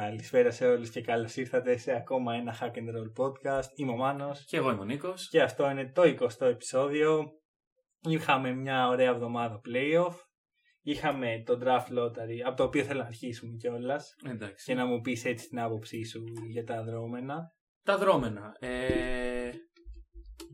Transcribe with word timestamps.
Καλησπέρα 0.00 0.50
σε 0.50 0.66
όλους 0.66 0.90
και 0.90 1.00
καλώς 1.00 1.36
ήρθατε 1.36 1.76
σε 1.76 1.92
ακόμα 1.92 2.34
ένα 2.34 2.56
Hack 2.60 2.70
and 2.74 2.88
Roll 2.94 3.24
podcast. 3.24 3.68
Είμαι 3.74 3.92
ο 3.92 3.96
Μάνος 3.96 4.44
Και 4.44 4.56
εγώ 4.56 4.70
είμαι 4.70 4.80
ο 4.80 4.84
Νίκος. 4.84 5.28
και 5.28 5.42
αυτό 5.42 5.70
είναι 5.70 5.92
το 5.92 6.02
20ο 6.02 6.46
επεισόδιο. 6.46 7.30
Είχαμε 8.00 8.54
μια 8.54 8.88
ωραία 8.88 9.10
εβδομάδα 9.10 9.60
playoff. 9.68 10.14
Είχαμε 10.82 11.42
το 11.46 11.58
draft 11.62 11.98
lottery, 11.98 12.38
από 12.46 12.56
το 12.56 12.62
οποίο 12.62 12.84
θέλω 12.84 13.00
να 13.00 13.06
αρχίσουμε 13.06 13.56
κιόλας 13.56 14.14
Εντάξει. 14.26 14.64
και 14.64 14.74
να 14.74 14.86
μου 14.86 15.00
πεις 15.00 15.24
έτσι 15.24 15.48
την 15.48 15.58
άποψή 15.60 16.04
σου 16.04 16.24
για 16.48 16.64
τα 16.64 16.82
δρόμενα. 16.84 17.52
Τα 17.82 17.98
δρόμενα. 17.98 18.56
Ε, 18.58 19.50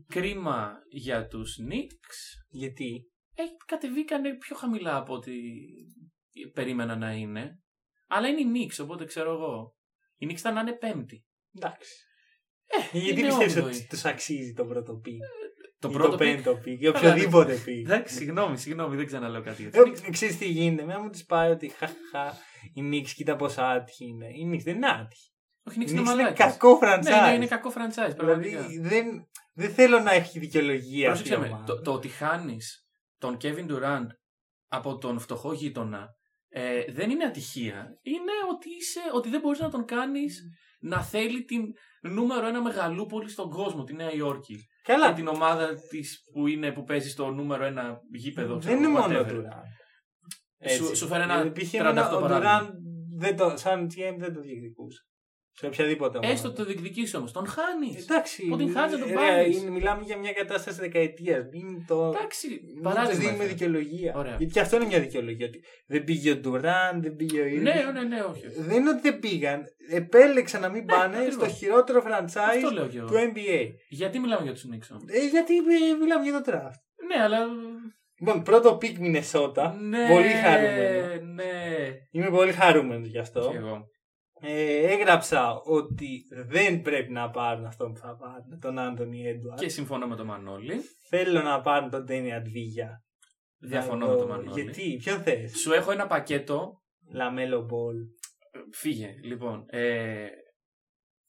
κρίμα 0.07 0.73
για 0.89 1.27
τους 1.27 1.57
Knicks. 1.61 2.43
Γιατί, 2.49 3.11
Ε, 3.35 3.43
κατεβήκανε 3.65 4.37
πιο 4.37 4.55
χαμηλά 4.55 4.97
από 4.97 5.13
ό,τι 5.13 5.31
περίμενα 6.53 6.95
να 6.95 7.11
είναι. 7.11 7.61
Αλλά 8.07 8.27
είναι 8.27 8.41
οι 8.41 8.67
Knicks, 8.69 8.83
οπότε 8.83 9.05
ξέρω 9.05 9.31
εγώ. 9.33 9.75
Οι 10.17 10.27
Knicks 10.29 10.37
ήταν 10.39 10.53
να 10.53 10.59
είναι 10.61 10.73
πέμπτη. 10.73 11.25
εντάξει. 11.55 11.91
Ε, 12.93 12.97
Γιατί 12.97 13.19
είναι 13.19 13.27
πιστεύεις 13.27 13.55
όγδοη. 13.55 13.71
ότι 13.71 13.87
τους 13.87 14.05
αξίζει 14.05 14.53
το 14.53 14.65
πρώτο 14.65 15.01
pick 15.05 15.17
Το 15.79 15.89
ή 15.89 15.93
πρώτο 15.93 16.09
το 16.09 16.15
pick. 16.15 16.17
πέμπτο 16.17 16.51
pick 16.65 16.77
ή 16.79 16.87
οποιοδήποτε 16.93 17.63
pick. 17.65 17.79
Εντάξει, 17.85 18.15
συγγνώμη, 18.15 18.57
συγγνώμη, 18.57 18.95
δεν 18.95 19.05
ξαναλέω 19.05 19.41
κάτι 19.41 19.61
για 19.61 19.71
τους 19.71 20.01
Knicks. 20.01 20.07
Ε, 20.07 20.09
Ξέρεις 20.11 20.37
τι 20.37 20.45
γίνεται, 20.47 20.83
μετά 20.85 21.01
μου 21.01 21.09
τις 21.09 21.25
πάει 21.25 21.51
ότι 21.51 21.67
χαχα, 21.69 22.37
οι 22.73 22.81
Knicks 22.91 23.09
κοίτα 23.15 23.35
πόσο 23.35 23.61
άτυχοι 23.61 24.05
είναι. 24.05 24.25
Οι 24.27 24.49
Knicks 24.51 24.63
δεν 24.63 24.75
είναι 24.75 24.87
άτυχοι. 24.89 25.31
Όχι, 25.63 25.79
οι 25.79 25.81
Οι 25.81 25.85
Knicks 25.85 25.89
Knicks 25.89 25.91
είναι 25.91 25.99
είναι 26.01 26.09
μαλάκες. 26.09 26.37
κακό 26.37 26.79
franchise. 26.83 27.03
Ναι, 27.03 27.21
ναι, 27.21 27.33
είναι 27.33 27.47
κακό 27.47 27.69
franchise, 27.75 28.15
πραγματικά. 28.17 28.61
Δηλαδή 28.61 28.79
δεν, 28.79 29.27
δεν 29.53 29.69
θέλω 29.73 29.99
να 29.99 30.11
έχει 30.11 30.39
δικαιολογία 30.39 31.11
αυτή 31.11 31.27
η 31.27 31.29
Πρόσεξε 31.31 31.37
με, 31.37 31.47
ομάδα. 31.55 31.63
το, 31.75 31.81
το 31.81 31.93
ότι 31.93 32.07
χάνεις 32.07 32.87
τον 33.17 33.37
Kevin 33.41 33.67
Durant 33.71 34.07
από 34.67 34.97
τον 34.97 35.19
φτωχό 35.19 35.53
γείτονα 35.53 36.16
ε, 36.59 36.91
δεν 36.91 37.09
είναι 37.09 37.23
ατυχία. 37.25 37.99
Είναι 38.01 38.31
ότι, 38.53 38.69
είσαι, 38.79 38.99
ότι 39.13 39.29
δεν 39.29 39.39
μπορείς 39.39 39.59
να 39.59 39.69
τον 39.69 39.85
κάνεις 39.85 40.41
να 40.79 41.01
θέλει 41.01 41.43
την 41.43 41.61
νούμερο 42.01 42.47
ένα 42.47 42.61
μεγαλούπολη 42.61 43.29
στον 43.29 43.49
κόσμο, 43.49 43.83
τη 43.83 43.93
Νέα 43.93 44.13
Υόρκη. 44.13 44.57
Καλά, 44.83 45.07
Και 45.07 45.13
την 45.13 45.27
ομάδα 45.27 45.73
της 45.89 46.19
που, 46.33 46.47
είναι, 46.47 46.71
που 46.71 46.83
παίζει 46.83 47.09
στο 47.09 47.31
νούμερο 47.31 47.63
ένα 47.65 47.99
γήπεδο. 48.13 48.57
δεν 48.59 48.77
είναι 48.77 48.87
μόνο 48.87 49.19
ο 49.19 49.21
whatever. 49.21 49.31
Durant. 49.31 50.69
Σου- 50.69 50.95
σου 50.95 51.07
φέρε 51.07 51.23
ένα 51.23 51.51
π.χ. 51.51 51.73
38 51.73 51.73
εμένα 51.73 52.15
ο 52.17 52.19
παράδειγμα. 52.21 52.61
Durant 52.61 52.71
δεν 53.17 53.35
το, 53.37 53.53
σαν 53.57 53.87
GM 53.87 54.15
δεν 54.17 54.33
το 54.33 54.41
διεκδικούσε. 54.41 55.01
Σε 55.59 55.65
οποιαδήποτε 55.65 56.17
ομάδα. 56.17 56.33
Έστω 56.33 56.51
το 56.53 56.65
διεκδικήσει 56.65 57.15
όμως. 57.17 57.31
Τον 57.31 57.47
χάνεις. 57.47 58.03
Εντάξει, 58.03 58.49
Ότι 58.53 58.67
χάνεις 58.71 58.91
να 58.93 58.99
τον 58.99 59.07
ρε, 59.07 59.13
πάρεις. 59.13 59.57
είναι- 59.61 59.69
μιλάμε 59.69 60.01
για 60.05 60.17
μια 60.17 60.31
κατάσταση 60.33 60.79
δεκαετίας. 60.79 61.45
Μην 61.51 61.85
το. 61.87 62.11
Εντάξει, 62.15 62.47
Μην 62.49 62.73
τους 62.73 62.81
παράδειγμα. 62.83 63.19
δίνουμε 63.19 63.33
έφερα. 63.43 63.49
δικαιολογία. 63.49 64.13
Ωραία. 64.15 64.35
Γιατί 64.37 64.53
και 64.53 64.59
αυτό 64.59 64.75
είναι 64.75 64.85
μια 64.85 64.99
δικαιολογία. 64.99 65.45
Ότι 65.47 65.59
δεν 65.87 66.03
πήγε 66.03 66.31
ο 66.31 66.39
Durant, 66.45 66.97
δεν 66.99 67.15
πήγε 67.15 67.41
ο 67.41 67.45
Irving. 67.45 67.61
Ναι, 67.61 67.73
ναι, 67.93 68.01
ναι, 68.03 68.21
όχι. 68.21 68.47
όχι. 68.47 68.61
Δεν 68.61 68.77
είναι 68.77 68.89
ότι 68.89 69.01
δεν 69.01 69.19
πήγαν. 69.19 69.63
Επέλεξαν 69.89 70.61
να 70.61 70.69
μην 70.69 70.85
πάνε 70.85 71.15
ακριβώς. 71.17 71.33
στο 71.33 71.47
χειρότερο 71.47 71.99
Αυτό 72.05 72.41
franchise 72.41 72.73
λέω 72.73 72.87
και 72.87 72.97
εγώ. 72.97 73.07
του 73.07 73.13
NBA. 73.15 73.67
Γιατί 73.89 74.19
μιλάμε 74.19 74.43
για 74.43 74.53
τους 74.53 74.63
Knicks 74.65 74.87
όμως; 74.91 75.03
Ε, 75.07 75.27
γιατί 75.31 75.55
ε, 75.57 75.95
μιλάμε 76.01 76.23
για 76.23 76.41
το 76.41 76.51
draft. 76.51 76.79
Ναι, 77.07 77.23
αλλά. 77.23 77.37
Λοιπόν, 78.19 78.43
πρώτο 78.43 78.77
pick 78.81 78.93
Μινεσότα. 78.99 79.75
Ναι, 79.79 80.07
Πολύ 80.09 80.27
χαρούμενο. 80.27 81.33
Ναι. 81.33 81.87
Είμαι 82.11 82.29
πολύ 82.29 82.51
χαρούμενος 82.51 83.07
γι' 83.07 83.19
αυτό. 83.19 83.49
Και 83.51 83.57
εγώ. 83.57 83.87
Ε, 84.41 84.91
έγραψα 84.93 85.53
ότι 85.63 86.23
δεν 86.47 86.81
πρέπει 86.81 87.11
να 87.11 87.29
πάρουν 87.29 87.65
αυτό 87.65 87.89
που 87.89 87.97
θα 87.97 88.15
πάρουν, 88.15 88.59
τον 88.59 88.79
Άντωνι 88.79 89.27
Έντουαρτ. 89.27 89.59
Και 89.59 89.69
συμφωνώ 89.69 90.07
με 90.07 90.15
τον 90.15 90.25
Μανώλη. 90.25 90.81
Θέλω 91.09 91.41
να 91.41 91.61
πάρουν 91.61 91.89
τον 91.89 92.05
Ντένι 92.05 92.33
Αβντίγια. 92.33 93.03
Διαφωνώ 93.59 94.05
Να 94.05 94.11
με 94.11 94.17
δω- 94.17 94.19
τον 94.19 94.29
Μανώλη. 94.29 94.61
Γιατί, 94.61 94.95
ποιον 95.03 95.21
θες; 95.21 95.59
Σου 95.59 95.73
έχω 95.73 95.91
ένα 95.91 96.07
πακέτο. 96.07 96.81
Λαμέλο 97.13 97.61
Μπολ. 97.61 97.95
Φύγε, 98.71 99.15
λοιπόν. 99.23 99.65
Ε, 99.69 100.27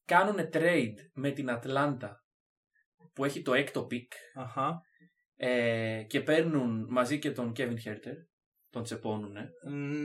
κάνουν 0.04 0.36
trade 0.52 0.94
με 1.14 1.30
την 1.30 1.50
Ατλάντα 1.50 2.16
που 3.14 3.24
έχει 3.24 3.42
το 3.42 3.54
έκτο 3.54 3.84
pick 3.84 4.12
Αχα. 4.34 4.80
ε, 5.36 6.02
και 6.08 6.20
παίρνουν 6.20 6.86
μαζί 6.90 7.18
και 7.18 7.30
τον 7.32 7.52
Kevin 7.56 7.76
Herter. 7.84 8.14
Τον 8.70 8.82
τσεπώνουνε. 8.82 9.48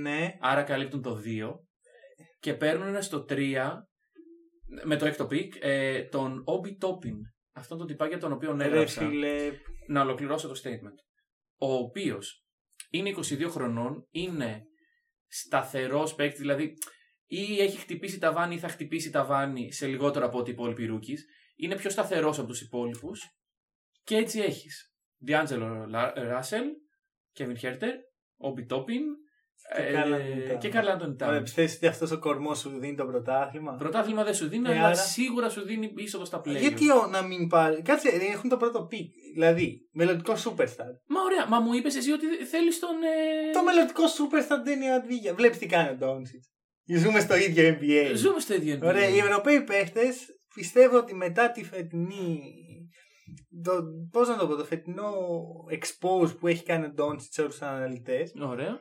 Ναι. 0.02 0.34
Άρα 0.40 0.64
καλύπτουν 0.64 1.02
το 1.02 1.16
2. 1.26 1.54
Και 2.40 2.54
παίρνουν 2.54 3.02
στο 3.02 3.26
3 3.30 3.72
με 4.84 4.98
το 4.98 5.06
έκτο 5.06 5.28
pick 5.28 5.54
ε, 5.60 6.04
τον 6.04 6.44
Obi 6.48 6.86
Toppin. 6.86 7.18
Αυτόν 7.54 7.78
τον 7.78 7.88
τυπάκι 7.88 8.18
τον 8.18 8.32
οποίο 8.32 8.56
Ρε 8.58 8.64
έγραψα. 8.66 9.08
φίλε. 9.08 9.52
να 9.88 10.02
ολοκληρώσω 10.02 10.48
το 10.48 10.62
statement. 10.64 10.98
Ο 11.58 11.74
οποίος 11.74 12.46
είναι 12.90 13.14
22 13.16 13.46
χρονών, 13.50 14.08
είναι 14.12 14.62
σταθερός 15.28 16.16
παίκτη, 16.16 16.38
δηλαδή 16.38 16.74
ή 17.26 17.60
έχει 17.62 17.78
χτυπήσει 17.78 18.20
ταβάνι 18.20 18.56
ή 18.56 18.60
θα 18.60 18.68
χτυπήσει 18.68 19.10
ταβάνι 19.10 19.74
σε 19.74 19.88
λιγότερο 19.88 20.26
από 20.26 20.38
ό,τι 20.38 20.50
οι 20.50 20.54
υπόλοιποι 20.54 20.90
rookies. 20.92 21.20
Είναι 21.56 21.76
πιο 21.76 21.90
σταθερός 21.90 22.40
από 22.40 22.48
τους 22.48 22.62
υπόλοιπους. 22.62 23.22
Και 24.04 24.16
έτσι 24.16 24.40
έχεις 24.40 24.94
D'Angelo 25.28 25.86
Russell, 26.16 26.66
Kevin 27.38 27.56
Herter, 27.62 27.94
Obi 28.38 28.68
Toppin 28.70 29.04
Και 29.76 29.92
Karl 29.94 30.08
Anthony 30.14 30.52
Towns. 30.54 30.60
και 30.60 30.72
Carl 30.74 31.02
Anthony 31.02 31.16
Ωραία, 31.28 31.40
Towns. 31.40 31.44
πιστεύεις 31.44 31.76
ότι 31.76 31.88
αυτός 31.88 32.12
ο 32.12 32.20
κορμός 32.20 32.60
σου 32.60 32.70
δίνει 32.80 32.96
το 32.96 33.06
πρωτάθλημα. 33.06 33.76
Πρωτάθλημα 33.76 34.24
δεν 34.24 34.34
σου 34.34 34.48
δίνει, 34.50 34.70
Ε, 34.70 34.72
αλλά 34.72 34.86
άρα- 34.86 34.96
σίγουρα 34.96 35.50
σου 35.50 35.62
δίνει 35.66 35.94
είσοδο 35.96 36.26
στα 36.26 36.40
play. 36.46 36.58
Γιατί 36.60 36.92
ο, 36.92 37.08
να 37.12 37.22
μην 37.22 37.48
πάρει. 37.48 37.82
Κάτσε, 37.82 38.10
έχουν 38.34 38.50
το 38.50 38.58
πρώτο 38.58 38.88
pick. 38.92 39.10
Δηλαδή, 39.34 39.88
μελλοντικό 39.92 40.34
superstar. 40.34 40.92
Μα 41.08 41.22
ωραία, 41.22 41.48
μα 41.50 41.60
μου 41.60 41.74
είπες 41.74 41.96
εσύ 41.96 42.12
ότι 42.12 42.26
θέλεις 42.46 42.80
τον. 42.80 42.90
ε, 42.90 43.52
Το 43.54 43.64
μελλοντικό 43.64 44.04
superstar 44.04 44.62
δεν 44.64 44.82
είναι 44.82 44.92
Αντβίγια. 44.94 45.34
Βλέπεις 45.34 45.58
τι 45.58 45.66
κάνει 45.66 45.90
ο 45.90 45.96
Ντόνσιτ. 45.96 46.44
Ζούμε 46.98 47.20
στο 47.20 47.36
ίδιο 47.36 47.78
NBA. 47.82 48.12
Ζούμε 48.16 48.40
στο 48.40 48.54
ίδιο 48.54 48.76
NBA. 48.76 48.86
Ωραία, 48.88 49.08
οι 49.10 49.18
Ευρωπαίοι 49.18 49.62
παίχτες 49.62 50.26
πιστεύω 50.56 50.98
ότι 50.98 51.16
μετά 51.16 51.52
τη 51.52 51.64
φετινή. 51.64 52.42
Το, 53.64 53.72
πώς 54.12 54.28
να 54.28 54.38
το 54.38 54.48
πω, 54.48 54.56
το 54.56 54.66
φετινό 54.66 55.12
expose 55.72 56.38
που 56.40 56.48
έχει 56.48 56.64
κάνει 56.64 56.86
ο 56.86 56.90
Ντόνσιτ 56.90 57.34
σε 57.34 57.42
όλους 57.42 57.58
τους 57.58 57.68
αναλυτές 57.68 58.34
Ωραία. 58.42 58.80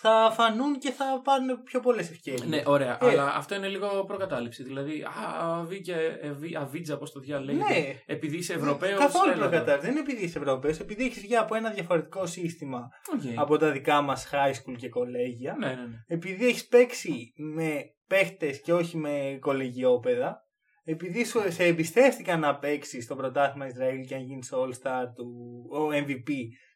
Θα 0.00 0.30
φανούν 0.34 0.78
και 0.78 0.90
θα 0.90 1.20
πάρουν 1.24 1.62
πιο 1.62 1.80
πολλές 1.80 2.10
ευκαιρίες. 2.10 2.48
Ναι, 2.48 2.62
ωραία. 2.66 2.98
Ε. 3.02 3.08
Αλλά 3.10 3.34
αυτό 3.34 3.54
είναι 3.54 3.68
λίγο 3.68 4.04
προκατάληψη. 4.06 4.62
Δηλαδή, 4.62 5.02
α, 5.02 5.64
βγήκε 5.64 5.94
Αβί- 6.30 6.56
Αβίτζα, 6.56 6.98
πώς 6.98 7.12
το 7.12 7.20
διαλέγεται. 7.20 7.64
Ναι. 7.72 7.94
Επειδή 8.06 8.36
είσαι 8.36 8.52
Ευρωπαίος. 8.54 8.98
Καθόλου 8.98 9.32
προκατάληψη. 9.32 9.80
Δεν 9.80 9.90
είναι 9.90 10.00
επειδή 10.00 10.24
είσαι 10.24 10.38
Ευρωπαίος, 10.38 10.78
επειδή 10.78 11.04
έχεις 11.04 11.20
βγει 11.22 11.36
από 11.36 11.54
ένα 11.54 11.70
διαφορετικό 11.70 12.26
σύστημα 12.26 12.88
από 13.36 13.56
τα 13.56 13.70
δικά 13.70 14.00
μας 14.00 14.28
high 14.32 14.50
school 14.52 14.76
και 14.76 14.88
κολέγια. 14.88 15.56
Ναι, 15.58 15.66
ναι, 15.66 15.72
ναι. 15.72 16.04
επειδή 16.06 16.46
έχεις 16.46 16.66
παίξει 16.68 17.32
με 17.36 17.94
παίχτες 18.06 18.60
και 18.60 18.72
όχι 18.72 18.96
με 18.96 19.38
κολεγιόπαιδα, 19.40 20.42
επειδή 20.84 21.24
σου, 21.24 21.40
σε 21.48 21.64
εμπιστεύτηκαν 21.64 22.40
να 22.40 22.58
παίξεις 22.58 23.04
στο 23.04 23.14
πρωτάθλημα 23.16 23.66
Ισραήλ 23.66 24.06
και 24.06 24.14
να 24.14 24.20
γίνεις 24.20 24.52
All-Star 24.52 25.04
του 25.14 25.26
ο 25.72 25.88
MVP 25.92 26.30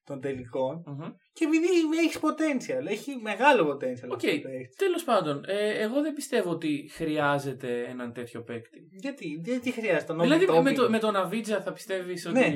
των 0.05 0.21
τελικών, 0.21 0.83
Μμμ. 0.87 1.09
και 1.33 1.45
επειδή 1.45 1.67
έχεις 2.05 2.19
potential, 2.21 2.87
έχει 2.87 3.17
μεγάλο 3.23 3.71
potential. 3.71 4.09
OK. 4.09 4.12
αυτός 4.15 4.33
ο 4.39 4.41
παίκτης. 4.43 4.77
Τέλος 4.77 5.05
πάντων, 5.05 5.45
ε, 5.47 5.81
εγώ 5.83 6.03
δεν 6.03 6.13
πιστεύω 6.15 6.51
ότι 6.51 6.91
χρειάζεται 6.93 7.85
έναν 7.85 8.12
τέτοιο 8.12 8.43
παίκτη. 8.43 8.79
Γιατί, 9.01 9.27
γιατί 9.45 9.71
χρειάζεται 9.73 10.05
τον 10.12 10.21
δηλαδή, 10.21 10.47
Obi 10.51 10.62
με, 10.62 10.71
Toppin? 10.71 10.75
το, 10.75 10.91
με 10.91 10.99
τον 10.99 11.17
Αβντίγια 11.17 11.62
θα 11.62 11.73
πιστεύεις 11.73 12.27
ότι. 12.27 12.39
Ναι. 12.39 12.49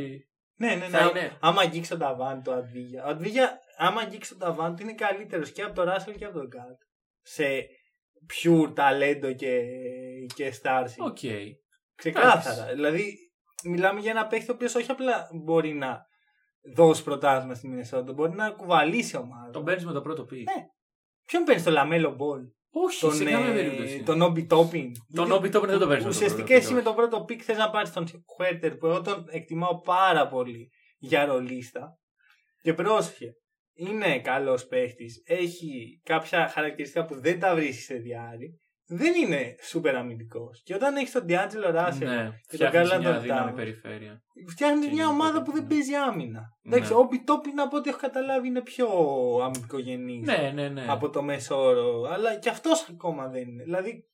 Ναι, 0.59 0.69
ναι, 0.69 0.75
ναι. 0.75 0.87
θα 0.89 1.07
είναι- 1.07 1.37
Άμα 1.41 1.61
αγγίξει 1.61 1.91
τον 1.91 1.99
ταβάνι 1.99 2.43
του 2.43 2.53
Αβντίγια. 2.53 3.05
Ο 3.05 3.09
Αβντίγια, 3.09 3.59
άμα 3.77 4.01
αγγίξει 4.01 4.31
τον 4.31 4.39
ταβάνι 4.39 4.77
του, 4.77 4.83
είναι 4.83 4.95
καλύτερος 4.95 5.53
και 5.53 5.63
από 5.63 5.75
τον 5.75 5.85
Ράσελ 5.85 6.15
και 6.15 6.25
από 6.25 6.35
τον 6.35 6.47
Γκάτ. 6.47 6.79
Σε 7.23 7.45
pure 8.43 8.73
ταλέντο 8.75 9.33
και, 9.33 9.61
και 10.35 10.53
starship. 10.63 10.99
OK. 10.99 11.19
Ξεκάθαρα. 11.97 12.75
Δηλαδή, 12.75 13.15
μιλάμε 13.65 14.01
για 14.01 14.11
ένα 14.11 14.27
παίχτη 14.27 14.51
ο 14.51 14.55
οποίος 14.55 14.75
όχι 14.75 14.91
απλά 14.91 15.29
μπορεί 15.45 15.75
να 15.75 16.07
δώσει 16.75 17.03
πρωτάθλημα 17.05 17.55
στη 17.55 17.69
Μινεσότα, 17.69 18.13
μπορεί 18.13 18.33
να 18.33 18.51
κουβαλήσει 18.51 19.17
ομάδα. 19.17 19.51
Τον 19.51 19.65
παίρνεις 19.65 19.85
με 19.85 19.93
το 19.93 20.01
πρώτο 20.01 20.25
pick. 20.25 20.37
Ναι. 20.37 20.67
Ποιον 21.25 21.45
παίρνεις 21.45 21.65
το 21.65 21.71
Λαμέλο 21.71 22.15
Μπολ, 22.15 22.41
Όχι, 22.71 23.01
τον, 23.01 23.13
σε 23.13 23.25
καμία 23.25 23.51
ε, 23.51 23.55
περίπτωση. 23.55 24.03
τον 24.03 24.21
Όμπι 24.21 24.47
Τόπιν. 24.47 24.93
Τον 25.15 25.33
Obi 25.33 25.57
Toppin 25.57 25.67
δεν 25.67 25.79
τον 25.79 25.89
παίρνεις 25.89 25.89
με 25.89 25.99
το 25.99 26.09
Ουσιαστικά 26.09 26.45
πρώτο 26.45 26.55
εσύ 26.55 26.75
με 26.75 26.83
το 26.83 26.95
πρώτο 26.95 27.25
πικ 27.25 27.41
θες 27.45 27.57
να 27.57 27.71
πάρεις 27.71 27.93
τον 27.93 28.07
Χουέρτερ 28.35 28.77
που 28.77 28.87
εγώ 28.87 29.01
τον 29.01 29.27
εκτιμάω 29.31 29.81
πάρα 29.81 30.29
πολύ 30.29 30.71
για 30.99 31.25
ρολίστα. 31.25 31.99
Και 32.63 32.75
πρόσεχε. 32.75 33.37
Είναι 33.75 34.21
καλός 34.21 34.67
παίχτη. 34.67 35.07
Έχει 35.25 36.01
κάποια 36.05 36.49
χαρακτηριστικά 36.49 37.05
που 37.05 37.21
δεν 37.21 37.41
τα 37.41 37.55
βρίσκεις 37.55 37.85
σε 37.85 37.95
διάρρη. 37.95 38.61
Δεν 38.89 39.15
είναι 39.15 39.55
σупερ 39.63 39.97
αμυντικός. 39.97 40.63
Και 40.65 40.75
όταν 40.75 40.97
έχεις 40.97 41.13
τον 41.13 41.25
Ντιάντζελο 41.25 41.71
Ράσελ 41.71 42.09
Ναι, 42.09 42.31
και 42.49 42.57
τον 42.57 42.67
φτιάχνεις 42.69 42.93
Carl 42.93 42.99
μια 43.01 43.19
Anthony 43.19 43.23
δύναμη 43.23 43.51
Towns. 43.53 43.57
περιφέρεια. 43.57 44.23
Φτιάχνεις 44.49 44.87
Και 44.87 44.93
μια 44.93 45.03
είναι 45.05 45.13
ομάδα 45.13 45.33
τότε, 45.33 45.45
που 45.45 45.53
δεν 45.53 45.63
ναι. 45.63 45.69
παίζει 45.69 45.95
άμυνα. 45.95 46.43
Εντάξει, 46.63 46.93
Ναι. 46.93 46.99
ο 46.99 47.07
Πιτόπιν 47.07 47.61
από 47.61 47.77
ό,τι 47.77 47.89
έχω 47.89 47.99
καταλάβει 47.99 48.49
είναι 48.49 48.63
πιο 48.63 48.89
αμυντικογενής 49.43 50.27
Ναι, 50.27 50.51
ναι, 50.55 50.69
ναι. 50.69 50.85
από 50.89 51.11
το 51.11 51.23
μέσο 51.23 51.63
όρο. 51.63 52.03
Αλλά 52.13 52.39
και 52.39 52.49
αυτός 52.49 52.89
ακόμα 52.91 53.29
δεν 53.29 53.49
είναι. 53.49 53.63
Δηλαδή 53.63 54.05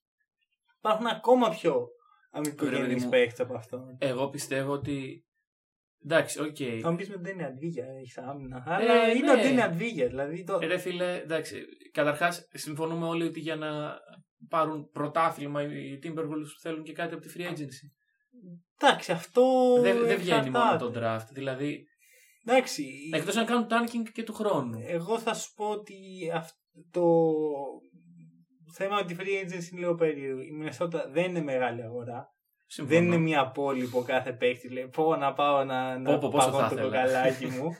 υπάρχουν 0.78 1.06
ακόμα 1.06 1.48
πιο 1.50 1.72
Ρε 1.72 2.38
αμυντικογενείς 2.38 2.80
παιδί 2.86 3.00
μου. 3.04 3.08
παίκτες 3.08 3.42
από 3.42 3.54
αυτόν. 3.54 3.96
Εγώ 3.98 4.28
πιστεύω 4.28 4.72
ότι. 4.72 5.24
Εντάξει, 6.04 6.40
οκ. 6.40 6.56
Θα 6.82 6.90
μου 6.90 6.96
πεις 6.96 7.08
με 7.08 7.14
τον 7.14 7.22
Ντένι 7.22 7.44
Αβντίγια, 7.44 7.84
έχεις 7.98 8.18
άμυνα. 8.18 8.62
Αλλά 8.66 8.92
Ε, 9.06 9.10
είναι 9.16 9.32
ναι. 9.32 9.40
ο 9.40 9.42
Ντένι 9.42 9.62
Αβντίγια. 9.62 10.06
Δηλαδή 10.06 10.44
το... 10.44 10.58
Ε, 10.62 10.66
Ρε 10.66 10.78
φίλε, 10.78 11.16
εντάξει. 11.16 11.62
Καταρχάς, 11.92 12.48
συμφωνούμε 12.52 13.06
όλοι 13.06 13.24
ότι 13.24 13.40
για 13.40 13.56
να 13.56 13.94
πάρουν 14.48 14.90
πρωτάθλημα 14.90 15.62
οι 15.62 15.98
Timberwolves 16.02 16.50
που 16.54 16.60
θέλουν 16.60 16.82
και 16.82 16.92
κάτι 16.92 17.14
από 17.14 17.22
τη 17.22 17.32
free 17.36 17.50
agency. 17.50 17.88
Εντάξει, 18.80 19.12
αυτό. 19.12 19.42
Δεν 19.80 20.06
δεν 20.06 20.18
βγαίνει 20.18 20.50
μόνο 20.50 20.64
εξαρτάται. 20.72 21.00
το 21.00 21.00
draft. 21.00 21.28
Δηλαδή, 21.32 21.84
Εντάξει. 22.46 22.84
εκτός 23.14 23.36
αν 23.36 23.46
κάνουν 23.46 23.66
tanking 23.70 24.10
και 24.12 24.22
του 24.22 24.32
χρόνου. 24.32 24.78
Εγώ 24.86 25.18
θα 25.18 25.34
σου 25.34 25.54
πω 25.54 25.64
ότι 25.68 25.94
αυ- 26.34 26.56
το 26.90 27.02
θέμα 28.74 28.96
με 28.96 29.04
τη 29.04 29.16
free 29.18 29.44
agency 29.44 29.70
είναι 29.72 29.80
λίγο 29.80 29.94
περίεργο. 29.94 30.40
Η 30.40 30.50
Μινεσότα 30.52 31.08
δεν 31.10 31.24
είναι 31.24 31.42
μεγάλη 31.42 31.82
αγορά. 31.82 32.26
Συμφωνώ. 32.66 32.98
Δεν 32.98 33.06
είναι 33.06 33.16
μια 33.18 33.50
πόλη 33.50 33.86
που 33.86 33.98
ο 33.98 34.02
κάθε 34.02 34.32
παίχτη 34.32 34.68
λέει 34.72 34.88
πω 34.88 35.16
να 35.16 35.32
πάω 35.32 35.64
να, 35.64 35.98
να 35.98 36.10
Πω, 36.12 36.18
πω, 36.18 36.28
πόσο 36.28 36.46
παγώνω 36.46 36.68
θα 36.68 36.74
το 36.74 36.86
ήθελα. 36.86 37.02
κοκαλάκι 37.04 37.46
μου. 37.46 37.68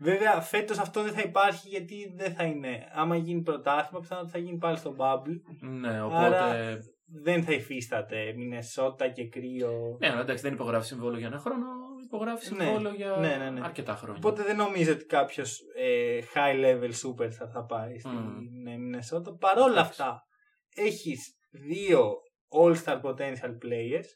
Βέβαια 0.00 0.40
φέτος 0.40 0.78
αυτό 0.78 1.02
δεν 1.02 1.12
θα 1.12 1.20
υπάρχει 1.20 1.68
γιατί 1.68 2.12
δεν 2.16 2.34
θα 2.34 2.44
είναι. 2.44 2.88
Άμα 2.92 3.16
γίνει 3.16 3.42
πρωτάθλημα 3.42 4.00
πιθανότατα 4.00 4.32
θα 4.32 4.38
γίνει 4.38 4.58
πάλι 4.58 4.76
στο 4.76 4.94
bubble. 4.98 5.40
Ναι, 5.60 6.02
οπότε. 6.02 6.24
Άρα- 6.24 6.78
Δεν 7.22 7.42
θα 7.44 7.52
υφίσταται 7.52 8.32
Μινεσότα 8.36 9.08
και 9.08 9.28
κρύο. 9.28 9.96
Ναι, 10.00 10.10
αλλά 10.10 10.20
εντάξει, 10.20 10.42
δεν 10.42 10.52
υπογράφει 10.52 10.86
συμβόλαιο 10.86 11.18
για 11.18 11.26
ένα 11.28 11.38
χρόνο, 11.38 11.66
υπογράφει 12.04 12.54
Ναι, 12.54 12.64
συμβόλαιο 12.64 12.94
για 12.94 13.16
ναι, 13.16 13.36
ναι, 13.36 13.50
ναι. 13.50 13.60
αρκετά 13.64 13.94
χρόνια. 13.94 14.16
Οπότε 14.24 14.42
δεν 14.42 14.56
νομίζω 14.56 14.92
ότι 14.92 15.04
κάποιος 15.04 15.60
ε, 15.76 16.18
high 16.34 16.64
level 16.64 16.90
superstar 16.90 17.48
θα 17.52 17.64
πάει 17.64 17.98
στην 17.98 18.10
Μμμ. 18.10 18.66
ε, 18.66 18.76
Μινεσότα. 18.76 19.36
Παρ' 19.36 19.58
όλα 19.58 19.70
Εντάξει. 19.72 19.90
αυτά, 19.90 20.22
έχεις 20.74 21.34
δύο 21.50 22.12
all-star 22.62 23.00
potential 23.00 23.50
players. 23.64 24.08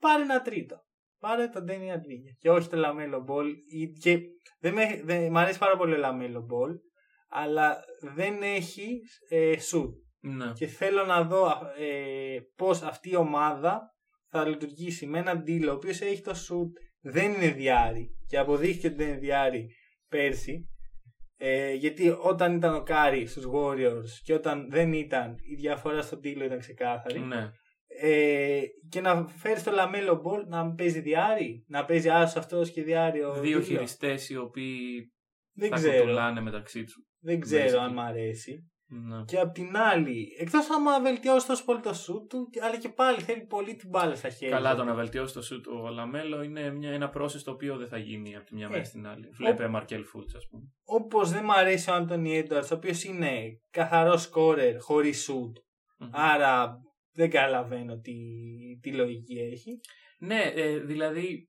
Πάρε 0.00 0.22
ένα 0.22 0.42
τρίτο. 0.42 0.76
Πάρε 1.18 1.48
τον 1.48 1.64
Daniel 1.68 1.94
Advilla 1.96 2.34
και 2.38 2.50
όχι 2.50 2.68
το 2.68 2.76
Lamelo 2.84 3.24
Ball. 3.32 3.46
Ή- 3.66 3.92
Και 3.92 4.18
δεν 4.60 4.72
με, 4.74 5.00
δεν, 5.04 5.30
μ' 5.30 5.36
αρέσει 5.38 5.58
πάρα 5.58 5.76
πολύ 5.76 5.94
ο 5.94 5.98
Lamelo 6.04 6.38
Ball, 6.40 6.74
αλλά 7.28 7.76
δεν 8.14 8.42
έχει 8.42 9.00
ε, 9.28 9.52
shoot. 9.70 9.90
Ναι. 10.20 10.52
Και 10.52 10.66
θέλω 10.66 11.04
να 11.04 11.22
δω 11.22 11.46
ε, 11.78 12.38
πώς 12.56 12.82
αυτή 12.82 13.10
η 13.10 13.16
ομάδα 13.16 13.80
θα 14.30 14.48
λειτουργήσει 14.48 15.06
με 15.06 15.18
έναν 15.18 15.44
D'Lo 15.46 15.66
ο 15.68 15.72
οποίος 15.72 16.00
έχει 16.00 16.20
το 16.22 16.30
shoot, 16.30 16.70
δεν 17.00 17.32
είναι 17.32 17.50
διάρρη 17.50 18.08
και 18.26 18.38
αποδείχθηκε 18.38 18.86
ότι 18.86 18.96
δεν 18.96 19.08
είναι 19.08 19.18
δυάρι 19.18 19.68
πέρσι. 20.08 20.68
Ε, 21.40 21.72
γιατί 21.72 22.08
όταν 22.20 22.56
ήταν 22.56 22.74
ο 22.74 22.82
Κάρι 22.82 23.26
στους 23.26 23.44
Warriors 23.54 24.08
και 24.22 24.34
όταν 24.34 24.70
δεν 24.70 24.92
ήταν, 24.92 25.34
η 25.50 25.54
διαφορά 25.54 26.02
στο 26.02 26.16
D'Lo 26.16 26.36
ήταν 26.44 26.58
ξεκάθαρη. 26.58 27.20
ναι. 27.20 27.50
Ε, 28.00 28.60
και 28.88 29.00
να 29.00 29.26
φέρεις 29.36 29.62
το 29.62 29.70
Λαμέλο 29.70 30.14
Μπολ 30.14 30.44
να 30.46 30.74
παίζει 30.74 31.00
δυάρι, 31.00 31.64
να 31.68 31.84
παίζει 31.84 32.08
άσο 32.10 32.38
αυτός 32.38 32.70
και 32.70 32.82
δυάρι 32.82 33.22
ο 33.22 33.32
Δύο 33.40 33.58
D'Lo. 33.58 33.64
χειριστές 33.64 34.28
οι 34.30 34.36
οποίοι 34.36 35.12
Δεν 35.52 35.68
θα 35.68 35.74
ξέρω. 35.76 36.00
κουτουλάνε 36.00 36.40
μεταξύ 36.40 36.84
τους. 36.84 36.94
Δεν 37.20 37.40
ξέρω 37.40 37.78
Basically. 37.78 37.82
αν 37.82 37.92
μ' 37.92 38.00
αρέσει. 38.00 38.70
Ναι. 38.90 39.24
Και 39.24 39.38
απ' 39.38 39.52
την 39.54 39.76
άλλη, 39.76 40.26
εκτός 40.38 40.70
άμα 40.70 41.00
βελτιώσεις 41.00 41.46
τόσο 41.48 41.64
πολύ 41.64 41.80
το 41.80 41.94
σουτ 41.94 42.26
του, 42.28 42.48
αλλά 42.62 42.76
και 42.78 42.88
πάλι 42.88 43.20
θέλει 43.20 43.44
πολύ 43.46 43.76
την 43.76 43.88
μπάλα 43.88 44.14
στα 44.14 44.28
χέρια. 44.28 44.54
Καλά, 44.56 44.74
το 44.74 44.84
να 44.84 44.94
βελτιώσεις 44.94 45.32
το 45.32 45.42
σουτ 45.42 45.66
ο 45.66 45.88
Λαμέλο 45.88 46.42
είναι 46.42 46.70
μια, 46.70 46.90
ένα 46.90 47.12
process 47.16 47.40
το 47.44 47.50
οποίο 47.50 47.76
δεν 47.76 47.88
θα 47.88 47.98
γίνει 47.98 48.36
από 48.36 48.44
τη 48.44 48.54
μια 48.54 48.66
Ε. 48.66 48.70
μέρα 48.70 48.84
στην 48.84 49.06
άλλη. 49.06 49.28
Βλέπε 49.36 49.68
Μαρκέλ 49.68 50.04
Φουλτζ, 50.04 50.36
ας 50.36 50.46
πούμε. 50.50 50.62
Όπως 50.84 51.30
δεν 51.30 51.44
μ' 51.44 51.50
αρέσει 51.50 51.90
ο 51.90 51.94
Άντωνι 51.94 52.36
Έντουαρντς, 52.38 52.72
ο 52.72 52.74
οποίος 52.74 53.04
είναι 53.04 53.60
καθαρός 53.70 54.22
σκόρερ 54.22 54.80
χωρίς 54.80 55.22
σουτ. 55.22 55.56
Μμμ. 55.98 56.08
Άρα 56.12 56.78
δεν 57.18 57.30
καταλαβαίνω 57.30 57.98
τι, 57.98 58.14
τι 58.80 58.92
λογική 58.92 59.38
έχει. 59.38 59.80
Ναι, 60.18 60.42
ε, 60.54 60.78
δηλαδή. 60.78 61.48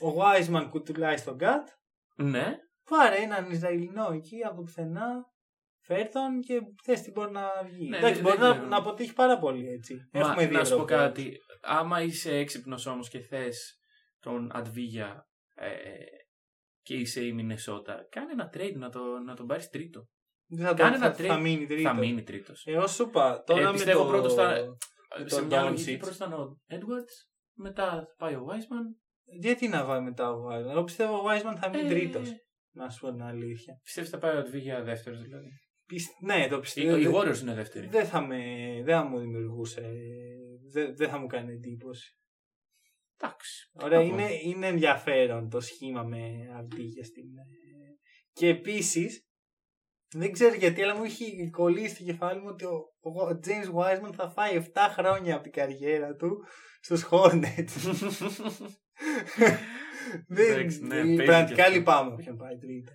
Ο 0.00 0.08
Wiseman 0.22 0.66
κουτουλάει 0.70 1.16
στον 1.16 1.34
KAT. 1.34 1.68
Ναι, 2.16 2.56
Πάρε 2.90 3.16
έναν 3.16 3.50
Ισραηλινό 3.50 4.10
εκεί 4.12 4.42
από 4.44 4.56
το 4.56 4.62
πουθενά. 4.62 5.08
Φέρ 5.84 6.08
τον 6.08 6.40
και 6.40 6.60
θες 6.84 7.00
τι 7.00 7.10
μπορεί 7.10 7.30
να 7.32 7.48
βγει. 7.64 7.88
Ναι, 7.88 7.96
Εντάξει, 7.96 8.14
δεν- 8.14 8.22
μπορεί 8.22 8.36
δεν 8.36 8.48
να, 8.48 8.54
ξέρω. 8.54 8.68
να 8.68 8.76
αποτύχει 8.76 9.12
πάρα 9.12 9.38
πολύ 9.38 9.66
έτσι. 9.68 9.94
Μα, 10.12 10.20
Έχουμε 10.20 10.46
δει 10.46 10.54
να 10.54 10.64
σου 10.64 10.76
πω 10.76 10.82
Ευρωπαίους. 10.82 11.00
κάτι. 11.00 11.36
Άμα 11.62 12.02
είσαι 12.02 12.36
έξυπνος 12.36 12.86
όμως 12.86 13.08
και 13.08 13.20
θες 13.20 13.80
τον 14.20 14.50
Αντβίγια 14.56 15.28
ε, 15.54 15.68
και 16.82 16.94
είσαι 16.94 17.24
η 17.24 17.32
Μινεσότα, 17.32 18.06
κάνε 18.10 18.32
ένα 18.32 18.50
trade 18.54 18.74
να, 18.76 18.88
το, 18.90 19.00
να 19.18 19.34
τον 19.34 19.46
πάρεις 19.46 19.68
τρίτο. 19.68 20.06
Δεν 20.48 20.64
θα, 20.66 20.74
το, 20.74 20.82
Κάνε 20.82 20.96
θα, 20.98 21.04
ένα 21.06 21.14
θα 21.14 21.36
trade. 21.36 21.40
μείνει 21.40 21.66
τρίτος. 21.66 21.82
Θα 21.82 21.94
μείνει 21.94 22.22
τρίτος. 22.22 22.66
Εγώ 22.66 22.86
σου 22.86 23.02
είπα, 23.02 23.42
τώρα 23.46 23.68
Ε, 23.68 23.72
πιστεύω 23.72 23.98
με 24.04 24.04
το... 24.04 24.10
πρώτος 24.12 24.34
θα- 24.34 24.76
με 25.22 25.28
Σε 25.28 25.36
τον 25.36 25.46
μια 25.46 25.62
Doncic. 25.62 25.70
λογική 25.70 25.96
πρώτα 25.96 26.14
ήταν 26.14 26.32
ο 26.32 26.60
Edwards, 26.70 27.14
μετά 27.54 27.84
θα 27.90 28.06
πάει 28.18 28.34
ο 28.34 28.46
Wiseman. 28.50 29.00
Γιατί 29.40 29.68
να 29.68 29.84
βάλει 29.84 30.02
μετά 30.04 30.30
ο 30.30 30.48
Wiseman; 30.50 30.70
Εγώ 30.70 30.84
πιστεύω 30.84 31.14
ο 31.16 31.22
Wiseman 31.26 31.56
θα 31.60 31.68
μείνει 31.68 31.86
Ε, 31.86 31.88
τρίτος. 31.88 32.28
Να 32.72 32.88
σου 32.90 33.00
πω 33.00 33.10
την 33.12 33.22
αλήθεια. 33.22 33.80
Πιστεύεις 33.82 34.10
θα 34.10 34.18
πάει 34.18 34.36
ο 34.36 34.38
Αντβίγια 34.38 34.82
δεύτερος 34.82 35.20
δηλαδή. 35.22 35.48
Πισ- 35.86 36.20
Ναι, 36.22 36.46
το 36.50 36.56
Οι, 36.56 36.60
πιστεύω. 36.60 36.96
οι 36.96 37.02
Δεν- 37.06 37.14
Warriors 37.14 37.40
είναι 37.40 37.54
δεύτεροι. 37.54 37.86
Δεν 37.86 38.06
θα, 38.06 38.20
με, 38.20 38.36
δεν 38.84 38.96
θα 38.96 39.04
μου 39.04 39.18
δημιουργούσε. 39.18 39.92
Δεν, 40.72 40.96
δεν 40.96 41.08
θα 41.08 41.18
μου 41.18 41.26
κάνει 41.26 41.52
εντύπωση. 41.52 42.16
Εντάξει. 43.20 43.70
Ωραία, 43.82 44.00
τι 44.00 44.06
να 44.06 44.16
πω. 44.16 44.18
είναι, 44.22 44.32
είναι 44.44 44.66
ενδιαφέρον 44.66 45.48
το 45.48 45.60
σχήμα 45.60 46.02
με 46.02 46.22
αντίγεια 46.58 47.04
στην. 47.04 47.24
ε, 47.24 47.42
Και 48.32 48.48
επίσης, 48.48 49.25
δεν 50.14 50.32
ξέρω 50.32 50.54
γιατί, 50.54 50.82
αλλά 50.82 50.96
μου 50.96 51.04
έχει 51.04 51.50
κολλήσει 51.50 51.94
στο 51.94 52.04
κεφάλι 52.04 52.40
μου 52.40 52.48
ότι 52.48 52.64
ο, 52.64 52.76
ο 53.00 53.40
James 53.46 53.74
Wiseman 53.80 54.12
θα 54.14 54.30
φάει 54.30 54.64
7 54.74 54.78
χρόνια 54.90 55.34
από 55.34 55.42
την 55.42 55.52
καριέρα 55.52 56.14
του 56.14 56.44
στους 56.80 57.08
Hornets. 57.10 57.72
Δεν, 60.28 60.50
Εντάξει, 60.52 60.82
ναι, 60.82 60.94
παίζει 60.94 61.16
και 61.16 61.22
πραγματικά 61.22 61.62
αυτό. 61.62 61.74
λυπάμαι 61.76 62.12
όποιον 62.12 62.36
πάει 62.36 62.58
τρίτο. 62.58 62.92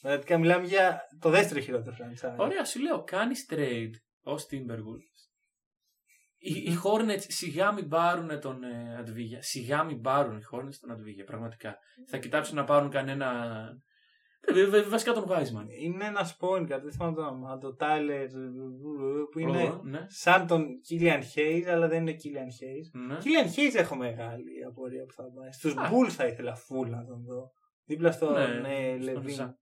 Πραγματικά 0.00 0.38
μιλάμε 0.38 0.66
για 0.66 1.00
το 1.18 1.30
δεύτερο 1.30 1.60
χειρότερο 1.60 1.96
franchise. 1.98 2.36
Ωραία, 2.36 2.64
σου 2.64 2.80
λέω, 2.80 3.04
κάνεις 3.04 3.46
trade 3.50 3.92
ως 4.22 4.46
Timberwolves. 4.50 5.14
Οι, 6.38 6.52
οι 6.52 6.78
Hornets 6.84 7.24
σιγά 7.26 7.72
μην 7.72 7.88
πάρουν 7.88 8.40
τον 8.40 8.64
ε, 8.64 8.96
Αντβίγια. 8.98 9.42
Σιγά 9.42 9.84
μην 9.84 10.00
πάρουν 10.00 10.38
οι 10.38 10.42
Hornets 10.52 10.76
τον 10.80 10.90
Αντβίγια, 10.90 11.24
πραγματικά. 11.24 11.78
Θα 12.08 12.18
κοιτάξουν 12.18 12.56
να 12.56 12.64
πάρουν 12.64 12.90
κανένα. 12.90 13.68
Ε, 14.46 14.52
βε- 14.52 14.66
βε- 14.68 14.88
βασικά 14.88 15.12
τον 15.12 15.24
Wiseman. 15.28 15.66
Είναι 15.82 16.04
ένα 16.04 16.30
point 16.40 16.62
guard, 16.62 16.80
δεν 16.82 16.92
θυμάμαι 16.92 17.14
το 17.16 17.22
όνομα, 17.22 17.58
το 17.58 17.76
Tyler 17.80 18.26
που 19.32 19.38
είναι 19.38 19.62
Όλο, 19.62 19.80
ναι. 19.84 20.00
σαν 20.08 20.46
τον 20.46 20.66
Killian 20.90 21.20
Hayes, 21.34 21.64
αλλά 21.68 21.88
δεν 21.88 22.00
είναι 22.00 22.16
Killian 22.22 22.50
Hayes. 22.62 23.06
ναι. 23.06 23.16
Killian 23.16 23.56
Hayes 23.56 23.74
έχω 23.74 23.96
μεγάλη 23.96 24.64
απορία 24.68 25.04
που 25.04 25.12
θα 25.12 25.22
πάει. 25.22 25.52
Στους 25.52 25.76
Α. 25.76 25.90
Bulls 25.92 26.10
θα 26.10 26.26
ήθελα 26.26 26.56
full 26.56 26.86
να 26.88 27.04
τον 27.04 27.24
δω. 27.24 27.50
Δίπλα 27.84 28.12
στον 28.12 28.32
Ναι, 28.32 28.88
ε, 28.90 29.02
στον 29.02 29.22
Levine. 29.24 29.40
Zach. 29.40 29.52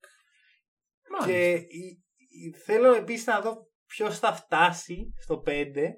Και 1.24 1.32
Μάλιστα. 1.32 1.66
η- 1.68 2.02
η- 2.46 2.52
θέλω 2.64 2.92
επίσης 2.94 3.26
να 3.26 3.40
δω 3.40 3.66
ποιος 3.86 4.18
θα 4.18 4.32
φτάσει 4.32 5.12
στο 5.20 5.42
5 5.46 5.92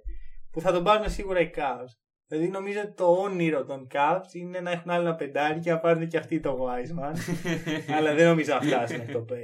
που 0.50 0.60
θα 0.60 0.72
τον 0.72 0.84
πάρουν 0.84 1.10
σίγουρα 1.10 1.40
οι 1.40 1.50
Cavs. 1.56 1.92
Δηλαδή 2.36 2.50
νομίζω 2.52 2.80
ότι 2.80 2.92
το 2.94 3.12
όνειρο 3.12 3.64
των 3.64 3.86
Cavs 3.94 4.34
είναι 4.34 4.60
να 4.60 4.70
έχουν 4.70 4.90
άλλο 4.90 5.06
ένα 5.06 5.14
πεντάρι 5.14 5.60
και 5.60 5.70
να 5.70 5.78
πάρουν 5.78 6.08
και 6.08 6.16
αυτοί 6.18 6.40
το 6.40 6.58
Wiseman. 6.66 7.14
αλλά 7.96 8.14
δεν 8.14 8.26
νομίζω 8.28 8.54
να 8.54 8.60
φτάσουν 8.60 8.96
μέχρι 8.98 9.12
το 9.12 9.24
5. 9.30 9.34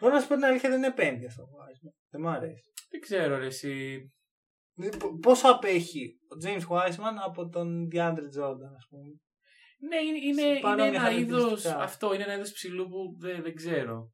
Εγώ 0.00 0.10
να 0.10 0.20
σου 0.20 0.28
πω 0.28 0.34
την 0.34 0.44
αλήθεια 0.44 0.68
δεν 0.68 0.78
είναι 0.78 0.86
επένδυα 0.86 1.30
στο 1.30 1.42
Wiseman. 1.42 1.92
Δεν 2.10 2.20
μου 2.20 2.28
αρέσει. 2.28 2.70
Δεν 2.90 3.00
ξέρω, 3.00 3.38
ρε, 3.38 3.46
εσύ. 3.46 4.00
Δηλαδή, 4.74 4.96
πο- 4.96 5.18
Πόσο 5.18 5.48
απέχει 5.48 6.18
ο 6.22 6.36
James 6.46 6.76
Wiseman 6.76 7.14
από 7.26 7.48
τον 7.48 7.88
DeAndre 7.92 8.28
Jordan, 8.38 8.72
ας 8.76 8.86
πούμε; 8.90 9.06
Ναι, 9.88 9.96
είναι, 10.06 10.18
είναι, 10.26 10.40
Σε 10.40 10.46
είναι 10.46 10.60
παρόμοια 10.60 10.86
ένα 10.86 11.10
είδος. 11.10 11.32
χαρακτηριστικά. 11.40 11.78
Αυτό 11.82 12.14
είναι 12.14 12.22
ένα 12.22 12.34
είδος 12.34 12.52
ψηλού 12.52 12.88
που 12.88 13.16
δεν, 13.20 13.42
δεν 13.42 13.54
ξέρω. 13.54 14.10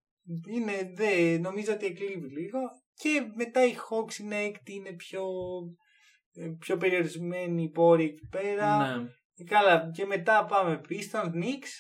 Είναι, 0.48 0.92
δε, 0.94 1.38
νομίζω 1.38 1.72
ότι 1.72 1.86
εκλείβει 1.86 2.28
λίγο. 2.28 2.58
Και 2.94 3.30
μετά 3.34 3.64
οι 3.66 3.74
Hawks 3.74 4.18
είναι 4.20 4.36
έκτη, 4.36 4.74
είναι 4.74 4.92
πιο, 4.92 5.22
ε, 5.22 5.81
πιο 6.58 6.76
περιορισμένοι 6.76 7.62
οι 7.62 7.68
πόροι 7.70 8.04
εκεί 8.04 8.28
πέρα. 8.30 8.96
Ναι. 8.96 9.08
Ε, 9.36 9.44
Καλά, 9.44 9.90
και 9.94 10.04
μετά 10.06 10.44
πάμε 10.44 10.80
Pistons, 10.88 11.26
Knicks. 11.34 11.70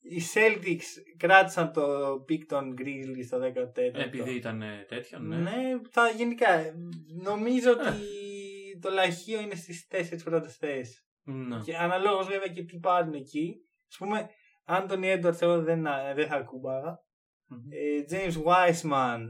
Οι 0.00 0.22
Celtics 0.34 1.14
κράτησαν 1.16 1.72
το 1.72 2.12
pick 2.28 2.44
των 2.46 2.74
Grizzlies 2.78 3.24
στο 3.26 3.38
14ο. 3.38 3.98
Επειδή 3.98 4.34
ήταν 4.34 4.62
ε, 4.62 4.84
τέτοιο, 4.88 5.18
ναι. 5.18 5.36
Ναι, 5.36 5.50
θα, 5.90 6.08
γενικά. 6.08 6.52
ε, 6.52 6.74
Νομίζω 7.22 7.70
ότι 7.70 8.02
το 8.82 8.90
λαχείο 8.90 9.40
είναι 9.40 9.54
στις 9.54 9.86
τέσσερις 9.86 10.22
πρώτες 10.22 10.56
θέσεις. 10.56 11.06
Ναι. 11.22 11.58
Και 11.64 11.76
αναλόγως 11.76 12.26
βέβαια 12.26 12.48
και 12.48 12.64
τι 12.64 12.78
πάρουν 12.78 13.14
εκεί. 13.14 13.54
Ας 13.94 14.04
πούμε, 14.04 14.28
Άντωνι 14.64 15.08
Έντουαρντς 15.08 15.42
εγώ 15.42 15.62
δεν, 15.62 15.86
δεν 16.14 16.26
θα 16.28 16.36
ακούμπαγα. 16.36 16.98
Μμμ. 17.46 17.60
Ε, 17.70 18.04
James 18.10 18.42
Wiseman, 18.44 19.20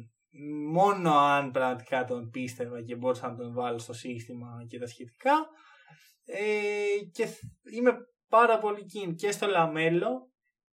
μόνο 0.73 1.11
αν 1.19 1.51
πραγματικά 1.51 2.05
τον 2.05 2.29
πίστευα 2.31 2.83
και 2.83 2.97
μπορούσα 2.97 3.29
να 3.31 3.37
τον 3.37 3.53
βάλω 3.55 3.79
στο 3.79 3.93
σύστημα 3.93 4.49
και 4.69 4.79
τα 4.79 4.87
σχετικά. 4.87 5.33
Ε, 6.25 6.45
και 7.13 7.27
θ- 7.27 7.43
είμαι 7.75 7.93
πάρα 8.29 8.59
πολύ 8.59 8.81
keen 8.93 9.15
και 9.17 9.31
στο 9.31 9.47
Λαμέλο 9.47 10.31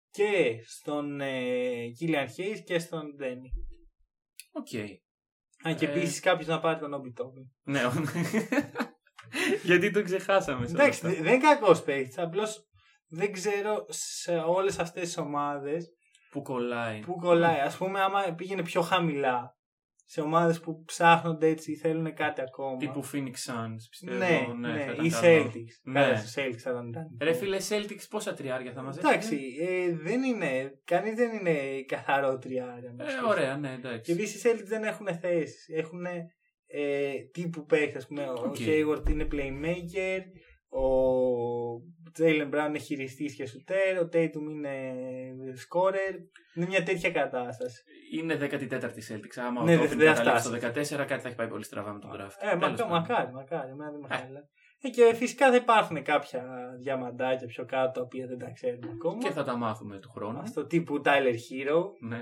και 0.10 0.58
στον 0.68 1.22
ε, 1.22 1.86
Killian 2.00 2.26
Hayes 2.38 2.60
και 2.66 2.80
στον 2.80 3.16
Ντένι. 3.16 3.52
Οκ. 4.52 4.68
Αν 5.64 5.76
και 5.76 5.86
Ε. 5.86 5.90
επίσης 5.90 6.20
κάποιος 6.20 6.48
να 6.48 6.60
πάρει 6.60 6.80
τον 6.80 6.94
Όμπι 6.94 7.12
Τόπιν. 7.14 7.52
Ναι. 7.64 7.82
Γιατί 9.64 9.92
το 9.92 10.04
ξεχάσαμε. 10.04 10.68
σε 10.68 10.74
όλα 10.74 10.84
Εντάξει, 10.84 11.06
αυτά. 11.06 11.18
δε- 11.18 11.24
δεν 11.24 11.34
είναι 11.34 11.44
κακός 11.44 11.84
παίκτης. 11.84 12.18
Απλώς 12.18 12.66
δεν 13.08 13.32
ξέρω 13.32 13.86
σε 13.90 14.38
όλες 14.38 14.80
αυτές 14.80 15.04
τις 15.04 15.18
ομάδες 15.18 15.90
Που 16.36 16.42
κολλάει. 16.42 17.00
που 17.00 17.16
κολλάει. 17.16 17.60
Ας 17.60 17.72
πούμε, 17.78 18.02
άμα 18.02 18.34
πήγαινε 18.36 18.62
πιο 18.62 18.82
χαμηλά 18.82 19.58
σε 20.08 20.22
ομάδες 20.22 20.60
που 20.60 20.84
ψάχνονται 20.84 21.48
έτσι 21.48 21.72
ή 21.72 21.76
θέλουν 21.76 22.14
κάτι 22.14 22.42
ακόμα. 22.42 22.78
Τύπου 22.78 23.04
Phoenix 23.14 23.34
Suns, 23.52 23.78
πιστεύω. 23.90 24.18
ναι, 24.18 24.68
ναι, 24.68 24.74
ναι, 24.74 24.80
θα 24.84 24.92
ήταν 24.92 25.06
ή 25.06 25.10
καλό. 25.10 25.44
Celtics. 25.44 25.74
Ναι. 25.84 26.00
Καλά, 26.02 26.18
στους 26.18 26.34
Celtics 26.38 26.58
θα 26.58 26.70
ήταν. 26.72 26.88
ήταν. 26.88 27.18
Ρε 27.22 27.34
φίλε, 27.34 27.58
Celtics 27.70 28.06
πόσα 28.10 28.34
τριάρια 28.34 28.72
θα 28.72 28.82
μαζέψει. 28.82 29.08
Εντάξει, 29.10 29.40
ε, 29.60 29.96
δεν 29.96 30.24
είναι. 30.24 30.72
Κανείς 30.84 31.14
δεν 31.16 31.34
είναι 31.34 31.82
καθαρό 31.88 32.38
τριάρι. 32.38 32.94
να 32.98 33.04
Ε, 33.04 33.08
ξέρεις. 33.08 33.26
ωραία, 33.26 33.58
ναι, 33.58 33.68
Και 33.68 33.88
εντάξει. 33.88 34.12
επίσης 34.12 34.38
οι 34.48 34.52
Celtics 34.54 34.68
δεν 34.68 34.84
έχουν 34.84 35.08
θέσεις. 35.20 35.66
Έχουν 35.70 36.06
ε, 36.68 37.14
τύπου 37.32 37.66
παίκτες. 37.66 37.98
Ας 38.00 38.06
πούμε, 38.08 38.24
ο 38.28 38.34
Οκ. 38.46 38.56
Hayward 38.60 39.10
είναι 39.10 39.28
playmaker. 39.32 40.22
Ο 40.70 40.88
Jalen 42.20 42.50
Brown 42.54 42.68
είναι 42.68 42.78
χειριστής 42.78 43.26
και 43.26 43.46
σουτέρ. 43.46 44.00
Ο 44.00 44.10
Tatum 44.14 44.50
είναι 44.52 44.74
scorer. 45.68 46.14
Είναι 46.56 46.66
μια 46.66 46.84
τέτοια 46.84 47.12
κατάσταση. 47.12 47.84
Είναι 48.14 48.38
14η 48.42 49.14
Celtics. 49.14 49.38
Άμα 49.48 49.64
Ναι, 49.64 49.76
ο 49.76 49.78
δεν- 49.80 49.86
Toppin 49.92 49.98
δεν 49.98 50.08
θα 50.16 50.24
καταλήξει 50.24 50.50
το 50.50 50.56
φτάσει. 50.58 50.96
14, 50.96 51.06
κάτι 51.08 51.22
θα 51.22 51.28
έχει 51.28 51.38
πάει 51.38 51.48
πολύ 51.48 51.64
στραβά 51.64 51.94
με 51.94 52.00
τον 52.00 52.10
draft. 52.14 52.36
Ε, 52.40 52.58
Τέλος 52.58 52.62
μακά, 52.62 52.76
πάντων. 52.76 52.88
μακάρι, 52.90 53.32
μακάρι. 53.34 53.70
Εμένα 53.72 53.92
δεν 53.92 54.00
με 54.00 54.08
Ε. 54.12 54.18
χαλάει. 54.18 54.40
Ε, 54.82 54.90
και 54.90 55.14
φυσικά 55.16 55.50
θα 55.50 55.56
υπάρχουν 55.56 56.04
κάποια 56.04 56.44
διαμαντάκια 56.82 57.48
πιο 57.48 57.66
κάτω, 57.66 57.92
τα 57.92 58.02
οποία 58.02 58.28
δεν 58.28 58.38
τα 58.38 58.50
ξέρουμε 58.54 58.88
ακόμα. 58.94 59.18
Και 59.24 59.30
θα 59.32 59.44
τα 59.44 59.58
μάθουμε 59.58 60.00
του 60.00 60.10
χρόνου. 60.10 60.40
Αυτό 60.40 60.66
τύπου 60.66 61.02
Tyler 61.06 61.36
Herro. 61.46 61.82
Ναι. 62.08 62.22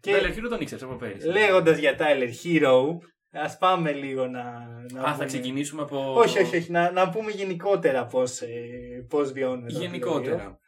Και- 0.00 0.10
Και 0.12 0.18
Tyler 0.18 0.36
Hero 0.38 0.46
τον 0.48 0.60
ήξερες 0.60 0.84
από 0.84 0.94
πέρυσι. 0.96 1.26
Λέγοντας 1.26 1.78
για 1.78 1.94
Tyler 1.98 2.30
Hero, 2.44 2.82
ας 3.32 3.58
πάμε 3.58 3.92
λίγο 3.92 4.26
να. 4.26 4.42
να 4.92 5.00
Α, 5.00 5.04
θα 5.06 5.12
πούμε- 5.12 5.26
ξεκινήσουμε 5.26 5.82
από. 5.82 6.12
Όχι, 6.14 6.38
όχι, 6.42 6.56
όχι. 6.56 6.70
Να, 6.70 6.90
να 6.90 7.10
πούμε 7.10 7.30
γενικότερα 7.30 8.06
πώς 8.06 8.40
ε, 8.40 8.48
πώς 9.08 9.32
βιώνουμε. 9.32 9.68
το 9.72 9.76
playoff. 9.78 9.80
Γενικότερα. 9.80 10.58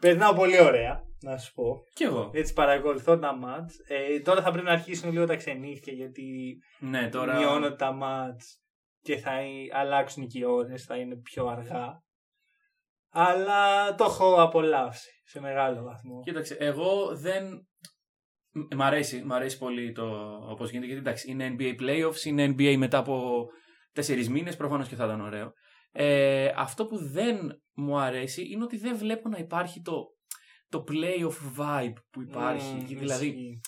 Περνάω 0.00 0.34
πολύ 0.34 0.60
ωραία, 0.60 1.02
να 1.22 1.38
σου 1.38 1.52
πω. 1.52 1.82
Κι 1.94 2.02
εγώ. 2.02 2.30
Έτσι 2.32 2.52
παρακολουθώ 2.52 3.18
τα 3.18 3.36
μάτς. 3.36 3.74
Ε, 3.88 4.20
τώρα 4.20 4.42
θα 4.42 4.50
πρέπει 4.50 4.66
να 4.66 4.72
αρχίσουν 4.72 5.12
λίγο 5.12 5.26
τα 5.26 5.36
ξενύχια 5.36 5.92
γιατί 5.92 6.58
Ναι, 6.78 7.08
τώρα. 7.08 7.36
μειώνονται 7.38 7.76
τα 7.76 7.92
μάτς 7.92 8.60
και 9.02 9.16
θα 9.16 9.32
ε- 9.32 9.46
αλλάξουν 9.72 10.26
και 10.26 10.38
οι 10.38 10.44
ώρες, 10.44 10.84
θα 10.84 10.96
είναι 10.96 11.16
πιο 11.16 11.46
αργά. 11.46 12.02
Αλλά 13.12 13.94
το 13.94 14.04
έχω 14.04 14.42
απολαύσει 14.42 15.10
σε 15.24 15.40
μεγάλο 15.40 15.82
βαθμό. 15.82 16.20
Κοίταξε, 16.22 16.56
εγώ 16.58 17.16
δεν. 17.16 17.68
Μ- 18.52 18.74
Μ' 18.74 18.82
αρέσει, 18.82 19.22
μ' 19.24 19.32
αρέσει 19.32 19.58
πολύ 19.58 19.92
το 19.92 20.04
όπως 20.50 20.70
γίνεται. 20.70 20.86
Γιατί 20.86 21.00
εντάξει, 21.00 21.30
είναι 21.30 21.56
NBA 21.58 21.74
playoffs, 21.82 22.24
είναι 22.24 22.54
NBA 22.58 22.76
μετά 22.76 22.98
από 22.98 23.46
τέσσερις 23.92 24.28
μήνες. 24.28 24.56
Προφανώς 24.56 24.88
και 24.88 24.94
θα 24.94 25.04
ήταν 25.04 25.20
ωραίο. 25.20 25.52
Ε, 25.92 26.52
αυτό 26.56 26.86
που 26.86 26.96
δεν 27.10 27.62
μου 27.74 27.98
αρέσει 27.98 28.48
είναι 28.50 28.64
ότι 28.64 28.76
δεν 28.76 28.96
βλέπω 28.96 29.28
να 29.28 29.38
υπάρχει 29.38 29.80
το, 29.82 30.04
το 30.68 30.84
playoff 30.88 31.60
vibe 31.60 31.92
που 32.10 32.22
υπάρχει. 32.22 32.74
Μμμ, 32.74 32.86
δηλαδή, 32.98 33.26
ισχύει. 33.26 33.60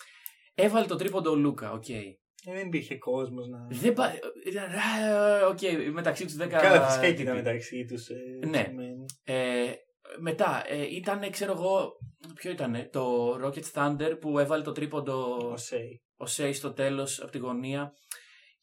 έβαλε 0.54 0.86
το 0.86 0.96
τρίποντο 0.96 1.30
ο 1.30 1.34
Λούκα, 1.34 1.72
οκ. 1.72 1.88
Ε, 1.88 2.02
δεν 2.44 2.66
υπήρχε 2.66 2.98
κόσμος 2.98 3.48
να... 3.48 3.58
Δεν 3.70 3.92
πα... 3.92 4.12
ε, 4.12 5.44
Οκ, 5.44 5.58
μεταξύ 5.92 6.24
τους 6.24 6.36
10. 6.40 6.46
Καλά, 6.48 6.86
φυσικά 6.86 7.12
και 7.12 7.22
ήταν 7.22 7.34
μεταξύ 7.36 7.84
τους. 7.84 8.08
Ε, 8.08 8.46
Ναι. 8.46 8.64
σημαίνει. 8.68 9.04
Ε, 9.24 9.72
μετά, 10.20 10.62
ε, 10.66 10.94
ήταν, 10.94 11.30
ξέρω 11.30 11.52
εγώ, 11.52 11.92
ποιο 12.34 12.50
ήταν, 12.50 12.88
το 12.92 13.34
Rocket 13.44 13.64
Thunder 13.74 14.16
που 14.20 14.38
έβαλε 14.38 14.62
το 14.62 14.72
τρίποντο 14.72 15.50
Ο 15.52 15.56
Σέι. 15.56 16.02
ο 16.16 16.26
Σέι 16.26 16.52
στο 16.52 16.72
τέλος 16.72 17.20
από 17.20 17.30
τη 17.30 17.38
γωνία 17.38 17.92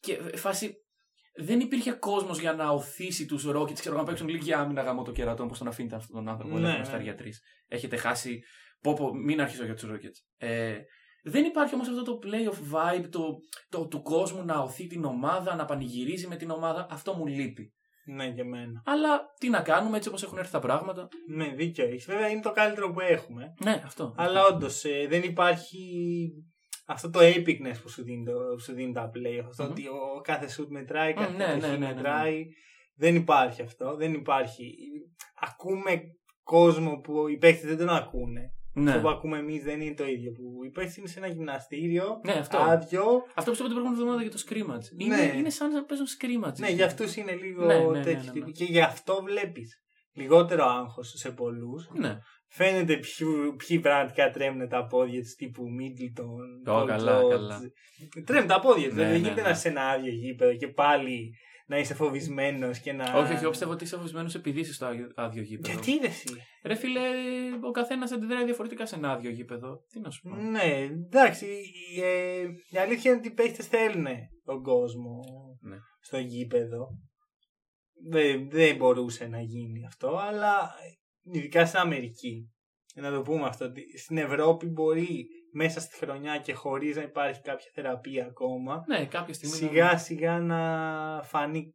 και 0.00 0.12
ε, 0.12 0.36
φάση 0.36 0.74
δεν 1.34 1.60
υπήρχε 1.60 1.92
κόσμος 1.92 2.40
για 2.40 2.52
να 2.52 2.70
οθήσει 2.70 3.26
τους 3.26 3.46
Rockets, 3.48 3.72
ξέρω 3.80 3.96
να 3.96 4.04
παίξουν 4.04 4.28
λίγη 4.28 4.52
άμυνα 4.52 4.82
γάμο 4.82 5.02
το 5.02 5.12
κερατό, 5.12 5.46
πώς 5.46 5.58
τον 5.58 5.68
αφήνετε 5.68 5.96
αυτόν 5.96 6.16
τον 6.16 6.28
άνθρωπο, 6.28 6.58
Ναι, 6.58 6.68
ναι, 6.70 6.78
ναι. 6.78 6.84
στα 6.84 7.00
για 7.00 7.14
τρεις. 7.14 7.40
Έχετε 7.68 7.96
χάσει, 7.96 8.42
πω 8.80 8.92
πω, 8.94 9.14
μην 9.14 9.40
αρχίσω 9.40 9.64
για 9.64 9.74
τους 9.74 9.88
Rockets. 9.90 10.24
Ε, 10.36 10.78
δεν 11.22 11.44
υπάρχει 11.44 11.74
όμως 11.74 11.88
αυτό 11.88 12.02
το 12.02 12.18
playoff 12.22 12.74
vibe 12.74 13.08
το, 13.10 13.36
το, 13.68 13.86
του 13.86 14.02
κόσμου 14.02 14.44
να 14.44 14.58
οθεί 14.58 14.86
την 14.86 15.04
ομάδα, 15.04 15.54
να 15.54 15.64
πανηγυρίζει 15.64 16.26
με 16.26 16.36
την 16.36 16.50
ομάδα. 16.50 16.86
Αυτό 16.90 17.12
μου 17.12 17.26
λείπει. 17.26 17.72
Ναι, 18.14 18.30
και 18.30 18.40
εμένα. 18.40 18.82
Αλλά 18.84 19.34
τι 19.38 19.48
να 19.48 19.60
κάνουμε 19.60 19.96
έτσι 19.96 20.08
όπως 20.08 20.22
έχουν 20.22 20.38
έρθει 20.38 20.52
τα 20.52 20.58
πράγματα. 20.58 21.08
Ναι, 21.28 21.52
δίκιο 21.54 21.84
έχεις. 21.84 22.04
Βέβαια 22.04 22.28
είναι 22.28 22.40
το 22.40 22.50
καλύτερο 22.52 22.90
που 22.90 23.00
έχουμε. 23.00 23.54
Ναι, 23.64 23.82
αυτό. 23.84 24.14
Αλλά 24.16 24.44
όντως 24.44 24.84
δεν 25.08 25.22
υπάρχει 25.22 25.84
αυτό 26.86 27.10
το 27.10 27.18
epicness 27.22 27.82
που 27.82 27.88
σου 27.88 28.02
δίνει, 28.02 28.24
το, 28.24 28.32
που 28.32 28.60
σου 28.60 28.72
δίνει 28.72 28.92
τα 28.92 29.10
play. 29.14 29.44
Αυτό 29.48 29.62
Μμμ. 29.62 29.70
ότι 29.70 29.86
ο 29.86 30.20
κάθε 30.22 30.46
shoot 30.56 30.66
μετράει, 30.68 31.12
κάθε 31.12 31.32
Μμ, 31.32 31.36
ναι, 31.36 31.44
κατοχή 31.44 31.60
ναι, 31.60 31.68
ναι, 31.68 31.76
ναι, 31.76 31.86
ναι. 31.86 31.94
μετράει. 31.94 32.46
Δεν 32.94 33.14
υπάρχει 33.14 33.62
αυτό. 33.62 33.96
Δεν 33.96 34.12
υπάρχει. 34.12 34.74
Ακούμε 35.40 36.02
κόσμο 36.42 37.00
που 37.00 37.28
οι 37.28 37.36
παίκτες 37.36 37.68
δεν 37.68 37.86
τον 37.86 37.96
ακούνε. 37.96 38.52
Ναι. 38.74 38.90
Αυτό 38.90 39.02
που 39.02 39.08
ακούμε 39.08 39.38
εμείς 39.38 39.62
δεν 39.62 39.80
είναι 39.80 39.94
το 39.94 40.06
ίδιο. 40.06 40.32
Που 40.32 40.64
οι 40.64 40.70
παίκτες 40.70 40.96
είναι 40.96 41.08
σε 41.08 41.18
ένα 41.18 41.28
γυμναστήριο, 41.28 42.20
ναι, 42.24 42.32
αυτό. 42.32 42.56
άδειο. 42.58 43.02
Αυτό 43.34 43.50
που 43.50 43.56
είπα 43.56 43.64
την 43.66 43.74
προηγούμενη 43.74 43.92
εβδομάδα 44.00 44.22
για 44.22 44.30
το 44.30 44.42
scrimmage. 44.48 45.00
Είναι, 45.00 45.16
Ναι. 45.16 45.32
είναι 45.36 45.50
σαν 45.50 45.70
να 45.72 45.84
παίζουν 45.84 46.06
scrimmage. 46.06 46.58
Ναι, 46.58 46.68
για 46.70 46.86
αυτούς 46.86 47.16
είναι 47.16 47.32
λίγο 47.34 47.64
Ναι, 47.64 47.78
ναι, 47.78 47.86
ναι, 47.98 48.02
τέτοιο 48.02 48.22
ναι, 48.24 48.30
τύπο. 48.32 48.46
ναι. 48.46 48.52
Και 48.52 48.64
γι' 48.64 48.80
αυτό 48.80 49.22
βλέπεις 49.24 49.82
λιγότερο 50.12 50.64
άγχος 50.64 51.12
σε 51.16 51.30
πολλούς. 51.30 51.88
Ναι. 51.94 52.18
Φαίνεται 52.52 52.96
ποιοι, 52.96 53.26
ποιοι 53.56 53.80
πραγματικά 53.80 54.30
τρέμουν 54.30 54.68
τα 54.68 54.86
πόδια 54.86 55.20
του 55.22 55.34
τύπου 55.36 55.62
Μίτλτον. 55.70 56.66
Ω, 56.66 56.84
καλά, 56.84 57.20
καλά. 57.30 57.60
Τρέμουν 58.26 58.48
τα 58.48 58.60
πόδια 58.60 58.88
τους. 58.88 58.96
Ναι, 58.96 59.02
δεν 59.02 59.10
ναι, 59.12 59.16
γίνεται 59.16 59.34
ναι. 59.34 59.42
να 59.42 59.50
είσαι 59.50 59.60
σε 59.60 59.68
ένα 59.68 59.88
άδειο 59.88 60.12
γήπεδο 60.12 60.56
και 60.56 60.68
πάλι 60.68 61.30
να 61.70 61.78
είσαι 61.78 61.94
φοβισμένος 61.94 62.78
και 62.78 62.92
να. 62.92 63.04
Όχι, 63.18 63.32
όχι, 63.32 63.40
εγώ 63.42 63.50
πιστεύω 63.50 63.72
ότι 63.72 63.84
είσαι 63.84 63.96
φοβισμένος 63.96 64.34
επειδή 64.34 64.60
είσαι 64.60 64.72
στο 64.72 64.86
άδειο- 64.86 65.12
άδειο 65.14 65.42
γήπεδο. 65.42 65.72
Γιατί 65.72 65.98
ρε 66.02 66.06
εσύ. 66.06 66.26
Ρε 66.64 66.74
φίλε, 66.74 67.00
ο 67.62 67.70
καθένας 67.70 68.12
αντιδράει 68.12 68.44
διαφορετικά 68.44 68.86
σε 68.86 68.94
ένα 68.96 69.10
άδειο 69.12 69.30
γήπεδο. 69.30 69.84
Τι 69.88 70.00
να 70.00 70.10
σου 70.10 70.20
πω. 70.22 70.34
Ναι, 70.34 70.72
εντάξει. 70.82 71.46
ε, 72.02 72.44
η 72.70 72.78
αλήθεια 72.78 73.10
είναι 73.10 73.18
ότι 73.20 73.28
οι 73.28 73.34
παίχτε 73.34 73.62
θέλουν 73.62 74.06
τον 74.44 74.62
κόσμο 74.62 75.20
Ναι. 75.60 75.76
στο 76.00 76.18
γήπεδο. 76.18 76.88
Δεν, 78.10 78.50
δεν 78.50 78.76
μπορούσε 78.76 79.26
να 79.26 79.40
γίνει 79.40 79.84
αυτό, 79.86 80.16
αλλά 80.16 80.70
ειδικά 81.22 81.66
στην 81.66 81.78
Αμερική. 81.78 82.50
Να 82.94 83.10
το 83.10 83.22
πούμε 83.22 83.46
αυτό. 83.46 83.64
ότι 83.64 83.98
Στην 83.98 84.16
Ευρώπη 84.18 84.66
μπορεί 84.66 85.26
μέσα 85.52 85.80
στη 85.80 85.96
χρονιά 85.96 86.38
και 86.38 86.52
χωρίς 86.52 86.96
να 86.96 87.02
υπάρχει 87.02 87.40
κάποια 87.40 87.70
θεραπεία 87.74 88.24
ακόμα 88.26 88.84
Ναι, 88.86 89.06
κάποια 89.06 89.34
στιγμή. 89.34 89.56
σιγά 89.56 89.98
σιγά 89.98 90.38
να 90.40 90.60
φανεί 91.24 91.74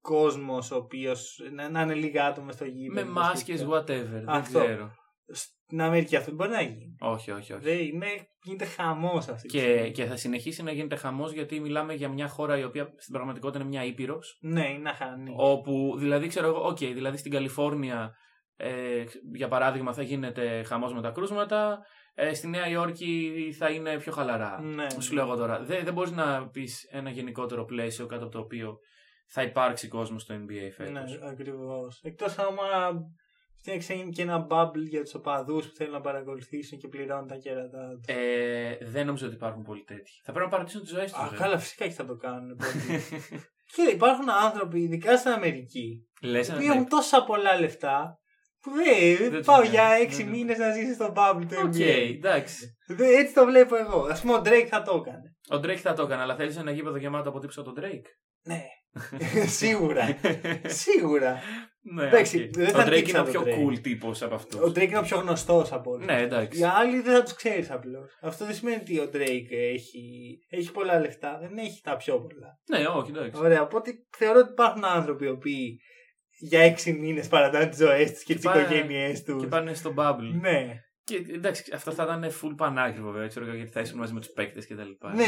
κόσμος 0.00 0.70
ο 0.70 0.76
οποίος 0.76 1.38
να, 1.52 1.68
να 1.68 1.82
είναι 1.82 1.94
λίγα 1.94 2.26
άτομα 2.26 2.52
στο 2.52 2.64
Με 2.64 2.70
γήπεδο. 2.70 3.10
μάσκες, 3.12 3.58
σχετικά. 3.58 3.68
whatever. 3.80 4.08
Δεν 4.10 4.28
Αυτό. 4.28 4.58
ξέρω. 4.58 4.94
Στην 5.34 5.80
Αμερική 5.82 6.16
αυτό 6.16 6.26
δεν 6.28 6.34
μπορεί 6.36 6.50
να 6.50 6.60
γίνει. 6.62 6.96
Όχι, 7.00 7.30
όχι, 7.30 7.52
όχι. 7.52 7.62
Δεν 7.62 7.78
είναι, 7.78 8.06
γίνεται 8.42 8.64
χαμός 8.64 9.28
αυτή 9.28 9.48
τη 9.48 9.58
Και, 9.58 9.64
στιγμή. 9.64 9.90
και 9.90 10.04
θα 10.04 10.16
συνεχίσει 10.16 10.62
να 10.62 10.72
γίνεται 10.72 10.96
χαμός 10.96 11.32
γιατί 11.32 11.60
μιλάμε 11.60 11.94
για 11.94 12.08
μια 12.08 12.28
χώρα 12.28 12.58
η 12.58 12.64
οποία 12.64 12.84
στην 12.96 13.12
πραγματικότητα 13.14 13.58
είναι 13.60 13.68
μια 13.68 13.84
ήπειρος. 13.84 14.38
Ναι, 14.40 14.68
είναι 14.68 14.88
αχανής. 14.88 15.34
Όπου, 15.36 15.94
δηλαδή, 15.98 16.26
ξέρω 16.28 16.46
εγώ, 16.46 16.66
οκ, 16.66 16.76
δηλαδή 16.78 17.16
στην 17.16 17.32
Καλιφόρνια, 17.32 18.14
ε, 18.56 19.04
για 19.34 19.48
παράδειγμα, 19.48 19.92
θα 19.92 20.02
γίνεται 20.02 20.62
χαμός 20.62 20.94
με 20.94 21.02
τα 21.02 21.10
κρούσματα. 21.10 21.78
Ε, 22.14 22.34
στη 22.34 22.48
Νέα 22.48 22.68
Υόρκη 22.68 23.32
θα 23.58 23.70
είναι 23.70 23.98
πιο 23.98 24.12
χαλαρά. 24.12 24.60
Ναι. 24.60 24.86
Σου 24.98 25.14
λέω 25.14 25.24
εγώ 25.24 25.36
τώρα. 25.36 25.62
Δεν, 25.62 25.84
δεν 25.84 25.92
μπορείς 25.92 26.12
να 26.12 26.48
πεις 26.48 26.88
ένα 26.90 27.10
γενικότερο 27.10 27.64
πλαίσιο 27.64 28.06
κάτω 28.06 28.22
από 28.24 28.32
το 28.32 28.38
οποίο 28.38 28.78
θα 29.26 29.42
υπάρξει 29.42 29.88
κόσμος 29.88 30.22
στο 30.22 30.34
NBA 30.34 30.70
φέτος. 30.76 30.92
Ναι, 30.92 31.28
ακριβώς. 31.30 32.00
Εκτός 32.02 32.38
άμα 32.38 32.62
φτιάξει 33.58 34.08
και 34.14 34.22
ένα 34.22 34.46
bubble 34.50 34.86
για 34.88 35.02
τους 35.02 35.14
οπαδούς 35.14 35.66
που 35.66 35.74
θέλουν 35.74 35.92
να 35.92 36.00
παρακολουθήσουν 36.00 36.78
και 36.78 36.88
πληρώνουν 36.88 37.26
τα 37.26 37.36
κέρατά 37.36 37.88
τους. 37.88 38.14
Ε, 38.14 38.78
δεν 38.80 39.06
νομίζω 39.06 39.26
ότι 39.26 39.34
υπάρχουν 39.34 39.62
πολλοί 39.62 39.82
τέτοιοι. 39.82 40.20
Θα 40.24 40.32
πρέπει 40.32 40.44
να 40.44 40.52
παρατήσουν 40.56 40.80
τις 40.80 40.90
ζωές 40.90 41.12
τους. 41.12 41.22
Α, 41.22 41.34
καλά, 41.36 41.58
φυσικά 41.58 41.86
και 41.86 41.92
θα 41.92 42.04
το 42.04 42.16
κάνουν. 42.16 42.56
πρώτοι. 42.56 43.02
Κοίτα, 43.74 43.90
υπάρχουν 43.90 44.30
άνθρωποι, 44.30 44.80
ειδικά 44.80 45.16
στην 45.16 45.30
Αμερική, 45.30 46.06
Λες 46.22 46.52
που 46.52 46.60
έχουν 46.60 46.88
τόσα 46.88 47.24
πολλά 47.24 47.60
λεφτά 47.60 48.21
που 48.62 48.70
δεν, 48.70 49.16
Δεν 49.30 49.30
τους 49.38 49.46
πάω 49.46 49.56
νοιάζει. 49.56 49.70
για 49.70 49.88
Ναι, 49.88 50.04
έξι 50.04 50.24
ναι. 50.24 50.30
μήνες 50.30 50.58
να 50.58 50.70
ζήσει 50.72 50.94
στο 50.94 51.12
bubble 51.16 51.42
του 51.48 51.56
Οκ, 51.64 51.72
NBA. 51.74 52.14
εντάξει. 52.16 52.76
Δεν- 52.86 53.18
Έτσι 53.18 53.34
το 53.34 53.44
βλέπω 53.44 53.76
εγώ. 53.76 53.98
Ας 54.00 54.18
πούμε, 54.20 54.32
ο 54.34 54.42
Drake 54.44 54.66
θα 54.68 54.82
το 54.82 55.04
έκανε. 55.06 55.36
Ο 55.50 55.56
Drake 55.64 55.80
θα 55.82 55.92
το 55.94 56.02
έκανε, 56.02 56.22
αλλά 56.22 56.36
θέλεις 56.36 56.56
ένα 56.56 56.70
γήπεδο 56.70 56.96
γεμάτο 56.96 57.28
από 57.28 57.38
τύπους 57.38 57.54
σαν 57.54 57.62
τον 57.62 57.74
Drake; 57.80 58.06
Ναι. 58.42 58.62
Σίγουρα. 59.46 60.18
Σίγουρα. 60.64 61.38
ναι, 61.94 62.06
Εντάξει, 62.06 62.42
οκ. 62.42 62.50
δεν 62.56 62.66
ο 62.66 62.70
θα 62.78 62.86
Drake 62.86 62.90
δείξα 62.92 63.18
είναι 63.18 63.28
ο 63.28 63.32
τον 63.32 63.44
πιο 63.44 63.54
Drake. 63.54 63.68
cool 63.72 63.78
τύπος 63.82 64.22
από 64.22 64.34
αυτούς. 64.34 64.60
Ο 64.60 64.66
Drake 64.66 64.80
είναι 64.88 64.98
ο 64.98 65.02
πιο 65.02 65.18
γνωστός 65.18 65.72
από 65.72 65.90
όλους. 65.90 66.06
Ναι, 66.06 66.20
εντάξει. 66.20 66.60
Οι 66.60 66.64
άλλοι 66.64 67.00
δεν 67.00 67.14
θα 67.14 67.22
τους 67.22 67.34
ξέρεις 67.34 67.70
απλώς. 67.70 68.18
Αυτό 68.22 68.44
δεν 68.44 68.54
σημαίνει 68.54 68.76
ότι 68.80 68.98
ο 68.98 69.10
Drake 69.12 69.52
έχει, 69.74 70.38
έχει 70.50 70.72
πολλά 70.72 71.00
λεφτά. 71.00 71.38
Δεν 71.40 71.58
έχει 71.58 71.80
τα 71.82 71.96
πιο 71.96 72.20
πολλά. 72.20 72.58
Ναι, 72.70 72.86
όχι, 72.86 73.10
εντάξει. 73.10 73.40
Ωραία. 73.40 73.62
Οπότε 73.62 73.90
θεωρώ 74.16 74.38
ότι 74.38 74.50
υπάρχουν 74.50 74.84
άνθρωποι 74.84 75.24
οι 75.24 75.28
οποίοι 75.28 75.80
για 76.44 76.60
έξι 76.60 76.92
μήνες 76.92 77.28
παρατάνε 77.28 77.66
τις 77.66 77.78
ζωές 77.78 78.12
τους 78.12 78.20
και 78.24 78.34
τις 78.34 78.44
πάνε- 78.44 78.62
οικογένειές 78.62 79.22
Και 79.22 79.32
τους. 79.32 79.46
πάνε 79.48 79.74
στο 79.74 79.94
bubble. 79.96 80.38
Ναι. 80.40 80.66
Και 81.04 81.24
εντάξει, 81.34 81.72
αυτό 81.74 81.90
θα 81.92 82.02
ήταν 82.02 82.24
full 82.30 82.54
πανάκριβο 82.56 83.10
βέβαια, 83.10 83.28
ξέρω 83.28 83.44
εγώ, 83.46 83.54
γιατί 83.54 83.70
θα 83.70 83.80
ήσουν 83.80 83.98
μαζί 83.98 84.12
με 84.12 84.20
τους 84.20 84.28
παίκτες 84.30 84.66
και 84.66 84.74
τα 84.74 84.84
λοιπά. 84.84 85.14
Ναι, 85.14 85.26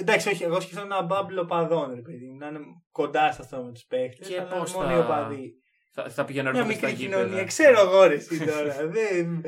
εντάξει, 0.00 0.28
όχι. 0.28 0.42
Εγώ 0.44 0.60
σκεφτόμουν 0.60 0.92
ένα 0.92 1.02
μπάμπλο 1.02 1.40
οπαδών, 1.40 1.94
ρε 1.94 2.00
παιδί 2.00 2.26
μου. 2.26 2.36
Να 2.36 2.46
είναι 2.46 2.58
κοντά 2.90 3.32
σε 3.32 3.42
αυτό 3.42 3.62
με 3.64 3.72
τους 3.72 3.84
παίχτε. 3.88 4.24
Και 4.24 4.40
Αλλά 4.40 4.48
πώς 4.48 4.74
μόνο 4.74 4.88
θα- 4.88 4.94
οι 4.94 4.98
οπαδοί. 4.98 5.52
Θα, 5.92 6.08
θα 6.10 6.24
πήγαινα 6.24 6.50
Μια 6.50 6.60
έρχομαι 6.60 6.78
στα 6.78 6.86
μικρή 6.88 7.02
γήπεδα. 7.04 7.22
κοινωνία. 7.24 7.44
Ξέρω 7.44 7.80
εγώ 7.80 8.06
ρε 8.06 8.14
εσύ 8.14 8.38
τώρα. 8.44 8.74
Δεν... 8.96 9.40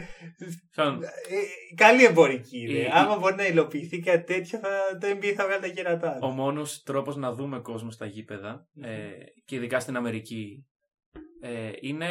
Σαν- 0.70 1.02
Ε, 1.02 1.74
καλή 1.74 2.04
εμπορική. 2.04 2.58
Η- 2.58 2.72
Ρε. 2.72 2.78
η- 2.78 2.88
Άμα 2.92 3.16
μπορεί 3.18 3.34
να 3.34 3.46
υλοποιηθεί 3.46 3.98
κάτι 4.00 4.34
τέτοιο, 4.34 4.58
θα, 4.58 4.68
το 5.00 5.06
NBA 5.06 5.32
θα 5.36 5.44
βγάλει 5.44 5.60
τα 5.60 5.68
κερατά. 5.68 6.16
Ο 6.20 6.26
του. 6.28 6.32
μόνος 6.34 6.82
τρόπος 6.82 7.16
να 7.16 7.32
δούμε 7.32 7.58
κόσμο 7.60 7.90
στα 7.90 8.06
γήπεδα 8.06 8.66
ε, 8.82 9.08
και 9.44 9.54
ειδικά 9.56 9.80
στην 9.80 9.96
Αμερική 9.96 10.66
ε, 11.40 11.70
είναι. 11.80 12.06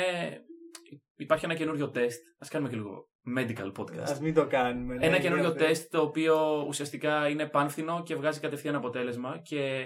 Υπάρχει 1.15 1.45
ένα 1.45 1.53
καινούριο 1.55 1.89
τεστ. 1.89 2.19
Α 2.39 2.47
κάνουμε 2.49 2.69
και 2.69 2.75
λίγο 2.75 3.09
medical 3.37 3.71
podcast. 3.81 4.11
Α 4.15 4.21
μην 4.21 4.33
το 4.33 4.47
κάνουμε. 4.47 4.95
ναι, 4.95 5.05
Ένα 5.05 5.19
καινούριο 5.19 5.43
ενδιαφέρον. 5.45 5.67
τεστ 5.73 5.91
το 5.91 6.01
οποίο 6.01 6.65
ουσιαστικά 6.67 7.29
είναι 7.29 7.47
πάνφθηνο 7.47 8.03
και 8.03 8.15
βγάζει 8.15 8.39
κατευθείαν 8.39 8.75
αποτέλεσμα 8.75 9.39
και 9.41 9.85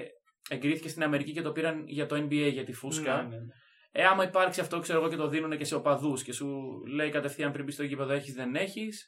εγκρίθηκε 0.49 0.89
στην 0.89 1.03
Αμερική 1.03 1.31
και 1.31 1.41
το 1.41 1.51
πήραν 1.51 1.83
για 1.87 2.05
το 2.05 2.15
NBA 2.15 2.49
για 2.53 2.63
τη 2.63 2.73
φούσκα. 2.73 3.15
Ναι, 3.15 3.21
ναι, 3.21 3.35
ναι. 3.35 3.41
Ε, 3.91 4.05
άμα 4.05 4.23
υπάρξει 4.23 4.59
αυτό, 4.61 4.79
ξέρω 4.79 4.99
εγώ, 4.99 5.09
και 5.09 5.15
το 5.15 5.27
δίνουν 5.27 5.57
και 5.57 5.65
σε 5.65 5.75
οπαδούς 5.75 6.23
και 6.23 6.33
σου 6.33 6.47
λέει 6.95 7.09
κατευθείαν 7.09 7.51
πριν 7.51 7.65
μπεις 7.65 7.73
στο 7.73 7.83
γήπεδο 7.83 8.13
έχεις, 8.13 8.33
δεν 8.33 8.55
έχεις. 8.55 9.07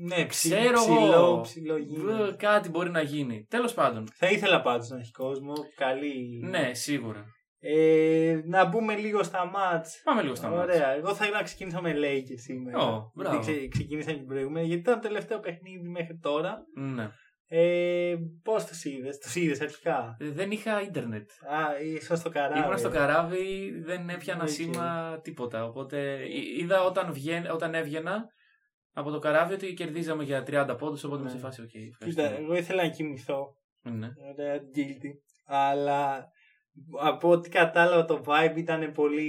Ναι, 0.00 0.24
ψι, 0.26 0.48
Ξέρω 0.48 0.74
ψηλό, 0.78 1.12
εγώ. 1.12 1.40
ψηλό 1.40 1.76
γίνεται. 1.76 2.34
Κάτι 2.38 2.68
μπορεί 2.68 2.90
να 2.90 3.02
γίνει. 3.02 3.46
Τέλος 3.48 3.74
πάντων. 3.74 4.06
Θα 4.14 4.26
ήθελα 4.28 4.62
πάντως 4.62 4.88
να 4.88 4.98
έχει 4.98 5.10
κόσμο. 5.10 5.52
Καλή. 5.76 6.40
Ναι, 6.44 6.74
σίγουρα. 6.74 7.24
Ε, 7.60 8.40
να 8.44 8.64
μπούμε 8.64 8.96
λίγο 8.96 9.22
στα 9.22 9.46
μάτς. 9.46 10.00
Πάμε 10.04 10.22
λίγο 10.22 10.34
στα 10.34 10.48
μάτια. 10.48 10.62
Ωραία. 10.62 10.90
Εγώ 10.90 11.14
θα 11.14 11.24
ήθελα 11.24 11.38
να 11.38 11.44
ξεκινήσω 11.44 11.80
με 11.80 11.94
Lakers 11.96 12.38
σήμερα. 12.40 12.78
Ω, 12.78 13.10
μπράβο. 13.14 13.36
Γιατί 13.40 13.52
ξε, 13.58 13.68
ξεκίνησα 13.68 14.10
και 14.10 14.16
την 14.18 14.26
προηγούμενη. 14.26 14.66
Γιατί 14.66 14.80
ήταν 14.82 14.94
το 15.00 15.06
τελευταίο 15.08 15.40
παιχνίδι 15.40 15.88
μέχρι 15.88 16.18
τώρα. 16.18 16.58
Ναι. 16.76 17.10
Ε, 17.50 18.16
Πώς 18.42 18.64
τους 18.64 18.84
είδες, 18.84 19.18
τους 19.18 19.34
είδες 19.34 19.60
αρχικά; 19.60 20.16
Ε, 20.20 20.28
Δεν 20.30 20.50
είχα 20.50 20.82
ίντερνετ. 20.82 21.30
Α, 21.30 21.80
ήσουν 21.82 22.16
στο 22.16 22.30
καράβι. 22.30 22.60
Ήμουν 22.60 22.78
στο 22.78 22.90
καράβι, 22.90 23.70
δεν 23.84 24.08
έπιανα 24.08 24.42
Οκ. 24.42 24.48
σήμα 24.48 25.18
τίποτα. 25.22 25.64
Οπότε 25.64 26.18
εί- 26.28 26.60
είδα 26.60 26.82
όταν, 26.84 27.12
βγαίν, 27.12 27.50
όταν 27.50 27.74
έβγαινα 27.74 28.24
από 28.92 29.10
το 29.10 29.18
καράβι 29.18 29.54
ότι 29.54 29.74
κερδίζαμε 29.74 30.24
για 30.24 30.42
30 30.46 30.76
πόντους. 30.78 31.04
Οπότε 31.04 31.22
με 31.22 31.26
Ναι. 31.28 31.34
σε 31.34 31.38
φάση, 31.38 31.60
οκ. 31.62 31.68
Κοίτα, 31.68 31.86
ευχαριστώ. 32.06 32.42
εγώ 32.42 32.54
ήθελα 32.56 32.82
να 32.82 32.88
κοιμηθώ. 32.88 33.54
Ναι. 33.82 34.08
Ωραία, 34.32 34.56
guilty. 34.56 35.10
Αλλά 35.46 36.28
από 37.00 37.30
ό,τι 37.30 37.48
κατάλαβα 37.48 38.04
το 38.04 38.22
vibe 38.26 38.56
ήταν 38.56 38.92
πολύ 38.92 39.28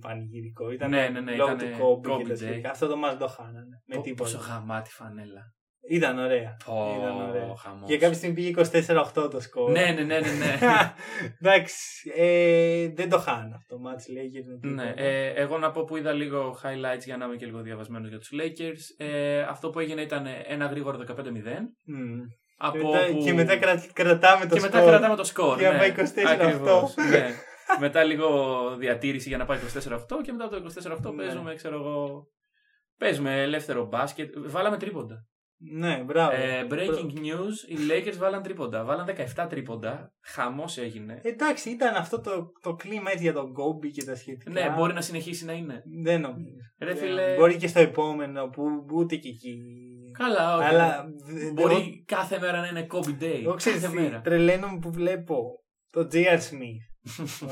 πανηγυρικό. 0.00 0.70
Ήταν 0.70 0.90
Ναι, 0.90 1.08
ναι, 1.08 1.20
ναι, 1.20 1.34
λόγω 1.34 1.52
ήτανε 1.52 1.70
του 1.70 2.00
Kobe 2.04 2.10
Kobe 2.10 2.16
και 2.22 2.28
τα 2.28 2.34
day. 2.34 2.36
σχετικά. 2.36 2.70
Αυτό 2.70 2.86
το 2.86 2.96
μας 2.96 3.16
το 3.18 3.26
χάνανε. 3.26 3.82
Με 3.86 3.94
Πο- 3.96 4.02
τίποτα. 4.02 4.30
Πόσο 4.36 4.48
γαμάτη 4.52 4.90
φανέλα. 4.90 5.54
Ήταν 5.90 6.18
ωραία. 6.18 6.56
Πω, 6.64 6.96
Ήταν 7.00 7.28
ωραία. 7.28 7.56
χαμός. 7.56 7.88
Και 7.88 7.98
κάποια 7.98 8.16
στιγμή 8.16 8.34
πήγε 8.34 8.50
24-8 8.50 9.30
το 9.30 9.40
σκορ. 9.40 9.70
Ναι, 9.70 9.80
ναι, 9.84 10.02
ναι, 10.02 10.18
ναι. 10.18 10.18
ναι. 10.20 10.58
Εντάξει, 11.40 12.10
ε, 12.16 12.88
δεν 12.94 13.08
το 13.08 13.18
χάνω 13.18 13.54
αυτό 13.56 13.76
το 13.76 13.82
match 13.84 13.92
Lakers. 14.16 14.46
με 14.62 14.68
ναι. 14.70 14.82
τίποτα. 14.82 15.02
Ε, 15.02 15.32
εγώ 15.32 15.58
να 15.58 15.70
πω 15.70 15.84
που 15.84 15.96
είδα 15.96 16.12
λίγο 16.12 16.58
highlights 16.62 17.04
για 17.04 17.16
να 17.16 17.24
είμαι 17.24 17.36
και 17.36 17.46
λίγο 17.46 17.60
διαβασμένος 17.60 18.08
για 18.08 18.18
τους 18.18 18.30
Lakers. 18.32 19.04
Ε, 19.06 19.40
αυτό 19.40 19.70
που 19.70 19.78
έγινε 19.78 20.00
ήταν 20.00 20.26
ένα 20.46 20.66
γρήγορο 20.66 20.98
15-0. 21.08 21.14
Μμ. 21.84 22.20
Από 22.62 22.78
και, 22.78 22.84
μετά, 22.84 23.06
που... 23.12 23.24
και 23.24 23.32
μετά 23.32 23.56
κρα- 23.56 23.86
κρατάμε 23.92 24.46
το 24.46 24.54
και 24.54 24.60
μετά 24.60 24.78
σκορ. 24.78 24.90
κρατάμε 24.90 25.16
το 25.16 25.24
σκορ. 25.24 25.58
Για 25.58 25.70
να 25.70 25.76
ναι. 25.76 25.92
πάει 25.92 26.06
24-8. 26.14 26.26
Ακριβώς, 26.26 26.94
ναι. 27.10 27.26
μετά 27.80 28.04
λίγο 28.04 28.28
διατήρηση 28.78 29.28
για 29.28 29.38
να 29.38 29.44
πάει 29.44 29.58
24-8 29.88 29.98
και 30.22 30.32
μετά 30.32 30.44
από 30.44 30.56
το 30.56 30.72
24-8 31.10 31.14
Ναι. 31.14 31.22
παίζουμε, 31.22 31.54
ξέρω 31.54 31.74
εγώ. 31.76 32.26
Παίζουμε 32.98 33.42
ελεύθερο 33.42 33.86
μπάσκετ. 33.86 34.34
Βάλαμε 34.38 34.76
τρίποντα. 34.76 35.24
Ναι, 35.72 36.02
μπράβο. 36.06 36.32
Ε, 36.36 36.66
breaking 36.70 37.12
news, 37.18 37.54
οι 37.68 37.76
Lakers 37.90 38.16
βάλαν 38.18 38.42
τρίποντα. 38.42 38.84
Βάλαν 38.84 39.06
17 39.36 39.46
τρίποντα. 39.48 40.12
Χαμός 40.24 40.78
έγινε. 40.78 41.20
Εντάξει, 41.22 41.70
ήταν 41.70 41.94
αυτό 41.94 42.20
το, 42.20 42.52
το 42.62 42.74
κλίμα 42.74 43.10
έτσι 43.10 43.22
για 43.22 43.32
τον 43.32 43.52
Kobe 43.52 43.90
και 43.92 44.04
τα 44.04 44.14
σχετικά. 44.14 44.50
Ναι, 44.50 44.74
μπορεί 44.76 44.92
να 44.92 45.00
συνεχίσει 45.00 45.44
να 45.44 45.52
είναι. 45.52 45.82
Δεν 46.02 46.20
νομίζω. 46.20 46.56
Ρε 46.78 46.90
Ε, 46.90 46.94
φίλε. 46.94 47.34
Μπορεί 47.34 47.56
και 47.56 47.66
στο 47.66 47.80
επόμενο 47.80 48.48
που 48.48 48.62
ούτε 48.92 49.16
και 49.16 49.28
εκεί. 49.28 49.58
Καλά, 50.22 50.56
όχι. 50.56 50.64
Αλλά 50.66 51.04
δε- 51.24 51.50
Μπορεί 51.52 51.74
εγώ- 51.74 52.02
κάθε 52.06 52.38
μέρα 52.38 52.60
να 52.60 52.66
είναι 52.66 52.86
Kobe 52.90 53.22
Day. 53.22 53.40
εγώ 53.42 53.54
ξέρεις 53.54 53.80
κάθε 53.82 53.96
τι, 53.96 54.02
μέρα. 54.02 54.20
τρελαίνομαι 54.20 54.78
που 54.78 54.90
βλέπω 54.92 55.42
το 55.90 56.08
J.R. 56.12 56.38
Smith. 56.38 56.82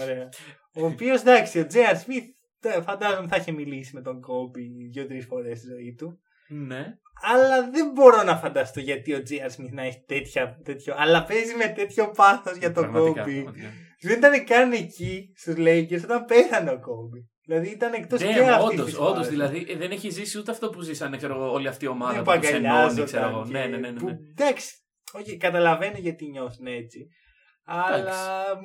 Ωραία. 0.03 0.29
ο 0.75 0.85
οποίος 0.87 1.21
εντάξει, 1.21 1.59
ο 1.61 1.67
J.R. 1.73 1.95
Smith 1.95 2.25
τε- 2.61 2.83
φαντάζομαι 2.83 3.27
θα 3.29 3.37
είχε 3.37 3.53
μιλήσει 3.53 3.95
με 3.95 4.03
τον 4.03 4.17
Kobe 4.21 4.61
δύο-τρεις 4.93 5.25
φορές 5.27 5.59
στη 5.59 5.67
ζωή 5.67 5.95
του. 5.99 6.19
ναι. 6.49 6.87
Αλλά 7.23 7.71
δεν 7.71 7.91
μπορώ 7.95 8.23
να 8.23 8.37
φανταστώ 8.37 8.81
γιατί 8.81 9.15
ο 9.15 9.23
J.R. 9.31 9.51
Smith 9.57 9.73
να 9.73 9.83
έχει 9.83 10.05
τέτοια, 10.07 10.61
τέτοιο. 10.65 10.95
Αλλά 10.97 11.25
παίζει 11.25 11.55
με 11.55 11.69
τέτοιο 11.69 12.11
πάθος 12.11 12.57
για 12.57 12.73
τον 12.73 12.83
Πραγματικά, 12.83 13.23
Kobe. 13.23 13.33
πραγματικά. 13.43 13.69
Δεν 14.01 14.19
ήταν 14.19 14.45
καν 14.45 14.73
εκεί 14.73 15.33
στους 15.37 15.55
Lakers 15.59 16.03
όταν 16.05 16.25
πέθανε 16.25 16.71
ο 16.71 16.75
Kobe. 16.75 17.21
Δηλαδή 17.49 17.69
ήταν 17.71 17.93
εκτός 17.93 18.19
και 18.23 18.27
Ναι, 18.27 18.51
αυτής 18.51 18.71
όντως, 18.71 18.85
της 18.85 18.99
όντως. 18.99 19.13
φάσης. 19.15 19.29
Δηλαδή 19.31 19.67
ε, 19.69 19.77
δεν 19.77 19.91
έχει 19.91 20.11
ζήσει 20.11 20.39
ούτε 20.39 20.51
αυτό 20.51 20.69
που 20.71 20.81
ζήσανε 20.81 21.17
ξέρω, 21.17 21.35
εγώ, 21.35 21.53
όλη 21.53 21.69
αυτή 21.69 21.85
η 21.85 21.89
ομάδα 21.89 22.13
Δεν 22.13 22.23
που 22.23 22.41
τους 22.41 22.49
ενώνει, 22.49 22.63
παγκαλιάζονταν 22.65 23.05
ξέρω 23.05 23.29
εγώ. 23.29 23.43
και- 23.45 23.53
Ναι, 23.53 23.67
ναι, 23.67 23.77
ναι. 23.77 23.91
ναι, 23.91 23.99
που- 24.01 24.07
ναι. 24.07 24.17
εντάξει, 24.31 24.73
όχι, 25.13 25.37
καταλαβαίνω 25.37 25.97
γιατί 25.99 26.27
νιώθουν 26.27 26.67
έτσι. 26.67 27.09
Αλλά 27.71 28.17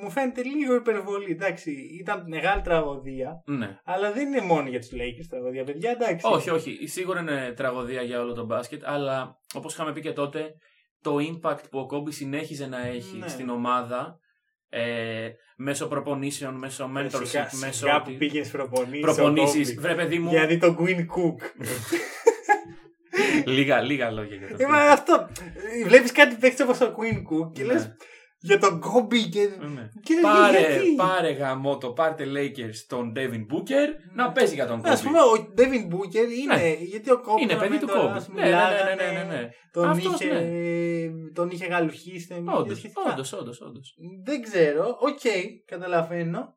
μου 0.02 0.10
φαίνεται 0.10 0.42
λίγο 0.42 0.74
υπερβολή. 0.74 1.30
Εντάξει, 1.30 1.70
ήταν 2.00 2.24
μεγάλη 2.28 2.62
τραγωδία. 2.62 3.42
ναι. 3.46 3.78
Αλλά 3.84 4.12
δεν 4.12 4.26
είναι 4.26 4.40
μόνο 4.40 4.68
για 4.68 4.80
τους 4.80 4.90
Lakers 4.92 5.26
τραγωδία, 5.30 5.64
παιδιά. 5.64 5.90
Εντάξει. 5.90 6.26
Όχι, 6.28 6.50
όχι. 6.50 6.86
Σίγουρα 6.86 7.20
είναι 7.20 7.52
τραγωδία 7.56 8.02
για 8.02 8.20
όλο 8.20 8.32
το 8.32 8.44
μπάσκετ, 8.44 8.82
αλλά 8.84 9.36
όπως 9.54 9.72
είχαμε 9.72 9.92
πει 9.92 10.00
και 10.00 10.12
τότε, 10.12 10.50
το 11.00 11.16
impact 11.16 11.62
που 11.70 11.78
ο 11.78 11.86
Κόμπι 11.86 12.12
συνέχιζε 12.12 12.66
να 12.66 12.86
έχει 12.86 13.16
Ναι. 13.16 13.28
στην 13.28 13.48
ομάδα 13.48 14.18
ε, 14.74 15.30
μέσω 15.56 15.86
προπονήσεων, 15.86 16.54
μέσω 16.54 16.90
mentorship, 16.96 17.26
Σιγά, 17.26 17.48
μέσω. 17.60 17.72
σιγά 17.72 18.02
που 18.02 18.14
πήγες 18.18 18.48
προπονήσεις. 18.50 19.00
Προπονήσεις. 19.00 19.74
Βρε, 19.80 19.94
παιδί 19.94 20.18
μου. 20.18 20.30
Γιατί 20.30 20.58
το 20.58 20.76
Queen 20.80 20.98
Cook. 20.98 21.64
λίγα, 23.44 23.80
λίγα 23.80 24.10
λόγια 24.10 24.36
για 24.36 24.48
το 24.48 24.56
Ε, 24.58 24.66
μα 24.66 24.78
αυτό. 24.78 25.28
Βλέπεις 25.86 26.12
κάτι 26.12 26.34
παίξει 26.34 26.62
όπως 26.62 26.78
το 26.78 26.94
Quinn 26.98 27.16
Cook 27.16 27.52
και 27.52 27.62
Ναι. 27.64 27.72
λες 27.72 27.96
για 28.44 28.58
τον 28.58 28.82
Kobe 28.84 29.18
και. 29.30 29.48
Ναι. 29.74 29.88
και 30.02 30.14
λες, 30.14 30.22
Πάρε, 30.22 30.58
γιατί; 30.58 30.94
πάρε 30.96 31.30
γαμό 31.32 31.78
το, 31.78 31.90
πάρτε 31.90 32.24
Lakers 32.24 32.76
τον 32.88 33.12
Devin 33.16 33.44
Booker 33.52 33.88
να 34.14 34.32
παίζει 34.32 34.54
για 34.54 34.66
τον 34.66 34.86
Α 34.86 34.92
Kobe. 34.92 35.02
πούμε, 35.02 35.18
ο 35.18 35.52
Devin 35.58 35.94
Booker 35.94 36.28
είναι. 36.42 36.76
Γιατί 36.80 37.10
ο 37.10 37.20
Kobe. 37.26 37.40
Είναι 37.42 37.54
παιδί 37.56 37.78
του 37.78 37.86
τώρα, 37.86 38.12
Kobe. 38.12 38.16
ας 38.16 38.28
Ναι, 38.28 38.34
ναι, 38.34 38.40
ναι, 38.40 38.54
μιλάγανε, 38.56 38.94
ναι, 38.94 39.18
ναι, 39.18 39.34
ναι. 39.34 39.48
Τον, 39.72 39.88
Αυτός, 39.88 40.20
είχε, 40.20 40.32
ναι. 40.32 41.32
τον 41.32 41.50
είχε 41.50 41.66
γαλουχίσει 41.66 42.20
στην 42.20 42.36
NBA. 42.36 42.58
Όντως, 42.58 42.78
σχετικά. 42.78 43.00
όντως, 43.12 43.32
όντως, 43.32 43.60
όντως. 43.60 43.94
Δεν 44.24 44.42
ξέρω. 44.42 44.96
Οκ, 45.00 45.20
καταλαβαίνω. 45.66 46.56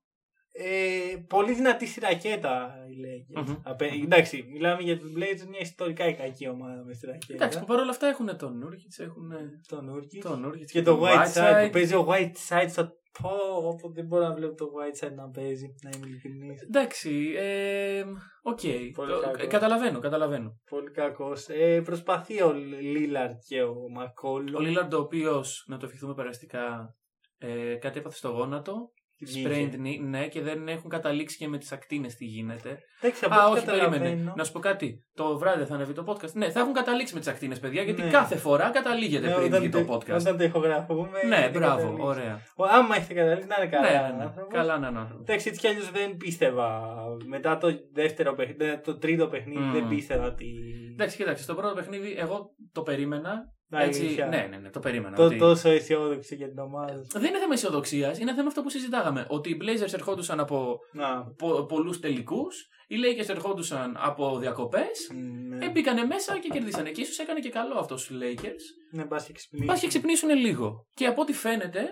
Ε, 0.60 1.16
πολύ 1.28 1.54
δυνατή 1.54 1.86
στη 1.88 2.00
ρακέτα 2.00 2.76
οι 2.90 2.96
Lakers. 3.04 3.46
Μμμ. 3.48 3.56
Απέ- 3.64 4.04
Εντάξει, 4.04 4.46
μιλάμε 4.52 4.82
για 4.82 4.98
τους 5.00 5.12
Blazers, 5.16 5.48
μια 5.50 5.60
ιστορικά 5.60 6.12
κακή 6.12 6.48
ομάδα 6.50 6.84
μες 6.86 6.98
στη 6.98 7.06
ρακέτα. 7.06 7.34
Εντάξει, 7.34 7.60
που 7.60 7.66
παρόλα 7.66 7.90
αυτά 7.90 8.08
έχουν 8.08 8.38
τον 8.38 8.58
Νούρκιτς, 8.58 9.00
έχουν 9.00 9.32
Τον 9.68 9.86
Νούρκιτ. 9.86 10.24
τον 10.24 10.40
Νούρκιτς 10.42 10.72
Και 10.72 10.82
το 10.82 11.02
Whiteside 11.04 11.64
που 11.66 11.70
παίζει 11.72 11.96
ο 11.96 12.08
Whiteside 12.10 12.66
στο. 12.70 12.96
Πω, 13.22 13.30
όποτε 13.68 13.94
δεν 13.94 14.06
μπορώ 14.06 14.24
να 14.28 14.34
βλέπω 14.34 14.56
το 14.56 14.66
Whiteside 14.66 15.14
να 15.16 15.30
παίζει, 15.30 15.76
να 15.84 15.90
είμαι 15.96 16.08
ειλικρινής. 16.08 16.62
Εντάξει, 16.62 17.34
ε, 17.38 18.04
οκ. 18.42 18.60
Πολύ 18.96 19.12
Το- 19.12 19.20
κακός. 19.20 19.42
ε, 19.44 19.48
Καταλαβαίνω, 19.48 20.00
καταλαβαίνω. 20.00 20.60
Πολύ 20.70 20.92
κακός. 20.92 21.48
Ε, 21.50 21.82
προσπαθεί 21.82 22.42
ο 22.42 22.54
Λίλαρντ 22.82 23.36
και 23.48 23.64
ο 23.64 23.76
Μακόλουμ. 23.94 24.56
Ο 24.56 24.60
Λίλαρντ, 24.60 24.94
ο 24.94 25.00
οποίος, 25.00 25.64
να 25.68 25.78
το 25.78 25.86
ευχηθούμε 25.86 26.14
περαστικά, 26.14 26.96
ε, 27.38 27.76
κάτι 27.76 28.00
έπαθε 28.00 28.16
στο 28.18 28.30
γόνατο. 28.30 28.92
Sprained 29.36 29.74
knee, 29.74 30.00
ναι, 30.10 30.28
και 30.28 30.42
δεν 30.42 30.68
έχουν 30.68 30.90
καταλήξει 30.90 31.38
και 31.38 31.48
με 31.48 31.58
τις 31.58 31.72
ακτίνες 31.72 32.16
τι 32.16 32.26
γίνεται. 32.26 32.78
Εντάξει, 33.02 33.26
από 33.26 33.34
Α, 33.36 33.48
ό,τι 33.50 33.58
όχι, 33.58 33.66
περίμενε. 33.66 33.90
καταλαβαίνω. 33.98 34.34
Να 34.38 34.44
σου 34.44 34.52
πω 34.52 34.60
κάτι. 34.60 35.04
Το 35.14 35.38
βράδυ 35.38 35.64
θα 35.66 35.74
ανεβεί 35.76 35.94
το 35.94 36.04
podcast. 36.08 36.32
Ναι, 36.34 36.50
θα 36.50 36.60
έχουν 36.60 36.74
καταλήξει 36.74 37.14
με 37.14 37.20
τις 37.20 37.30
ακτίνες, 37.30 37.60
παιδιά, 37.60 37.82
γιατί 37.84 38.02
Ναι. 38.02 38.10
κάθε 38.10 38.36
φορά 38.36 38.70
καταλήγεται 38.70 39.28
Ναι, 39.28 39.34
πριν 39.34 39.48
όταν 39.48 39.60
βγει 39.62 39.70
το 39.70 39.78
τε- 39.78 39.88
podcast. 39.90 40.20
Όταν 40.20 40.38
το 40.38 40.44
ηχογραφούμε. 40.44 41.24
Ναι, 41.28 41.36
έχετε 41.36 41.58
μπράβο, 41.58 41.76
καταλήξει. 41.78 42.06
ωραία. 42.08 42.42
Ο- 42.56 42.64
Άμα 42.64 42.96
έχετε 42.96 43.14
καταλήξει, 43.14 43.48
να 43.48 43.56
είναι 43.62 43.72
καλά. 43.72 43.92
Ναι, 44.02 44.08
ναι, 44.08 44.18
ναι. 44.18 44.24
άνθρωπος. 44.24 44.54
Καλά 44.54 44.80
να 44.80 44.88
είναι. 44.88 45.08
Εντάξει, 45.22 45.48
έτσι 45.50 45.60
κι 45.62 45.68
αλλιώς 45.68 45.92
δεν 45.92 46.18
πίστευα. 46.18 46.96
Μετά 47.28 47.58
το 47.58 47.68
δεύτερο 47.94 48.34
παιχνίδι, 48.34 48.80
το 48.84 48.98
τρίτο 48.98 49.28
παιχνίδι, 49.28 49.60
Μμμ. 49.60 49.72
δεν 49.72 49.88
πίστευα 49.88 50.26
ότι. 50.26 50.46
Εντάξει, 50.92 51.18
κοίταξε, 51.18 51.44
στο 51.44 51.56
πρώτο 51.56 51.74
παιχνίδι 51.76 52.16
εγώ 52.18 52.50
το 52.72 52.82
περίμενα. 52.82 53.56
Να, 53.70 53.82
Έτσι, 53.82 54.00
αλήθεια. 54.02 54.28
ναι, 54.28 54.48
ναι, 54.50 54.58
ναι, 54.58 54.70
το 54.70 54.80
περίμενα. 54.80 55.16
Το, 55.16 55.24
ότι- 55.26 55.38
Τόσο 55.38 55.70
αισιόδοξο 55.70 56.36
για 56.36 56.48
την 56.50 56.58
ομάδα. 56.60 56.94
σου. 57.04 57.20
Δεν 57.20 57.30
είναι 57.30 57.40
θέμα 57.40 57.54
αισιοδοξία, 57.54 58.16
είναι 58.20 58.34
θέμα 58.34 58.48
αυτό 58.48 58.62
που 58.62 58.70
συζητάγαμε. 58.70 59.26
Ότι 59.30 59.50
οι 59.50 59.58
Blazers 59.62 59.94
ερχόντουσαν 59.94 60.40
από 60.40 60.78
Να. 60.94 61.24
πο, 61.38 61.66
πολλούς 61.66 62.00
τελικούς, 62.00 62.68
οι 62.88 62.96
Lakers 63.04 63.30
ερχόντουσαν 63.30 63.96
από 64.00 64.38
διακοπές. 64.40 65.10
Ναι, 65.50 65.66
Ε, 65.66 65.70
μπήκανε 65.70 66.04
μέσα 66.06 66.40
και 66.40 66.48
κερδίσανε. 66.50 66.92
Και 66.92 67.02
ίσως 67.02 67.20
έκανε 67.20 67.40
και 67.40 67.50
καλό 67.50 67.78
αυτό 67.80 67.98
στους 67.98 68.18
Lakers. 68.22 68.64
ναι 68.92 69.06
πας 69.06 69.26
και 69.26 69.34
ξυπνήσεις. 69.34 69.68
Πα 69.68 69.78
και 69.80 69.88
ξυπνήσουν 69.88 70.30
λίγο. 70.30 70.86
Και 70.94 71.06
από 71.06 71.22
ό,τι 71.22 71.34
φαίνεται, 71.34 71.88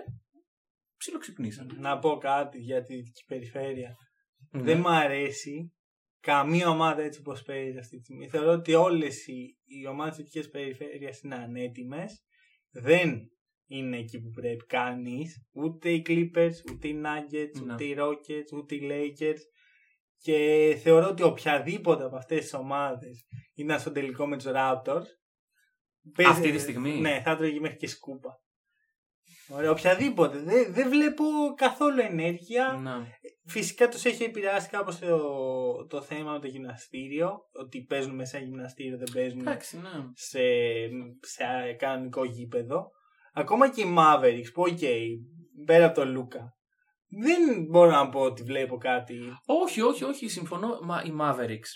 ψιλοξυπνήσαν. 0.98 1.66
Να 1.78 1.98
πω 1.98 2.16
κάτι 2.16 2.58
για 2.58 2.82
τη 2.82 2.94
δυτική 2.94 3.24
περιφέρεια. 3.26 3.94
Ναι. 4.50 4.62
Δεν 4.62 4.78
μ' 4.78 4.88
αρέσει 4.88 5.72
καμία 6.26 6.68
ομάδα 6.68 7.02
έτσι 7.02 7.20
όπως 7.20 7.42
παίζει 7.42 7.78
αυτή 7.78 7.96
τη 7.96 8.02
στιγμή. 8.04 8.28
Θεωρώ 8.28 8.52
ότι 8.52 8.74
όλες 8.74 9.26
οι, 9.26 9.56
οι 9.64 9.86
ομάδες 9.86 10.14
της 10.16 10.24
δυτικής 10.24 10.50
περιφέρειας 10.50 11.20
είναι 11.20 11.34
ανέτοιμες. 11.34 12.24
Δεν 12.70 13.20
είναι 13.66 13.98
εκεί 13.98 14.20
που 14.20 14.30
πρέπει 14.30 14.66
κανείς. 14.66 15.46
Ούτε 15.52 15.90
οι 15.90 16.02
Clippers, 16.06 16.52
ούτε 16.72 16.88
οι 16.88 17.00
Nuggets, 17.04 17.60
Ναι. 17.64 17.72
ούτε 17.72 17.84
οι 17.84 17.96
Rockets, 17.98 18.52
ούτε 18.56 18.74
οι 18.74 18.80
Lakers. 18.90 19.38
Και 20.18 20.38
θεωρώ 20.82 21.08
ότι 21.08 21.22
οποιαδήποτε 21.22 22.04
από 22.04 22.16
αυτές 22.16 22.40
τις 22.40 22.54
ομάδες 22.54 23.26
ήταν 23.54 23.80
στο 23.80 23.92
τελικό 23.92 24.26
με 24.26 24.36
τους 24.36 24.46
Raptors. 24.48 25.04
παίζει- 26.14 26.32
Αυτή 26.32 26.52
τη 26.52 26.58
στιγμή; 26.58 27.00
Ναι, 27.00 27.20
θα 27.24 27.36
τρώγε 27.36 27.60
μέχρι 27.60 27.76
και 27.76 27.86
σκούπα. 27.86 28.40
Ωραία, 29.48 29.70
οποιαδήποτε. 29.70 30.38
Δεν 30.38 30.72
δεν 30.72 30.88
βλέπω 30.88 31.24
καθόλου 31.56 32.00
ενέργεια. 32.00 32.72
Ναι. 32.82 33.10
Φυσικά 33.46 33.88
τους 33.88 34.04
έχει 34.04 34.22
επηρεάσει 34.22 34.68
κάπως 34.68 34.98
το, 34.98 35.86
το 35.86 36.00
θέμα 36.00 36.32
με 36.32 36.38
το 36.38 36.46
γυμναστήριο. 36.46 37.38
Ότι 37.52 37.84
παίζουν 37.84 38.14
μέσα 38.14 38.36
σε 38.36 38.44
γυμναστήριο, 38.44 38.96
δεν 38.98 39.08
παίζουν 39.12 39.40
Εντάξει, 39.40 39.76
ναι. 39.76 39.90
σε, 40.14 40.40
σε 41.20 41.72
κανονικό 41.78 42.24
γήπεδο. 42.24 42.90
Ακόμα 43.32 43.70
και 43.70 43.80
οι 43.80 43.94
Mavericks 43.98 44.52
που, 44.54 44.62
οκ, 44.62 44.78
πέρα 45.64 45.84
από 45.84 45.94
τον 45.94 46.10
Λούκα. 46.12 46.54
Δεν 47.08 47.64
μπορώ 47.70 47.90
να 47.90 48.08
πω 48.08 48.20
ότι 48.20 48.42
βλέπω 48.42 48.76
κάτι. 48.76 49.18
Όχι, 49.46 49.80
όχι, 49.80 50.04
όχι, 50.04 50.28
συμφωνώ. 50.28 50.78
Μα 50.82 51.02
οι 51.06 51.12
Mavericks 51.20 51.70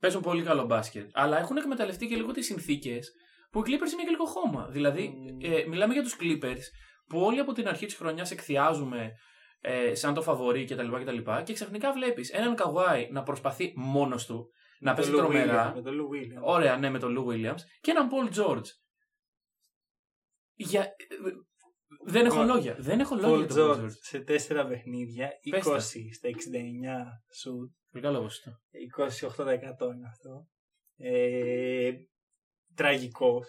παίζουν 0.00 0.22
πολύ 0.22 0.42
καλό 0.42 0.64
μπάσκετ. 0.64 1.10
Αλλά 1.12 1.38
έχουν 1.38 1.56
εκμεταλλευτεί 1.56 2.06
και 2.06 2.16
λίγο 2.16 2.32
τις 2.32 2.46
συνθήκες 2.46 3.12
που 3.50 3.58
οι 3.58 3.62
Clippers 3.64 3.92
είναι 3.92 4.02
και 4.04 4.10
λίγο 4.10 4.24
χώμα. 4.24 4.68
Δηλαδή, 4.70 5.12
Mm. 5.14 5.44
ε, 5.44 5.64
μιλάμε 5.68 5.92
για 5.92 6.02
τους 6.02 6.16
Clippers 6.20 6.62
που 7.08 7.20
όλοι 7.20 7.40
από 7.40 7.52
την 7.52 7.68
αρχή 7.68 7.86
της 7.86 7.94
χρονιάς 7.94 8.30
εκθιάζουμε 8.30 9.10
ε, 9.60 9.94
σαν 9.94 10.14
το 10.14 10.22
φαβορή 10.22 10.64
κτλ. 10.64 10.96
Και, 10.98 11.04
τα 11.04 11.12
λοιπά, 11.12 11.42
και 11.42 11.52
ξαφνικά 11.52 11.92
βλέπεις 11.92 12.30
έναν 12.30 12.54
Καουάι 12.54 13.08
να 13.10 13.22
προσπαθεί 13.22 13.72
μόνος 13.76 14.26
του 14.26 14.50
να 14.80 14.90
Με 14.90 14.96
παίζει 14.96 15.10
τον 15.10 15.20
Lou 15.20 15.22
τρομερά. 15.22 15.70
Williams, 15.72 15.74
Με 15.74 15.82
τον 15.82 15.94
Lou 16.00 16.14
Williams. 16.14 16.42
Ωραία, 16.42 16.76
ναι, 16.76 16.90
με 16.90 16.98
τον 16.98 17.12
Λου 17.12 17.26
Williams 17.28 17.60
και 17.80 17.90
έναν 17.90 18.08
Paul 18.10 18.34
George. 18.38 18.64
Για... 20.54 20.94
Δεν 22.04 22.26
έχω 22.26 22.42
Paul- 22.42 22.46
λόγια. 22.46 22.76
Δεν 22.78 23.00
έχω 23.00 23.14
λόγια 23.14 23.36
Paul 23.36 23.38
για 23.38 23.48
τον 23.48 23.70
Paul 23.70 23.74
George 23.74 23.84
George. 23.84 23.90
σε 24.00 24.20
τέσσερα 24.20 24.66
παιχνίδια, 24.66 25.30
20 25.46 25.50
Πες 25.50 25.64
τα. 25.64 25.80
στα 25.80 26.28
69 26.28 26.32
σουτ, 27.34 27.72
Πολύ 27.90 28.04
καλό 28.04 28.20
ποσοστό. 28.20 28.50
28% 28.98 29.94
είναι 29.94 30.08
αυτό. 30.08 30.48
Ε, 30.96 31.92
τραγικός. 32.74 33.46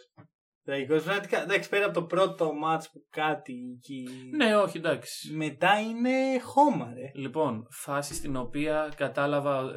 Τραγικός. 0.68 1.04
Πραγματικά, 1.04 1.42
εντάξει, 1.42 1.70
πέρα 1.70 1.86
από 1.86 1.94
το 1.94 2.04
πρώτο 2.04 2.54
μάτς 2.54 2.92
που 2.92 3.06
κάτι 3.10 3.54
εκεί. 3.78 4.08
Ναι, 4.36 4.56
όχι, 4.56 4.78
εντάξει. 4.78 5.34
Μετά 5.34 5.80
είναι 5.80 6.40
χώμα, 6.40 6.94
ρε. 6.94 7.12
Λοιπόν, 7.14 7.68
φάση 7.72 8.14
στην 8.14 8.36
οποία 8.36 8.94
κατάλαβα, 8.96 9.72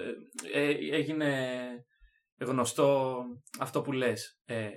ε, 0.52 0.60
ε, 0.60 0.96
έγινε 0.96 1.48
γνωστό 2.38 3.22
αυτό 3.58 3.80
που 3.80 3.92
λες. 3.92 4.40
Ε, 4.44 4.68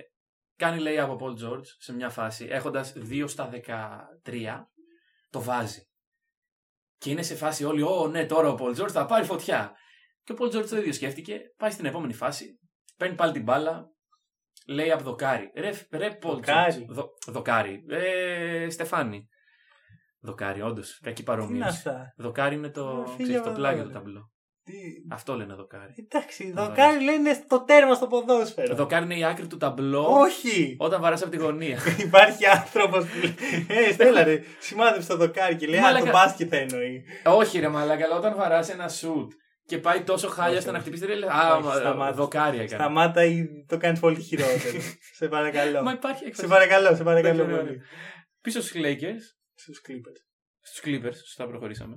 κάνει 0.56 0.78
λέει 0.80 0.98
από 0.98 1.18
Paul 1.20 1.44
George 1.44 1.66
σε 1.78 1.94
μια 1.94 2.08
φάση, 2.08 2.46
έχοντας 2.50 2.92
2 2.96 3.24
στα 3.28 3.48
13, 3.48 4.70
το 5.30 5.40
βάζει. 5.40 5.82
Και 6.98 7.10
είναι 7.10 7.22
σε 7.22 7.34
φάση 7.34 7.64
όλοι, 7.64 7.82
Ω, 7.82 8.08
ναι, 8.08 8.26
τώρα 8.26 8.48
ο 8.48 8.56
Paul 8.58 8.80
George 8.80 8.90
θα 8.90 9.06
πάρει 9.06 9.24
φωτιά. 9.24 9.72
Και 10.22 10.32
ο 10.32 10.36
Paul 10.38 10.56
George 10.56 10.68
το 10.68 10.76
ίδιο 10.76 10.92
σκέφτηκε, 10.92 11.40
πάει 11.56 11.70
στην 11.70 11.84
επόμενη 11.84 12.12
φάση, 12.12 12.58
παίρνει 12.96 13.14
πάλι 13.14 13.32
την 13.32 13.42
μπάλα, 13.42 13.93
λέει 14.66 14.90
από 14.90 15.02
δοκάρι. 15.02 15.50
Ρε, 15.54 15.70
ρε 15.90 16.18
Paul 16.22 16.30
Δοκάρι. 16.30 16.74
George. 16.78 16.84
Δο, 16.88 17.08
δοκάρι. 17.26 17.84
Ε, 17.88 18.70
Στεφάνι. 18.70 19.28
Δοκάρι, 20.20 20.62
όντως. 20.62 20.98
Κακή 21.02 21.22
Τι 21.22 21.30
είναι 21.30 21.38
παρομοίωση. 21.40 21.68
αυτά. 21.68 22.14
Δοκάρι 22.16 22.54
είναι 22.54 22.68
το, 22.68 23.04
Ε, 23.06 23.10
φίλε 23.10 23.22
ξέρεις, 23.22 23.42
το 23.42 23.48
μου, 23.50 23.54
πλάγιο 23.56 23.82
ρε. 23.82 23.86
του 23.88 23.92
ταμπλό. 23.92 24.28
Τι... 24.64 24.72
Αυτό 25.10 25.34
λένε 25.36 25.54
δοκάρι. 25.54 25.92
Εντάξει, 25.96 26.52
Ωραία. 26.56 26.66
δοκάρι 26.68 27.04
λένε 27.04 27.32
στο 27.32 27.64
τέρμα 27.64 27.94
στο 27.94 28.06
ποδόσφαιρο. 28.06 28.74
Δοκάρι 28.74 29.04
είναι 29.04 29.18
η 29.18 29.24
άκρη 29.24 29.46
του 29.46 29.56
ταμπλό 29.56 30.06
Όχι! 30.10 30.76
όταν 30.78 31.00
βαράς 31.00 31.22
από 31.22 31.30
τη 31.30 31.36
γωνία. 31.36 31.78
Υπάρχει 32.06 32.46
άνθρωπος 32.46 33.04
που 33.06 33.16
λέει: 33.18 33.34
Ε, 33.88 33.92
Στέλλα, 33.92 34.22
ρε, 34.24 34.42
σημάδεψε 34.60 35.08
το 35.08 35.16
δοκάρι 35.16 35.56
και 35.56 35.66
λέει: 35.66 35.78
Α, 35.78 35.82
Μαλάκα. 35.82 36.04
το 36.04 36.10
μπάσκετ 36.10 36.48
θα 36.50 36.56
εννοεί. 36.56 37.04
Όχι, 37.24 37.58
ρε 37.58 37.68
μαλάκα, 37.68 38.04
αλλά 38.04 38.16
όταν 38.16 38.34
βαράς 38.36 38.68
ένα 38.70 38.88
σουτ 38.88 39.32
και 39.66 39.78
πάει 39.78 40.02
τόσο 40.02 40.28
χάλια 40.28 40.48
Όχι, 40.50 40.58
ώστε 40.58 40.70
να 40.70 40.78
όχι. 40.78 40.88
χτυπήσει, 40.90 41.06
λέει, 41.18 41.28
Α, 41.28 41.54
Όχι, 41.56 41.64
μα, 41.66 41.74
σταμάτα. 41.74 42.12
δοκάρι 42.12 42.56
έκανε. 42.56 42.68
Σταμάτα 42.82 43.24
ή 43.24 43.46
το 43.68 43.76
κάνεις 43.76 44.00
πολύ 44.00 44.20
χειρότερο. 44.20 44.80
σε 45.18 45.28
παρακαλώ. 45.28 45.82
Μα 45.82 45.92
υπάρχει 45.92 46.18
σε 46.18 46.26
έκφραση. 46.28 46.48
παρακαλώ, 46.48 46.96
σε 46.96 47.02
παρακαλώ 47.02 47.42
Εντάξει, 47.42 47.52
ωραία, 47.52 47.64
πολύ. 47.66 47.80
Πίσω 48.40 48.60
στους 48.60 48.80
Lakers, 48.84 49.22
Στους 49.54 49.80
Clippers. 49.88 50.20
στους 50.60 50.82
Clippers, 50.84 51.14
σωστά 51.16 51.46
προχωρήσαμε. 51.46 51.96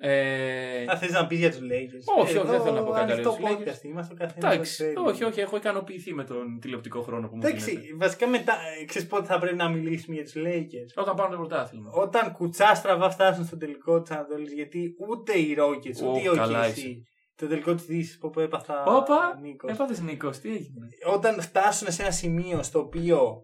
Ε, 0.00 0.84
Θα 0.84 0.96
θες 0.96 1.10
να 1.10 1.26
πεις 1.26 1.38
για 1.38 1.50
τους 1.50 1.58
Lakers. 1.60 2.22
Όχι, 2.22 2.36
όχι, 2.36 2.46
δεν 2.46 2.60
θέλω 2.60 2.74
να 2.74 2.82
πω 2.84 2.90
κάτι 2.90 3.12
άλλο 3.12 3.28
Αυτό 3.28 3.46
για 3.46 3.56
τους 3.56 3.66
podcast 3.78 3.84
είμαστε 3.84 4.12
ο 4.12 4.16
καθένας. 4.16 4.52
εντάξει, 4.52 4.92
όχι, 5.06 5.24
όχι, 5.24 5.40
έχω 5.40 5.56
ικανοποιηθεί 5.56 6.14
με 6.14 6.24
τον 6.24 6.58
τηλεοπτικό 6.60 7.00
χρόνο 7.02 7.28
που 7.28 7.36
μου 7.36 7.40
Εντάξει, 7.46 7.70
δίνετε. 7.70 7.96
βασικά 7.96 8.26
μετά, 8.28 8.52
ε, 8.80 8.84
ξέρεις 8.84 9.08
πότε 9.08 9.26
θα 9.26 9.38
πρέπει 9.38 9.56
να 9.56 9.68
μιλήσουμε 9.68 10.14
για 10.14 10.24
τους 10.24 10.34
Lakers. 10.36 10.92
Όταν 11.02 11.14
πάρουν 11.14 11.30
το 11.32 11.36
πρωτάθλημα. 11.38 11.90
Όταν 11.92 12.32
κουτσά 12.32 12.74
στραβά 12.74 13.10
φτάσουν 13.10 13.44
στο 13.44 13.56
τελικό 13.56 14.00
της 14.02 14.10
Ανατολής, 14.10 14.52
γιατί 14.52 14.94
ούτε 15.08 15.38
οι 15.38 15.56
Rockets, 15.58 16.06
Ω, 16.06 16.10
ούτε 16.10 16.20
οι 16.20 16.34
καλά 16.36 16.64
OKC, 16.68 16.76
είσαι. 16.76 16.94
το 17.36 17.46
τελικό 17.46 17.74
της 17.74 17.84
Δύση 17.84 18.18
που 18.18 18.40
έπαθα. 18.40 18.84
Όπα, 18.84 19.38
Νίκος. 19.42 19.70
Έπαθες 19.72 20.00
Νίκος, 20.00 20.38
τι 20.38 20.48
έγινε. 20.48 20.86
Όταν 21.14 21.40
φτάσουν 21.40 21.92
σε 21.92 22.02
ένα 22.02 22.10
σημείο 22.10 22.62
στο 22.62 22.78
οποίο 22.78 23.42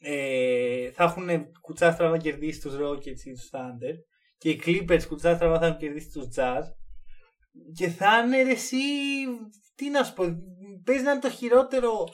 ε, 0.00 0.90
θα 0.90 1.04
έχουν 1.04 1.28
κουτσά 1.60 1.90
στραβά 1.92 2.10
να 2.12 2.18
κερδίσει 2.22 2.60
τους 2.60 2.74
Rockets 2.74 3.24
ή 3.24 3.32
τους 3.32 3.50
Thunder 3.52 3.94
και 4.38 4.50
οι 4.50 4.60
Clippers 4.66 5.02
κουτσά 5.08 5.34
στραβά 5.34 5.58
θα 5.58 5.66
έχουν 5.66 5.78
κερδίσει 5.78 6.08
τους 6.10 6.26
Jazz 6.36 6.62
και 7.76 7.88
θα 7.88 8.18
είναι 8.18 8.42
ρε, 8.42 8.50
εσύ. 8.50 8.76
Τι 9.74 9.90
να 9.90 10.04
σου 10.04 10.14
πω, 10.14 10.24
παίζει 10.84 11.02
να 11.02 11.10
είναι 11.10 11.20
το 11.20 11.30
χειρότερο 11.30 12.08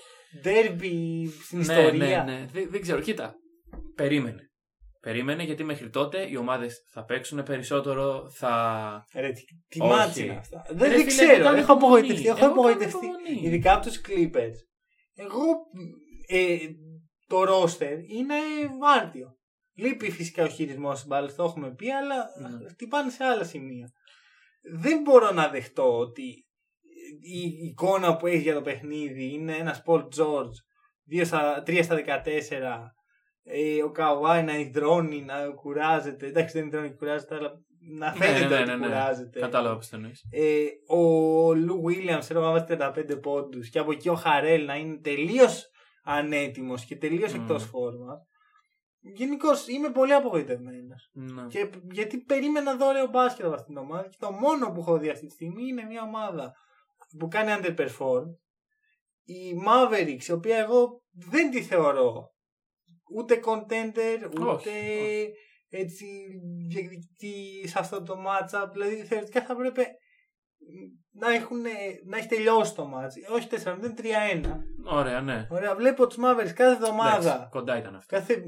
derby 0.44 1.26
στην 1.42 1.58
ναι, 1.58 1.62
ιστορία. 1.62 2.24
Ναι, 2.24 2.32
ναι, 2.32 2.46
δεν, 2.52 2.66
δεν 2.70 2.80
ξέρω. 2.80 3.00
Κοίτα, 3.00 3.34
περίμενε. 3.94 4.44
Περίμενε 5.00 5.42
γιατί 5.42 5.64
μέχρι 5.64 5.90
τότε 5.90 6.28
οι 6.30 6.36
ομάδες 6.36 6.82
θα 6.92 7.04
παίξουν 7.04 7.42
περισσότερο, 7.42 8.30
θα. 8.30 9.04
Ρε, 9.14 9.32
τι, 9.32 9.42
τι 9.68 9.80
Όχι. 9.80 9.90
μάτς 9.90 10.16
είναι 10.16 10.36
αυτά. 10.36 10.62
Δεν, 10.68 10.78
Ρε, 10.90 10.96
δεν 10.96 11.10
φίλε, 11.10 11.24
ξέρω. 11.26 11.44
κάνω 11.44 11.56
Έχω 11.56 11.72
υπομονή. 11.72 11.84
απογοητευτεί. 12.00 12.28
Έχω 12.28 12.38
Εγώ 12.38 12.46
κάνω 12.46 12.52
απογοητευτεί. 12.60 13.06
υπομονή. 13.06 13.40
Ειδικά 13.46 13.74
από 13.74 13.86
τους 13.86 14.00
Clippers. 14.08 14.56
Εγώ. 15.14 15.42
Ε, 16.26 16.56
το 17.26 17.42
roster 17.42 17.96
είναι 18.08 18.34
άρτιο. 19.00 19.38
Λείπει 19.80 20.10
φυσικά 20.10 20.44
ο 20.44 20.48
χειρισμός 20.48 21.00
τη 21.00 21.06
μπάλα, 21.06 21.34
το 21.34 21.44
έχουμε 21.44 21.74
πει, 21.74 21.90
αλλά 21.90 22.16
Ναι. 22.58 22.68
χτυπάνε 22.68 23.10
σε 23.10 23.24
άλλα 23.24 23.44
σημεία. 23.44 23.92
Δεν 24.78 25.02
μπορώ 25.02 25.30
να 25.30 25.48
δεχτώ 25.48 25.98
ότι 25.98 26.22
η 27.20 27.66
εικόνα 27.66 28.16
που 28.16 28.26
έχει 28.26 28.42
για 28.42 28.54
το 28.54 28.62
παιχνίδι 28.62 29.32
είναι 29.32 29.56
ένας 29.56 29.82
Paul 29.86 30.02
George 30.02 30.54
2 31.12 31.24
στα, 31.24 31.62
3 31.66 31.80
στα 31.82 31.94
14. 31.94 32.94
Ε, 33.42 33.82
ο 33.82 33.90
Καουάι 33.90 34.42
να 34.42 34.58
υδρώνει, 34.58 35.22
να 35.22 35.46
κουράζεται. 35.48 36.26
Εντάξει, 36.26 36.58
δεν 36.58 36.66
υδρώνει 36.66 36.88
και 36.88 36.94
κουράζεται, 36.94 37.34
αλλά 37.34 37.52
να 37.98 38.10
Ναι, 38.10 38.24
φαίνεται 38.24 38.44
ναι, 38.48 38.48
ναι, 38.48 38.60
ότι 38.62 38.70
ναι, 38.70 38.76
ναι. 38.76 38.86
κουράζεται. 38.86 39.40
Κατάλαβα 39.40 39.74
πώς 39.76 39.88
το 39.88 39.96
εννοείς. 39.96 40.24
Ε, 40.30 40.64
ο 40.94 41.54
Λου 41.54 41.82
Βίλιαμς, 41.84 42.24
ξέρω 42.24 42.40
να 42.40 42.50
βάζει 42.50 42.64
35 42.68 43.20
πόντους 43.22 43.68
και 43.70 43.78
από 43.78 43.92
εκεί 43.92 44.08
ο 44.08 44.14
Χαρέλ 44.14 44.64
να 44.64 44.74
είναι 44.76 44.96
τελείως 45.00 45.70
ανέτοιμος 46.04 46.84
και 46.84 46.96
τελείως 46.96 47.32
Μμμ. 47.34 47.40
εκτός 47.42 47.64
φόρμα. 47.64 48.14
Γενικώς 49.00 49.68
είμαι 49.68 49.90
πολύ 49.90 50.12
απογοητευμένος. 50.12 51.10
Ναι. 51.12 51.46
Και 51.46 51.70
γιατί 51.90 52.18
περίμενα 52.18 52.76
δω 52.76 52.86
ωραίο 52.86 53.06
μπάσκετ 53.06 53.44
από 53.44 53.54
αυτήν 53.54 53.74
την 53.74 53.82
ομάδα 53.82 54.08
και 54.08 54.16
το 54.18 54.30
μόνο 54.30 54.72
που 54.72 54.80
έχω 54.80 54.98
δει 54.98 55.08
αυτή 55.08 55.26
τη 55.26 55.32
στιγμή 55.32 55.66
είναι 55.66 55.82
μια 55.82 56.02
ομάδα 56.02 56.52
που 57.18 57.28
κάνει 57.28 57.50
underperform. 57.56 58.24
Η 59.24 59.54
Mavericks, 59.66 60.24
η 60.28 60.32
οποία 60.32 60.58
εγώ 60.58 61.02
δεν 61.10 61.50
τη 61.50 61.62
θεωρώ 61.62 62.34
ούτε 63.14 63.40
contender, 63.44 64.30
ούτε 64.30 64.44
Όχι, 64.44 64.70
έτσι 65.68 66.06
διεκδικητή 66.68 67.68
σε 67.68 67.78
αυτό 67.78 68.02
το 68.02 68.14
matchup. 68.26 68.68
Δηλαδή 68.72 69.04
θεωρητικά 69.04 69.44
θα 69.44 69.56
πρέπει 69.56 69.82
να, 71.10 71.32
έχουν, 71.32 71.60
να 72.04 72.16
έχει 72.16 72.28
τελειώσει 72.28 72.74
το 72.74 72.90
match. 72.94 73.34
Όχι 73.34 73.48
4-0, 73.50 73.56
3-1. 74.42 74.60
Ωραία, 74.84 75.20
ναι. 75.20 75.46
Ωραία, 75.50 75.74
βλέπω 75.74 76.06
τους 76.06 76.18
Mavericks 76.20 76.52
κάθε 76.54 76.72
εβδομάδα. 76.72 77.34
Εντάξει, 77.34 77.48
κοντά 77.50 77.78
ήταν 77.78 77.94
αυτό. 77.94 78.16
Κάθε... 78.16 78.42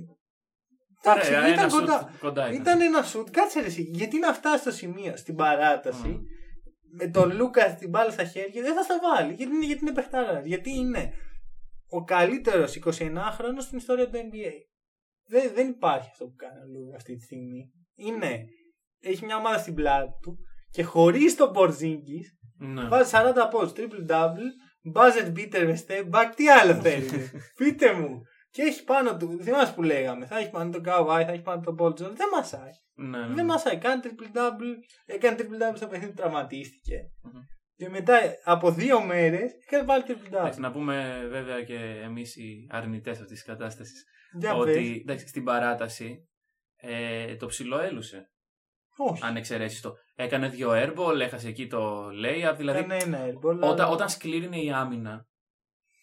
Ωραία, 1.05 1.23
Εντάξει, 1.23 1.33
ένα 1.33 1.53
ήταν 1.53 1.71
σουτ 1.71 1.81
κοντά. 1.81 2.13
κοντά 2.21 2.43
ήταν. 2.49 2.61
Ήταν 2.61 2.81
ένα 2.81 3.03
σουτ. 3.03 3.31
Κάτσε 3.31 3.61
ρε 3.61 3.67
εσύ. 3.67 3.83
Γιατί 3.83 4.19
να 4.19 4.33
φτάσει 4.33 4.59
στο 4.61 4.71
σημείο 4.71 5.17
στην 5.17 5.35
παράταση 5.35 6.09
Μμμ. 6.09 6.21
με 6.99 7.07
τον 7.09 7.37
Λούκα 7.37 7.75
την 7.75 7.89
μπάλα 7.89 8.11
στα 8.11 8.25
χέρια 8.25 8.63
δεν 8.63 8.75
θα 8.75 8.83
στα 8.83 8.99
βάλει. 9.03 9.33
Γιατί 9.33 9.55
είναι, 9.55 9.67
γιατί 9.67 9.81
είναι 9.85 9.93
παιχτάρα. 9.95 10.41
Γιατί 10.45 10.71
είναι 10.71 11.13
ο 11.89 12.05
καλύτερος 12.05 12.79
29χρονο 12.85 13.59
στην 13.61 13.79
ιστορία 13.79 14.09
του 14.09 14.17
NBA. 14.17 14.53
Δεν, 15.29 15.51
δεν 15.55 15.69
υπάρχει 15.69 16.09
αυτό 16.13 16.25
που 16.25 16.35
κάνει 16.37 16.59
ο 16.61 16.79
Λούκα 16.79 16.97
αυτή 16.97 17.17
τη 17.17 17.23
στιγμή. 17.25 17.73
Είναι. 17.95 18.45
Έχει 19.01 19.25
μια 19.25 19.37
ομάδα 19.37 19.59
στην 19.59 19.75
πλάτη 19.75 20.13
του 20.23 20.39
και 20.71 20.83
χωρίς 20.83 21.37
τον 21.37 21.53
Πορζίνγκης 21.53 22.39
Ναι. 22.59 22.89
βάζει 22.89 23.11
40 23.15 23.49
πόντου, 23.51 23.73
triple 23.77 24.11
double, 24.11 24.49
buzzer 24.95 25.33
beater 25.37 25.65
με 25.67 25.79
step 25.87 26.11
back. 26.11 26.33
Τι 26.37 26.49
άλλο 26.49 26.75
θέλει. 26.83 27.31
Πείτε 27.57 27.93
μου. 27.93 28.21
Και 28.53 28.63
έχει 28.63 28.85
πάνω 28.85 29.17
του, 29.17 29.39
θυμάσαι 29.43 29.73
που 29.73 29.83
λέγαμε, 29.83 30.27
θα 30.27 30.39
έχει 30.39 30.51
πάνω 30.51 30.71
τον 30.71 30.83
Kawhi, 30.87 31.23
θα 31.27 31.33
έχει 31.33 31.43
πάνω 31.43 31.61
τον 31.63 31.77
Paul 31.81 31.89
George. 31.91 32.15
Δεν 32.15 32.29
μασάει. 32.35 32.71
Ναι, 32.95 33.19
ναι, 33.19 33.27
Δεν 33.27 33.35
ναι. 33.35 33.43
μασάει. 33.45 33.79
Κάνει 33.79 34.01
triple 34.05 34.37
double. 34.37 34.75
Έκανε 35.07 35.37
triple 35.41 35.63
double 35.63 35.77
στο 35.77 35.87
παιχνίδι 35.87 36.13
που 36.13 36.21
τραυματίστηκε. 36.21 36.97
Μμμ. 37.23 37.41
Και 37.77 37.89
μετά 37.89 38.19
από 38.45 38.71
δύο 38.71 39.01
μέρες 39.05 39.51
έκανε 39.67 39.87
πάλι 39.87 40.05
triple 40.07 40.35
double. 40.35 40.39
Εντάξει, 40.39 40.61
να 40.61 40.71
πούμε 40.73 41.27
βέβαια 41.31 41.63
και 41.63 41.75
εμείς 42.05 42.37
οι 42.37 42.67
αρνητές 42.71 43.13
αυτής 43.21 43.29
της 43.33 43.45
κατάστασης 43.45 44.05
Για 44.39 44.55
ότι 44.55 44.73
πες. 44.73 44.99
εντάξει, 45.01 45.27
στην 45.29 45.45
παράταση 45.45 46.29
ε, 46.77 47.37
το 47.37 47.47
ψηλό 47.47 47.79
έλουσε. 47.81 48.31
Όχι. 48.97 49.25
Αν 49.25 49.37
εξαιρέσεις 49.37 49.81
το. 49.81 49.93
Έκανε 50.15 50.49
δύο 50.49 50.71
airball, 50.73 51.19
έχασε 51.21 51.49
εκεί 51.49 51.67
το 51.67 52.07
layup. 52.07 52.55
Δηλαδή, 52.57 52.79
Έκανε 52.79 52.97
ένα 52.97 53.19
airball. 53.27 53.57
όταν, 53.61 53.63
αλλά- 53.81 53.89
όταν 53.89 54.09
σκλήρινε 54.09 54.57
η 54.61 54.71
άμυνα. 54.73 55.27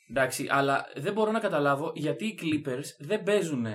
Εντάξει, 0.09 0.47
αλλά 0.49 0.85
δεν 0.95 1.13
μπορώ 1.13 1.31
να 1.31 1.39
καταλάβω 1.39 1.91
γιατί 1.95 2.25
οι 2.25 2.39
Clippers 2.41 2.85
δεν 2.99 3.23
παίζουν 3.23 3.65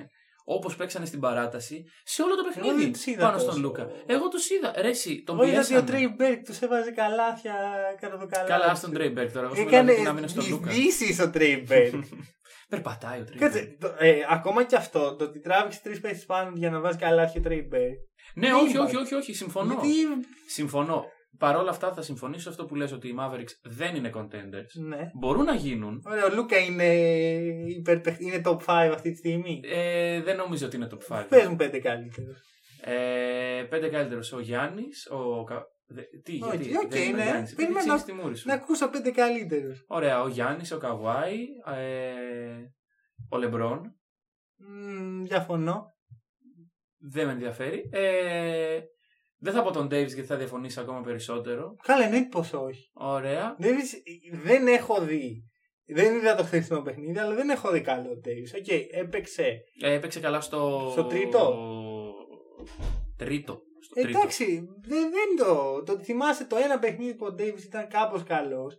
όπως 0.46 0.76
παίξανε 0.76 1.06
στην 1.06 1.20
παράταση 1.20 1.84
σε 2.04 2.22
όλο 2.22 2.34
το 2.34 2.42
Εγώ 2.44 2.54
παιχνίδι 2.54 2.82
δεν 2.82 2.92
τους 2.92 3.06
είδα 3.06 3.20
πάνω 3.20 3.36
τόσο. 3.36 3.50
στον 3.50 3.60
Λούκα. 3.62 3.88
Εγώ 4.06 4.28
τους 4.28 4.50
είδα. 4.50 4.72
Ρε, 4.76 4.88
εσύ, 4.88 5.22
τον 5.22 5.34
Εγώ 5.38 5.48
είδα 5.48 5.60
ότι 5.60 5.76
ο 5.76 5.82
πιέσανε. 5.82 5.90
Τρέι 5.90 6.14
Μπέρκ 6.16 6.44
τους 6.44 6.60
έβαζε 6.60 6.90
καλάθια 6.90 7.54
κάτω 8.00 8.16
το 8.18 8.26
καλάθι. 8.26 8.50
Καλά, 8.52 8.74
στον 8.74 8.92
Τρέι 8.92 9.10
Μπερκ 9.10 9.32
τώρα. 9.32 9.46
Εγώ 9.46 9.54
σου 9.54 9.60
Έκανε 9.60 9.82
μιλάω 9.82 9.94
για 9.94 10.02
την 10.04 10.10
άμυνα 10.10 10.28
στον 10.28 10.48
Λούκα. 10.48 10.70
ειδήσει 10.72 11.22
ο 11.22 11.30
Τρέι 11.30 11.64
Μπέρκ. 11.66 11.94
Περπατάει 12.68 13.20
ο 13.20 13.24
Τρέι 13.24 13.36
Μπερκ. 13.36 13.52
Κάτσε, 13.52 13.76
το- 13.80 13.94
ε, 13.98 14.14
ακόμα 14.30 14.64
και 14.64 14.76
αυτό, 14.76 15.16
το 15.16 15.24
ότι 15.24 15.40
τράβηξε 15.40 15.80
τρεις 15.82 16.00
παίχτες 16.00 16.24
πάνω 16.24 16.52
για 16.54 16.70
να 16.70 16.80
βάζει 16.80 16.98
καλάθια 16.98 17.40
ο 17.40 17.44
Τρέι 17.44 17.66
Μπέρκ. 17.68 17.94
Ναι, 18.34 18.46
δεν 18.46 18.54
όχι, 18.56 18.70
υπάρχει. 18.72 18.96
όχι, 18.96 19.04
όχι, 19.04 19.14
όχι, 19.14 19.32
συμφωνώ. 19.34 19.72
Γιατί. 19.72 19.88
Συμφωνώ. 20.46 21.04
Παρ' 21.38 21.56
όλα 21.56 21.70
αυτά 21.70 21.92
θα 21.94 22.02
συμφωνήσω 22.02 22.40
σε 22.42 22.48
αυτό 22.48 22.64
που 22.64 22.74
λες 22.74 22.92
ότι 22.92 23.08
οι 23.08 23.14
Mavericks 23.20 23.52
δεν 23.62 23.94
είναι 23.94 24.10
contenders. 24.14 24.84
Ναι. 24.86 25.10
Μπορούν 25.18 25.44
να 25.44 25.54
γίνουν. 25.54 26.02
Ωραία, 26.06 26.24
ο 26.24 26.34
Λούκα 26.34 26.56
είναι, 26.58 26.94
υπερπαιχ- 27.78 28.20
είναι 28.20 28.40
top 28.44 28.58
5 28.66 28.92
αυτή 28.94 29.10
τη 29.10 29.16
στιγμή. 29.16 29.60
Ε, 29.64 30.22
δεν 30.22 30.36
νομίζω 30.36 30.66
ότι 30.66 30.76
είναι 30.76 30.88
top 30.90 31.16
5. 31.16 31.26
Παίζουν 31.28 31.56
πέντε 31.56 31.78
καλύτερου. 31.78 32.32
Ε, 32.80 33.62
πέντε 33.68 33.88
καλύτερος. 33.88 34.32
Ο 34.32 34.40
Γιάννης, 34.40 35.08
ο. 35.10 35.44
Κα- 35.44 35.66
δε- 35.86 36.02
Τι, 36.24 36.38
Όχι, 36.42 36.56
γιατί. 36.56 36.76
οκ, 36.76 36.90
δεν 36.90 37.02
είναι 37.02 37.12
ο 37.12 37.16
ναι. 37.16 37.22
Γιάννης, 37.24 37.52
επειδή 37.52 37.72
Περιμένω 37.72 37.96
ξύνεις 37.96 38.04
τη 38.04 38.12
μούρη 38.22 38.36
σου. 38.36 38.48
Να 38.48 38.54
ακούσω 38.54 38.88
πέντε 38.90 39.10
καλύτερους. 39.10 39.84
Ωραία, 39.86 40.22
ο 40.22 40.28
Γιάννης, 40.28 40.72
ο 40.72 40.78
Καβάι, 40.78 41.38
ε, 41.76 42.54
ο 43.28 43.36
Λεμπρόν. 43.38 43.80
Διαφωνώ. 45.22 45.92
Δεν 46.98 47.26
με 47.26 47.32
ενδιαφέρει. 47.32 47.88
Ε, 47.92 48.80
δεν 49.44 49.52
θα 49.52 49.62
πω 49.62 49.70
τον 49.72 49.86
Davis 49.86 49.90
γιατί 49.90 50.22
θα 50.24 50.36
διαφωνήσει 50.36 50.80
ακόμα 50.80 51.00
περισσότερο. 51.00 51.76
Καλά, 51.82 52.04
εννοείται 52.04 52.28
πω 52.28 52.58
όχι. 52.58 52.90
Ωραία. 52.94 53.56
Davis, 53.60 53.90
δεν 54.42 54.66
έχω 54.66 55.00
δει. 55.00 55.44
Δεν 55.86 56.14
είδα 56.14 56.34
το 56.34 56.42
χθεσινό 56.42 56.80
παιχνίδι, 56.82 57.18
αλλά 57.18 57.34
δεν 57.34 57.50
έχω 57.50 57.70
δει 57.70 57.80
καλό 57.80 58.10
Davis. 58.24 58.58
OK, 58.58 58.66
έπαιξε. 58.92 59.58
Ε, 59.82 59.92
έπαιξε 59.92 60.20
καλά 60.20 60.40
στο. 60.40 60.88
Στο 60.92 61.04
τρίτο. 61.04 61.56
Τρίτο. 63.16 63.62
Στο 63.80 63.94
τρίτο. 64.00 64.18
Εντάξει, 64.18 64.44
δεν, 64.86 65.10
δεν 65.10 65.46
το. 65.46 65.82
Το 65.82 65.92
ότι 65.92 66.04
θυμάσαι 66.04 66.44
το 66.46 66.56
ένα 66.56 66.78
παιχνίδι 66.78 67.14
που 67.14 67.26
ο 67.26 67.34
Davis 67.38 67.62
ήταν 67.66 67.88
κάπως 67.88 68.22
καλός. 68.22 68.74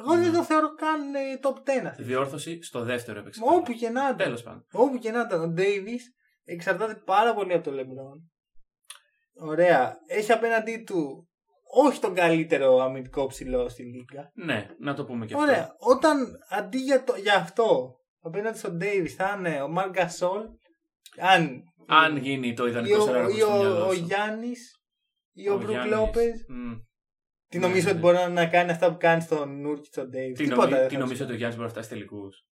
Εγώ 0.00 0.14
δεν 0.14 0.30
Ναι. 0.30 0.36
το 0.36 0.42
θεωρώ 0.42 0.74
καν 0.74 1.14
ε, 1.14 1.38
top 1.42 1.82
10 1.82 1.86
αυτή. 1.86 2.02
Διόρθωση 2.02 2.62
στο 2.62 2.80
δεύτερο 2.82 3.18
έπαιξε. 3.18 3.40
Όπου 3.44 3.72
και 3.72 3.88
να 3.88 4.00
ήταν. 4.02 4.16
Τέλος 4.16 4.42
πάντων. 4.42 4.66
Όπου 4.72 4.98
και 4.98 5.10
να 5.10 5.20
ήταν. 5.20 5.40
Ο 5.42 5.54
Davis 5.56 6.02
εξαρτάται 6.44 7.02
πάρα 7.04 7.34
πολύ 7.34 7.52
από 7.52 7.70
το 7.70 7.76
LeBron. 7.76 8.33
Ωραία. 9.34 9.96
Έχει 10.06 10.32
απέναντί 10.32 10.82
του 10.86 11.28
όχι 11.76 12.00
τον 12.00 12.14
καλύτερο 12.14 12.78
αμυντικό 12.78 13.26
ψηλό 13.26 13.68
στη 13.68 13.82
Λίγκα. 13.82 14.30
Ναι, 14.34 14.68
να 14.78 14.94
το 14.94 15.04
πούμε 15.04 15.26
και 15.26 15.34
αυτό. 15.34 15.46
Ωραία. 15.46 15.74
Όταν 15.78 16.38
αντί 16.48 16.78
για, 16.78 17.04
το, 17.04 17.14
για 17.16 17.34
αυτό 17.34 17.96
απέναντι 18.20 18.58
στον 18.58 18.78
Davis 18.82 19.08
θα 19.16 19.34
είναι 19.38 19.62
ο 19.62 19.68
Marc 19.76 19.96
Gasol, 19.96 20.42
αν, 21.18 21.62
Αν 21.86 22.16
γίνει 22.16 22.54
το 22.54 22.66
ή 22.66 22.70
ιδανικό 22.70 23.02
ο, 23.02 23.06
σενάριο 23.06 23.28
ή 23.28 23.32
που 23.32 23.38
στο 23.38 23.52
ο, 23.54 23.58
μυαλό 23.58 23.86
ο 23.86 23.92
σου. 23.92 24.04
Γιάννης 24.04 24.80
ή 25.32 25.48
ο, 25.48 25.56
Μπρουκ 25.56 25.70
Γιάννης. 25.70 25.92
Λόπεζ. 25.94 26.40
Μμ. 26.48 26.72
Τι 27.48 27.58
Ναι, 27.58 27.66
νομίζω 27.66 27.84
ναι. 27.84 27.90
ότι 27.90 28.00
μπορεί 28.00 28.32
να 28.32 28.46
κάνει 28.46 28.70
αυτά 28.70 28.90
που 28.90 28.96
κάνει 28.98 29.20
στον 29.20 29.60
Νούρ 29.60 29.80
και 29.80 29.88
στον 29.92 30.06
Davis. 30.06 30.34
Τι, 30.34 30.44
Τίποτα 30.44 30.62
νομι... 30.62 30.78
δεν 30.78 30.88
τι 30.88 30.94
θα 30.94 31.00
νομίζω 31.00 31.16
τους 31.16 31.24
ότι 31.24 31.32
ο 31.32 31.36
Γιάννης 31.36 31.56
μπορεί 31.56 31.68
να 31.68 31.74
φτάσει 31.74 31.88
τελικούς; 31.88 32.44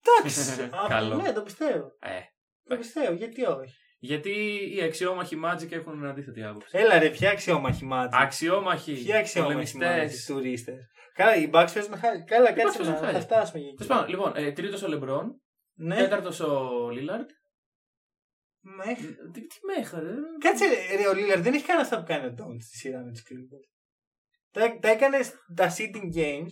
Εντάξει. 0.00 0.62
Α, 0.62 0.88
Καλό. 0.96 1.16
Ναι, 1.16 1.32
το 1.32 1.42
πιστεύω. 1.42 1.86
Ε. 2.00 2.20
Το 2.68 2.76
πιστεύω. 2.76 3.12
Γιατί 3.12 3.44
όχι. 3.44 3.74
Γιατί 4.04 4.30
οι 4.74 4.82
αξιόμαχοι 4.82 5.40
Magic 5.44 5.72
έχουν 5.72 6.06
αντίθετη 6.06 6.42
άποψη. 6.44 6.78
Έλα 6.78 6.98
ρε, 6.98 7.10
ποια 7.10 7.30
αξιόμαχη 7.30 7.84
μάτια. 7.84 8.18
Αξιόμαχοι. 8.18 8.92
Ποια 8.92 9.18
αξιόμαχη 9.18 9.52
πολεμιστές. 9.52 9.88
μάτια. 9.88 10.34
Τουρίστες. 10.34 10.86
Καλά, 11.14 11.36
οι 11.36 11.50
Bucks 11.52 11.70
παίζουν 11.74 11.96
χάρη. 11.98 12.24
Καλά, 12.24 12.52
κάτσε 12.52 12.78
παίζουν 12.78 12.94
να 12.94 13.00
χάρη. 13.00 13.12
θα 13.12 13.20
φτάσουμε 13.20 13.60
εκεί. 13.62 13.74
Τέλος 13.74 13.86
πάντων, 13.92 14.08
λοιπόν, 14.08 14.32
ε, 14.36 14.52
τρίτος 14.52 14.82
ο 14.82 14.88
Λεμπρόν, 14.88 15.40
Ναι, 15.74 15.96
τέταρτος 15.96 16.40
ο 16.40 16.88
Λίλαρντ. 16.90 17.28
μέχρι. 18.60 19.16
Τι, 19.32 19.40
τι 19.46 19.56
μέχρι, 19.76 20.00
ρε. 20.06 20.14
Κάτσε 20.38 20.64
ρε, 20.66 20.96
ρε, 21.02 21.08
ο 21.08 21.12
Λίλαρ 21.14 21.40
δεν 21.40 21.54
έχει 21.54 21.64
κάνει 21.64 21.80
αυτά 21.80 21.98
που 21.98 22.04
κάνει 22.06 22.26
ο 22.26 22.30
Ντόντ 22.30 22.60
στη 22.60 22.76
σειρά 22.76 22.98
με 23.04 23.10
τους 23.12 23.22
Clippers. 23.22 23.66
Τα, 24.50 24.78
τα 24.78 24.88
έκανε 24.88 25.18
τα 25.54 25.74
sitting 25.76 26.16
games 26.16 26.50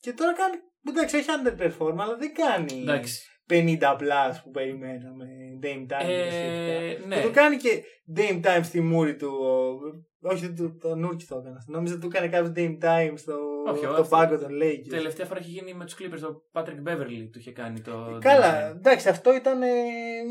και 0.00 0.12
τώρα 0.12 0.32
κάνει. 0.34 0.56
Εντάξει, 0.88 1.16
έχει 1.16 1.28
underperform, 1.38 1.96
αλλά 1.98 2.16
δεν 2.16 2.32
κάνει 2.34 2.80
Εντάξει. 2.80 3.20
50 3.50 3.78
plus 3.98 4.34
που 4.44 4.50
περιμέναμε. 4.50 5.24
Dame 5.62 5.66
time. 5.66 5.86
και 5.86 5.94
τα 5.96 5.98
Ε, 6.06 6.30
σχετικά. 6.30 7.06
ναι. 7.06 7.16
Και 7.16 7.22
του 7.26 7.30
κάνει 7.32 7.56
και 7.56 7.82
Dame 8.16 8.40
time 8.44 8.60
στη 8.62 8.80
μούρη 8.80 9.16
του. 9.16 9.28
ο- 9.42 10.10
όχι, 10.30 10.52
το, 10.52 10.76
το 10.76 10.94
Νούρκι 10.94 11.26
το 11.26 11.36
έκανε. 11.36 11.56
Νόμιζα 11.66 11.94
ότι 11.94 12.02
του 12.02 12.10
έκανε 12.14 12.28
κάποιος 12.28 12.52
Dame 12.56 12.78
time 12.84 13.12
στο, 13.14 13.34
Όχι, 13.68 13.78
στο 13.78 13.88
αυτό- 13.90 14.08
πάγκο 14.16 14.38
των 14.38 14.50
Lakers. 14.62 14.88
Τελευταία 14.88 15.26
φορά 15.26 15.38
έχει 15.40 15.48
γίνει 15.50 15.74
με 15.74 15.84
τους 15.84 15.96
Clippers. 15.98 16.22
Ο 16.30 16.42
Patrick 16.60 16.88
Beverly 16.88 17.28
του 17.32 17.38
είχε 17.38 17.52
κάνει 17.52 17.80
το. 17.80 18.18
Καλά, 18.20 18.68
εντάξει, 18.70 19.08
αυτό 19.08 19.34
ήταν 19.34 19.62
ε, 19.62 19.66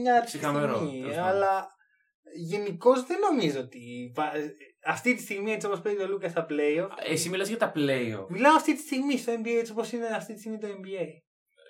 μια 0.02 0.22
Ψυχαμερό, 0.26 0.76
στιγμή. 0.76 1.00
τέλος 1.02 1.16
πάντων. 1.16 1.30
Αλλά 1.30 1.68
γενικώς 2.36 3.06
δεν 3.06 3.18
νομίζω 3.30 3.60
ότι. 3.60 4.12
πα- 4.14 4.32
Αυτή 4.86 5.16
τη 5.16 5.22
στιγμή, 5.22 5.52
έτσι 5.52 5.68
όπως 5.68 5.82
παίζει 5.82 6.02
ο 6.02 6.08
Λούκας 6.08 6.32
στα 6.32 6.46
playoff. 6.50 6.90
Εσύ 7.10 7.30
μιλάς 7.30 7.48
για 7.48 7.58
τα 7.58 7.72
playoff. 7.76 8.26
Μιλάω 8.30 8.56
αυτή 8.56 8.74
τη 8.76 8.80
στιγμή 8.82 9.18
στο 9.18 9.32
NBA, 9.34 9.58
έτσι 9.60 9.72
όπως 9.72 9.92
είναι 9.92 10.06
αυτή 10.06 10.34
τη 10.34 10.40
στιγμή 10.40 10.58
το 10.58 10.68
NBA. 10.68 11.06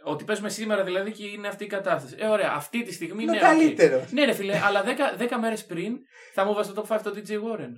Ότι 0.03 0.23
παίζουμε 0.23 0.49
σήμερα 0.49 0.83
δηλαδή 0.83 1.11
και 1.11 1.25
είναι 1.27 1.47
αυτή 1.47 1.63
η 1.63 1.67
κατάσταση. 1.67 2.15
Ε, 2.19 2.27
ωραία, 2.27 2.51
αυτή 2.55 2.83
τη 2.83 2.93
στιγμή 2.93 3.23
Είναι 3.23 3.31
ναι, 3.31 3.37
ο 3.37 3.41
καλύτερος. 3.41 4.03
οκ. 4.03 4.11
Ναι, 4.11 4.25
ρε 4.25 4.33
φίλε, 4.33 4.59
αλλά 4.63 4.83
10, 5.17 5.21
10 5.21 5.37
μέρες 5.39 5.65
πριν 5.65 5.97
θα 6.33 6.45
μου 6.45 6.53
βάζεις 6.53 6.73
το 6.73 6.85
top 6.89 6.95
5 6.97 6.99
το 7.03 7.11
DJ 7.15 7.29
Warren. 7.29 7.73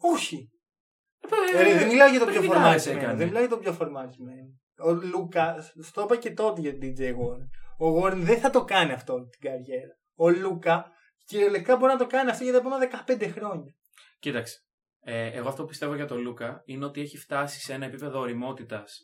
Όχι. 0.00 0.48
Ε, 1.54 1.60
Ε, 1.70 1.78
δεν 1.78 1.88
μιλάω 1.88 2.08
για 2.08 2.18
το 2.18 2.24
πιο 2.26 2.34
παιχνιδάρες 2.34 2.52
φορμάρισμένο. 2.62 2.98
έκανε. 3.00 3.16
Δεν 3.16 3.26
μιλάω 3.26 3.40
για 3.42 3.50
το 3.50 3.58
πιο 3.58 3.72
φορμάρισμένο. 3.72 4.48
Ο 4.78 4.92
Λούκα, 4.92 5.56
στο 5.82 6.02
είπα 6.02 6.16
και 6.16 6.30
τότε 6.30 6.60
για 6.60 6.72
τον 6.78 6.80
DJ 6.98 7.00
Warren. 7.00 7.48
Ο 7.86 8.02
Warren 8.02 8.16
δεν 8.16 8.38
θα 8.38 8.50
το 8.50 8.64
κάνει 8.64 8.92
αυτό 8.92 9.12
όλη 9.12 9.26
την 9.26 9.40
καριέρα. 9.50 9.92
Ο 10.16 10.30
Λούκα 10.30 10.90
κυριολεκτικά 11.26 11.76
μπορεί 11.76 11.92
να 11.92 11.98
το 11.98 12.06
κάνει 12.06 12.30
αυτό 12.30 12.44
για 12.44 12.52
τα 12.52 12.58
επόμενα 12.58 13.04
15 13.06 13.28
χρόνια. 13.34 13.74
Κοίταξε. 14.18 14.58
Ε, 15.06 15.26
εγώ 15.26 15.48
αυτό 15.48 15.62
που 15.62 15.68
πιστεύω 15.68 15.94
για 15.94 16.06
τον 16.06 16.18
Λούκα 16.20 16.62
είναι 16.64 16.84
ότι 16.84 17.00
έχει 17.00 17.18
φτάσει 17.18 17.60
σε 17.60 17.72
ένα 17.72 17.84
επίπεδο 17.84 18.18
οριμότητας 18.18 18.98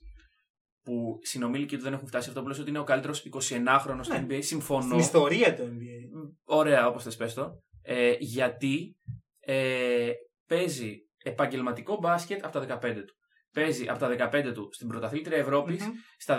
που 0.83 1.19
συνομήλικοι 1.23 1.77
του 1.77 1.83
δεν 1.83 1.93
έχουν 1.93 2.07
φτάσει. 2.07 2.29
Αυτό 2.29 2.43
που 2.43 2.49
λες 2.49 2.59
ότι 2.59 2.69
είναι 2.69 2.79
ο 2.79 2.85
καλύτερος 2.85 3.23
29χρονο 3.33 3.99
στο 4.01 4.15
Ναι. 4.15 4.27
NBA. 4.29 4.39
Συμφωνώ. 4.43 4.83
Στην 4.83 4.99
ιστορία 4.99 5.55
του 5.55 5.63
NBA. 5.63 6.31
Ωραία, 6.45 6.87
όπως 6.89 7.03
θες 7.03 7.17
πες 7.17 7.35
το. 7.35 7.63
Ε, 7.83 8.15
γιατί 8.19 8.97
ε, 9.41 10.11
παίζει 10.47 10.97
επαγγελματικό 11.25 11.97
μπάσκετ 11.97 12.45
από 12.45 12.61
τα 12.67 12.81
15 12.83 12.95
του. 12.95 13.15
Παίζει 13.53 13.89
από 13.89 13.99
τα 13.99 14.31
15 14.33 14.53
του 14.55 14.69
στην 14.73 14.89
πρωταθλήτρια 14.89 15.37
Ευρώπης, 15.37 15.83
Μμμ. 15.87 15.93
στα 16.19 16.39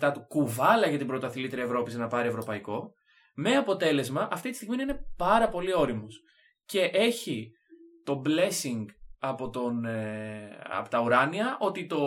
16-17 0.00 0.10
του 0.14 0.24
κουβάλα 0.26 0.88
για 0.88 0.98
την 0.98 1.06
πρωταθλήτρια 1.06 1.62
Ευρώπης 1.62 1.94
να 1.94 2.06
πάρει 2.06 2.28
ευρωπαϊκό. 2.28 2.92
Με 3.34 3.56
αποτέλεσμα 3.56 4.28
αυτή 4.30 4.50
τη 4.50 4.56
στιγμή 4.56 4.82
είναι 4.82 5.06
πάρα 5.16 5.48
πολύ 5.48 5.74
ώριμος. 5.74 6.20
Και 6.64 6.80
έχει 6.80 7.50
το 8.04 8.22
blessing 8.26 8.84
από, 9.28 9.50
τον, 9.50 9.84
ε, 9.84 10.58
από 10.70 10.88
τα 10.88 11.00
ουράνια 11.00 11.56
ότι 11.60 11.86
το 11.86 11.98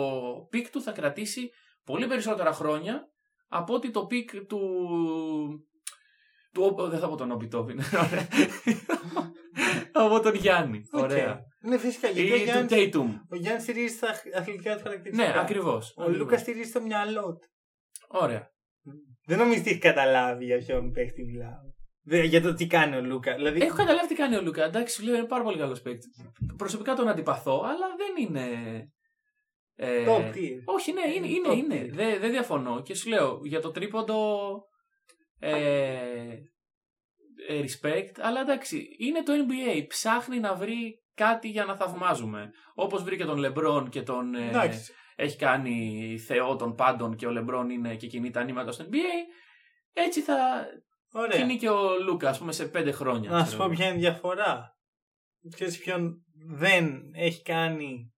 peak 0.50 0.70
του 0.70 0.82
θα 0.82 0.92
κρατήσει 0.92 1.50
πολύ 1.84 2.06
περισσότερα 2.06 2.52
χρόνια 2.52 3.08
από 3.48 3.74
ότι 3.74 3.90
το 3.90 4.06
peak 4.06 4.30
του. 4.46 4.60
του 6.52 6.88
δεν 6.90 6.98
θα 6.98 7.08
πω 7.08 7.16
τον 7.16 7.30
Όμπι 7.30 7.50
Τόπιν. 7.50 7.80
από 9.92 10.20
τον 10.20 10.34
Γιάννη. 10.34 10.82
Οκ. 10.92 11.02
Ωραία. 11.02 11.40
Ναι, 11.60 11.78
φυσικά. 11.78 12.08
Γιατί 12.08 12.32
ο 12.32 12.34
Ή 12.34 12.38
του 12.38 12.44
Γιάννης, 12.44 12.72
Tatum. 12.72 13.08
ο 13.30 13.36
Γιάννης 13.36 13.62
στηρίζει 13.62 13.98
τα 13.98 14.08
αθλητικά 14.34 14.76
του 14.76 14.82
χαρακτηριστικά. 14.82 15.32
Ναι, 15.32 15.40
ακριβώς. 15.40 15.94
Ο 15.96 16.08
Λούκα 16.08 16.38
στηρίζει 16.38 16.72
το 16.72 16.80
μυαλό 16.80 17.22
του. 17.22 17.48
Ωραία. 18.08 18.50
Δεν 19.26 19.38
νομίζω 19.38 19.60
ότι 19.60 19.70
έχει 19.70 19.78
καταλάβει 19.78 20.44
για 20.44 20.58
ποιον 20.58 20.92
παίχτη 20.92 21.24
μιλάω. 21.24 21.67
Δεν- 22.08 22.24
Για 22.24 22.40
το 22.42 22.54
τι 22.54 22.66
κάνει 22.66 22.96
ο 22.96 23.02
Λούκα. 23.02 23.34
Δηλαδή, 23.34 23.60
Έχω 23.62 23.76
καταλάβει 23.76 24.06
τι 24.08 24.14
κάνει 24.14 24.36
ο 24.36 24.42
Λούκα. 24.42 24.64
Εντάξει, 24.64 24.94
σου 24.94 25.04
λέω 25.04 25.14
είναι 25.16 25.26
πάρα 25.26 25.42
πολύ 25.42 25.58
καλός 25.58 25.80
παίκτης. 25.82 26.10
Προσωπικά 26.56 26.94
τον 26.94 27.08
αντιπαθώ, 27.08 27.62
αλλά 27.64 27.86
δεν 27.96 28.26
είναι. 28.26 28.46
Ε, 29.80 30.04
top 30.08 30.34
tier. 30.34 30.62
όχι, 30.64 30.92
ναι, 30.92 31.00
είναι. 31.14 31.26
είναι, 31.28 31.48
Top 31.48 31.56
είναι. 31.56 31.84
tier. 31.86 31.90
Δεν 31.94 32.20
δεν 32.20 32.30
διαφωνώ. 32.30 32.82
Και 32.82 32.94
σου 32.94 33.08
λέω 33.08 33.40
για 33.44 33.60
το 33.60 33.70
τρίποντο. 33.70 34.38
Ε, 35.40 35.52
ε, 37.48 37.60
respect, 37.62 38.20
αλλά 38.20 38.40
εντάξει, 38.40 38.88
είναι 38.98 39.22
το 39.22 39.32
NBA. 39.32 39.84
Ψάχνει 39.88 40.38
να 40.40 40.54
βρει 40.54 41.02
κάτι 41.14 41.48
για 41.48 41.64
να 41.64 41.76
θαυμάζουμε. 41.76 42.50
Όπως 42.74 43.02
βρήκε 43.02 43.24
τον 43.24 43.36
Λεμπρόν 43.38 43.88
και 43.88 44.02
τον. 44.02 44.34
ε, 44.34 44.48
Εντάξει. 44.48 44.92
έχει 45.16 45.36
κάνει 45.36 46.16
θεό 46.26 46.56
των 46.56 46.74
πάντων 46.74 47.16
και 47.16 47.26
ο 47.26 47.30
Λεμπρόν 47.30 47.70
είναι 47.70 47.96
και 47.96 48.06
κινεί 48.06 48.30
τα 48.30 48.44
νήματα 48.44 48.72
στο 48.72 48.84
NBA. 48.90 48.96
Έτσι 49.92 50.20
θα 50.20 50.36
Ωραία. 51.12 51.38
κινεί 51.38 51.56
και 51.56 51.68
ο 51.68 51.98
Λούκα, 52.04 52.28
ας 52.28 52.38
πούμε, 52.38 52.52
σε 52.52 52.66
πέντε 52.66 52.92
χρόνια. 52.92 53.30
Να 53.30 53.38
σου 53.38 53.44
ξέρω 53.44 53.58
πω 53.58 53.64
εγώ. 53.64 53.74
ποια 53.74 53.86
είναι 53.86 53.96
η 53.96 54.00
διαφορά. 54.00 54.76
Ξέρεις 55.54 55.78
ποιον 55.78 56.24
δεν 56.56 57.10
έχει 57.14 57.42
κάνει 57.42 58.12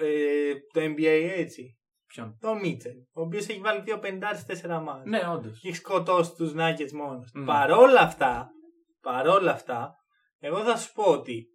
ε, 0.00 0.52
το 0.72 0.80
NBA 0.80 1.32
έτσι; 1.36 1.76
Ποιον; 2.06 2.36
Το 2.40 2.54
Μίτσελ. 2.54 2.96
Ο 3.12 3.20
οποίος 3.20 3.46
έχει 3.46 3.60
βάλει 3.60 3.80
δύο 3.80 3.98
πεντάρες 3.98 4.38
σε 4.38 4.46
τέσσερα 4.46 4.80
μάτια. 4.80 5.02
Ναι, 5.06 5.28
όντως. 5.28 5.58
Και 5.60 5.68
έχει 5.68 5.76
σκοτώσει 5.76 6.34
τους 6.34 6.52
Nuggets 6.56 6.92
μόνος. 6.92 7.30
Μμ. 7.34 7.44
Παρόλα 7.44 8.00
αυτά, 8.00 8.50
παρόλα 9.00 9.52
αυτά, 9.52 9.94
εγώ 10.38 10.64
θα 10.64 10.76
σου 10.76 10.92
πω 10.92 11.02
ότι 11.02 11.46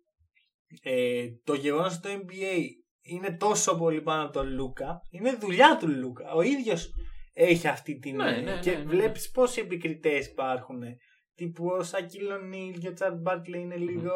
ε, 0.82 1.26
το 1.44 1.54
γεγονός 1.54 1.96
ότι 1.96 2.02
το 2.02 2.24
NBA 2.24 2.63
είναι 3.02 3.32
τόσο 3.32 3.78
πολύ 3.78 4.02
πάνω 4.02 4.24
από 4.24 4.34
τον 4.34 4.54
Λούκα 4.54 5.00
είναι 5.10 5.36
δουλειά 5.36 5.78
του 5.80 5.88
Λούκα. 5.88 6.32
Ο 6.32 6.42
ίδιος 6.42 6.90
έχει 7.38 7.67
αυτή 7.67 8.00
την. 8.00 8.15
Ναι, 8.15 8.32
ναι, 8.32 8.38
ναι, 8.41 8.60
και 8.62 8.71
ναι, 8.71 8.78
ναι. 8.78 8.84
βλέπεις 8.84 9.32
πόσοι 9.32 9.62
επικριτές 9.62 10.28
υπάρχουν. 10.28 10.82
Τύπου 11.36 11.65
ο 11.65 11.84
Σακύλο 11.84 12.38
Νίλ 12.38 12.80
και 12.80 12.88
ο 12.88 12.93
Τσάρλ 12.93 13.15
Μπάρκλε 13.15 13.58
είναι 13.58 13.76
λίγο. 13.76 14.12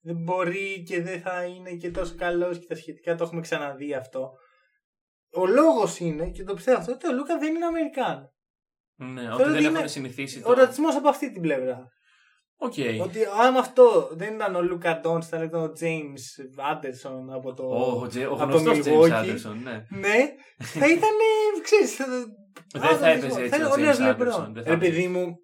Δεν 0.00 0.16
μπορεί 0.16 0.82
και 0.86 1.02
δεν 1.02 1.20
θα 1.20 1.44
είναι 1.44 1.70
και 1.70 1.90
τόσο 1.90 2.14
καλός 2.14 2.58
και 2.58 2.66
τα 2.66 2.74
σχετικά. 2.74 3.14
Το 3.14 3.24
έχουμε 3.24 3.40
ξαναδεί 3.40 3.94
αυτό. 3.94 4.30
Ο 5.32 5.46
λόγος 5.46 5.98
είναι, 5.98 6.30
και 6.30 6.44
το 6.44 6.54
πιστεύω 6.54 6.78
αυτό, 6.78 6.92
ότι 6.92 7.08
ο 7.08 7.12
Λούκα 7.12 7.38
δεν 7.38 7.54
είναι 7.54 7.66
Αμερικάνος. 7.66 8.32
Ναι, 8.96 9.20
Θεωρώ 9.20 9.34
ότι 9.34 9.42
ότι 9.42 9.52
δεν 9.52 9.64
είναι 9.64 9.76
έχουν 9.76 9.88
συνηθίσει. 9.88 10.42
Ο 10.44 10.52
ρατσισμός 10.52 10.96
από 10.96 11.08
αυτή 11.08 11.32
την 11.32 11.42
πλευρά. 11.42 11.88
Οκ. 12.56 12.74
Ότι 13.02 13.18
αν 13.42 13.56
αυτό 13.56 14.08
δεν 14.12 14.34
ήταν 14.34 14.54
ο 14.54 14.62
Λούκα 14.62 15.00
Ντόντσιτς, 15.00 15.28
θα 15.28 15.42
ήταν 15.42 15.62
ο 15.62 15.72
James 15.80 16.44
Άντερσον 16.70 17.32
από 17.32 17.54
το. 17.54 17.62
Ο, 17.62 18.06
Τζε- 18.06 18.26
ο 18.26 18.32
από 18.32 18.52
το 18.52 18.58
γνωστός 18.58 18.86
Milwaukee. 18.86 19.10
James 19.10 19.24
Anderson, 19.24 19.56
ναι. 19.62 19.86
Ναι, 19.90 20.34
θα 20.58 20.86
ήταν. 20.86 21.10
ξέρεις, 21.62 21.96
Δεν 22.72 22.96
θα 22.96 23.08
έπαιζε 23.08 23.42
έτσι 23.42 23.62
ο 23.62 23.74
James 23.76 24.14
Anderson, 24.14 24.48
δεν 24.52 24.64
θα 24.64 24.70
Ρε 24.70 24.76
παιδί 24.76 25.08
μου, 25.08 25.36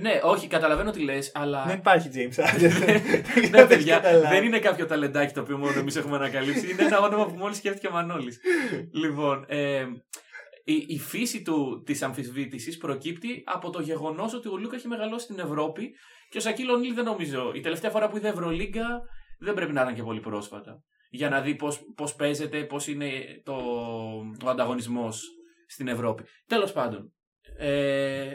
Ναι, 0.00 0.20
όχι, 0.22 0.46
καταλαβαίνω 0.46 0.90
τι 0.90 1.00
λες, 1.00 1.32
αλλά... 1.34 1.64
δεν 1.66 1.78
υπάρχει 1.78 2.10
James 2.14 2.44
Άντερσον. 2.46 2.84
ναι, 3.50 3.66
παιδιά, 3.70 4.00
δεν 4.30 4.44
είναι 4.44 4.58
κάποιο 4.58 4.86
ταλεντάκι 4.86 5.34
το 5.34 5.40
οποίο 5.40 5.58
μόνο 5.58 5.78
εμείς 5.78 5.96
έχουμε 5.96 6.16
ανακαλύψει. 6.16 6.70
Είναι 6.70 6.82
ένα 6.82 7.00
όνομα 7.00 7.26
που 7.26 7.36
μόλις 7.36 7.56
σκέφτηκε 7.56 7.86
ο 7.86 7.90
Μανώλης. 7.90 8.40
λοιπόν, 8.92 9.44
ε, 9.48 9.84
η, 10.64 10.84
η 10.86 10.98
φύση 10.98 11.42
του 11.42 11.82
της 11.86 12.02
αμφισβήτησης 12.02 12.76
προκύπτει 12.76 13.42
από 13.46 13.70
το 13.70 13.80
γεγονός 13.80 14.34
ότι 14.34 14.48
ο 14.48 14.56
Λούκα 14.56 14.76
έχει 14.76 14.88
μεγαλώσει 14.88 15.24
στην 15.24 15.38
Ευρώπη 15.38 15.90
και 16.30 16.38
ο 16.38 16.40
Σακίλ 16.40 16.70
Ονίλ 16.70 16.94
δεν 16.94 17.04
νομίζω. 17.04 17.52
Η 17.54 17.60
τελευταία 17.60 17.90
φορά 17.90 18.08
που 18.08 18.16
είδε 18.16 18.28
Ευρωλίγκα 18.28 19.00
δεν 19.38 19.54
πρέπει 19.54 19.72
να 19.72 19.82
ήταν 19.82 19.94
και 19.94 20.02
πολύ 20.02 20.20
πρόσφατα. 20.20 20.82
Για 21.10 21.28
να 21.28 21.40
δει 21.40 21.54
πώς, 21.54 21.80
πώς 21.96 22.14
παίζεται, 22.14 22.64
πώς 22.64 22.86
είναι 22.86 23.10
το, 23.44 23.54
ο 24.44 24.48
ανταγωνισμός 24.48 25.22
στην 25.70 25.88
Ευρώπη. 25.88 26.22
Τέλος 26.46 26.72
πάντων. 26.72 27.12
Ε, 27.58 28.30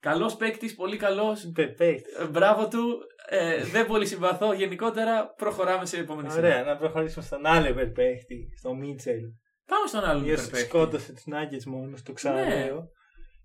καλός 0.00 0.36
παίκτης, 0.36 0.74
πολύ 0.74 0.96
καλός. 0.96 1.52
Perfect. 1.56 2.00
Ε, 2.20 2.26
Μπράβο 2.30 2.68
του. 2.68 2.98
Ε, 3.28 3.64
δεν 3.64 3.86
πολύ 3.86 4.06
συμπαθώ. 4.06 4.52
Γενικότερα 4.52 5.28
προχωράμε 5.36 5.86
σε 5.86 5.98
επόμενη 5.98 6.30
σειρά. 6.30 6.46
Ωραία, 6.46 6.62
να 6.64 6.76
προχωρήσουμε 6.76 7.24
στον 7.24 7.46
άλλο 7.46 7.68
υπερπαίχτη, 7.68 8.48
στον 8.58 8.78
Μίτσελ. 8.78 9.20
Πάμε 9.66 9.86
στον 9.86 10.04
άλλον 10.04 10.22
Ο 10.22 10.26
υπερπαίχτη. 10.26 10.58
σκότωσε 10.58 11.12
τους 11.12 11.24
Nuggets 11.26 11.64
μόνος, 11.66 12.02
το 12.02 12.12
ξαναλέω. 12.12 12.74
Ναι. 12.76 12.86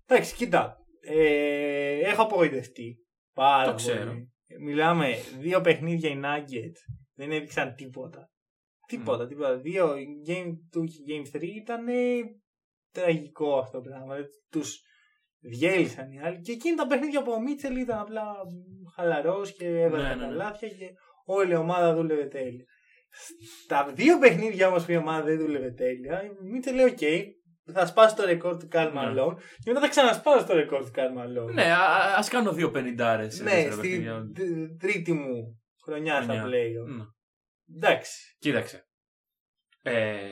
Εντάξει, 0.06 0.34
κοίτα. 0.34 0.76
Ε, 1.00 1.98
έχω 1.98 2.22
απογοητευτεί. 2.22 2.96
Πάρα 3.34 3.64
Το 3.64 3.70
πολύ. 3.70 3.82
ξέρω. 3.82 4.12
Μιλάμε 4.60 5.14
δύο 5.38 5.60
παιχνίδια 5.60 6.10
οι 6.10 6.20
Nuggets. 6.24 6.94
Δεν 7.14 7.32
έδειξαν 7.32 7.74
τίποτα. 7.74 8.30
Τίποτα, 8.86 9.26
τίποτα. 9.26 9.56
Δύο 9.56 9.92
Game 10.26 10.78
2 10.78 10.84
και 10.86 11.02
Game 11.08 11.36
3 11.36 11.42
ήταν 11.42 11.84
τραγικό 12.92 13.58
αυτό 13.58 13.80
το 13.80 13.88
πράγμα. 13.90 14.14
Τους 14.50 14.80
διέλυσαν 15.40 16.10
οι 16.10 16.20
άλλοι. 16.20 16.40
Και 16.40 16.52
εκείνη 16.52 16.76
τα 16.76 16.86
παιχνίδια 16.86 17.22
που 17.22 17.32
ο 17.32 17.40
Μίτσελ 17.40 17.76
ήταν 17.76 17.98
απλά 17.98 18.24
χαλαρός 18.96 19.52
και 19.52 19.66
έβαλε 19.80 20.02
Ναι, 20.02 20.08
τα 20.08 20.14
ναι, 20.16 20.22
ναι. 20.22 20.28
καλάθια 20.28 20.68
και 20.68 20.86
όλη 21.24 21.52
η 21.52 21.56
ομάδα 21.56 21.94
δούλευε 21.94 22.26
τέλεια. 22.26 22.64
Στα 23.64 23.92
δύο 23.94 24.18
παιχνίδια 24.18 24.68
όμως 24.68 24.84
που 24.84 24.92
η 24.92 24.96
ομάδα 24.96 25.22
δεν 25.22 25.38
δούλευε 25.38 25.70
τέλεια, 25.70 26.22
ο 26.22 26.28
Μίτσελ 26.50 26.74
λέει: 26.74 26.84
Οκ, 26.86 26.98
θα 27.72 27.86
σπάσει 27.86 28.16
το 28.16 28.24
ρεκόρ 28.24 28.56
του 28.56 28.68
Καρλ 28.68 28.86
Ναι. 28.88 28.94
Μαλόν 28.94 29.36
και 29.36 29.70
μετά 29.70 29.80
θα 29.80 29.88
ξανασπάσει 29.88 30.46
το 30.46 30.54
ρεκόρ 30.54 30.84
του 30.84 30.90
Καρλ 30.92 31.12
Μαλόν. 31.12 31.52
Ναι, 31.52 31.72
α 31.72 32.14
ας 32.16 32.28
κάνω 32.28 32.52
δύο 32.52 32.70
πενιντάρες. 32.70 33.40
Ναι, 33.40 33.70
στην 33.70 34.04
τ- 34.34 34.78
τρίτη 34.80 35.12
μου 35.12 35.60
χρονιά 35.84 36.22
στα 36.22 36.32
Χρονιά. 36.32 36.46
play. 36.46 36.88
Ναι. 36.96 37.04
Εντάξει, 37.76 38.36
Κοίταξε. 38.38 38.82
Ε, 39.82 40.26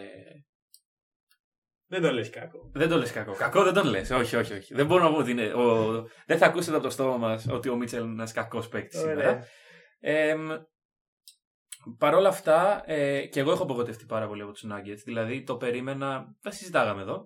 δεν 1.88 2.02
το 2.02 2.12
λες 2.12 2.30
κακό. 2.30 2.70
δεν 2.74 2.88
το 2.88 2.96
λες 2.96 3.12
κακό. 3.12 3.32
Κακό 3.32 3.62
δεν 3.62 3.74
τον 3.74 3.86
λες. 3.86 4.10
Όχι, 4.10 4.36
όχι, 4.36 4.52
όχι. 4.52 4.74
Δεν 4.74 4.86
μπορώ 4.86 5.02
να 5.02 5.10
πω 5.10 5.18
ότι 5.18 5.30
είναι. 5.30 5.52
Ο... 5.52 5.92
Δεν 6.26 6.38
θα 6.38 6.46
ακούσετε 6.46 6.76
από 6.76 6.84
το 6.84 6.90
στόμα 6.90 7.16
μας 7.16 7.46
ότι 7.50 7.68
ο 7.68 7.76
Μίτσελ 7.76 8.02
είναι 8.02 8.12
ένας 8.12 8.32
κακός 8.32 8.68
παίκτης 8.68 8.98
σήμερα. 8.98 9.28
Ωραία. 9.28 9.46
Ε, 10.00 10.36
Παρ' 11.98 12.14
όλα 12.14 12.28
αυτά, 12.28 12.82
ε, 12.86 13.26
και 13.26 13.40
εγώ 13.40 13.50
έχω 13.52 13.62
απογοητευτεί 13.62 14.04
πάρα 14.04 14.26
πολύ 14.26 14.42
από 14.42 14.52
τους 14.52 14.64
Nuggets. 14.70 15.02
Δηλαδή, 15.04 15.42
το 15.42 15.56
περίμενα. 15.56 16.36
Τα 16.42 16.50
συζητάγαμε 16.50 17.02
εδώ. 17.02 17.24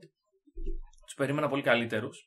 Τους 1.04 1.14
περίμενα 1.16 1.48
πολύ 1.48 1.62
καλύτερους. 1.62 2.24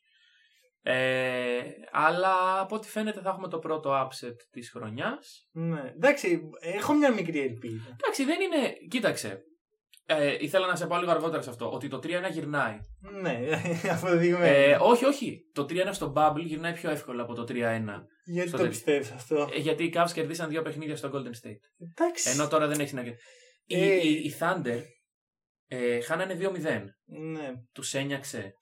Ε, 0.82 1.60
αλλά 1.90 2.60
από 2.60 2.74
ό,τι 2.74 2.88
φαίνεται 2.88 3.20
θα 3.20 3.28
έχουμε 3.28 3.48
το 3.48 3.58
πρώτο 3.58 3.90
upset 4.02 4.36
της 4.50 4.70
χρονιάς. 4.70 5.48
Ναι. 5.52 5.92
Εντάξει, 5.94 6.40
έχω 6.60 6.94
μια 6.94 7.12
μικρή 7.12 7.40
ελπίδα. 7.40 7.96
Εντάξει, 8.00 8.24
δεν 8.24 8.40
είναι. 8.40 8.72
Κοίταξε. 8.90 9.42
Ε, 10.06 10.36
ήθελα 10.40 10.66
να 10.66 10.76
σε 10.76 10.86
πω 10.86 10.98
λίγο 10.98 11.10
αργότερα 11.10 11.42
σε 11.42 11.50
αυτό. 11.50 11.72
Ότι 11.72 11.88
το 11.88 11.96
3-1 12.02 12.08
γυρνάει. 12.32 12.78
Ναι, 13.20 13.38
αποδειγμένο. 13.96 14.44
Ε, 14.44 14.78
όχι, 14.80 15.04
όχι. 15.04 15.40
Το 15.52 15.62
3-1 15.62 15.74
στο 15.90 16.12
Bubble 16.16 16.42
γυρνάει 16.44 16.72
πιο 16.72 16.90
εύκολα 16.90 17.22
από 17.22 17.34
το 17.34 17.42
3-1. 17.48 17.52
Γιατί 18.24 18.48
στο 18.48 18.56
το 18.56 18.62
τέλος. 18.62 18.68
πιστεύεις 18.76 19.10
αυτό; 19.10 19.48
Ε, 19.54 19.58
γιατί 19.58 19.84
οι 19.84 19.92
Cavs 19.96 20.10
κερδίσαν 20.12 20.48
δύο 20.48 20.62
παιχνίδια 20.62 20.96
στο 20.96 21.10
Golden 21.14 21.46
State. 21.46 21.86
Εντάξει. 21.90 22.30
Ενώ 22.30 22.48
τώρα 22.48 22.66
δεν 22.66 22.80
έχει 22.80 22.94
να 22.94 23.02
κερδίσει. 23.02 23.24
Οι, 23.66 23.82
Ε, 23.82 23.94
οι, 23.94 24.12
οι 24.12 24.34
Thunder 24.40 24.80
ε, 25.66 26.00
χάνανε 26.00 26.36
2-0. 26.40 26.82
Ναι. 27.04 27.52
Τους 27.72 27.94
ένοιαξε 27.94 28.54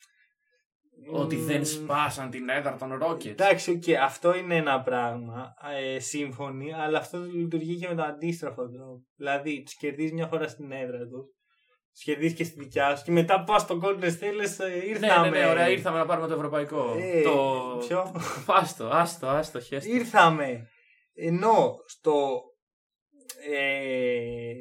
ότι 1.13 1.37
δεν 1.37 1.57
Μμμ. 1.57 1.65
σπάσαν 1.65 2.31
την 2.31 2.49
έδρα 2.49 2.77
των 2.77 2.99
Rockets. 3.03 3.27
Εντάξει, 3.27 3.71
οκ, 3.71 3.83
αυτό 4.03 4.35
είναι 4.35 4.57
ένα 4.57 4.83
πράγμα. 4.83 5.55
Ε, 5.95 5.99
σύμφωνοι, 5.99 6.73
αλλά 6.75 6.99
αυτό 6.99 7.19
λειτουργεί 7.19 7.77
και 7.79 7.89
με 7.89 7.95
τον 7.95 8.05
αντίστροφο 8.05 8.69
τρόπο. 8.71 9.03
Δηλαδή, 9.17 9.63
τους 9.63 9.75
κερδίζεις 9.77 10.13
μια 10.13 10.27
φορά 10.27 10.49
στην 10.49 10.73
έδρα 10.73 10.99
τους, 10.99 11.27
τους 11.93 12.03
κερδίζεις 12.05 12.37
και 12.37 12.45
στη 12.45 12.59
δικιά 12.61 12.97
σου 12.97 13.05
και 13.05 13.11
μετά 13.11 13.45
πας 13.45 13.63
στον 13.63 13.81
Golden 13.85 14.05
State 14.05 14.35
λες, 14.35 14.59
ε, 14.59 14.67
Ναι, 14.69 14.75
ήρθαμε. 14.75 15.29
ναι, 15.29 15.39
ναι, 15.39 15.47
ωραία, 15.49 15.71
ήρθαμε 15.71 15.99
να 15.99 16.07
πάρουμε 16.07 16.27
το 16.29 16.35
ευρωπαϊκό. 16.35 16.97
Ε, 16.99 17.23
το... 17.23 17.77
ποιο; 17.87 18.13
Άστο, 18.47 18.87
άστο, 18.93 19.27
άστο, 19.27 19.61
χέστο. 19.61 19.93
Ήρθαμε. 19.93 20.69
Ενώ 21.15 21.75
στο. 21.87 22.41
Ε, 23.51 24.53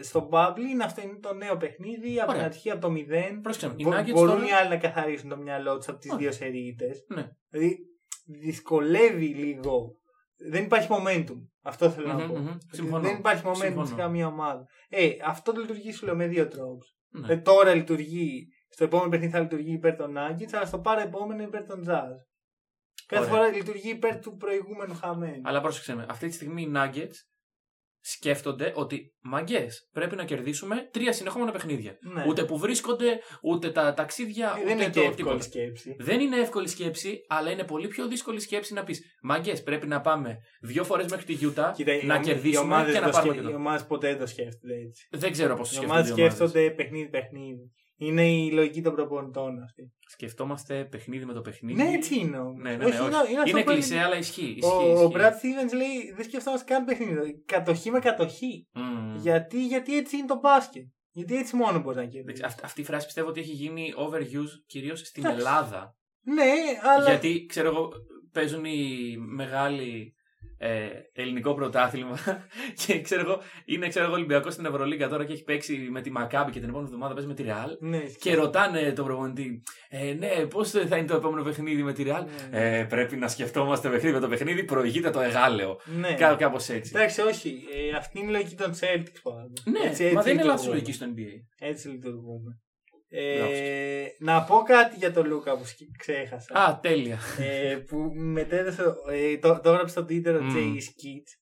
στο 0.00 0.28
Bubble 0.32 0.58
είναι 0.70 0.84
αυτό 0.84 1.00
είναι 1.02 1.18
το 1.20 1.34
νέο 1.34 1.56
παιχνίδι 1.56 2.20
από 2.20 2.26
την 2.30 2.34
Ωραία. 2.40 2.44
αρχή 2.44 2.70
από 2.70 2.80
το 2.80 2.92
0. 2.92 3.40
Πρόσεξε 3.42 3.68
με, 3.68 3.74
οι 3.76 3.84
Μπο- 3.84 3.90
Nuggets 3.92 4.10
μπορούν 4.12 4.34
τώρα- 4.34 4.46
οι 4.46 4.50
άλλοι 4.52 4.68
να 4.68 4.76
καθαρίσουν 4.76 5.28
το 5.28 5.36
μυαλό 5.36 5.76
τους 5.76 5.88
από 5.88 5.98
τις 5.98 6.10
Όχι. 6.10 6.20
δύο 6.22 6.32
σερίτες. 6.32 7.04
Ναι. 7.08 7.28
Δηλαδή 7.48 7.78
δυσκολεύει 8.26 9.26
λίγο. 9.26 9.96
Δεν 10.50 10.64
υπάρχει 10.64 10.88
momentum. 10.90 11.48
Αυτό 11.62 11.90
θέλω 11.90 12.06
να 12.06 12.14
Μμμ, 12.14 12.26
πω. 12.28 12.38
μμμ. 12.38 12.48
Ότι 12.48 12.76
Συμφωνώ. 12.76 13.02
Δεν 13.02 13.16
υπάρχει 13.16 13.42
momentum 13.46 13.56
Συμφωνώ. 13.64 13.86
σε 13.86 13.94
καμία 13.94 14.26
ομάδα. 14.26 14.66
Ε, 14.88 15.10
αυτό 15.24 15.52
το 15.52 15.60
λειτουργεί 15.60 15.92
σου 15.92 16.06
λέω 16.06 16.16
με 16.16 16.26
δύο 16.26 16.48
τρόπους. 16.48 16.96
Ναι. 17.08 17.32
Ε, 17.32 17.36
τώρα 17.36 17.74
λειτουργεί, 17.74 18.46
στο 18.68 18.84
επόμενο 18.84 19.10
παιχνίδι 19.10 19.32
θα 19.32 19.40
λειτουργεί 19.40 19.72
υπέρ 19.72 19.96
των 19.96 20.14
Nuggets, 20.16 20.52
αλλά 20.52 20.66
στο 20.66 20.78
πάρα 20.78 21.02
επόμενο 21.02 21.42
υπέρ 21.42 21.64
των 21.66 21.80
Jazz. 21.88 22.16
Κάθε 23.06 23.24
Ωραία. 23.30 23.36
φορά 23.36 23.56
λειτουργεί 23.56 23.90
υπέρ 23.90 24.18
του 24.18 24.36
προηγούμενου 24.36 24.94
χαμένου. 24.94 25.40
Αλλά 25.44 25.60
πρόσεξε 25.60 25.94
με, 25.94 26.06
αυτή 26.08 26.26
τη 26.28 26.34
στιγμή 26.34 26.62
οι 26.62 26.72
Nuggets 26.76 27.14
σκέφτονται 28.06 28.72
ότι 28.74 29.14
μαγκές 29.22 29.88
πρέπει 29.92 30.16
να 30.16 30.24
κερδίσουμε 30.24 30.88
τρία 30.92 31.12
συνεχόμενα 31.12 31.50
παιχνίδια. 31.52 31.98
Ναι. 32.14 32.24
Ούτε 32.28 32.44
που 32.44 32.58
βρίσκονται, 32.58 33.18
ούτε 33.42 33.70
τα 33.70 33.94
ταξίδια, 33.94 34.46
Ε, 34.56 34.60
ούτε 34.60 34.64
δεν 34.64 34.76
είναι 34.76 34.84
το 34.84 34.90
και 34.90 34.98
εύκολη 35.00 35.14
τίποτα. 35.16 35.42
σκέψη. 35.42 35.96
Δεν 35.98 36.20
είναι 36.20 36.36
εύκολη 36.36 36.68
σκέψη, 36.68 37.20
αλλά 37.28 37.50
είναι 37.50 37.64
πολύ 37.64 37.88
πιο 37.88 38.08
δύσκολη 38.08 38.40
σκέψη 38.40 38.74
να 38.74 38.84
πεις 38.84 39.02
Μαγκές, 39.22 39.62
πρέπει 39.62 39.86
να 39.86 40.00
πάμε 40.00 40.36
δύο 40.60 40.84
φορές 40.84 41.06
μέχρι 41.10 41.24
τη 41.24 41.32
Γιούτα 41.32 41.72
Κοίτα, 41.76 41.92
οι 41.94 42.06
να 42.06 42.14
ομ- 42.14 42.24
οι 42.24 42.28
κερδίσουμε 42.28 42.64
ομάδες 42.64 42.94
και 42.94 43.00
να 43.00 43.06
το 43.06 43.10
πάρουμε 43.12 43.32
σκε- 43.32 43.44
και 43.44 43.50
Οι 43.50 43.54
το. 43.54 43.58
ομάδες 43.60 43.86
ποτέ 43.86 44.08
δεν 44.08 44.18
το 44.18 44.26
σκέφτονται 44.26 44.74
έτσι. 44.74 45.06
Δεν 45.10 45.32
ξέρω 45.32 45.54
πώς 45.56 45.68
το 45.68 45.74
Οι 45.74 45.76
σκέφτονται. 45.76 45.92
ομάδες 46.00 46.10
οι 46.10 46.20
ομάδες. 46.20 46.34
σκέφτονται 46.36 46.70
παιχνίδι-παιχνίδι. 46.70 47.72
Είναι 47.96 48.28
η 48.32 48.50
λογική 48.52 48.82
των 48.82 48.94
προπονητών 48.94 49.62
αυτή. 49.62 49.92
Σκεφτόμαστε 50.08 50.84
παιχνίδι 50.84 51.24
με 51.24 51.32
το 51.32 51.40
παιχνίδι. 51.40 51.82
Ναι, 51.82 51.90
έτσι 51.90 52.18
είναι 52.18 52.38
όμως. 52.38 52.62
Ναι, 52.62 52.70
ναι, 52.70 52.76
ναι, 52.76 52.84
Όχι, 52.84 52.98
όχι. 52.98 53.06
είναι, 53.06 53.16
είναι, 53.30 53.38
αυτό 53.40 53.50
Είναι 53.56 53.62
που 53.66 53.72
κλεισέ, 53.72 53.92
έλεγε- 53.94 54.06
αλλά 54.08 54.16
ισχύει. 54.18 54.58
Ο, 54.62 54.66
ισχύει, 54.66 54.88
ο 54.88 54.92
ισχύει. 54.92 55.10
Brad 55.14 55.18
Stevens 55.32 55.74
λέει 55.76 56.12
δεν 56.16 56.24
σκεφτόμαστε 56.24 56.72
καν 56.74 56.84
παιχνίδι. 56.84 57.42
Κατοχή 57.46 57.90
με 57.90 57.98
κατοχή. 57.98 58.66
Μμμ. 58.72 59.16
Γιατί, 59.16 59.66
γιατί 59.66 59.96
έτσι 59.96 60.16
είναι 60.16 60.26
το 60.26 60.38
μπάσκετ. 60.38 60.84
Γιατί 61.10 61.36
έτσι 61.36 61.56
μόνο 61.56 61.80
μπορεί 61.80 61.96
να 61.96 62.02
Δεν 62.02 62.10
κερδίσει. 62.10 62.32
ξέρω, 62.32 62.48
αυ- 62.48 62.64
Αυτή 62.64 62.80
η 62.80 62.84
φράση 62.84 63.06
πιστεύω 63.06 63.28
ότι 63.28 63.40
έχει 63.40 63.52
γίνει 63.52 63.92
overuse 63.96 64.62
κυρίως 64.66 65.00
στην 65.00 65.24
Εντάξει. 65.24 65.40
Ελλάδα. 65.44 65.96
Ναι, 66.26 66.42
αλλά. 66.96 67.08
Γιατί 67.08 67.46
ξέρω 67.48 67.68
εγώ, 67.68 67.88
παίζουν 68.32 68.64
οι 68.64 69.16
μεγάλοι 69.18 70.13
ε, 70.58 70.86
ελληνικό 71.12 71.54
πρωτάθλημα 71.54 72.18
και 72.86 73.00
ξέρω 73.00 73.20
εγώ, 73.20 73.40
είναι 73.64 73.88
ξέρω 73.88 74.04
εγώ 74.04 74.14
Ολυμπιακός 74.14 74.52
στην 74.52 74.64
Ευρωλίγκα 74.66 75.08
τώρα 75.08 75.24
και 75.24 75.32
έχει 75.32 75.44
παίξει 75.44 75.88
με 75.90 76.00
τη 76.00 76.10
Μακάμπη 76.10 76.50
και 76.50 76.58
την 76.60 76.68
επόμενη 76.68 76.88
εβδομάδα 76.88 77.14
παίζει 77.14 77.28
με 77.28 77.34
τη 77.34 77.42
Ρεάλ. 77.42 77.76
Ναι, 77.80 77.98
Και 78.20 78.34
ρωτάνε 78.34 78.92
τον 78.92 79.04
προπονητή, 79.04 79.62
ε, 79.88 80.12
ναι, 80.12 80.46
πώς 80.46 80.70
θα 80.70 80.96
είναι 80.96 81.06
το 81.06 81.16
επόμενο 81.16 81.42
παιχνίδι 81.42 81.82
με 81.82 81.92
τη 81.92 82.02
Ρεάλ; 82.02 82.24
Ναι. 82.50 82.78
Ε, 82.78 82.84
πρέπει 82.84 83.16
να 83.16 83.28
σκεφτόμαστε 83.28 83.88
παιχνίδι 83.88 84.14
με 84.14 84.20
το 84.20 84.28
παιχνίδι, 84.28 84.64
προηγείται 84.64 85.10
το 85.10 85.20
εγάλεο. 85.20 85.80
ναι. 85.98 86.14
Κά, 86.14 86.34
Κάπως 86.34 86.68
έτσι. 86.68 86.92
Εντάξει, 86.94 87.20
όχι. 87.20 87.62
Ε, 87.92 87.96
αυτή 87.96 88.18
είναι 88.18 88.28
η 88.30 88.32
λογική 88.32 88.54
των 88.54 88.72
Celtics 88.72 89.20
πάντα. 89.22 89.52
Ναι, 89.64 89.88
έτσι, 89.88 90.04
έτσι 90.04 90.14
μα 90.14 90.22
δεν 90.22 90.32
είναι 90.32 90.42
λειτουργούμε. 90.42 90.44
λάθο 90.44 90.70
λογική 90.70 90.92
στο 90.92 91.06
NBA. 91.16 91.66
Έτσι 91.68 91.88
λειτουργούμε. 91.88 92.58
Μπράβο 93.36 93.52
Ε, 93.52 94.04
να 94.18 94.42
πω 94.42 94.56
κάτι 94.56 94.96
για 94.96 95.12
τον 95.12 95.26
Λούκα 95.26 95.56
που 95.58 95.64
σκ- 95.64 95.96
ξέχασα. 95.98 96.54
Α, 96.54 96.78
τέλεια. 96.80 97.18
ε, 97.38 97.76
που 97.76 97.96
μετέδωσε, 98.14 98.82
ε, 99.10 99.38
το, 99.38 99.60
το 99.62 99.70
έγραψε 99.70 99.94
στο 99.94 100.02
Twitter 100.08 100.34
ο 100.40 100.42
Μμμ. 100.42 100.54
Jay 100.56 100.76
Skeets. 100.76 101.32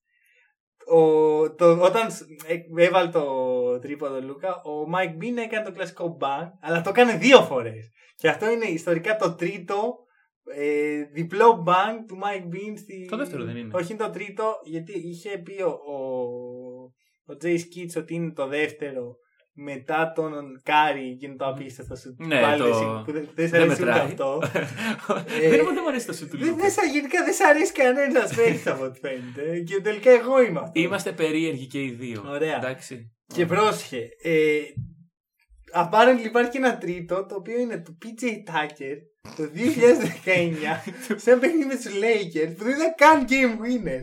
Ο 0.96 1.54
το, 1.54 1.70
όταν 1.82 2.10
σ- 2.10 2.22
ε, 2.46 2.84
έβαλε 2.84 3.10
το 3.10 3.24
τρίποντο 3.78 4.20
Λούκα, 4.20 4.62
ο 4.62 4.86
Μάικ 4.88 5.16
Μπριν 5.16 5.38
έκανε 5.38 5.64
το 5.64 5.72
κλασικό 5.72 6.16
bang, 6.20 6.48
αλλά 6.60 6.80
το 6.80 6.88
έκανε 6.90 7.16
δύο 7.16 7.40
φορές. 7.42 7.90
Και 8.16 8.28
αυτό 8.28 8.50
είναι 8.50 8.64
ιστορικά 8.64 9.16
το 9.16 9.34
τρίτο 9.34 9.96
ε, 10.54 11.02
διπλό 11.12 11.64
bang 11.68 11.94
του 12.08 12.18
Mike 12.22 12.54
Breen. 12.54 12.78
Στη... 12.78 13.06
Το 13.10 13.16
δεύτερο 13.16 13.44
δεν 13.44 13.56
είναι. 13.56 13.70
Όχι, 13.74 13.92
είναι 13.92 14.02
το 14.02 14.10
τρίτο, 14.10 14.54
γιατί 14.64 14.92
είχε 15.08 15.38
πει 15.38 15.62
ο, 15.62 15.68
ο, 15.68 15.96
ο 17.32 17.36
Jay 17.42 17.56
Skeets 17.56 17.96
ότι 17.96 18.14
είναι 18.14 18.32
το 18.32 18.46
δεύτερο 18.46 19.16
μετά 19.54 20.12
τον 20.14 20.60
Κάρι 20.62 21.10
εκείνο 21.10 21.34
το 21.36 21.46
απίστευτο 21.46 21.96
σουτ. 21.96 22.16
Ναι, 22.18 22.40
Πάλι 22.40 22.58
το- 22.62 22.66
εσύ, 22.68 22.84
που 23.04 23.12
δεν, 23.12 23.28
δεν 23.34 23.48
σε 23.48 23.56
Δεν 23.58 23.60
αρέσει 23.62 23.82
ούτε 23.82 23.90
μετράει. 23.90 24.06
αυτό. 24.06 24.38
Δεν 25.40 25.52
είναι 25.52 25.56
δεν 25.62 25.78
μου 25.82 25.88
αρέσει 25.88 26.06
το 26.06 26.12
σουτ 26.12 26.28
του 26.28 26.38
Δεν, 26.38 26.48
Λούκα. 26.48 26.62
δεν, 26.62 26.70
σα- 26.70 26.84
γενικά 26.84 27.24
δεν 27.24 27.34
σ' 27.34 27.40
αρέσει 27.40 27.72
κανένα 27.72 28.20
παίκτη 28.36 28.68
από 28.68 28.84
ό,τι 28.84 28.98
φαίνεται. 28.98 29.60
Και 29.60 29.80
τελικά 29.80 30.10
εγώ 30.10 30.42
είμαι 30.42 30.60
αυτό. 30.60 30.80
Είμαστε 30.80 31.12
περίεργοι 31.12 31.66
και 31.66 31.82
οι 31.82 31.90
δύο. 31.90 32.24
Ωραία. 32.28 32.56
Εντάξει. 32.56 33.12
Και 33.34 33.46
πρόσχε. 33.46 34.08
Ε, 34.22 34.58
apparently 35.74 36.24
υπάρχει 36.24 36.50
και 36.50 36.58
ένα 36.58 36.78
τρίτο 36.78 37.26
το 37.26 37.34
οποίο 37.34 37.58
είναι 37.58 37.76
του 37.78 37.98
PJ 38.02 38.24
Tucker 38.24 38.96
το 39.36 39.42
2019 39.54 41.16
σε 41.16 41.30
ένα 41.30 41.40
παιχνίδι 41.40 41.64
με 41.64 41.74
τους 41.74 41.86
Lakers 41.86 42.54
που 42.56 42.64
δεν 42.64 42.74
ήταν 42.74 42.94
καν 42.96 43.26
game 43.28 43.56
winner. 43.64 44.02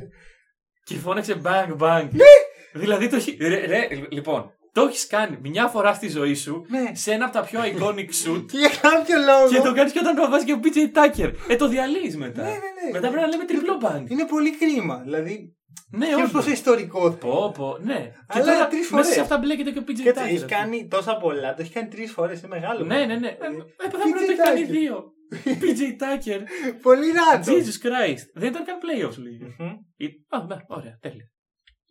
Και 0.83 0.95
φώναξε 0.95 1.41
bang 1.43 1.77
bang. 1.77 2.07
Ναι! 2.11 2.33
Δηλαδή 2.81 3.07
το 3.09 3.15
έχει. 3.15 3.37
Ρε, 3.41 3.65
ρε, 3.65 3.87
λοιπόν, 4.09 4.51
το 4.79 4.87
έχεις 4.87 5.07
κάνει 5.07 5.37
μια 5.41 5.67
φορά 5.67 5.93
στη 5.93 6.07
ζωή 6.09 6.33
σου 6.33 6.65
Ναι. 6.67 6.91
σε 6.93 7.11
ένα 7.11 7.25
από 7.25 7.33
τα 7.33 7.41
πιο 7.43 7.59
iconic 7.63 8.09
shoot 8.23 8.45
Και 8.51 8.57
για 8.63 8.69
κάποιο 8.81 9.17
λόγο. 9.29 9.49
και 9.49 9.67
το 9.67 9.73
κάνεις 9.73 9.91
και 9.93 9.99
όταν 9.99 10.15
το 10.15 10.29
βάζεις 10.29 10.45
και 10.45 10.53
ο 10.53 10.59
PJ 10.63 10.77
Tucker. 10.97 11.31
Ε, 11.47 11.55
το 11.55 11.67
διαλύεις 11.67 12.17
μετά. 12.17 12.41
Ναι, 12.43 12.49
ναι, 12.49 12.55
ναι. 12.55 12.91
Μετά 12.91 13.07
πρέπει 13.09 13.21
να 13.23 13.27
λέμε 13.27 13.45
τριπλό 13.45 13.77
bang. 13.83 14.03
Είναι 14.09 14.25
πολύ 14.25 14.57
κρίμα. 14.57 14.97
Δηλαδή, 15.03 15.55
Ναι, 15.91 16.05
και 16.07 16.21
πόσο 16.21 16.37
όχι. 16.37 16.51
ιστορικό 16.51 16.99
θα 16.99 17.05
είναι. 17.07 17.15
Πω, 17.17 17.51
πω, 17.57 17.77
ναι. 17.81 18.11
Αλλά 18.27 18.43
και 18.45 18.49
τώρα 18.51 18.67
τρεις 18.67 18.79
μέσα 18.79 18.89
φορές. 18.95 19.07
σε 19.13 19.19
αυτά 19.21 19.37
μπλέκεται 19.37 19.71
και 19.71 19.79
ο 19.79 19.83
PJ 19.87 19.93
Κοίτα, 19.93 20.21
Tucker. 20.21 20.25
έχεις 20.25 20.41
ας 20.43 20.45
πούμε. 20.45 20.55
κάνει 20.61 20.87
τόσα 20.87 21.17
πολλά. 21.17 21.49
Το 21.53 21.61
έχεις 21.61 21.73
κάνει 21.73 21.87
τρεις 21.87 22.11
φορές. 22.11 22.39
Είναι 22.39 22.47
μεγάλο. 22.47 22.85
Ναι, 22.85 23.05
ναι, 23.05 23.15
ναι. 23.15 23.27
Ε, 23.27 23.31
Ε, 23.31 23.85
ε, 23.85 23.89
θα 23.91 23.97
πρέπει 23.97 24.09
να 24.09 24.25
το 24.25 24.31
έχεις 24.31 24.43
κάνει 24.43 24.63
Tucker. 24.65 24.69
δύο. 24.77 24.95
PJ 25.61 25.81
Tucker. 26.03 26.39
Πολύ 26.81 27.07
ράτο. 27.17 27.51
Jesus 27.51 27.77
Christ. 27.85 28.23
Δεν 28.33 28.49
ήταν 28.49 28.63
καν 28.65 28.77
playoffs 28.83 29.17
λίγα. 29.17 29.45
Μμμ. 29.57 29.73
Ή- 29.97 30.25
Α, 30.29 30.37
ναι, 30.47 30.55
ωραία, 30.67 30.97
τέλεια. 31.01 31.25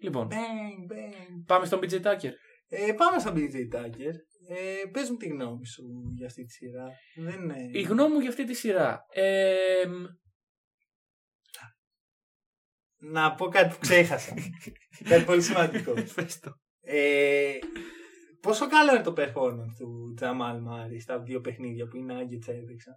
Λοιπόν, 0.00 0.28
Bang, 0.30 0.92
bang. 0.92 1.42
πάμε 1.46 1.64
στον 1.66 1.78
PJ 1.82 1.92
Tucker. 1.94 2.32
Ε, 2.68 2.92
πάμε 2.92 3.18
στον 3.18 3.34
PJ 3.36 3.76
Tucker. 3.76 4.14
Ε, 4.48 4.88
πες 4.92 5.10
μου 5.10 5.16
τη 5.16 5.28
γνώμη 5.28 5.66
σου 5.66 5.82
για 6.16 6.26
αυτή 6.26 6.44
τη 6.44 6.52
σειρά. 6.52 6.86
Δεν 7.16 7.42
είναι... 7.42 7.56
Η 7.72 7.82
γνώμη 7.82 8.14
μου 8.14 8.20
για 8.20 8.28
αυτή 8.28 8.44
τη 8.44 8.54
σειρά. 8.54 9.04
Ε, 9.12 9.84
μ, 9.86 10.04
Να 13.00 13.34
πω 13.34 13.48
κάτι 13.48 13.68
που 13.74 13.78
ξέχασα. 13.80 14.34
κάτι 15.08 15.24
πολύ 15.24 15.42
σημαντικό. 15.42 15.92
πες 16.14 16.40
το. 16.40 16.50
Ε, 16.80 17.52
πόσο 18.40 18.68
καλό 18.68 18.94
είναι 18.94 19.02
το 19.02 19.14
performance 19.16 19.74
του 19.78 20.12
Τζαμάλ 20.16 20.60
Μάρεϊ 20.60 21.02
στα 21.02 21.18
δύο 21.20 21.40
παιχνίδια 21.40 21.86
που 21.86 21.96
οι 21.96 22.04
Nuggets 22.08 22.48
έδειξαν. 22.48 22.94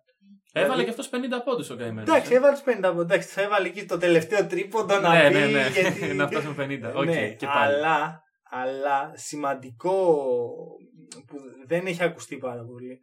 Έβαλε 0.53 0.73
Δηλαδή- 0.73 0.83
και 0.83 0.89
αυτός 0.89 1.09
50 1.09 1.43
πόντους 1.45 1.69
ο 1.69 1.75
καημένος. 1.75 2.09
Εντάξει, 2.09 2.33
ε. 2.33 2.35
έβαλε 2.35 2.53
τους 2.53 2.63
50 2.65 2.99
Εντάξει, 2.99 3.27
θα 3.27 3.41
έβαλε 3.41 3.67
εκεί 3.67 3.85
το 3.85 3.97
τελευταίο 3.97 4.47
τρίποντο 4.47 4.99
να 4.99 5.13
ναι, 5.13 5.27
πει. 5.29 5.33
ναι, 5.33 5.45
ναι. 5.45 5.67
Γιατί... 5.67 6.13
να 6.19 6.27
φτάσουμε 6.27 6.65
50. 6.83 6.93
Οκ, 6.95 7.05
ναι, 7.05 7.29
και 7.29 7.45
πάλι. 7.45 7.73
αλλά, 7.75 8.23
αλλά 8.53 9.11
σημαντικό 9.15 9.93
που 11.27 11.37
δεν 11.67 11.85
έχει 11.85 12.03
ακουστεί 12.03 12.37
πάρα 12.37 12.63
πολύ. 12.65 12.99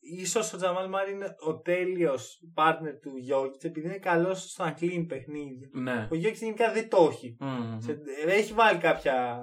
Ίσως 0.00 0.52
ο 0.52 0.56
Τζαμάλ 0.56 0.88
Μάρεϊ 0.88 1.12
είναι 1.12 1.34
ο 1.46 1.60
τέλειος 1.60 2.38
partner 2.54 2.94
του 3.02 3.16
Γιόκιτς 3.16 3.64
επειδή 3.64 3.86
είναι 3.86 3.98
καλός 3.98 4.50
στο 4.50 4.64
να 4.64 4.72
κλείνει 4.72 5.04
παιχνίδια. 5.04 5.68
Ναι. 5.72 6.08
Ο 6.10 6.14
Γιόκιτς 6.14 6.42
γενικά 6.42 6.72
δεν 6.72 6.88
το 6.88 7.08
έχει. 7.10 7.36
Μμμ. 7.40 7.78
Σε- 7.78 7.98
έχει 8.26 8.52
βάλει 8.52 8.78
κάποια 8.78 9.40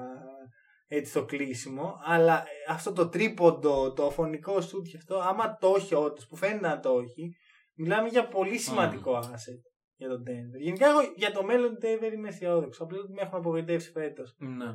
έτσι 0.88 1.12
στο 1.12 1.26
κλείσιμο, 1.26 1.94
αλλά 2.06 2.38
ε, 2.42 2.72
αυτό 2.72 2.94
το 2.94 3.10
τρίποντο, 3.10 3.94
το 3.94 4.10
φωνικό 4.10 4.62
σουτ 4.62 4.88
και 4.88 4.98
αυτό, 4.98 5.18
άμα 5.20 5.58
το 5.58 5.74
έχει 5.78 5.96
όντως, 5.96 6.28
που 6.28 6.36
φαίνεται 6.36 6.68
να 6.68 6.80
το 6.80 7.00
έχει, 7.00 7.36
μιλάμε 7.76 8.08
για 8.08 8.28
πολύ 8.28 8.58
σημαντικό 8.58 9.18
asset 9.20 9.62
για 9.96 10.10
τον 10.10 10.24
Denver. 10.28 10.60
Γενικά 10.62 10.90
εγώ 10.90 11.00
για 11.16 11.32
το 11.32 11.44
μέλλον 11.44 11.70
του 11.74 11.80
Denver 11.82 12.14
είμαι 12.14 12.28
αισιόδοξο, 12.28 12.84
απλά 12.84 13.00
ότι 13.00 13.12
με 13.14 13.22
έχουν 13.22 13.38
απογοητεύσει 13.38 13.92
φέτος. 13.92 14.36
Ναι. 14.38 14.66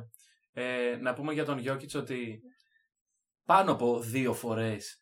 Ε, 0.57 0.97
να 1.01 1.13
πούμε 1.13 1.33
για 1.33 1.45
τον 1.45 1.57
Γιώκητς 1.57 1.95
ότι 1.95 2.39
πάνω 3.45 3.71
από 3.71 3.99
δύο 3.99 4.33
φορές 4.33 4.99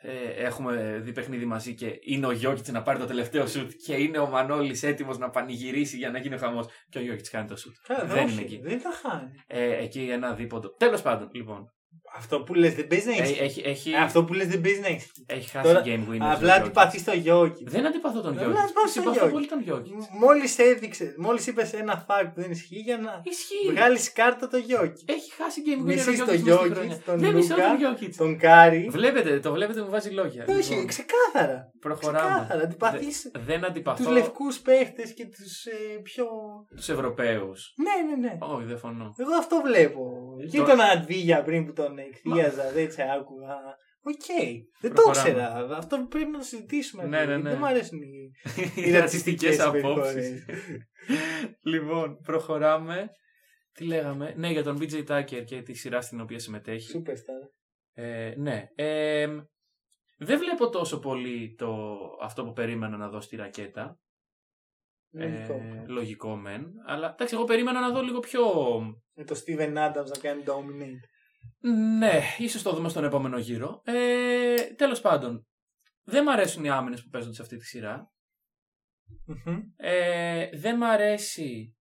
ε, 0.00 0.44
έχουμε 0.44 0.98
δει 1.02 1.12
παιχνίδι 1.12 1.44
μαζί 1.44 1.74
και 1.74 1.98
είναι 2.00 2.26
ο 2.26 2.30
Γιώκητς 2.30 2.68
να 2.68 2.82
πάρει 2.82 2.98
το 2.98 3.06
τελευταίο 3.06 3.46
σουτ 3.46 3.70
και 3.86 3.94
είναι 3.94 4.18
ο 4.18 4.28
Μανώλης 4.28 4.82
έτοιμος 4.82 5.18
να 5.18 5.30
πανηγυρίσει 5.30 5.96
για 5.96 6.10
να 6.10 6.18
γίνει 6.18 6.34
ο 6.34 6.38
χαμός 6.38 6.66
και 6.88 6.98
ο 6.98 7.02
Γιώκητς 7.02 7.30
κάνει 7.30 7.48
το 7.48 7.56
σουτ. 7.56 7.74
Καλά, 7.86 8.04
Δεν 8.04 8.24
όχι, 8.24 8.32
είναι 8.32 8.42
εκεί. 8.42 8.60
Δεν 8.62 8.82
τα 8.82 8.90
χάνει. 8.90 9.30
Ε, 9.46 9.82
εκεί 9.82 10.00
ένα 10.10 10.34
δίποντο. 10.34 10.74
Τέλος 10.74 11.02
πάντων, 11.02 11.30
λοιπόν. 11.32 11.72
Αυτό 12.16 12.40
που 12.40 12.54
λες 12.54 12.74
δεν 12.74 12.86
παίζει 12.86 13.06
να 13.08 13.14
Ε, 13.14 13.18
έχει. 13.20 13.38
έχει, 13.42 13.62
έχει, 13.64 13.94
Αυτό 13.94 14.24
που 14.24 14.32
λες 14.32 14.46
δεν 14.48 14.60
παίζει 14.60 14.80
να 14.80 14.86
έχει. 14.86 15.10
έχει 15.26 15.50
χάσει 15.50 15.66
Τώρα, 15.66 15.82
game 15.84 16.12
winner. 16.12 16.18
Απλά 16.34 16.54
αντιπαθείς 16.54 17.04
το 17.04 17.12
Γιώκητ. 17.12 17.70
Δεν 17.70 17.86
αντιπαθώ 17.86 18.20
τον 18.20 18.34
Δεν 18.34 18.38
Γιώκητς. 18.42 18.60
αντιπαθώ 18.62 18.80
τον 18.82 18.92
Συμπαθώ 18.92 19.10
Γιώκητς. 19.12 19.32
πολύ 19.32 19.46
τον 19.46 19.60
Γιώκητς. 19.62 20.06
Μόλις 20.20 20.58
έδειξε, 20.58 21.14
μόλις 21.18 21.46
είπες 21.46 21.72
ένα 21.72 22.06
fact 22.08 22.30
που 22.34 22.40
δεν 22.40 22.50
ισχύει 22.50 22.76
για 22.78 22.98
να 22.98 23.20
Ισχύει. 23.24 23.70
βγάλεις 23.70 24.12
κάρτα 24.12 24.48
το 24.48 24.56
Γιώκητ. 24.56 25.10
Έχει 25.10 25.30
χάσει 25.32 25.62
game 25.66 25.80
winner 25.80 25.84
Μισείς 25.84 26.20
ο 26.20 26.24
τον 26.24 26.34
Γιώκητς 26.34 26.34
μες 26.34 26.38
στη 26.38 26.48
Γιώκητ, 26.48 26.74
χρονιά. 26.76 26.98
τον 27.06 27.18
Δεν 27.18 27.34
μισώ 27.34 27.54
Λούκα. 27.54 27.68
τον 27.68 27.76
Γιώκητς. 27.78 28.16
Τον 28.16 28.38
Κάρι. 28.38 28.88
Βλέπετε, 28.90 29.40
το 29.40 29.52
βλέπετε 29.52 29.80
μου 29.82 29.90
βάζει 29.90 30.10
λόγια. 30.10 30.44
Όχι, 30.48 30.70
Λοιπόν, 30.70 30.86
ξεκάθαρα. 30.86 31.70
προχωράμε. 31.80 32.28
Ξεκάθαρα. 32.30 32.62
Αντιπαθείς 32.62 33.30
Δε- 33.32 33.40
δεν 33.44 33.64
αντιπαθώ 33.64 34.04
τους 34.04 34.12
λευκούς 34.12 34.58
παίχτες 34.60 35.14
και 35.14 35.24
τους 35.26 35.64
ε, 35.64 35.76
πιο. 36.02 36.26
τους 36.76 36.88
Ευρωπαίους. 36.88 37.74
Ναι, 37.84 37.94
ναι, 38.16 38.28
ναι. 38.28 38.36
Όχι, 38.40 38.64
δεν 38.64 38.78
φωνώ. 38.78 39.14
Εγώ 39.16 39.34
αυτό 39.38 39.60
βλέπω. 39.64 40.02
Και 40.50 40.58
Το- 40.58 40.64
τον 40.64 40.80
Αβντίγια 40.80 41.42
πριν 41.42 41.66
που 41.66 41.72
τον 41.72 41.98
εκθίαζα, 42.04 42.72
δεν 42.72 42.92
σε 42.92 43.02
άκουγα. 43.02 43.56
Οκ. 44.06 44.26
Δεν 44.80 44.94
το 44.94 45.02
Προχωράμε. 45.02 45.30
ήξερα. 45.30 45.76
Αυτό 45.76 46.06
πρέπει 46.10 46.30
να 46.30 46.38
το 46.38 46.44
συζητήσουμε. 46.44 47.04
Ναι, 47.04 47.24
ναι, 47.24 47.36
ναι. 47.36 47.50
Δεν 47.50 47.58
μου 47.58 47.66
αρέσουν 47.66 48.02
οι. 48.02 48.30
Οι 48.84 48.90
ρατσιστικές 48.90 49.56
ρατσιστικές 49.56 49.60
απόψεις. 49.60 50.12
συμπεριφορές. 50.12 50.44
λοιπόν, 51.72 52.18
προχωράμε. 52.22 53.10
Τι 53.72 53.84
λέγαμε; 53.84 54.34
Ναι, 54.36 54.50
για 54.50 54.62
τον 54.62 54.78
PJ 54.80 55.06
Tucker 55.06 55.44
και 55.44 55.62
τη 55.62 55.74
σειρά 55.74 56.00
στην 56.00 56.20
οποία 56.20 56.38
συμμετέχει. 56.38 57.02
Superstar. 57.06 57.48
Ε, 57.92 58.34
ναι. 58.36 58.68
Ε, 58.74 59.26
δεν 60.18 60.38
βλέπω 60.38 60.68
τόσο 60.68 60.98
πολύ 60.98 61.54
το, 61.58 61.86
αυτό 62.20 62.44
που 62.44 62.52
περίμενα 62.52 62.96
να 62.96 63.08
δω 63.08 63.20
στη 63.20 63.36
ρακέτα. 63.36 63.98
Λογικό. 65.10 65.52
Ε, 65.52 65.84
λογικό 65.86 66.36
μεν. 66.36 66.72
Αλλά 66.86 67.10
εντάξει, 67.12 67.34
εγώ 67.34 67.44
περίμενα 67.44 67.80
να 67.80 67.90
δω 67.90 68.02
λίγο 68.02 68.20
πιο. 68.20 68.42
Με 69.14 69.24
το 69.24 69.42
Steven 69.46 69.74
Adams 69.76 70.06
να 70.06 70.18
κάνει 70.20 70.42
dominate. 70.46 71.08
Ναι, 71.98 72.20
ίσως 72.38 72.62
το 72.62 72.72
δούμε 72.72 72.88
στον 72.88 73.04
επόμενο 73.04 73.38
γύρο. 73.38 73.80
Ε, 73.84 74.54
τέλος 74.76 75.00
πάντων, 75.00 75.46
δεν 76.04 76.22
μ' 76.22 76.28
αρέσουν 76.28 76.64
οι 76.64 76.70
άμυνες 76.70 77.02
που 77.02 77.08
παίζονται 77.08 77.34
σε 77.34 77.42
αυτή 77.42 77.56
τη 77.56 77.64
σειρά. 77.64 78.12
Μμμ. 79.26 79.60
Ε, 79.76 80.48
δεν 80.52 80.76
μ' 80.76 80.84
αρέσει. 80.84 81.76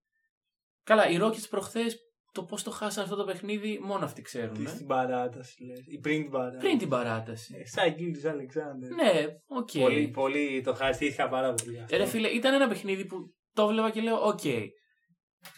Καλά, 0.84 1.10
οι 1.10 1.18
Rockets 1.22 1.50
προχθές 1.50 1.98
το 2.34 2.44
πώς 2.44 2.64
το 2.64 2.72
χάσαν 2.72 3.04
αυτό 3.04 3.16
το 3.16 3.24
παιχνίδι 3.24 3.80
μόνο 3.84 4.06
αυτοί 4.06 4.22
ξέρουν. 4.22 4.54
Τις 4.54 4.66
ε. 4.66 4.70
στην 4.76 4.88
παράταση 4.88 5.64
λες. 5.64 5.80
Ή 5.86 6.00
πριν 6.00 6.22
την 6.22 6.32
παράταση. 6.32 6.66
Πριν 6.66 6.78
την 6.78 6.90
παράταση. 6.90 7.56
Ε, 7.58 7.66
Shai 7.66 7.94
Gilgeous-Alexander. 7.94 8.88
Ναι, 8.88 9.26
οκ. 9.48 9.70
Πολύ, 9.80 10.08
πολύ 10.08 10.62
το 10.62 10.74
ευχαριστήθηκα 10.74 11.30
πάρα 11.30 11.54
πολύ. 11.54 11.80
αυτό. 11.80 11.96
Ε, 11.96 11.98
ρε 11.98 12.06
φίλε, 12.06 12.28
ήταν 12.28 12.54
ένα 12.54 12.68
παιχνίδι 12.68 13.06
που 13.06 13.36
το 13.54 13.68
βλέπα 13.68 13.90
και 13.90 14.02
λέω, 14.02 14.28
οκ. 14.28 14.42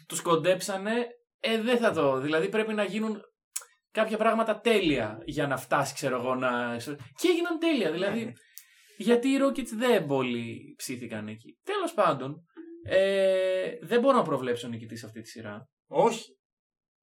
Τους 0.07 0.21
κοντέψανε, 0.21 1.07
ε, 1.39 1.61
δεν 1.61 1.77
θα 1.77 1.93
το. 1.93 2.19
Δηλαδή 2.19 2.49
πρέπει 2.49 2.73
να 2.73 2.83
γίνουν 2.83 3.21
κάποια 3.95 4.17
πράγματα 4.17 4.59
τέλεια 4.59 5.17
για 5.25 5.47
να 5.47 5.57
φτάσει, 5.57 5.93
ξέρω 5.93 6.15
εγώ, 6.19 6.35
να. 6.35 6.77
Και 7.21 7.27
έγιναν 7.27 7.59
τέλεια. 7.59 7.91
Δηλαδή, 7.91 8.25
Ναι. 8.25 8.31
γιατί 8.97 9.27
οι 9.27 9.37
Rockets 9.41 9.71
δεν 9.77 10.05
πολύ 10.05 10.73
ψήθηκαν 10.77 11.27
εκεί. 11.27 11.57
Τέλος 11.63 11.93
πάντων, 11.93 12.35
ε, 12.87 13.69
δεν 13.81 13.99
μπορώ 13.99 14.17
να 14.17 14.23
προβλέψω 14.23 14.67
νικητής 14.67 14.99
σε 14.99 15.05
αυτή 15.05 15.21
τη 15.21 15.27
σειρά. 15.29 15.67
Όχι. 15.87 16.37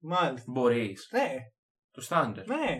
Μάλιστα. 0.01 0.51
Μπορείς. 0.51 1.09
Ναι, 1.11 1.35
Τους 1.91 2.03
Thunder. 2.09 2.43
ναι. 2.45 2.75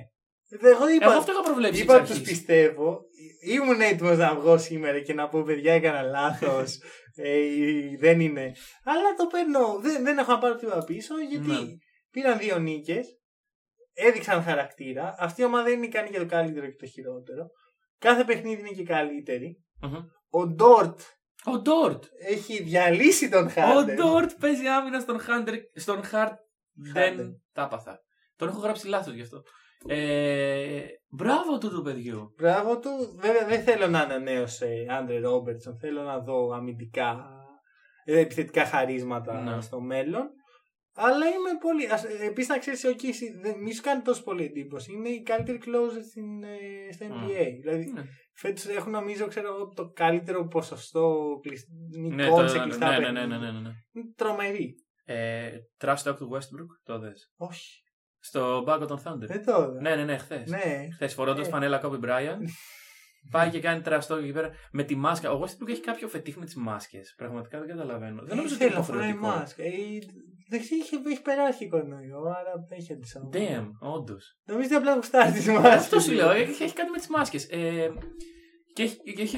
Ε, 0.49 0.69
Εγώ 0.69 0.89
είπα, 0.89 1.05
Εγώ 1.05 1.13
αυτό 1.17 1.31
είχα 1.31 1.41
προβλέψει. 1.41 1.81
είπα 1.81 1.95
εξ 1.95 2.09
τους 2.09 2.17
αρχής. 2.19 2.29
πιστεύω. 2.29 2.99
Ήμουν 3.47 3.81
έτοιμος 3.81 4.17
να 4.17 4.35
βγω 4.35 4.57
σήμερα 4.57 4.99
και 5.01 5.13
να 5.13 5.29
πω 5.29 5.43
παιδιά 5.43 5.73
έκανα 5.73 6.01
λάθος. 6.01 6.77
ε, 7.15 7.39
δεν 7.99 8.19
είναι. 8.19 8.51
Αλλά 8.83 9.13
το 9.17 9.25
παίρνω. 9.27 9.79
Δεν, 9.79 10.03
δεν 10.03 10.17
έχω 10.17 10.31
να 10.31 10.37
πάρω 10.37 10.55
τίποτα 10.55 10.83
πίσω 10.83 11.13
γιατί 11.29 11.47
Ναι. 11.47 11.57
πήραν 12.11 12.37
δύο 12.37 12.59
νίκες. 12.59 13.17
Έδειξαν 13.93 14.43
χαρακτήρα. 14.43 15.15
Αυτή 15.19 15.41
η 15.41 15.45
ομάδα 15.45 15.63
δεν 15.63 15.73
είναι 15.77 15.85
ικανή 15.85 16.09
για 16.09 16.19
το 16.19 16.25
καλύτερο 16.25 16.65
και 16.65 16.75
το 16.79 16.85
χειρότερο. 16.85 17.47
Κάθε 17.99 18.23
παιχνίδι 18.23 18.59
είναι 18.59 18.69
και 18.69 18.83
καλύτερη. 18.83 19.63
Μμμ. 19.81 19.95
Ο 20.29 20.47
Ντόρτ 20.47 20.99
Ο 21.45 21.57
Ντόρτ. 21.59 22.03
έχει 22.27 22.63
διαλύσει 22.63 23.29
τον 23.29 23.45
Ο 23.45 23.49
Χάρντεν. 23.49 23.95
Ντόρτ 23.95 24.31
παίζει 24.39 24.67
άμυνα 24.67 24.99
στον 24.99 25.19
Χάντερ. 25.19 25.55
Στον 25.75 26.03
Χαρτ. 26.03 26.33
Δεν 26.93 27.17
Harden. 27.19 27.29
τα 27.53 27.61
έπαθα. 27.63 27.99
Τον 28.35 28.47
έχω 28.47 28.59
γράψει 28.59 28.87
λάθος 28.87 29.13
γι' 29.13 29.21
αυτό. 29.21 29.41
Ε, 29.87 30.81
μπράβο 31.09 31.57
του 31.57 31.69
του 31.69 31.81
παιδιού. 31.81 32.33
Μπράβο 32.37 32.79
του. 32.79 32.89
Βέβαια 33.19 33.47
δεν 33.47 33.63
θέλω 33.63 33.87
να 33.87 33.99
ανανέωσε 33.99 34.85
Άντρε 34.89 35.19
Ρόμπερτσον. 35.19 35.77
Θέλω 35.79 36.01
να 36.01 36.19
δω 36.19 36.51
αμυντικά, 36.53 37.25
ε, 38.03 38.19
επιθετικά 38.19 38.65
χαρίσματα 38.65 39.41
Ναι. 39.41 39.61
στο 39.61 39.81
μέλλον. 39.81 40.29
Αλλά 40.95 41.25
είμαι 41.25 41.49
πολύ. 41.59 41.87
Επίσης, 42.29 42.49
να 42.49 42.57
ξέρεις, 42.57 42.83
ο 42.83 42.91
Κίση 42.93 43.37
δεν 43.41 43.59
μη 43.59 43.73
σου 43.73 43.81
κάνει 43.81 44.01
τόσο 44.01 44.23
πολύ 44.23 44.43
εντύπωση. 44.43 44.91
Είναι 44.93 45.09
η 45.09 45.21
καλύτερη 45.21 45.59
closer 45.65 46.01
στην, 46.09 46.43
ε, 46.43 46.91
στο 46.91 47.05
NBA. 47.05 47.45
Δηλαδή, 47.61 47.91
Ναι. 47.93 48.03
φέτος 48.35 48.65
έχουν 48.67 48.91
νομίζω 48.91 49.27
ξέρω, 49.27 49.47
εγώ, 49.55 49.67
το 49.67 49.91
καλύτερο 49.91 50.47
ποσοστό 50.47 51.27
Ναι, 51.43 51.49
κλειστικών 51.49 52.41
το- 52.41 52.47
σε 52.47 52.57
ναι, 52.57 52.63
κλειστά 52.63 52.89
ναι, 52.89 52.97
ναι, 52.97 53.03
παιχνίδια. 53.03 53.27
ναι, 53.27 53.35
ναι, 53.37 53.51
ναι, 53.51 53.59
ναι. 53.59 53.69
Είναι 53.91 54.05
τρομερή. 54.15 54.75
Ε, 55.05 55.49
trash 55.83 56.03
talk 56.03 56.15
του 56.17 56.29
Westbrook, 56.33 56.67
το 56.83 56.99
δες; 56.99 57.33
Όχι. 57.37 57.81
Στο 58.19 58.63
Bago 58.67 58.85
των 58.87 58.99
Thunder. 59.03 59.25
Δεν 59.27 59.45
το 59.45 59.51
είδα. 59.61 59.81
Ναι, 59.81 59.95
ναι, 59.95 60.03
ναι, 60.03 60.17
χθες. 60.17 60.49
Ναι. 60.49 60.87
Χθες 60.93 61.13
φορώντας 61.13 61.47
Ε. 61.47 61.49
φανέλα 61.49 61.81
Kobe 61.83 61.99
Bryant. 62.03 62.37
Πάει 63.31 63.49
και 63.49 63.59
κάνει 63.59 63.81
τραστό 63.81 64.15
εκεί 64.15 64.31
πέρα 64.31 64.49
με 64.71 64.83
τη 64.83 64.95
μάσκα. 64.95 65.31
Ο 65.31 65.41
Westbrook 65.43 65.67
έχει 65.69 65.81
κάποιο 65.81 66.07
φετίχ 66.07 66.35
με 66.35 66.45
τις 66.45 66.55
μάσκες. 66.55 67.13
Πραγματικά 67.17 67.59
δεν 67.59 67.67
καταλαβαίνω. 67.67 68.23
Δεν 68.23 68.35
νομίζω 68.37 68.55
ότι 68.55 68.63
είναι 68.63 68.73
Θέλω 68.73 68.83
να 68.85 68.87
φοράει 68.93 69.09
υποχρεωτικό. 69.09 69.39
μάσκα. 69.39 69.63
Ε, 70.43 70.45
Δεν 70.49 70.59
ξέρω, 70.59 70.81
είχε, 70.81 70.95
έχει 71.11 71.21
περάσει 71.21 71.67
κορονοϊό, 71.69 72.19
άρα 72.19 72.65
έχει 72.69 72.93
αντισώμα. 72.93 73.29
Damn, 73.33 73.67
όντως. 73.79 74.37
Νομίζω 74.45 74.67
ότι 74.67 74.75
απλά 74.75 74.95
γουστάρει 74.95 75.31
τις 75.31 75.47
μάσκες. 75.47 75.73
Αυτό 75.73 75.99
σου 75.99 76.11
λέω. 76.11 76.29
Έχει, 76.31 76.63
έχει 76.63 76.73
κάτι 76.73 76.89
με 76.89 76.97
τις 76.97 77.07
μάσκες. 77.07 77.43
Ε, 77.51 77.89
και 78.73 78.83
έχει, 78.83 79.13
και 79.13 79.21
έχει 79.21 79.37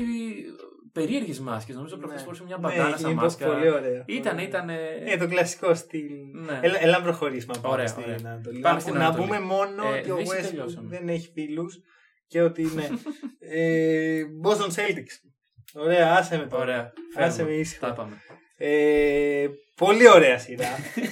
περίεργες 0.92 1.40
μάσκες. 1.40 1.76
Νομίζω 1.76 1.98
προχθέ 1.98 2.18
φορούσε 2.18 2.44
μια 2.44 2.58
μπαντάνα 2.58 2.90
ναι, 2.90 2.98
σαν 2.98 3.12
είναι 3.12 3.22
μάσκα. 3.22 3.48
Πολύ 3.48 3.70
ωραία. 3.70 4.04
Ήταν, 4.08 4.34
Πολύ 4.36 4.48
ήταν. 4.48 4.70
Ε, 4.70 5.18
το 5.20 5.28
κλασικό 5.28 5.74
στυλ. 5.76 6.12
Ναι. 6.34 6.60
Έλα, 6.62 6.82
έλα 6.84 6.98
να 6.98 7.04
προχωρήσουμε 7.04 7.54
να 7.56 7.62
πάμε 7.62 7.74
Ωραία, 7.74 7.88
στην 7.88 8.04
ωραία. 8.04 8.16
Ανατολή. 8.24 8.60
Πάμε 8.60 8.76
να, 8.76 8.82
στην 8.82 8.94
να 8.94 9.00
Ανατολή. 9.06 9.26
πούμε 9.28 9.40
μόνο 9.40 9.84
Ε, 9.94 10.00
ότι 10.00 10.12
ο 10.12 10.16
δεν 10.16 10.26
Westbrook 10.26 10.42
τελειώσαμε. 10.50 10.88
δεν 10.90 11.10
έχει 11.10 11.32
φίλους 11.34 11.80
και 12.28 12.42
ότι 12.42 12.62
είναι. 12.62 12.90
ε, 13.60 14.22
Boston 14.44 14.70
Celtics. 14.76 15.30
Ωραία, 15.74 16.14
άσε 16.16 16.38
με 16.38 16.46
τώρα. 16.46 16.62
Ωραία. 16.64 16.94
Άσε 17.18 17.30
φεύγουμε. 17.36 17.56
με 17.56 17.60
ήσυχο. 17.62 17.86
Τα 17.86 17.94
πάμε. 17.94 18.22
Ε, 18.58 19.48
πολύ 19.76 20.10
ωραία 20.10 20.38
σειρά. 20.38 20.68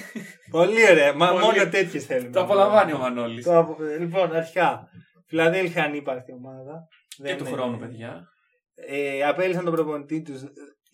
πολύ 0.50 0.90
ωραία. 0.90 1.14
Μα 1.14 1.30
Πολύ. 1.30 1.40
μόνο 1.44 1.68
τέτοιες 1.68 2.04
θέλουμε. 2.06 2.30
Το 2.30 2.40
απολαμβάνει 2.40 2.92
ο 2.92 2.98
Μανώλης. 2.98 3.44
Το 3.44 3.58
απο- 3.58 3.76
Λοιπόν, 3.98 4.32
αρχικά. 4.34 4.88
Φιλαδέλφια 5.26 5.84
ανύπαρκτη 5.84 6.32
ομάδα. 6.32 6.86
Και 7.08 7.22
Δεν 7.22 7.36
του 7.38 7.44
είναι- 7.44 7.52
χρόνου, 7.56 7.78
παιδιά. 7.78 8.28
Ε, 8.74 9.22
απέλησαν 9.22 9.64
τον 9.64 9.74
προπονητή 9.74 10.22
τους. 10.22 10.42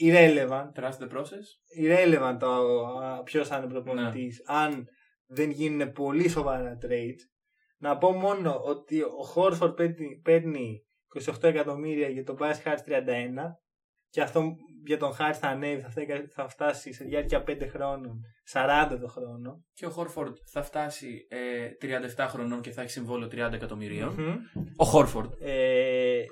Irrelevant. 0.02 0.70
Trust 0.80 0.98
the 1.02 1.08
process. 1.16 1.46
irrelevant 1.82 2.36
το 2.38 2.48
ποιος 3.24 3.48
θα 3.48 3.56
είναι 3.56 3.66
προπονητής, 3.66 4.42
Ναι. 4.48 4.56
αν 4.56 4.84
δεν 5.26 5.50
γίνουν 5.50 5.92
πολύ 5.92 6.28
σοβαρά 6.28 6.78
trades. 6.82 7.20
Να 7.78 7.98
πω 7.98 8.12
μόνο 8.12 8.60
ότι 8.64 9.02
ο 9.02 9.22
Χόρφορντ 9.24 9.74
παίρνει, 9.74 10.20
παίρνει 10.24 10.82
28 11.08 11.48
εκατομμύρια 11.48 12.08
για 12.08 12.24
τον 12.24 12.34
Μπάις 12.34 12.60
Χάρτ 12.60 12.84
31 12.88 13.60
και 14.10 14.20
αυτό 14.22 14.52
για 14.86 14.96
τον 14.98 15.12
Χάρτ 15.12 15.36
θα 15.40 15.48
ανέβει, 15.48 15.80
θα, 15.80 15.88
φτάσει- 15.90 16.26
θα 16.34 16.48
φτάσει 16.48 16.92
σε 16.92 17.04
διάρκεια 17.04 17.44
5 17.46 17.66
χρόνων 17.70 18.20
40 18.52 18.96
το 19.00 19.06
χρόνο. 19.08 19.64
Και 19.72 19.86
ο 19.86 19.90
Χόρφορντ 19.90 20.36
θα 20.52 20.62
φτάσει 20.62 21.26
ε, 21.28 21.68
37 22.16 22.26
χρονών 22.28 22.60
και 22.60 22.70
θα 22.70 22.82
έχει 22.82 22.90
συμβόλαιο 22.90 23.28
30 23.32 23.52
εκατομμυρίων. 23.52 24.14
Μμμ. 24.18 24.36
Ο 24.76 24.84
Χόρφορντ. 24.84 25.32
Ε, 25.40 26.22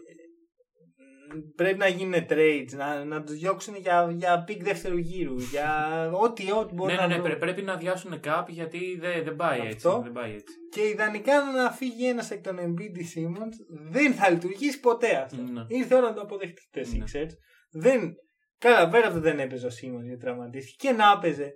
πρέπει 1.56 1.78
να 1.78 1.86
γίνουν 1.88 2.14
trades, 2.28 2.66
να, 2.76 3.04
να 3.04 3.22
τους 3.22 3.34
διώξουν 3.38 3.76
για, 3.76 4.10
για 4.16 4.44
pick 4.48 4.58
δεύτερου 4.60 4.96
γύρου, 4.96 5.36
για 5.38 5.88
ό,τι, 6.12 6.52
ό,τι 6.52 6.74
μπορεί 6.74 6.92
Ναι, 6.92 6.98
να 6.98 7.06
ναι, 7.06 7.14
ναι, 7.14 7.20
βρουν. 7.20 7.24
πρέ- 7.26 7.38
πρέπει 7.38 7.62
να 7.62 7.76
διάσουν 7.76 8.20
κάπου 8.20 8.52
γιατί 8.52 8.96
δεν, 9.00 9.24
δεν 9.24 9.36
πάει 9.36 9.58
έτσι. 9.60 9.68
Αυτό. 9.88 10.00
Δεν 10.02 10.12
πάει 10.12 10.32
έτσι. 10.32 10.54
Και 10.72 10.80
ιδανικά 10.88 11.32
να 11.56 11.70
φύγει 11.70 12.06
ένας 12.08 12.30
εκ 12.30 12.42
των 12.42 12.56
Embiid 12.58 12.98
ή 12.98 13.04
Simmons 13.14 13.76
δεν 13.90 14.12
θα 14.12 14.30
λειτουργήσει 14.30 14.80
ποτέ 14.80 15.16
αυτό. 15.16 15.36
Ναι. 15.42 15.64
Ήρθε 15.68 15.94
η 15.94 15.98
ώρα 15.98 16.08
να 16.08 16.14
το 16.14 16.20
αποδεχτείτε 16.20 16.80
Ναι. 16.80 17.04
Sixers. 17.04 17.30
Δεν. 17.70 18.14
Καλά, 18.58 18.88
πέρα 18.88 19.06
από 19.06 19.14
το 19.14 19.20
δεν 19.20 19.38
έπαιζε 19.38 19.66
ο 19.66 19.70
Simmons 19.70 20.02
γιατί 20.02 20.16
τραυματίστηκε 20.16 20.86
και 20.86 20.92
να 20.92 21.12
έπαιζε. 21.16 21.52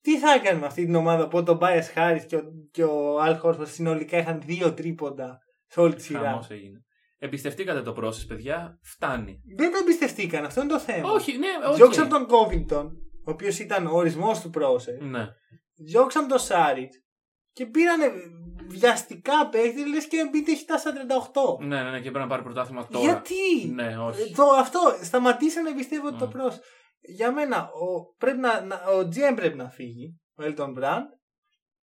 Τι 0.00 0.18
θα 0.18 0.32
έκανε 0.32 0.58
με 0.58 0.66
αυτή 0.66 0.84
την 0.84 0.94
ομάδα 0.94 1.28
που 1.28 1.38
ο 1.38 1.58
Bias 1.60 1.94
Harris 1.94 2.24
και 2.26 2.36
ο, 2.36 2.42
και 2.70 2.84
ο 2.84 3.24
Al 3.24 3.40
Horford 3.40 3.66
συνολικά 3.66 4.18
είχαν 4.18 4.40
δύο 4.40 4.74
τρίποντα 4.74 5.38
σε 5.66 5.80
όλη 5.80 5.94
τη 5.94 6.02
σειρά; 6.02 6.20
Χαμός 6.20 6.50
έγινε. 6.50 6.84
Εμπιστευτήκατε 7.18 7.82
το 7.82 7.94
process, 7.98 8.26
παιδιά. 8.28 8.78
Φτάνει. 8.82 9.40
Δεν 9.56 9.72
το 9.72 9.78
εμπιστευτήκαν, 9.80 10.44
αυτό 10.44 10.60
είναι 10.60 10.70
το 10.70 10.78
θέμα. 10.78 11.10
Όχι, 11.10 11.38
ναι, 11.38 11.48
όχι. 11.66 11.76
Διώξαν 11.76 12.08
τον 12.08 12.26
Covington, 12.28 12.86
ο 13.24 13.30
οποίος 13.30 13.58
ήταν 13.58 13.86
ο 13.86 13.96
ορισμός 13.96 14.40
του 14.40 14.50
process. 14.54 14.98
Ναι. 15.00 15.26
Διώξαν 15.74 16.28
τον 16.28 16.38
Σάριτς 16.38 17.03
και 17.54 17.66
πήραν 17.66 18.00
βιαστικά 18.68 19.48
παίχτες, 19.48 19.86
λες 19.86 20.06
και 20.08 20.16
Embiid 20.26 20.48
έχει 20.48 20.62
φτάσει 20.62 20.88
στα 20.88 20.92
38. 21.60 21.64
Ναι, 21.64 21.82
ναι, 21.82 21.90
ναι, 21.90 21.96
και 21.96 22.10
πρέπει 22.10 22.18
να 22.18 22.26
πάρει 22.26 22.42
πρωτάθλημα 22.42 22.86
τώρα. 22.86 23.04
Γιατί; 23.04 23.68
Ναι, 23.74 23.98
όχι. 23.98 24.22
Ε, 24.22 24.34
Το, 24.36 24.44
αυτό, 24.44 24.80
σταματήσανε 25.02 25.68
να 25.70 25.76
πιστεύω 25.76 26.06
ότι 26.06 26.18
το 26.18 26.26
Mm. 26.26 26.30
προς. 26.30 26.58
Για 27.00 27.32
μένα, 27.32 27.70
ο, 27.70 28.14
πρέπει 28.18 28.38
να, 28.38 28.60
να, 28.60 28.76
ο 28.76 28.98
GM 28.98 29.32
πρέπει 29.36 29.56
να 29.56 29.68
φύγει, 29.68 30.20
ο 30.34 30.44
Elton 30.44 30.78
Brand, 30.78 31.02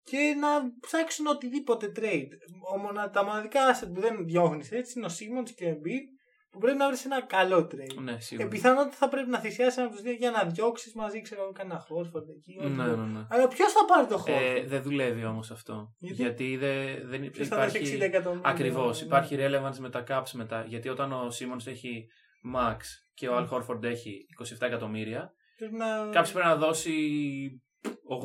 και 0.03 0.36
να 0.39 0.47
ψάξουν 0.80 1.28
οτιδήποτε 1.28 1.91
trade. 1.95 2.30
Ο, 2.74 2.78
μονα, 2.78 3.09
τα 3.09 3.24
μοναδικά 3.24 3.59
asset 3.76 3.88
που 3.93 4.01
δεν 4.01 4.26
διώχνεις 4.26 4.72
έτσι 4.72 4.93
είναι 4.99 5.07
ο 5.07 5.09
Simmons 5.09 5.49
και 5.55 5.65
ο 5.65 5.70
Embiid, 5.70 6.05
που 6.52 6.60
πρέπει 6.60 6.78
να 6.78 6.88
βρεις 6.88 7.06
ένα 7.06 7.22
καλό 7.22 7.58
trade. 7.72 8.02
Ναι, 8.02 8.12
Ε, 8.12 8.20
σίγουρα. 8.20 8.47
πιθανότητα 8.47 8.95
θα 8.95 9.10
πρέπει 9.10 9.30
να 9.30 9.39
θυσιάσεις 9.39 9.78
ένα 9.78 9.86
από 9.86 9.95
τους 9.95 10.04
δύο 10.04 10.14
για 10.14 10.32
να 10.32 10.43
διώξεις 10.43 10.93
μαζί, 10.93 11.22
ξέρω 11.22 11.41
εγώ, 11.41 11.52
κανένα 11.52 11.80
Χόρφορντ 11.80 12.30
εκεί. 12.30 12.58
ό,τι 12.60 12.70
Ναι, 12.70 12.84
μπορεί. 12.88 12.97
ναι, 13.00 13.06
ναι. 13.20 13.26
Αλλά 13.30 13.47
ποιος 13.47 13.72
θα 13.72 13.86
πάρει 13.86 14.08
το 14.08 14.18
Χόρφορντ. 14.18 14.58
Ε, 14.58 14.64
δεν 14.66 14.82
δουλεύει 14.82 15.26
όμως 15.26 15.52
αυτό. 15.52 15.93
Γιατί; 15.97 16.22
Γιατί, 16.22 16.58
δεν, 16.58 17.08
δεν 17.10 17.32
Ποιος 17.32 17.47
θα 17.47 17.56
δώσει 17.58 17.78
60 17.78 17.82
υπάρχει. 17.86 18.04
εκατομμύρια; 18.04 18.50
Ακριβώς. 18.50 19.00
Ναι. 19.00 19.06
Υπάρχει 19.06 19.36
relevance 19.39 19.78
με 19.80 19.89
τα 19.89 20.04
caps 20.08 20.32
μετά. 20.34 20.64
Γιατί 20.68 20.89
όταν 20.89 21.12
ο 21.12 21.30
Σίμον 21.30 21.60
έχει 21.66 22.08
max 22.56 22.78
και 23.14 23.30
ο 23.30 23.38
Al 23.38 23.50
Horford 23.50 23.84
έχει 23.84 24.26
27 24.60 24.62
εκατομμύρια, 24.62 25.34
Πρέπει 25.58 25.76
να... 25.76 25.86
κάποιος 26.12 26.32
πρέπει 26.32 26.47
να 26.47 26.56
δώσει 26.56 26.93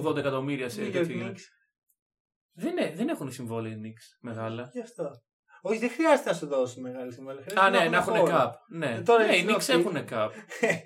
80 0.07 0.16
εκατομμύρια 0.16 0.68
σε 0.68 0.81
New 0.83 0.89
York 0.89 0.93
τέτοιο. 0.93 1.27
Knicks. 1.31 1.41
Δεν, 2.57 2.77
ε- 2.79 2.93
δεν 2.95 3.09
έχουν 3.09 3.33
συμβόλαια 3.33 3.72
οι 3.72 3.77
Knicks 3.83 4.16
μεγάλα. 4.20 4.68
Γι' 4.72 4.81
αυτό. 4.81 5.11
Όχι, 5.66 5.78
δεν 5.78 5.90
χρειάζεται 5.90 6.30
να 6.30 6.36
σου 6.36 6.46
δώσουν 6.46 6.82
μεγάλη 6.82 7.12
συμβόλαια. 7.12 7.40
Α, 7.44 7.44
Χρειάζεται 7.50 7.82
ναι, 7.84 7.88
να 7.90 7.96
έχουν 7.96 8.16
χώρο. 8.16 8.32
cap. 8.36 8.50
Ναι, 8.68 8.94
Ε, 8.94 9.00
τώρα 9.00 9.26
ναι 9.26 9.36
οι 9.36 9.40
είναι 9.42 9.54
Knicks 9.54 9.60
στην 9.62 9.78
έχουν 9.78 9.96
cap. 10.10 10.28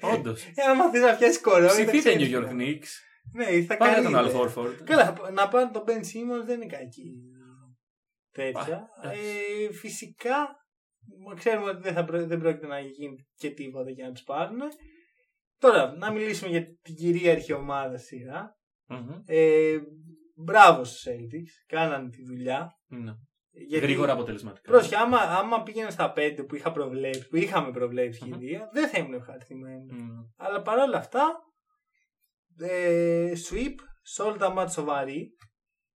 Όντως. 0.15 0.45
Ε, 0.45 0.63
άμα 0.71 0.91
θες 0.91 1.01
να 1.03 1.17
πιάσεις 1.17 1.41
κορό. 1.41 1.67
Ψηθείτε 1.67 2.15
New 2.19 2.35
York 2.37 2.49
Knicks. 2.51 2.89
Ναι, 3.33 3.63
θα 3.63 3.77
Πάρε 3.77 3.93
κάνεις. 3.93 4.11
τον 4.11 4.21
Al 4.21 4.29
ιδέα. 4.29 4.41
Horford. 4.41 4.83
Καλά, 4.85 5.17
να 5.33 5.49
πάρει 5.49 5.71
τον 5.71 5.85
Ben 5.87 5.91
Simmons 5.99 6.45
δεν 6.45 6.61
είναι 6.61 6.77
κακή 6.77 7.13
τέτοια. 8.33 8.89
Α, 9.03 9.11
Ε, 9.11 9.73
φυσικά, 9.73 10.49
ξέρουμε 11.37 11.71
ότι 11.71 11.83
δεν, 11.83 11.95
θα, 11.95 12.05
πρό- 12.05 12.27
δεν 12.27 12.39
πρόκειται 12.39 12.67
να 12.67 12.79
γίνει 12.81 13.27
και 13.35 13.51
τίποτα 13.51 13.91
για 13.91 14.07
να 14.07 14.13
τους 14.13 14.23
πάρουν. 14.23 14.59
Τώρα, 15.59 15.97
να 15.97 16.13
μιλήσουμε 16.13 16.51
για 16.51 16.67
την 16.83 16.95
κυρίαρχη 16.95 17.53
ομάδα 17.53 17.99
στη 17.99 18.07
σειρά. 18.17 18.57
Μμμ. 18.87 19.09
Ε, 19.27 19.77
μπράβο 20.37 20.85
στους 20.85 21.03
Celtics, 21.07 21.65
κάνανε 21.67 22.09
τη 22.11 22.25
δουλειά. 22.25 22.79
Ναι. 22.87 23.13
Γιατί- 23.67 23.87
Γρήγορα 23.87 24.13
αποτελεσματικά. 24.13 24.71
Πρόσεχε, 24.71 24.97
άμα, 24.97 25.19
άμα 25.19 25.63
πήγαινε 25.63 25.91
στα 25.91 26.13
5 26.17 26.45
που 26.49 26.55
είχα 26.55 26.73
προβλέψει, 26.73 27.29
που 27.29 27.37
είχαμε 27.37 27.71
προβλέψει 27.71 28.25
Μμμ. 28.25 28.39
και 28.39 28.45
οι 28.45 28.49
δύο, 28.49 28.69
δεν 28.73 28.89
θα 28.89 28.99
ήμουν 28.99 29.15
ευχαριστημένοι. 29.15 29.93
Μμ. 29.93 30.09
Αλλά 30.37 30.63
παρόλα 30.63 30.97
αυτά, 30.99 31.39
ε, 32.59 33.33
sweep 33.51 33.75
σε 34.03 34.23
όλα 34.23 34.37
τα 34.37 34.51
μάτια 34.51 34.73
σοβαρή. 34.73 35.31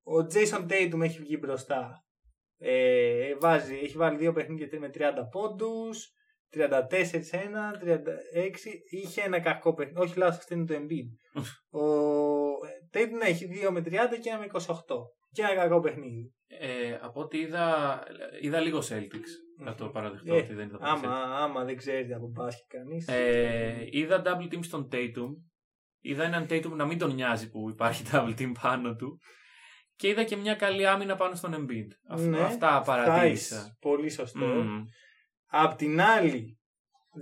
Ο 0.02 0.16
Jason 0.32 0.66
Tatum 0.70 1.00
έχει 1.00 1.18
βγει 1.18 1.36
μπροστά. 1.40 2.04
Ε, 2.58 3.34
βάζει, 3.40 3.74
έχει 3.74 3.96
βάλει 3.96 4.16
δύο 4.18 4.32
παιχνίδια 4.32 4.78
με 4.80 4.90
30 4.94 5.28
πόντους, 5.30 6.12
34 6.52 7.22
σε 7.22 7.36
ένα, 7.36 7.78
36. 7.80 8.82
Είχε 8.90 9.20
ένα 9.22 9.40
κακό 9.40 9.74
παιχνίδι. 9.74 10.00
Όχι 10.00 10.18
λάθος, 10.18 10.36
αυτό 10.36 10.54
είναι 10.54 10.64
το 10.64 10.74
Embiid. 10.74 11.42
Ο 11.70 11.84
ε, 12.66 12.70
Tatum 12.92 13.26
έχει 13.26 13.44
δύο 13.46 13.72
με 13.72 13.80
30 13.80 13.90
και 14.20 14.28
ένα 14.30 14.38
με 14.38 14.46
28. 14.52 14.58
Και 15.32 15.42
ένα 15.42 15.54
κακό 15.54 15.80
παιχνίδι. 15.80 16.34
Ε, 16.58 16.98
από 17.00 17.20
ό,τι 17.20 17.38
είδα, 17.38 17.98
είδα 18.40 18.60
λίγο 18.60 18.78
Celtics. 18.78 19.30
Να 19.58 19.74
το 19.74 19.88
παραδεχτώ 19.88 20.34
Ε, 20.34 20.38
ότι 20.38 20.54
δεν 20.54 20.66
είδα 20.68 20.78
πολύ 20.78 20.90
Άμα, 20.90 21.14
άμα 21.36 21.64
δεν 21.64 21.76
ξέρεις 21.76 22.14
από 22.14 22.26
μπάσκετ 22.28 22.64
κανείς. 22.68 23.08
Ε, 23.08 23.86
είδα 23.90 24.22
double 24.24 24.54
team 24.54 24.58
στον 24.64 24.88
Tatum. 24.92 25.28
Είδα 26.00 26.24
έναν 26.24 26.46
Tatum 26.50 26.70
να 26.70 26.86
μην 26.86 26.98
τον 26.98 27.14
νοιάζει 27.14 27.50
που 27.50 27.68
υπάρχει 27.70 28.04
double 28.12 28.34
team 28.40 28.52
πάνω 28.62 28.94
του. 28.94 29.18
Και 29.96 30.08
είδα 30.08 30.24
και 30.24 30.36
μια 30.36 30.54
καλή 30.54 30.86
άμυνα 30.86 31.16
πάνω 31.16 31.34
στον 31.34 31.54
Embiid. 31.54 31.88
Αυ- 32.08 32.26
Ναι, 32.26 32.40
αυτά 32.40 32.82
παρατήρησα. 32.86 33.56
Θάις, 33.56 33.76
Πολύ 33.80 34.10
σωστό. 34.10 34.44
Μμμ. 34.46 34.84
Απ' 35.46 35.76
την 35.76 36.00
άλλη, 36.00 36.58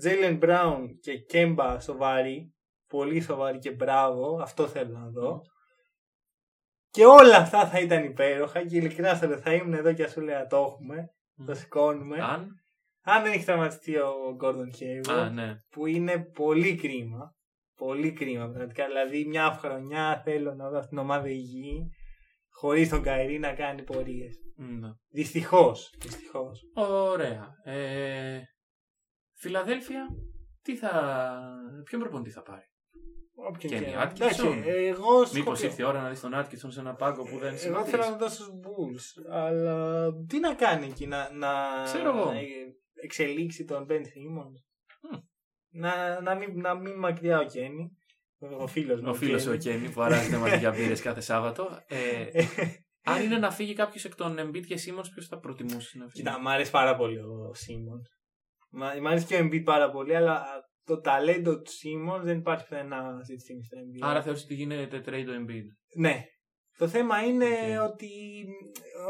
Jalen 0.05 0.39
Brown 0.41 0.79
και 1.01 1.13
Kemba 1.33 1.77
σοβαροί. 1.81 2.53
Πολύ 2.89 3.21
σοβαροί 3.21 3.59
και 3.59 3.71
μπράβο. 3.73 4.39
Αυτό 4.43 4.67
θέλω 4.67 4.99
να 4.99 5.09
δω. 5.11 5.41
Και 6.99 7.07
όλα 7.07 7.37
αυτά 7.37 7.69
θα 7.69 7.81
ήταν 7.81 8.05
υπέροχα 8.05 8.67
και 8.67 8.77
ειλικρινά 8.77 9.15
στο 9.15 9.27
λέω, 9.27 9.39
θα 9.39 9.55
ήμουν 9.55 9.73
εδώ 9.73 9.93
και 9.93 10.09
σου 10.09 10.21
λέω 10.21 10.47
το 10.47 10.57
έχουμε. 10.57 11.11
Το 11.47 11.55
σηκώνουμε. 11.55 12.17
Αν; 12.21 12.49
Αν 13.03 13.23
δεν 13.23 13.33
έχει 13.33 13.45
τραυματιστεί 13.45 13.97
ο 13.97 14.37
Gordon 14.43 14.71
Hayward, 14.81 15.19
Α, 15.19 15.31
ναι. 15.31 15.55
που 15.71 15.87
είναι 15.87 16.19
πολύ 16.19 16.75
κρίμα. 16.75 17.35
Πολύ 17.77 18.13
κρίμα 18.13 18.49
πραγματικά. 18.49 18.87
Δηλαδή, 18.87 19.25
μια 19.25 19.51
χρονιά 19.53 20.23
θέλω 20.25 20.55
να 20.55 20.69
δω 20.71 20.77
αυτήν 20.77 20.89
την 20.89 20.99
ομάδα 20.99 21.29
υγιή, 21.29 21.91
χωρίς 22.51 22.89
τον 22.89 23.03
Καϊρή 23.03 23.39
να 23.39 23.53
κάνει 23.53 23.83
πορείες. 23.83 24.37
Ναι. 24.57 24.89
Δυστυχώς. 25.09 25.95
Δυστυχώς. 25.99 26.61
Ωραία. 26.75 27.47
Ε, 27.65 28.41
Φιλαδέλφια, 29.35 30.07
τι 30.63 30.77
θα... 30.77 30.91
ποιον 31.85 32.01
προπονητή 32.01 32.31
θα 32.31 32.43
πάρει; 32.43 32.68
Όποιον 33.41 33.73
Kenny 33.73 33.85
και- 33.85 33.95
Atkinson. 34.03 34.15
Εντάξει, 34.15 34.47
εγώ 34.67 35.07
Μήπως 35.17 35.29
σκοπεύω- 35.29 35.63
ήρθε 35.63 35.83
η 35.83 35.85
ώρα 35.85 36.03
να 36.03 36.09
δεις 36.09 36.21
τον 36.21 36.35
Άτκινσον 36.35 36.71
σε 36.71 36.81
ένα 36.81 36.95
πάγκο 36.95 37.23
που 37.23 37.39
δεν 37.39 37.49
Εγώ 37.49 37.57
συμπαθεί. 37.59 37.91
θέλω 37.91 38.03
να 38.03 38.11
το 38.11 38.17
δώσω 38.17 38.35
στους 38.35 38.49
Bulls. 38.63 39.25
Αλλά 39.31 40.11
τι 40.29 40.39
να 40.41 40.55
κάνει 40.55 40.87
εκεί, 40.87 41.07
να, 41.07 41.31
να, 41.33 41.49
Ξέρω 41.85 42.09
εγώ. 42.17 42.25
να 42.33 42.41
εξελίξει 43.03 43.65
τον 43.65 43.87
Ben 43.91 43.93
Simmons; 44.01 44.55
Μμ. 45.11 45.19
Να, 45.71 46.21
να, 46.21 46.35
μην, 46.35 46.61
να 46.61 46.75
μην 46.75 46.99
μακριά 46.99 47.39
ο 47.39 47.45
Κένι. 47.45 47.91
Ο 48.59 48.67
φίλος 48.67 49.01
μου. 49.01 49.09
Ο 49.11 49.15
φίλος 49.15 49.47
ο 49.47 49.57
Κένι 49.57 49.91
που 49.91 50.01
αράζεται 50.03 50.37
μαζί 50.37 50.57
για 50.57 50.71
μπύρες 50.71 51.01
κάθε 51.03 51.21
Σάββατο. 51.21 51.83
Ε, 51.87 52.25
αν 53.11 53.23
είναι 53.23 53.39
να 53.39 53.51
φύγει 53.51 53.73
κάποιος 53.75 54.05
εκ 54.05 54.15
των 54.15 54.37
Embiid 54.41 54.67
και 54.67 54.75
Simmons, 54.87 55.05
ποιος 55.13 55.27
θα 55.27 55.39
προτιμούσε 55.39 55.99
να 55.99 56.05
φύγει; 56.09 56.23
Κοίτα, 56.25 56.41
μ' 56.41 56.49
αρέσει 56.49 56.71
πάρα 56.71 56.97
πολύ 56.97 57.19
ο 57.19 57.51
Σίμον. 57.55 58.03
Μ' 58.71 59.07
αρέσει 59.07 59.27
και 59.27 59.35
ο 59.35 59.39
Embiid 59.39 59.63
πάρα 59.65 59.91
πολύ, 59.91 60.17
αλλά 60.17 60.45
το 60.89 61.01
ταλέντο 61.01 61.61
του 61.61 61.71
Σίμον 61.71 62.23
δεν 62.23 62.39
υπάρχει 62.39 62.67
πουθενά 62.69 63.17
αυτή 63.21 63.35
τη 63.35 63.41
στιγμή 63.41 63.65
στο 63.65 63.77
NBA. 63.79 63.99
Άρα 64.09 64.23
θεωρείς 64.23 64.43
ότι 64.43 64.55
γίνεται 64.55 65.03
trade 65.07 65.27
ο 65.29 65.45
Embiid. 65.45 65.67
Ναι. 65.97 66.25
Το 66.79 66.89
θέμα 66.89 67.23
είναι 67.25 67.47
Οκ. 67.81 67.91
ότι 67.91 68.09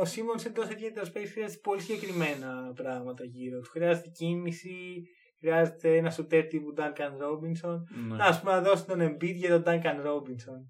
ο 0.00 0.04
Σίμον 0.04 0.36
εντό 0.46 0.62
ιδιαίτερο 0.70 1.06
case 1.06 1.28
χρειάζεται 1.32 1.60
πολύ 1.62 1.80
συγκεκριμένα 1.80 2.72
πράγματα 2.74 3.24
γύρω 3.24 3.60
του. 3.60 3.68
Χρειάζεται 3.70 4.08
κίνηση, 4.08 5.02
χρειάζεται 5.40 5.96
ένα 5.96 6.10
σουτέρ 6.10 6.46
τύπου 6.46 6.74
Duncan 6.76 7.12
Robinson. 7.24 7.76
Ναι. 8.08 8.16
Να, 8.16 8.24
ας 8.24 8.40
πούμε, 8.40 8.52
να 8.52 8.60
δώσει 8.60 8.86
τον 8.86 9.00
Embiid 9.00 9.34
για 9.34 9.62
τον 9.62 9.62
Duncan 9.66 10.06
Robinson. 10.06 10.60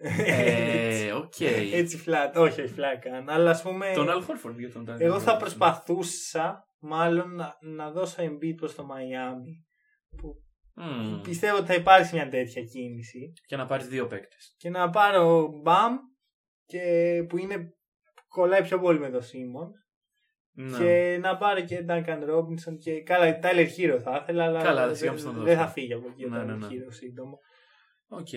Ε, 0.00 1.12
οκ. 1.12 1.40
Έτσι 1.72 2.02
flat, 2.06 2.32
όχι, 2.34 2.60
όχι 2.62 2.74
flat 2.76 2.98
καν. 3.00 3.28
Αλλά 3.30 3.50
ας 3.50 3.62
πούμε. 3.62 3.92
Τον 3.94 4.06
Al 4.08 4.18
Horford 4.20 4.54
για 4.58 4.72
τον 4.72 4.86
Duncan 4.88 4.96
Εγώ 5.00 5.20
θα 5.20 5.34
Robinson. 5.34 5.38
προσπαθούσα 5.38 6.64
μάλλον 6.80 7.34
να, 7.34 7.56
να 7.60 7.90
δώσω 7.90 8.22
Embiid 8.22 8.54
προς 8.56 8.74
το 8.74 8.86
Miami. 8.90 9.67
Που 10.20 10.34
Μμμ. 10.74 11.20
πιστεύω 11.20 11.56
ότι 11.56 11.66
θα 11.66 11.74
υπάρξει 11.74 12.14
μια 12.14 12.28
τέτοια 12.28 12.62
κίνηση. 12.62 13.32
Για 13.46 13.56
να 13.56 13.66
πάρεις 13.66 13.86
δύο 13.88 14.06
παίκτες. 14.06 14.54
Και 14.56 14.70
να 14.70 14.90
πάρω 14.90 15.48
Μπαμ 15.62 15.96
και 16.66 16.82
που 17.28 17.38
είναι 17.38 17.72
κολλάει 18.28 18.62
πιο 18.62 18.78
πολύ 18.80 18.98
με 18.98 19.10
το 19.10 19.20
Σίμον. 19.20 19.70
Ναι. 20.52 20.78
Και 20.78 21.18
να 21.20 21.36
πάρω 21.36 21.60
και 21.60 21.84
Duncan 21.88 22.22
Robinson 22.30 22.78
και 22.78 23.02
καλά, 23.02 23.38
Tyler 23.42 23.68
Herro 23.78 23.98
θα 24.02 24.18
ήθελα, 24.22 24.44
αλλά 24.44 24.62
Καλά, 24.62 24.86
δεν, 24.86 24.96
σιγά 24.96 25.12
που 25.12 25.18
στον 25.18 25.34
δεν 25.34 25.44
δώσω. 25.44 25.56
θα 25.56 25.66
φύγει 25.68 25.92
από 25.92 26.08
εκεί 26.08 26.24
ο 26.24 26.28
Ναι, 26.28 26.40
Tyler 26.42 26.46
ναι, 26.46 26.54
ναι. 26.56 26.66
Herro 26.66 26.88
σύντομα. 26.88 27.36
Οκ. 28.08 28.28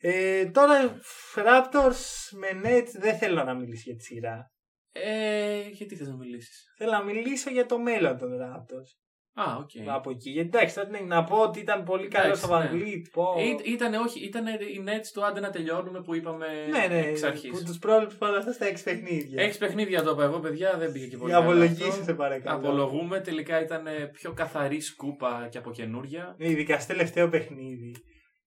Ε, 0.00 0.46
τώρα 0.46 1.00
Raptors 1.34 2.00
με 2.38 2.48
Nets 2.64 2.88
δεν 2.98 3.16
θέλω 3.16 3.44
να 3.44 3.54
μιλήσω 3.54 3.82
για 3.86 3.96
τη 3.96 4.04
σειρά. 4.04 4.52
Ε, 4.92 5.68
γιατί 5.68 5.96
θες 5.96 6.08
να 6.08 6.16
μιλήσεις; 6.16 6.74
Θέλω 6.78 6.90
να 6.90 7.02
μιλήσω 7.04 7.50
για 7.50 7.66
το 7.66 7.78
μέλλον 7.78 8.18
των 8.18 8.30
Raptors. 8.40 9.05
Α, 9.38 9.56
οκ. 9.58 9.70
Από 9.96 10.10
εκεί. 10.10 10.30
Γιατί 10.30 10.48
εντάξει, 10.56 10.74
τώρα, 10.74 10.88
ναι, 10.88 10.98
να 10.98 11.24
πω 11.24 11.36
ότι 11.36 11.60
ήταν 11.60 11.84
πολύ 11.84 12.08
καλό 12.08 12.26
Εντάξει, 12.26 12.44
ο 12.44 12.48
ναι. 12.48 12.54
VanVleet. 12.54 13.06
Πω... 13.12 13.24
Ή- 13.38 13.72
Ήτανε, 13.72 13.96
όχι, 13.98 14.24
ήτανε 14.24 14.50
οι 14.50 14.84
Nets 14.86 15.06
του 15.14 15.24
άντε 15.24 15.40
να 15.40 15.50
τελειώνουμε 15.50 16.00
που 16.02 16.14
είπαμε 16.14 16.46
ναι, 16.70 16.94
ναι, 16.94 17.00
εξ 17.06 17.22
αρχής. 17.22 17.50
που 17.50 17.62
τους 17.64 17.78
πρόβλεψε 17.78 18.16
όλα 18.20 18.38
αυτά 18.38 18.52
στα 18.52 18.66
έξι 18.66 18.82
παιχνίδια. 18.84 19.42
Έξι 19.42 19.58
παιχνίδια 19.58 20.02
το 20.02 20.10
είπα 20.10 20.24
εγώ, 20.24 20.38
παιδιά, 20.38 20.76
δεν 20.78 20.92
πήγε 20.92 21.06
και 21.06 21.16
πολύ 21.16 21.30
Για 21.30 21.40
καλά 21.40 21.50
απολογήσεις, 21.52 21.88
αυτό. 21.88 22.04
σε 22.04 22.14
παρακαλώ. 22.14 22.56
Απολογούμε, 22.56 23.20
τελικά 23.20 23.62
ήταν 23.62 23.84
πιο 24.12 24.32
καθαρή 24.32 24.80
σκούπα 24.80 25.48
και 25.50 25.58
από 25.58 25.70
καινούρια. 25.70 26.34
Ναι, 26.38 26.48
Ειδικά 26.48 26.78
στο 26.78 26.92
τελευταίο 26.92 27.28
παιχνίδι. 27.28 27.94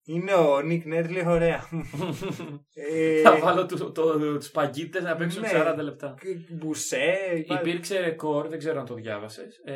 Είναι 0.06 0.34
ο 0.34 0.62
Νίκ 0.62 0.86
Νέρ, 0.86 1.10
λέει 1.10 1.24
ωραία. 1.28 1.64
ε, 2.92 3.22
Θα 3.22 3.38
βάλω 3.38 3.66
του, 3.66 3.92
το, 3.92 4.20
τους 4.38 4.50
παγκίτες 4.52 5.04
να 5.04 5.16
παίξουν 5.16 5.42
ναι. 5.42 5.50
40 5.54 5.76
λεπτά. 5.84 6.16
Μπουσέ. 6.50 7.18
υπάρχει- 7.36 7.68
Υπήρξε 7.68 8.00
ρεκόρ, 8.00 8.48
δεν 8.48 8.58
ξέρω 8.60 8.80
αν 8.80 8.86
το 8.86 8.94
διάβασες. 8.94 9.58
Ε, 9.66 9.74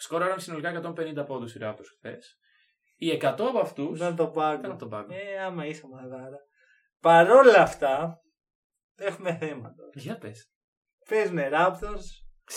σκόραραν 0.00 0.40
συνολικά 0.40 0.92
150 0.96 1.26
πόντους 1.26 1.54
οι 1.54 1.58
Raptors 1.62 1.86
χθες. 1.98 2.36
Οι 2.96 3.10
100 3.22 3.22
από 3.22 3.58
αυτούς 3.58 3.98
Ήταν 3.98 4.16
το 4.16 4.26
πάγκο. 4.28 4.58
ήταν 4.58 4.70
από 4.70 4.80
τον 4.80 4.88
πάγκο. 4.88 5.14
Ε, 5.14 5.38
άμα 5.42 5.66
είσαι 5.66 5.86
μαδάρα. 5.92 6.38
Παρόλα 7.00 7.62
αυτά, 7.62 8.20
έχουμε 8.96 9.36
θέματα. 9.40 9.82
Για 9.94 10.18
πες. 10.18 10.50
Παίζουν 11.08 11.38
Raptors. 11.38 12.04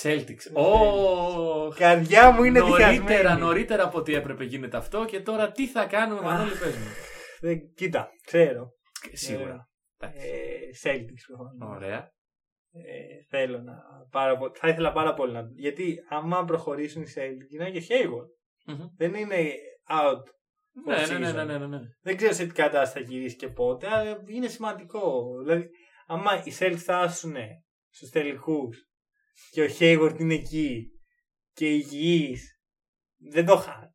Celtics. 0.03 0.51
Ναι. 0.51 0.61
Ω, 0.61 1.73
Καρδιά 1.75 2.31
μου 2.31 2.43
είναι 2.43 2.59
νωρίτερα, 2.59 2.89
διχασμένη. 2.91 3.39
νωρίτερα 3.39 3.83
από 3.83 3.97
ό,τι 3.97 4.13
έπρεπε 4.15 4.43
γίνεται 4.43 4.77
αυτό 4.77 5.05
και 5.05 5.21
τώρα 5.21 5.51
τι 5.51 5.67
θα 5.67 5.85
κάνουμε, 5.85 6.21
Μανώλη, 6.21 6.49
πες 6.57 6.75
μου. 6.77 6.85
Δεν, 7.39 7.73
κοίτα, 7.75 8.09
ξέρω. 8.25 8.71
Σίγουρα. 9.11 9.67
Εντάξει. 9.97 10.27
Ε, 10.27 10.59
Celtics 10.83 11.23
προφανώς. 11.27 11.75
Ωραία. 11.75 12.11
Ε, 12.75 13.23
θέλω 13.29 13.61
να 13.61 13.73
πάρα 14.11 14.37
πο- 14.37 14.51
θα 14.55 14.67
ήθελα 14.67 14.91
πάρα 14.91 15.13
πολύ 15.13 15.31
να 15.33 15.49
γιατί 15.55 15.97
άμα 16.09 16.45
προχωρήσουν 16.45 17.01
οι 17.01 17.05
Celtics 17.15 17.53
είναι 17.53 17.71
και 17.71 17.83
Hayward. 17.89 18.27
Μμμ. 18.65 18.87
Δεν 18.97 19.13
είναι 19.13 19.51
out. 19.89 20.23
Ναι, 20.85 20.95
Off 20.95 21.09
ναι, 21.09 21.17
ναι, 21.17 21.29
season. 21.29 21.33
ναι, 21.33 21.43
ναι, 21.43 21.57
ναι, 21.57 21.67
ναι. 21.67 21.79
Δεν 22.01 22.17
ξέρω 22.17 22.33
σε 22.33 22.45
τι 22.45 22.53
κατάσταση 22.53 22.93
θα 23.05 23.11
γυρίσει 23.11 23.35
και 23.35 23.47
πότε, 23.47 23.87
αλλά 23.89 24.23
είναι 24.27 24.47
σημαντικό. 24.47 25.23
Δηλαδή, 25.43 25.69
άμα 26.05 26.43
οι 26.45 26.51
Celtics 26.59 26.75
φτάσουν 26.77 27.35
στους 27.89 28.09
τελικούς 28.09 28.87
και 29.51 29.61
ο 29.61 29.67
Hayward 29.79 30.15
είναι 30.19 30.33
εκεί 30.33 30.87
και 31.53 31.65
υγιής, 31.73 32.59
δεν 33.17 33.45
το 33.45 33.55
χάνουν. 33.55 33.92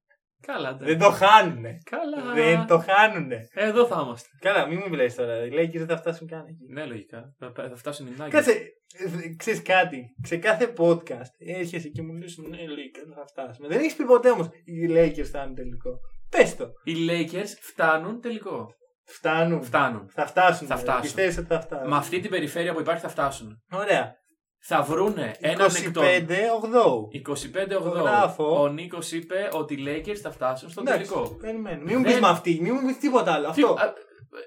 Καλά, 0.52 0.72
ναι. 0.72 0.86
Δεν 0.86 0.98
το 0.98 1.10
χάνουν. 1.10 1.64
Καλά. 1.90 2.34
Δεν 2.34 2.66
το 2.66 2.78
χάνουν. 2.78 3.30
Εδώ 3.52 3.86
θα 3.86 4.00
είμαστε. 4.04 4.28
Καλά, 4.40 4.66
μην 4.66 4.78
μου 4.82 4.88
μιλάει 4.88 5.12
τώρα. 5.12 5.44
Οι 5.44 5.50
Lakers 5.52 5.78
δεν 5.78 5.86
θα 5.86 5.96
φτάσουν 5.96 6.26
καν 6.28 6.46
εκεί. 6.46 6.66
Ναι, 6.72 6.84
λογικά. 6.84 7.34
Θα, 7.38 7.52
θα 7.68 7.76
φτάσουν 7.76 8.06
οι 8.06 8.10
Nuggets. 8.18 8.30
Κάτσε, 8.30 8.50
ε, 8.52 9.34
ξέρεις 9.36 9.62
κάτι. 9.62 10.14
Σε 10.22 10.36
κάθε 10.36 10.72
podcast 10.78 11.32
έρχεσαι 11.38 11.88
και 11.88 12.02
μου 12.02 12.12
λες 12.12 12.36
ναι, 12.36 12.56
Lakers 12.56 13.12
θα 13.14 13.26
φτάσουμε. 13.26 13.68
Δεν 13.68 13.78
έχεις 13.78 13.96
πει 13.96 14.04
ποτέ 14.04 14.30
όμως 14.30 14.46
οι 14.64 14.86
Lakers 14.90 15.24
φτάνουν 15.24 15.54
τελικό. 15.54 15.98
Πες 16.30 16.56
το. 16.56 16.66
Οι 16.84 16.94
Lakers 17.10 17.50
φτάνουν 17.60 18.20
τελικό. 18.20 18.66
Φτάνουν. 19.04 19.62
Φτάνουν. 19.62 20.08
Θα 20.08 20.26
φτάσουν. 20.26 20.66
Θα 20.66 20.74
ε. 20.74 20.78
φτάσουν. 20.78 21.02
Πιστεύεις 21.02 21.38
ότι 21.38 21.46
θα 21.46 21.60
φτάσουν. 21.60 21.88
Με 21.88 21.96
αυτή 21.96 22.20
την 22.20 22.30
περιφέρεια 22.30 22.72
που 22.72 22.80
υπάρχει 22.80 23.00
θα 23.00 23.08
φτάσουν. 23.08 23.62
Ωραία. 23.70 24.16
Θα 24.60 24.82
βρούνε 24.82 25.34
έναν 25.40 25.70
εκ 25.76 25.92
των 25.92 26.04
25-8. 26.04 27.08
25-8. 27.12 27.92
γράφω. 27.92 28.60
Ο 28.62 28.68
Νίκος 28.68 29.12
είπε 29.12 29.48
ότι 29.52 29.74
οι 29.74 29.84
Lakers 29.86 30.16
θα 30.16 30.30
φτάσουν 30.30 30.70
στον 30.70 30.86
Εντάξει, 30.86 31.12
τελικό. 31.12 31.34
Περιμένω. 31.36 31.82
Μην 31.82 31.96
μου 31.96 32.02
Δεν- 32.02 32.12
πεις 32.12 32.20
με 32.20 32.28
αυτή. 32.28 32.58
Μην 32.62 32.74
μου 32.80 32.86
πεις 32.86 32.98
τίποτα 32.98 33.32
άλλο. 33.32 33.50
Τι- 33.52 33.62
Αυτό, 33.62 33.72
α, 33.72 33.92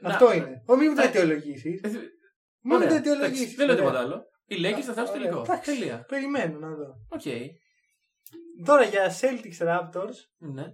να- 0.02 0.10
αυτό 0.10 0.34
είναι. 0.34 0.64
Ω, 0.66 0.76
μην 0.76 0.88
μου 0.90 0.96
το 0.96 1.02
Ε, 1.02 1.06
αιτιολογήσεις. 1.06 1.82
ε, 1.84 1.88
Μην 1.90 2.00
μου 2.64 2.76
Ωραία, 2.76 2.88
το 2.88 2.94
εντάξει, 2.96 3.10
αιτιολογήσει. 3.12 3.56
Δεν 3.56 3.68
λέω 3.68 3.76
τίποτα 3.76 4.00
άλλο. 4.00 4.22
Οι 4.46 4.56
Lakers 4.60 4.62
θα 4.62 4.92
φτάσουν 4.92 4.94
στο 4.94 5.02
Ωραία, 5.04 5.22
τελικό. 5.30 5.42
εντάξει. 5.42 5.72
Τελεία. 5.72 6.06
Περιμένω 6.08 6.60
να 6.60 6.70
δω. 6.76 6.88
Οκ. 7.10 7.22
Τώρα 8.66 8.84
για 8.84 9.12
Celtics 9.20 9.68
Raptors. 9.68 10.16
Ναι. 10.38 10.66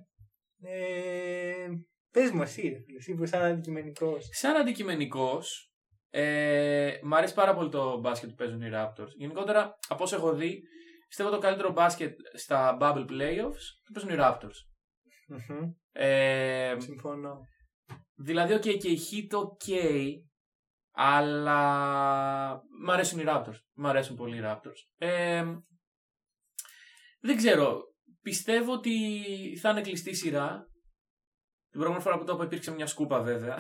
Ε, 0.62 1.68
Πες 2.12 2.32
μου 2.32 2.42
εσύ, 2.42 2.62
ρε 2.62 2.80
φίλε, 2.86 2.98
εσύ 2.98 3.14
που 3.14 3.24
είσαι 3.24 3.38
αντικειμενικός. 3.38 4.28
Σαν 4.32 4.56
αντικειμενικός, 4.56 5.72
ε, 6.10 7.00
μ' 7.04 7.14
αρέσει 7.14 7.34
πάρα 7.34 7.54
πολύ 7.56 7.70
το 7.70 8.00
μπάσκετ 8.00 8.30
που 8.30 8.36
παίζουν 8.36 8.62
οι 8.62 8.70
Raptors. 8.74 9.10
Γενικότερα, 9.18 9.78
από 9.88 10.04
όσο 10.04 10.16
έχω 10.16 10.34
δει, 10.34 10.62
πιστεύω 11.08 11.30
το 11.30 11.38
καλύτερο 11.38 11.72
μπάσκετ 11.72 12.18
στα 12.34 12.78
Bubble 12.82 13.06
Playoffs 13.10 13.66
το 13.84 13.92
παίζουν 13.94 14.10
οι 14.12 14.16
Raptors. 14.20 14.58
Ε, 15.92 16.76
Συμφωνώ. 16.78 17.40
δηλαδή, 18.16 18.54
ok, 18.54 18.78
και 18.78 18.90
η 18.90 19.00
Heat 19.12 19.38
ok, 19.38 19.74
αλλά 20.92 21.58
μ' 22.84 22.90
αρέσουν 22.90 23.20
οι 23.20 23.24
Raptors. 23.28 23.60
Μ' 23.74 23.88
αρέσουν 23.88 24.16
πολύ 24.16 24.38
οι 24.38 24.42
Raptors. 24.44 24.86
Ε, 24.98 25.46
δεν 27.20 27.36
ξέρω. 27.38 27.82
Πιστεύω 28.22 28.74
ότι 28.74 28.94
θα 29.62 29.70
είναι 29.70 29.82
κλειστή 29.82 30.14
σειρά. 30.14 30.67
Την 31.70 31.80
προηγούμενη 31.80 32.04
φορά 32.04 32.18
που 32.18 32.24
το 32.24 32.34
είπα 32.34 32.44
υπήρξε 32.44 32.72
μια 32.72 32.86
σκούπα 32.88 33.22
βέβαια. 33.22 33.58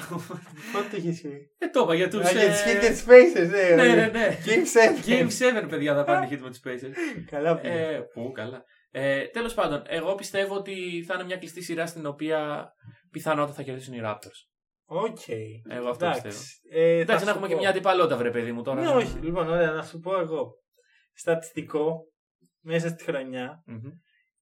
Πότε 0.74 0.88
το 0.91 0.95
έχει 0.95 1.22
πει. 1.22 1.49
Ε, 1.58 1.70
το 1.70 1.80
είπα 1.80 1.93
για 1.95 2.10
τους... 2.10 2.26
Α, 2.26 2.32
Για 2.32 2.41
ε, 2.41 2.47
τι 2.47 2.53
Heat 2.65 3.09
Pacers, 3.09 3.53
ε. 3.53 3.76
Ναι, 3.76 3.95
ναι, 3.95 4.05
ναι. 4.08 4.38
Game 4.45 5.05
7. 5.05 5.10
Game 5.10 5.64
7, 5.64 5.70
παιδιά, 5.70 5.95
θα 5.95 6.03
πάνε 6.03 6.28
Heat 6.32 6.39
με 6.39 6.49
τους 6.49 6.60
Pacers. 6.66 6.93
Καλά 7.32 7.60
που. 7.60 7.68
Ε, 7.68 7.99
πού, 8.14 8.32
καλά. 8.32 8.64
Ε, 8.91 9.26
Τέλος 9.26 9.53
πάντων, 9.53 9.84
εγώ 9.88 10.16
πιστεύω 10.16 10.55
ότι 10.55 11.03
θα 11.08 11.14
είναι 11.14 11.24
μια 11.24 11.38
κλειστή 11.38 11.62
σειρά 11.62 11.86
στην 11.86 12.05
οποία 12.05 12.70
πιθανότατα 13.12 13.53
θα 13.53 13.64
κερδίσουν 13.64 13.93
οι 13.93 14.01
Raptors. 14.03 14.39
Οκ. 14.86 15.28
Εγώ 15.70 15.89
αυτό 15.89 16.05
Εντάξει. 16.05 16.22
πιστεύω. 16.22 16.80
Ε, 16.82 16.95
θα 16.95 17.01
Εντάξει, 17.01 17.20
σου 17.20 17.26
να 17.26 17.32
έχουμε 17.32 17.47
πω. 17.47 17.53
και 17.53 17.60
μια 17.60 17.70
αντιπαλότητα, 17.70 18.18
βρε 18.18 18.30
παιδί 18.30 18.51
μου 18.51 18.62
τώρα. 18.62 18.82
Ναι, 18.82 18.88
όχι. 18.88 19.18
Λοιπόν, 19.22 19.49
ωραία, 19.49 19.72
να 19.72 19.84
σου 19.84 19.99
πω 19.99 20.20
εγώ. 20.20 20.51
Στατιστικό 21.14 22.12
μέσα 22.62 22.89
στη 22.89 23.03
χρονιά. 23.03 23.64
Μμμ. 23.66 23.89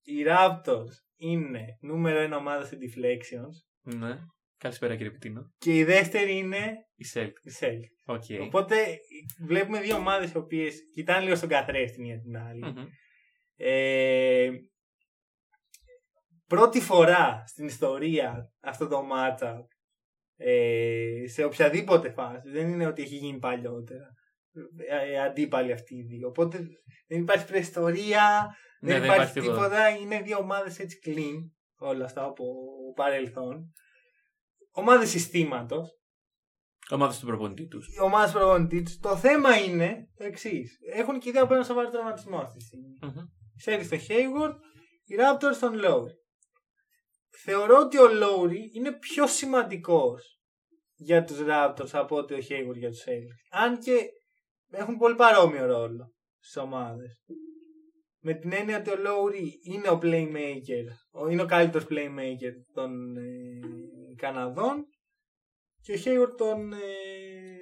Οι 0.02 0.26
Raptors 0.28 0.94
είναι 1.16 1.78
νούμερο 1.80 2.20
ένα 2.20 2.38
ομάδα 2.38 2.66
σε 2.66 2.78
deflections. 2.82 3.96
Ναι. 3.98 4.18
Καλησπέρα 4.58 4.96
κύριε 4.96 5.12
Πιτίνο. 5.12 5.52
Και 5.58 5.78
η 5.78 5.84
δεύτερη 5.84 6.38
είναι 6.38 6.74
Οι 6.96 7.06
Celtics. 7.14 7.44
οι 7.44 7.52
Celtics. 7.60 8.14
Οκ. 8.16 8.24
Οπότε 8.42 8.76
βλέπουμε 9.46 9.82
δύο 9.82 9.96
ομάδες 9.96 10.32
οι 10.32 10.38
οποίες 10.38 10.76
κοιτάνε 10.94 11.24
λίγο 11.24 11.36
στον 11.36 11.50
καθρέφτη 11.50 12.02
μία 12.02 12.20
την 12.20 12.38
άλλη. 12.38 12.66
Μμμ. 12.66 12.86
Ε, 13.58 14.50
πρώτη 16.48 16.82
φορά 16.82 17.44
στην 17.48 17.66
ιστορία 17.66 18.54
αυτό 18.60 18.88
το 18.88 19.08
matchup 19.14 19.66
ε, 20.38 21.24
σε 21.26 21.44
οποιαδήποτε 21.44 22.12
φάση. 22.12 22.50
Δεν 22.50 22.70
είναι 22.70 22.88
ότι 22.88 23.02
έχει 23.02 23.16
γίνει 23.16 23.40
παλιότερα. 23.40 24.14
Ε, 24.90 25.12
ε, 25.12 25.22
αντίπαλοι 25.22 25.72
αυτοί 25.72 25.96
οι 25.96 26.02
δύο. 26.02 26.28
Οπότε 26.28 26.60
δεν 27.08 27.22
υπάρχει 27.22 27.46
προϊστορία, 27.46 28.56
Ναι, 28.86 28.92
δεν, 28.92 29.02
δεν 29.02 29.12
υπάρχει 29.12 29.40
υπάρχει 29.40 29.40
τίποτα. 29.40 29.68
τίποτα. 29.68 29.90
Είναι 29.90 30.22
δύο 30.22 30.38
ομάδες 30.38 30.80
έτσι 30.80 31.00
clean 31.06 31.50
όλα 31.78 32.06
αυτά 32.06 32.24
από 32.24 32.44
παρελθόν. 32.96 33.74
ομάδες 34.72 35.10
συστήματος, 35.10 35.90
Ομάδα 36.90 37.20
του 37.20 37.26
προπονητή 37.26 37.68
τους. 37.68 37.88
οι 37.96 38.00
ομάδες 38.02 38.32
προπονητή 38.32 38.82
τους. 38.82 38.98
Το 39.00 39.16
θέμα 39.18 39.58
είναι 39.58 40.10
το 40.16 40.24
εξής. 40.24 40.78
Έχουν 40.94 41.20
και 41.20 41.30
οι 41.30 41.32
δύο 41.32 41.42
από 41.44 41.54
ένα 41.54 41.64
σοβαρό 41.64 41.90
τραυματισμό 41.90 42.38
αυτή 42.38 42.58
τη 42.58 42.64
στιγμή. 42.64 42.94
Η 43.56 43.62
Σέλι 43.62 43.84
στο 43.84 43.98
Hayward, 43.98 44.56
οι 45.06 45.16
Raptors 45.20 45.54
στον 45.54 45.74
Lowry. 45.84 46.14
Θεωρώ 47.44 47.78
ότι 47.80 47.98
ο 47.98 48.06
Lowry 48.06 48.76
είναι 48.76 48.92
πιο 48.92 49.28
σημαντικός 49.28 50.40
για 50.96 51.24
τους 51.24 51.38
Raptors 51.48 51.90
από 51.92 52.16
ότι 52.16 52.34
ο 52.34 52.38
Hayward 52.38 52.76
για 52.78 52.90
τους 52.90 53.04
Celtics. 53.06 53.60
Αν 53.62 53.80
και 53.80 53.98
έχουν 54.72 54.98
πολύ 54.98 55.16
παρόμοιο 55.16 55.66
ρόλο 55.66 56.14
στις 56.40 56.58
ομάδες. 56.58 57.24
Με 58.28 58.34
την 58.34 58.54
έννοια 58.54 58.78
ότι 58.78 58.90
ο 58.90 58.94
Lowry 58.94 59.48
είναι 59.74 59.90
ο 59.90 60.00
playmaker, 60.02 60.86
ο- 61.12 61.28
είναι 61.28 61.42
ο 61.42 61.46
καλύτερος 61.46 61.88
playmaker 61.90 62.54
των 62.74 63.18
ε, 63.18 63.24
Καναδών 64.16 64.86
και 65.82 65.92
ο 65.92 65.96
Hayward 66.06 66.38
των, 66.38 66.74
ε, 66.74 66.78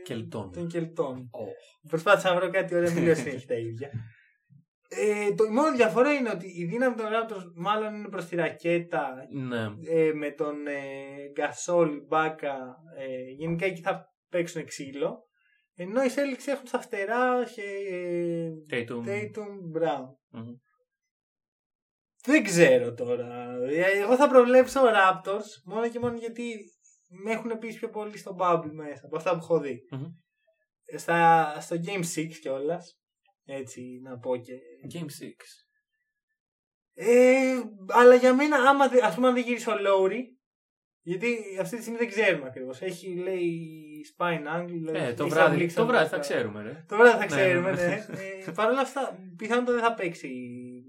Κελτών. 0.04 0.52
των 0.52 0.68
Κελτών. 0.68 1.30
Oh. 1.34 1.88
Προσπάθησα 1.90 2.30
να 2.34 2.40
βρω 2.40 2.50
κάτι 2.50 2.76
ωραίο, 2.76 2.92
μην 2.94 3.04
λέω 3.04 3.16
συνέχεια 3.16 3.48
τα 3.48 3.56
ίδια. 3.56 3.90
Ε, 4.90 5.34
το, 5.34 5.44
η 5.44 5.50
μόνη 5.50 5.76
διαφορά 5.76 6.14
είναι 6.14 6.30
ότι 6.30 6.48
η 6.56 6.66
δύναμη 6.66 6.96
των 6.96 7.06
Raptors 7.06 7.52
μάλλον 7.56 7.96
είναι 7.96 8.10
προς 8.10 8.26
τη 8.26 8.36
ρακέτα 8.36 9.14
Ναι. 9.32 9.66
ε, 9.90 10.14
με 10.14 10.32
τον 10.32 10.68
ε, 10.68 10.74
Γκασόλ, 11.32 11.90
Μπάκα, 12.08 12.76
ε, 12.98 13.32
γενικά 13.38 13.66
εκεί 13.66 13.82
θα 13.82 14.06
παίξουν 14.30 14.66
ξύλο. 14.66 15.28
Ενώ 15.76 16.04
οι 16.04 16.10
Celtics 16.16 16.48
έχουν 16.48 16.68
στα 16.68 16.80
φτερά 16.82 17.44
και 17.56 17.62
ε, 17.90 18.52
Tatum. 18.70 19.06
Tatum, 19.08 19.80
Brown. 19.82 20.08
Μμμ. 20.30 20.54
Δεν 22.26 22.44
ξέρω 22.44 22.94
τώρα. 22.94 23.56
Ε, 23.70 23.82
Εγώ 24.00 24.16
θα 24.16 24.30
προβλέψω 24.30 24.82
Raptors 24.86 25.46
μόνο 25.66 25.90
και 25.90 26.00
μόνο 26.00 26.18
γιατί 26.18 26.56
με 27.10 27.32
έχουν 27.32 27.58
πει 27.60 27.74
πιο 27.74 27.90
πολύ 27.90 28.18
στο 28.18 28.36
bubble 28.40 28.72
μέσα 28.72 29.06
από 29.06 29.18
αυτά 29.18 29.32
που 29.32 29.38
έχω 29.42 29.60
δει. 29.60 29.80
Μμμ. 29.92 30.04
Ε, 30.86 30.98
Στα, 30.98 31.58
στο 31.62 31.76
Game 31.86 32.04
6 32.16 32.28
κιόλας. 32.42 32.98
Έτσι 33.46 34.00
να 34.04 34.18
πω 34.20 34.36
και. 34.38 34.54
Game 34.94 35.06
6. 35.06 35.08
Ε, 36.96 37.62
αλλά 37.88 38.16
για 38.16 38.34
μένα, 38.36 38.58
άμα, 38.70 38.88
δε- 38.90 39.06
ας 39.06 39.16
πούμε, 39.16 39.28
αν 39.28 39.34
δεν 39.34 39.44
γυρίσει 39.44 39.70
ο 39.70 39.74
Lowry, 39.74 40.20
γιατί 41.02 41.38
αυτή 41.62 41.76
τη 41.76 41.82
στιγμή 41.82 41.98
δεν 42.00 42.08
ξέρουμε 42.08 42.46
ακριβώς. 42.48 42.82
Έχει 42.82 43.16
λέει 43.16 43.72
spine 44.18 44.60
angle. 44.60 44.68
δηλαδή 44.68 44.98
Ε, 44.98 45.14
το 45.14 45.24
έχει 45.24 45.34
βράδυ, 45.34 45.52
αμπλήξει 45.54 45.76
το 45.76 45.86
βράδυ 45.86 46.04
αυτά. 46.04 46.16
θα 46.16 46.22
ξέρουμε, 46.22 46.62
ρε. 46.64 46.86
Το 46.88 46.96
βράδυ 46.98 47.12
θα 47.12 47.18
Ναι, 47.18 47.26
ξέρουμε, 47.26 47.72
ναι, 47.72 47.86
ναι. 47.86 48.24
ε, 48.48 48.52
Παρ' 48.56 48.70
όλα 48.70 48.80
αυτά, 48.82 49.20
πιθανότατα 49.38 49.72
δεν 49.74 49.82
θα 49.84 49.94
παίξει 49.94 50.30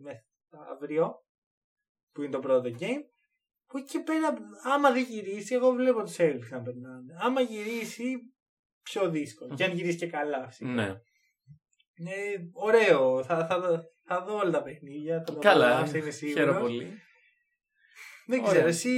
με- 0.03 0.25
αύριο, 0.73 1.25
που 2.13 2.23
είναι 2.23 2.31
το 2.33 2.39
πρώτο 2.39 2.71
game. 2.79 3.03
Που 3.67 3.79
εκεί 3.79 3.89
και 3.91 3.99
πέρα, 4.01 4.35
άμα 4.75 4.93
δεν 4.93 5.03
γυρίσει, 5.03 5.55
εγώ 5.55 5.71
βλέπω 5.71 6.03
τους 6.03 6.17
Celtics 6.19 6.49
να 6.51 6.63
περνάνε. 6.63 7.15
Άμα 7.21 7.41
γυρίσει, 7.41 8.15
πιο 8.83 9.11
δύσκολο. 9.11 9.55
Και 9.55 9.65
αν 9.65 9.73
γυρίσει 9.73 9.97
και 9.97 10.07
καλά, 10.07 10.47
φυσικά. 10.49 10.69
Ναι. 10.71 10.87
Ε, 11.97 12.37
ωραίο. 12.53 13.23
Θα, 13.25 13.47
θα, 13.47 13.83
θα 14.05 14.25
δω 14.25 14.37
όλα 14.37 14.51
τα 14.51 14.63
παιχνίδια. 14.63 15.19
Θα 15.27 15.33
το 15.33 15.39
Καλά. 15.41 15.67
απολαύσω, 15.71 15.97
είμαι 15.97 16.11
σίγουρος. 16.11 16.41
Χαίρομαι 16.45 16.61
πολύ. 16.61 16.99
Δεν 18.27 18.39
Ωραία. 18.41 18.53
ξέρω, 18.53 18.67
εσύ 18.69 18.91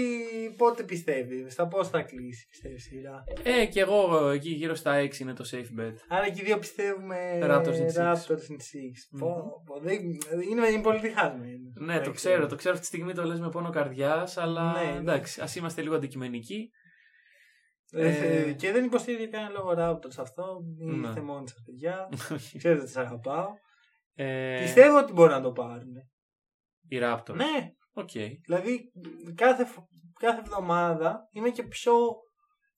πότε 0.57 0.83
πιστεύεις, 0.83 1.53
στα 1.53 1.66
πώς 1.68 1.89
θα 1.89 2.03
κλείσει, 2.03 2.47
πιστεύεις 2.49 2.87
η 2.87 2.89
σειρά; 2.89 3.24
Ε, 3.43 3.66
και 3.66 3.81
εγώ 3.81 4.29
εκεί 4.29 4.51
γύρω 4.51 4.74
στα 4.74 5.01
6 5.01 5.18
είναι 5.20 5.33
το 5.33 5.45
safe 5.53 5.81
bet. 5.81 5.93
Άρα 6.09 6.31
και 6.31 6.41
οι 6.41 6.45
δύο 6.45 6.59
πιστεύουμε 6.59 7.39
Raptors 7.43 7.64
in 7.64 7.87
six. 7.87 8.12
Raptors 8.12 8.47
in 8.51 8.57
six. 8.57 8.95
Μμμ. 9.11 9.18
Πω, 9.20 9.62
πω, 9.66 9.81
δεν- 9.81 10.01
είναι, 10.51 10.68
είναι 10.68 10.83
πολύ 10.83 10.99
διχασμένο. 10.99 11.72
Ναι, 11.81 12.01
το 12.01 12.11
ξέρω, 12.11 12.47
το 12.47 12.57
ξέρω 12.57 12.74
αυτή 12.74 12.87
τη 12.89 12.95
στιγμή 12.97 13.14
το 13.14 13.24
λες 13.24 13.41
με 13.41 13.49
πόνο 13.49 13.70
καρδιάς, 13.70 14.37
αλλά 14.37 14.72
Ναι, 14.72 14.91
ναι. 14.91 14.99
εντάξει, 14.99 15.41
ας 15.41 15.57
είμαστε 15.57 15.83
λίγο 15.83 15.95
αντικειμενικοί. 15.95 16.70
Ε, 17.93 18.09
Ε, 18.49 18.53
και 18.53 18.72
δεν 18.72 18.85
υποστηρίζει 18.85 19.29
κανένα 19.29 19.51
λόγο 19.51 19.74
Raptors 19.79 20.16
αυτό. 20.18 20.61
Μην 20.79 20.99
Ναι. 21.01 21.09
είστε 21.09 21.20
μόνοι 21.20 21.49
σας, 21.49 21.62
παιδιά. 21.66 22.09
Ξέρετε 22.59 22.81
ότι 22.81 22.91
σας 22.91 23.05
αγαπάω. 23.07 23.47
Ε, 24.14 24.59
Πιστεύω 24.62 24.99
ότι 24.99 25.12
μπορούν 25.12 25.33
να 25.33 25.41
το 25.43 25.53
πάρουν. 25.53 25.95
Οι 26.89 26.99
Raptors. 27.03 27.35
Ναι, 27.35 27.70
Οκ. 27.99 28.11
δηλαδή 28.44 28.92
κάθε, 29.34 29.64
φ- 29.64 29.78
κάθε 30.20 30.38
εβδομάδα 30.40 31.28
είμαι 31.32 31.51
και 31.51 31.62
πιο 31.62 31.92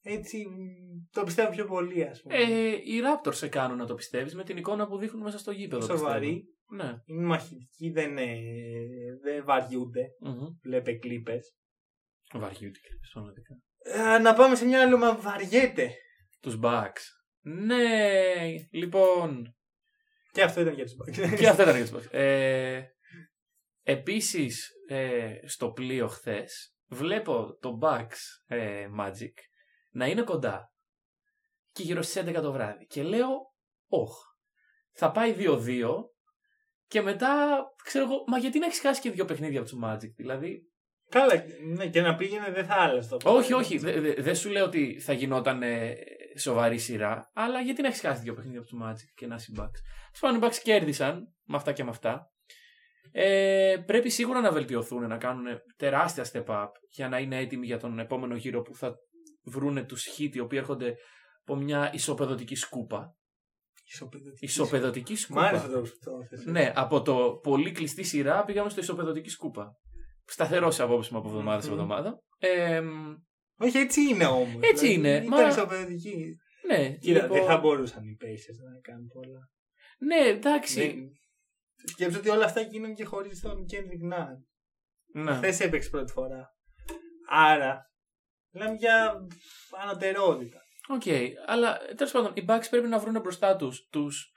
έτσι. 0.03 0.47
Το 1.11 1.25
πιστεύω 1.25 1.51
πιο 1.51 1.65
πολύ, 1.65 2.05
ας 2.05 2.21
πούμε. 2.23 2.35
Ε, 2.37 2.69
οι 2.69 3.01
Raptors 3.05 3.35
σε 3.35 3.49
κάνουν 3.49 3.77
να 3.77 3.87
το 3.87 3.95
πιστεύεις 3.95 4.35
με 4.35 4.45
την 4.45 4.57
εικόνα 4.57 4.87
που 4.87 4.99
δείχνουν 4.99 5.23
μέσα 5.23 5.39
στο 5.39 5.51
γήπεδο. 5.51 5.83
Σοβαροί. 5.97 6.27
πιστεύω. 6.33 6.57
Ναι. 6.71 6.99
Είναι 7.07 7.27
μαχητικοί, 7.27 7.91
δεν, 7.91 8.19
ε, 8.19 8.35
δεν 9.23 9.45
βαριούνται. 9.45 10.07
Μμμ. 10.21 10.47
Βλέπε 10.63 10.93
Clippers. 10.93 11.57
Βαριούνται 12.33 12.79
και 12.79 12.89
πραγματικά. 13.13 13.55
Ε, 13.79 14.19
να 14.19 14.35
πάμε 14.35 14.55
σε 14.55 14.65
μια 14.65 14.83
άλλη 14.83 14.93
ομάδα 14.95 15.17
που 15.17 15.23
βαριέται. 15.23 15.91
Τους 16.41 16.59
Bucks. 16.63 17.03
Ναι, 17.41 17.85
λοιπόν. 18.73 19.55
Και 20.33 20.43
αυτό 20.43 20.61
ήταν 20.61 20.75
για 20.75 20.85
τους 20.85 20.95
Bucks. 20.95 21.37
και 21.39 21.49
αυτά 21.49 21.63
ήταν 21.63 21.77
για 21.77 21.87
τους 21.87 21.95
Bucks. 22.07 22.13
Ε, 22.13 22.83
επίσης, 23.89 24.71
ε, 24.87 25.35
στο 25.45 25.71
πλοίο 25.71 26.09
χθες, 26.09 26.77
βλέπω 26.87 27.59
το 27.61 27.79
Bucks 27.83 28.17
ε, 28.47 28.87
Magic 29.01 29.33
να 29.91 30.07
είναι 30.07 30.23
κοντά 30.23 30.73
και 31.73 31.83
γύρω 31.83 32.03
στις 32.03 32.23
11 32.23 32.41
το 32.43 32.53
βράδυ. 32.53 32.87
Και 32.87 33.03
λέω, 33.03 33.29
όχ, 33.89 34.13
θα 34.93 35.11
πάει 35.11 35.35
2-2 35.39 35.89
και 36.87 37.03
μετά, 37.03 37.63
ξέρω 37.85 38.05
εγώ, 38.05 38.25
μα 38.27 38.39
γιατί 38.39 38.59
να 38.59 38.67
έχεις 38.67 38.81
χάσει 38.81 39.01
και 39.01 39.11
δύο 39.11 39.25
παιχνίδια 39.25 39.61
από 39.61 39.69
του 39.69 39.81
Magic, 39.85 40.13
δηλαδή. 40.17 40.63
Καλά, 41.09 41.45
ναι, 41.75 41.89
και 41.89 42.01
να 42.01 42.15
πήγαινε 42.15 42.51
δεν 42.51 42.67
θα 42.67 42.75
άλλαζε 42.75 43.17
το 43.17 43.31
Όχι, 43.31 43.53
όχι, 43.53 43.79
δεν 43.79 44.03
δε, 44.03 44.15
δεν 44.15 44.37
σου 44.37 44.51
λέω 44.51 44.65
ότι 44.65 45.01
θα 45.01 45.13
γινόταν 45.13 45.63
ε, 45.63 45.95
σοβαρή 46.39 46.79
σειρά, 46.79 47.31
αλλά 47.35 47.61
γιατί 47.61 47.83
να 47.83 47.89
έχεις 47.89 48.01
χάσει 48.01 48.23
δύο 48.23 48.35
παιχνίδια 48.35 48.61
από 48.61 48.69
του 48.69 48.79
Magic 48.83 49.13
και 49.15 49.27
να 49.27 49.35
είσαι 49.35 49.53
Bucks. 49.59 49.81
Σπάνω 50.13 50.37
οι 50.37 50.41
Bucks 50.43 50.57
κέρδισαν 50.63 51.35
με 51.45 51.57
αυτά 51.57 51.73
και 51.73 51.85
με 51.85 51.91
αυτά. 51.91 52.33
Ε, 53.13 53.77
πρέπει 53.87 54.11
σίγουρα 54.11 54.41
να 54.41 54.53
βελτιωθούν, 54.53 55.07
να 55.07 55.17
κάνουν 55.17 55.45
τεράστια 55.77 56.25
step 56.33 56.45
up 56.47 56.69
για 56.91 57.09
να 57.09 57.19
είναι 57.19 57.39
έτοιμοι 57.39 57.67
για 57.67 57.79
τον 57.79 57.99
επόμενο 57.99 58.37
γύρο 58.37 58.63
που 58.63 58.75
θα 58.75 58.95
βρούνε 59.45 59.83
τους 59.83 60.07
Heat 60.19 60.31
οι 60.35 60.39
οποίοι 60.41 60.59
έρχονται 60.61 60.95
από 61.45 61.57
μια 61.57 61.91
ισοπεδωτική 61.95 62.55
σκούπα. 62.55 63.17
Ισοπεδωτική. 63.93 64.45
Ισοπεδωτική 64.45 65.13
Μ' 65.13 65.17
σκούπα. 65.17 65.43
άρεσε 65.49 65.69
το 65.69 65.81
που 65.81 65.89
το 66.01 66.11
έθεσες. 66.23 66.47
Ναι, 66.47 66.73
από 66.75 67.03
το 67.03 67.39
πολύ 67.43 67.73
κλειστή 67.73 68.03
σειρά 68.03 68.45
πήγαμε 68.45 68.71
στο 68.71 68.81
ισοπεδωτική 68.81 69.29
σκούπα. 69.29 69.73
Σταθερό 70.25 70.71
σε 70.71 70.83
απόψη 70.83 71.13
μου 71.13 71.19
από 71.19 71.29
εβδομάδα 71.29 71.61
σε 71.61 71.67
Μμμ. 71.69 71.75
εβδομάδα. 71.75 72.23
Ε, 72.39 72.83
Όχι, 73.59 73.79
έτσι 73.79 74.01
είναι 74.03 74.25
όμως. 74.27 74.61
Έτσι 74.63 74.93
είναι, 74.93 75.09
Ήταν 75.17 75.27
μα- 75.29 75.49
ισοπεδωτική. 75.49 76.37
ναι, 76.67 76.91
Κοίτα, 76.97 77.23
λοιπόν, 77.23 77.39
δεν 77.39 77.47
θα 77.47 77.59
μπορούσαν 77.59 78.05
οι 78.05 78.17
Pacers 78.21 78.73
να 78.73 78.81
κάνουν 78.81 79.07
πολλά. 79.13 79.51
ναι, 79.99 80.29
εντάξει. 80.29 80.81
Δεν- 80.81 81.09
Σκέψω 81.85 82.19
ότι 82.19 82.29
όλα 82.29 82.45
αυτά 82.45 82.61
γίνανε 82.61 82.95
και 82.95 83.05
χωρίς 83.05 83.41
τον 83.41 83.65
Kendrick 83.73 84.15
Nunn. 84.15 84.37
Ναι. 85.13 85.35
Χθες 85.35 85.61
έπαιξε 85.61 85.89
πρώτη 85.91 86.13
φορά. 86.13 86.57
Άρα, 87.29 87.91
μιλάμε 88.55 88.75
για 88.75 89.15
ανωτερότητα. 89.83 90.59
Οκ, 90.89 91.03
αλλά 91.47 91.79
τέλος 91.97 92.13
πάντων 92.13 92.33
οι 92.35 92.45
Bucks 92.49 92.67
πρέπει 92.71 92.89
να 92.89 92.99
βρουν 92.99 93.21
μπροστά 93.21 93.57
τους 93.57 93.89
τους 93.91 94.33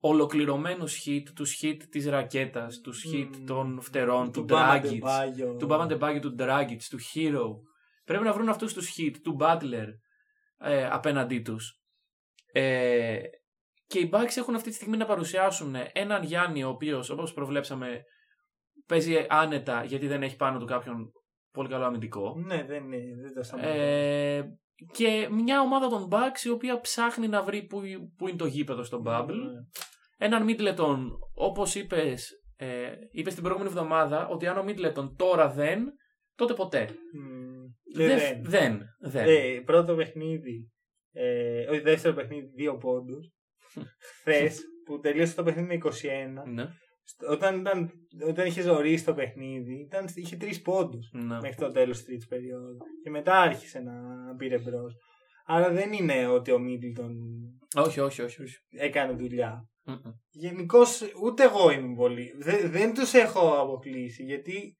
ολοκληρωμένους 0.00 1.02
Heat, 1.06 1.22
τους 1.34 1.60
Heat 1.62 1.76
της 1.90 2.06
ρακέτας, 2.06 2.80
τους 2.80 3.04
Heat 3.12 3.28
Μμμ. 3.36 3.44
των 3.46 3.80
φτερών, 3.80 4.32
του 4.32 4.46
Bam 4.48 4.54
Dragic, 4.54 5.00
Adebayo. 5.00 5.58
του 5.58 5.66
Bam 5.70 5.88
Adebayo, 5.88 6.18
του 6.20 6.34
Dragic, 6.38 6.78
του 6.90 6.98
Herro. 7.14 7.50
Πρέπει 8.04 8.24
να 8.24 8.32
βρουν 8.32 8.48
αυτούς 8.48 8.72
τους 8.72 8.94
hit, 8.98 9.14
του 9.22 9.36
Butler 9.40 9.86
ε, 10.58 10.86
απέναντί 10.86 11.40
τους. 11.40 11.80
Ε, 12.52 13.18
και 13.86 13.98
οι 13.98 14.10
Bucks 14.12 14.36
έχουν 14.36 14.54
αυτή 14.54 14.68
τη 14.68 14.74
στιγμή 14.74 14.96
να 14.96 15.06
παρουσιάσουν 15.06 15.74
έναν 15.92 16.22
Γιάννη 16.22 16.64
ο 16.64 16.68
οποίος 16.68 17.10
όπως 17.10 17.32
προβλέψαμε 17.32 18.02
παίζει 18.86 19.26
άνετα 19.28 19.84
γιατί 19.84 20.06
δεν 20.06 20.22
έχει 20.22 20.36
πάνω 20.36 20.58
του 20.58 20.64
κάποιον 20.64 21.12
πολύ 21.52 21.68
καλό 21.68 21.84
αμυντικό. 21.84 22.34
Ναι, 22.46 22.64
δεν, 22.64 22.84
είναι, 22.84 23.22
δεν 23.22 23.34
το 23.34 23.42
σταματώ. 23.42 23.68
Ε, 23.68 24.58
και 24.92 25.28
μια 25.30 25.60
ομάδα 25.60 25.88
των 25.88 26.08
Bucks 26.10 26.44
η 26.44 26.48
οποία 26.48 26.80
ψάχνει 26.80 27.28
να 27.28 27.42
βρει 27.42 27.62
που, 27.62 27.82
που 28.16 28.28
είναι 28.28 28.36
το 28.36 28.46
γήπεδο 28.46 28.82
στο 28.82 29.02
Bubble. 29.06 29.26
Ναι. 29.26 29.60
Έναν 30.18 30.46
Middleton, 30.48 30.98
όπως 31.34 31.74
είπες, 31.74 32.32
ε, 32.56 32.92
είπες 33.10 33.34
την 33.34 33.42
προηγούμενη 33.42 33.74
εβδομάδα, 33.74 34.28
ότι 34.28 34.46
αν 34.46 34.58
ο 34.58 34.64
Middleton 34.66 35.12
τώρα 35.16 35.48
δεν, 35.48 35.92
τότε 36.34 36.54
ποτέ. 36.54 36.88
Μμ, 37.12 37.64
Δεν. 37.94 38.18
δεν. 38.18 38.42
δεν, 38.42 38.80
δεν. 39.00 39.26
Ε, 39.28 39.60
πρώτο 39.64 39.94
παιχνίδι, 39.94 40.72
ε, 41.12 41.66
όχι 41.68 41.80
δεύτερο 41.80 42.14
παιχνίδι, 42.14 42.46
δύο 42.54 42.76
πόντους. 42.76 43.35
Χθες 44.20 44.62
που 44.84 44.98
τελείωσε 45.00 45.34
το 45.34 45.42
παιχνίδι 45.42 45.66
με 45.66 45.74
21. 45.74 46.44
Ναι, 46.46 46.66
στο- 47.04 47.30
Όταν, 47.30 47.60
ήταν, 47.60 47.90
όταν 48.28 48.46
είχε 48.46 48.62
ζωρίσει 48.62 49.04
το 49.04 49.14
παιχνίδι, 49.14 49.80
ήταν, 49.80 50.06
είχε 50.14 50.36
τρεις 50.36 50.62
πόντους 50.62 51.10
ναι. 51.12 51.40
μέχρι 51.40 51.56
το 51.56 51.70
τέλος 51.70 51.96
της 51.96 52.06
τρίτης 52.06 52.26
περίοδου. 52.26 52.76
Και 53.02 53.10
μετά 53.10 53.40
άρχισε 53.40 53.80
να 53.80 53.94
πήρε 54.36 54.58
μπρος. 54.58 54.94
Άρα 55.46 55.70
δεν 55.70 55.92
είναι 55.92 56.26
ότι 56.26 56.52
ο 56.52 56.58
Μίτλτον 56.58 57.12
Όχι, 57.76 58.00
όχι, 58.00 58.22
όχι. 58.22 58.42
όχι. 58.42 58.56
έκανε 58.70 59.12
δουλειά. 59.12 59.68
Μμμ. 59.84 60.12
Γενικώς 60.30 61.02
ούτε 61.22 61.42
εγώ 61.44 61.70
είμαι 61.70 61.94
πολύ. 61.94 62.32
Δεν, 62.38 62.70
δεν 62.70 62.94
τους 62.94 63.12
έχω 63.12 63.60
αποκλείσει 63.60 64.22
γιατί 64.22 64.76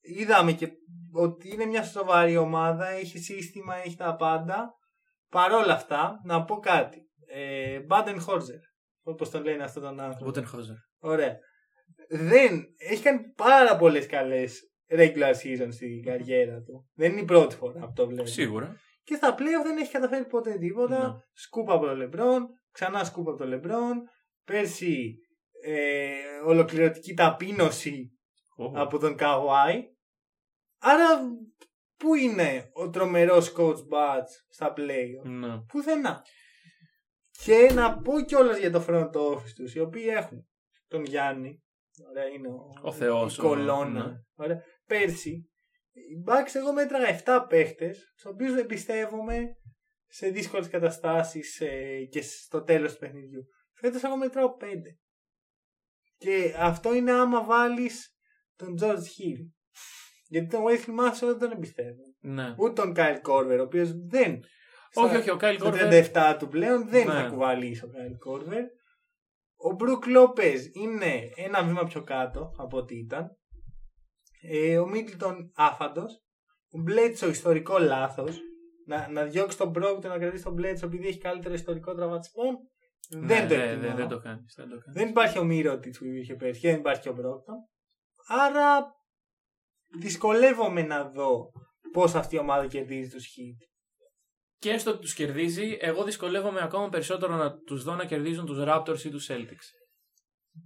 είδαμε 0.00 0.52
και 0.52 0.68
ότι 1.12 1.52
είναι 1.52 1.64
μια 1.64 1.82
σοβαρή 1.82 2.36
ομάδα, 2.36 2.88
έχει 2.88 3.18
σύστημα, 3.18 3.76
έχει 3.76 3.96
τα 3.96 4.16
πάντα. 4.16 4.70
Παρ' 5.30 5.52
όλα 5.52 5.72
αυτά, 5.74 6.20
να 6.24 6.44
πω 6.44 6.56
κάτι. 6.56 7.03
Ε, 7.36 7.80
Baden 7.88 8.16
Χόρζερ, 8.18 8.58
όπως 9.02 9.30
τον 9.30 9.44
λένε 9.44 9.64
αυτόν 9.64 9.82
τον 9.82 10.00
άνθρωπο. 10.00 10.24
Μπούτενχόζερ. 10.24 10.76
Ωραία. 10.98 11.38
Δεν, 12.08 12.64
έχει 12.76 13.02
κάνει 13.02 13.20
πάρα 13.36 13.76
πολλές 13.76 14.06
καλές 14.06 14.70
regular 14.90 15.32
season 15.42 15.68
στην 15.70 16.02
καριέρα 16.02 16.60
του. 16.62 16.90
Δεν 16.94 17.10
είναι 17.12 17.20
η 17.20 17.24
πρώτη 17.24 17.56
φορά 17.56 17.80
που 17.80 17.92
το 17.94 18.06
βλέπω. 18.06 18.26
Σίγουρα. 18.26 18.76
Και 19.02 19.14
στα 19.14 19.34
playoff 19.34 19.64
δεν 19.64 19.76
έχει 19.78 19.92
καταφέρει 19.92 20.26
ποτέ 20.26 20.58
τίποτα. 20.58 21.08
Ναι. 21.08 21.14
Σκούπα 21.32 21.74
από 21.74 21.86
τον 21.86 21.96
Λεμπρόν, 21.96 22.46
ξανά 22.70 23.04
σκούπα 23.04 23.30
από 23.30 23.38
τον 23.38 23.48
Λεμπρόν. 23.48 24.02
Πέρσι 24.44 25.14
ε, 25.62 26.12
ολοκληρωτική 26.46 27.14
ταπείνωση 27.14 28.10
Ω. 28.56 28.64
από 28.64 28.98
τον 28.98 29.16
Καουάι. 29.16 29.82
Άρα 30.78 31.20
πού 31.96 32.14
είναι 32.14 32.70
ο 32.72 32.90
τρομερός 32.90 33.52
coach 33.56 33.76
Butch 33.92 34.30
στα 34.48 34.72
playoff; 34.76 35.24
Ναι. 35.24 35.58
Πουθενά. 35.68 36.22
Και 37.42 37.70
να 37.74 37.98
πω 37.98 38.20
κιόλας 38.20 38.58
για 38.58 38.70
το 38.70 38.84
front 38.88 39.10
office 39.12 39.52
τους, 39.54 39.74
οι 39.74 39.80
οποίοι 39.80 40.04
έχουν 40.08 40.48
τον 40.88 41.04
Γιάννη. 41.04 41.62
Ωραία, 42.10 42.26
είναι 42.26 42.48
ο, 42.48 42.68
Ο 42.82 42.92
Θεός, 42.92 43.36
η 43.36 43.40
ο- 43.40 43.42
κολόνα. 43.42 44.06
ναι. 44.06 44.14
Ωραία. 44.34 44.62
Πέρσι, 44.86 45.50
οι 45.92 46.22
Bucks 46.26 46.54
εγώ 46.54 46.72
μέτραγα 46.72 47.06
7 47.08 47.46
παίχτες, 47.48 48.12
τους 48.14 48.24
οποίους 48.24 48.56
εμπιστεύομαι 48.58 49.56
σε 50.06 50.28
δύσκολες 50.28 50.68
καταστάσεις 50.68 51.62
και 52.10 52.22
στο 52.22 52.62
τέλος 52.62 52.92
του 52.92 52.98
παιχνιδιού. 52.98 53.44
Φέτος 53.72 54.02
εγώ 54.02 54.16
μετράω 54.16 54.56
5. 54.56 54.98
Και 56.16 56.54
αυτό 56.58 56.94
είναι 56.94 57.12
άμα 57.12 57.44
βάλεις 57.44 58.16
τον 58.56 58.76
George 58.80 58.94
Hill. 58.96 59.50
Γιατί 60.28 60.46
τον 60.48 60.62
Wesley 60.66 61.00
Matthews 61.00 61.18
δεν 61.20 61.38
τον 61.38 61.50
εμπιστεύω. 61.50 62.02
Ναι. 62.20 62.54
Ούτε 62.58 62.72
τον 62.82 62.92
Kyle 62.96 63.20
Korver, 63.28 63.56
ο 63.58 63.62
οποίος 63.62 63.92
δεν. 64.06 64.40
Όχι, 64.94 65.08
στα- 65.08 65.18
όχι, 65.18 65.30
ο 65.30 65.36
Κάιλ 65.36 65.56
στο 65.58 65.64
Κόρβερ. 65.70 65.88
37 65.88 66.36
του 66.38 66.48
πλέον 66.48 66.88
δεν 66.88 67.06
Ναι. 67.06 67.12
θα 67.12 67.28
κουβαλήσει 67.28 67.84
ο 67.84 67.88
Κάιλ 67.88 68.18
Κόρβερ. 68.18 68.64
Ο 69.56 69.72
Μπρουκ 69.74 70.06
Λόπεζ 70.06 70.64
είναι 70.72 71.30
ένα 71.36 71.62
βήμα 71.64 71.84
πιο 71.84 72.02
κάτω 72.04 72.54
από 72.58 72.76
ό,τι 72.76 72.94
ήταν. 72.98 73.28
Ε, 74.50 74.78
ο 74.78 74.86
Μίτλτον 74.86 75.52
άφαντος. 75.54 76.22
Ο 76.70 76.78
Μπλέτσο 76.80 77.28
ιστορικό 77.28 77.78
λάθος. 77.78 78.38
Να, 78.86 79.08
να 79.08 79.24
διώξει 79.24 79.58
τον 79.58 79.68
Μπρόκ 79.70 80.00
και 80.00 80.08
να 80.08 80.18
κρατήσει 80.18 80.42
τον 80.44 80.52
Μπλέτσο 80.52 80.86
επειδή 80.86 81.06
έχει 81.06 81.18
καλύτερο 81.18 81.54
ιστορικό 81.54 81.94
τραυματισμό. 81.94 82.42
δεν 83.10 83.48
το 83.48 83.54
ναι, 83.56 83.62
εκτιμώ. 83.62 83.80
δεν, 83.82 83.96
δεν 83.96 84.08
το 84.08 84.18
κάνεις. 84.18 84.54
Δεν 84.56 84.68
το 84.68 84.78
κάνεις. 84.78 84.94
Δεν 85.00 85.08
υπάρχει 85.08 85.38
ο 85.38 85.44
Μύρο 85.44 85.78
που 85.78 86.04
είχε 86.04 86.34
πέρσι 86.34 86.60
και 86.60 86.70
δεν 86.70 86.78
υπάρχει 86.78 87.00
και 87.00 87.08
ο 87.08 87.12
Μπρόκτον. 87.12 87.54
Άρα 88.26 88.94
δυσκολεύομαι 89.98 90.82
να 90.82 91.04
δω 91.10 91.52
πώς 91.92 92.14
αυτή 92.14 92.34
η 92.34 92.38
ομάδα 92.38 92.66
κερδίζει 92.66 93.10
τους 93.10 93.24
Heat. 93.26 93.73
Και 94.64 94.70
έστω 94.70 94.90
ότι 94.90 95.00
τους 95.00 95.14
κερδίζει, 95.14 95.76
εγώ 95.80 96.04
δυσκολεύομαι 96.04 96.60
ακόμα 96.62 96.88
περισσότερο 96.88 97.34
να 97.36 97.58
τους 97.58 97.82
δω 97.84 97.94
να 97.94 98.04
κερδίζουν 98.04 98.46
τους 98.46 98.58
Raptors 98.60 99.04
ή 99.04 99.10
τους 99.10 99.28
Celtics. 99.30 99.66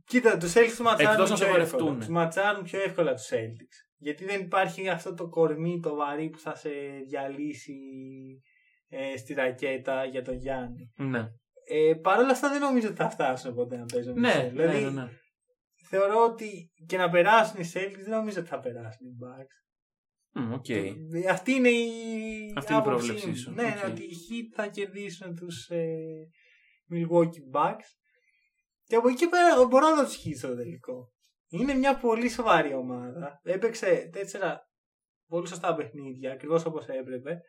Κοίτα, 0.04 0.36
τους 0.36 0.52
Celtics 0.56 0.66
τους 0.68 0.78
ματσάρουν 0.80 1.12
Εκτός 1.12 1.30
να 1.30 1.36
πιο 1.36 1.44
σοβαρευτούν. 1.44 1.78
εύκολα. 1.80 1.98
Τους 1.98 2.08
ματσάρουν 2.08 2.62
πιο 2.62 2.80
εύκολα 2.82 3.14
τους 3.14 3.28
Celtics. 3.30 3.76
Γιατί 3.96 4.24
δεν 4.24 4.40
υπάρχει 4.40 4.88
αυτό 4.88 5.14
το 5.14 5.28
κορμί, 5.28 5.80
το 5.82 5.94
βαρύ 5.94 6.28
που 6.30 6.38
θα 6.38 6.54
σε 6.54 6.68
διαλύσει 7.08 7.74
ε, 8.88 9.16
στη 9.16 9.34
ρακέτα 9.34 10.04
για 10.04 10.22
τον 10.22 10.34
Γιάννη. 10.34 10.92
Ναι. 10.96 11.28
Ε, 11.68 11.94
Παρ' 11.94 12.18
όλα 12.18 12.30
αυτά 12.30 12.48
δεν 12.48 12.60
νομίζω 12.60 12.86
ότι 12.88 12.96
θα 12.96 13.10
φτάσουν 13.10 13.54
ποτέ 13.54 13.76
να 13.76 13.84
παίζουν 13.84 14.16
οι 14.16 14.20
Ναι, 14.20 14.32
Celtics. 14.34 14.42
ναι, 14.42 14.48
Δηλαδή 14.48 14.84
ναι, 14.84 14.90
ναι. 14.90 15.08
θεωρώ 15.88 16.24
ότι 16.24 16.70
και 16.86 16.96
να 16.96 17.10
περάσουν 17.10 17.60
οι 17.60 17.70
Celtics 17.74 18.02
δεν 18.04 18.10
νομίζω 18.18 18.40
ότι 18.40 18.48
θα 18.48 18.60
περάσουν 18.60 19.06
οι 19.06 19.16
Bucks. 19.22 19.67
Μμ, 20.32 20.52
οκ. 20.52 20.68
Ε, 20.68 20.94
Αυτή 21.30 21.52
είναι 21.52 21.68
η, 21.68 21.88
Αυτή 22.56 22.72
είναι 22.72 22.82
η 22.82 22.84
άποψή 22.84 23.06
πρόβλεψή 23.06 23.26
μου. 23.28 23.36
σου. 23.36 23.50
Ναι, 23.50 23.62
Οκ. 23.62 23.74
ναι, 23.74 23.90
ότι 23.92 24.02
οι 24.02 24.14
Heat 24.28 24.52
θα 24.54 24.66
κερδίσουν 24.66 25.34
τους 25.34 25.68
ε, 25.68 25.86
Milwaukee 26.92 27.56
Bucks. 27.60 27.88
Και 28.84 28.96
από 28.96 29.08
εκεί 29.08 29.28
πέρα 29.28 29.66
μπορώ 29.66 29.88
να 29.94 30.02
το 30.04 30.10
σχίσω 30.10 30.46
στο 30.46 30.56
τελικό. 30.56 31.12
Είναι 31.48 31.74
μια 31.74 31.96
πολύ 31.96 32.28
σοβαρή 32.28 32.74
ομάδα. 32.74 33.40
Έπαιξε 33.42 34.08
τέσσερα 34.12 34.60
πολύ 35.26 35.48
σωστά 35.48 35.74
παιχνίδια, 35.74 36.32
ακριβώς 36.32 36.64
όπως 36.64 36.86
έπρεπε. 36.86 37.40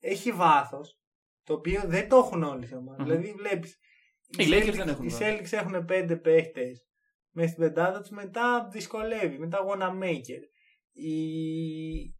Έχει 0.00 0.32
βάθος, 0.32 0.98
το 1.42 1.52
οποίο 1.54 1.82
δεν 1.86 2.08
το 2.08 2.16
έχουν 2.16 2.42
όλε 2.42 2.66
οι 2.66 2.74
ομάδε. 2.74 3.02
Μμμ. 3.02 3.08
Δηλαδή, 3.08 3.32
βλέπεις. 3.38 3.78
Οι 4.38 4.44
Lakers 4.48 4.74
δεν 4.76 4.88
έχουν 4.88 5.04
Οι 5.04 5.08
βάθος. 5.08 5.28
Celtics 5.28 5.52
έχουν 5.52 5.84
πέντε 5.84 6.16
παίχτες 6.16 6.86
μέσα 7.30 7.48
στην 7.48 7.62
πεντάδα 7.62 8.00
τους, 8.00 8.10
μετά 8.10 8.68
δυσκολεύει. 8.72 9.38
Μετά 9.38 9.58
Wanamaker. 9.68 10.42
Οι 10.94 12.14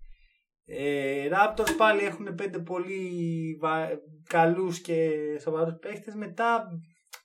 ε, 0.64 1.29
Raptors 1.33 1.75
πάλι 1.77 2.05
έχουν 2.05 2.35
πέντε 2.35 2.59
πολύ 2.59 3.11
βα... 3.61 3.89
καλούς 4.29 4.81
και 4.81 5.11
σοβαρούς 5.41 5.75
παίχτες. 5.81 6.14
Μετά 6.14 6.66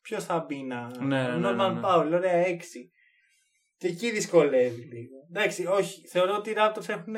ποιος 0.02 0.24
θα 0.26 0.46
μπει 0.48 0.64
να... 0.64 0.98
Ναι, 1.06 1.28
ναι, 1.28 1.38
ναι, 1.38 1.48
Norman 1.50 1.74
ναι. 1.74 1.82
Powell, 1.84 2.12
ωραία, 2.14 2.46
έξι. 2.46 2.92
Και 3.78 3.88
εκεί 3.88 4.12
δυσκολεύει 4.12 4.82
λίγο. 4.82 5.16
Εντάξει, 5.30 5.66
όχι. 5.66 6.08
Θεωρώ 6.08 6.36
ότι 6.36 6.50
οι 6.50 6.54
Raptors 6.58 6.90
έχουν 6.90 7.16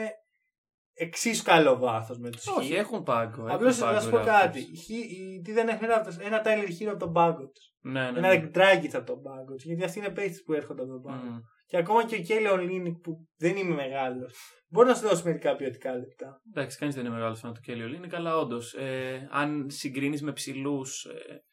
εξίσου 0.94 1.44
καλό 1.44 1.78
βάθος 1.78 2.18
με 2.20 2.30
τους 2.30 2.48
Όχι, 2.48 2.74
Heat. 2.74 2.78
έχουν 2.78 3.04
πάγκο. 3.04 3.46
Απλώς 3.50 3.82
έχουν 3.82 3.94
να 3.94 4.00
σου 4.00 4.10
πάγκο 4.10 4.24
πω 4.24 4.32
οι 4.32 4.36
κάτι. 4.36 4.60
Raptors. 4.60 4.90
Οι 4.90 4.96
Heat- 4.96 5.12
οι- 5.12 5.42
Τι 5.42 5.52
δεν 5.52 5.68
έχουν 5.68 5.88
οι 5.88 5.92
Raptors. 5.92 6.26
Ένα 6.26 6.42
Tyler 6.46 6.68
Hero 6.68 6.88
από 6.90 7.00
τον 7.00 7.14
πάγκο 7.14 7.50
τους. 7.50 7.74
Ναι, 7.82 8.12
ναι. 8.12 8.18
Ένα 8.18 8.34
ναι. 8.34 8.50
Dragic 8.54 8.90
από 8.94 9.06
τον 9.06 9.22
πάγκο 9.22 9.54
τους. 9.54 9.64
Γιατί 9.66 9.84
αυτοί 9.84 10.00
είναι 10.00 10.10
παίχτες 10.10 10.44
που 10.46 10.54
έρχονται 10.54 10.82
από 10.82 10.92
τον 10.92 11.02
πάγκο. 11.02 11.26
Μμ. 11.32 11.38
Και 11.72 11.78
ακόμα 11.78 12.06
και 12.06 12.16
ο 12.16 12.22
Κέλλη 12.22 12.48
Ολίνικ 12.48 13.00
που 13.00 13.28
δεν 13.38 13.56
είμαι 13.56 13.76
μεγάλος. 13.76 14.34
Μπορεί 14.70 14.88
να 14.88 14.96
σου 14.96 15.08
δώσει 15.08 15.24
μερικά 15.26 15.56
ποιοτικά 15.56 15.96
λεπτά. 15.96 16.42
Εντάξει, 16.50 16.78
κανείς 16.78 16.96
δεν 16.96 17.06
είναι 17.06 17.14
μεγάλος 17.14 17.40
φαν 17.40 17.54
του 17.54 17.60
Kelly 17.68 17.72
Olynyk, 17.72 18.10
αλλά 18.12 18.38
όντως, 18.38 18.74
ε, 18.74 19.28
αν 19.32 19.70
συγκρίνεις 19.70 20.22
με 20.22 20.32
ψηλούς 20.32 21.06
ε, 21.06 21.44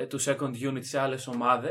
ε, 0.00 0.06
τους 0.06 0.28
second 0.28 0.54
unit 0.70 0.84
σε 0.84 0.98
άλλες 0.98 1.26
ομάδε. 1.26 1.68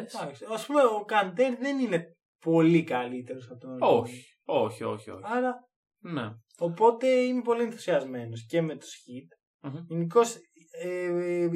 Α 0.58 0.66
πούμε, 0.66 0.82
ο 0.84 1.04
Καντέρ 1.06 1.56
δεν 1.58 1.80
είναι 1.80 2.16
πολύ 2.40 2.84
καλύτερος 2.84 3.50
από 3.50 3.60
τον 3.60 3.70
Ολίνικ. 3.70 3.90
Όχι, 3.90 4.24
όχι, 4.44 4.84
όχι, 4.84 5.10
όχι. 5.10 5.24
Άρα, 5.24 5.56
Ναι. 6.00 6.30
οπότε 6.58 7.08
είμαι 7.08 7.42
πολύ 7.42 7.62
ενθουσιασμένος 7.62 8.46
και 8.46 8.62
με 8.62 8.78
τους 8.78 8.92
Heat. 8.94 9.38
Μμμ. 9.70 9.84
Γενικώς, 9.88 10.36
ε, 10.82 11.04
ε, 11.06 11.50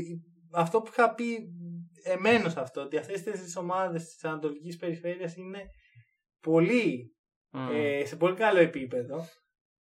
αυτό 0.53 0.81
που 0.81 0.89
είχα 0.91 1.13
πει 1.13 1.37
εμένω 2.03 2.49
σε 2.49 2.59
αυτό, 2.59 2.81
ότι 2.81 2.97
αυτές 2.97 3.17
τι 3.21 3.31
τέσσερις 3.31 3.55
ομάδες 3.55 4.03
της 4.05 4.23
Ανατολικής 4.23 4.77
Περιφέρειας 4.77 5.35
είναι 5.35 5.61
πολύ 6.43 7.15
Μμ. 7.51 7.69
ε, 7.71 8.05
σε 8.05 8.15
πολύ 8.15 8.35
καλό 8.35 8.59
επίπεδο. 8.59 9.25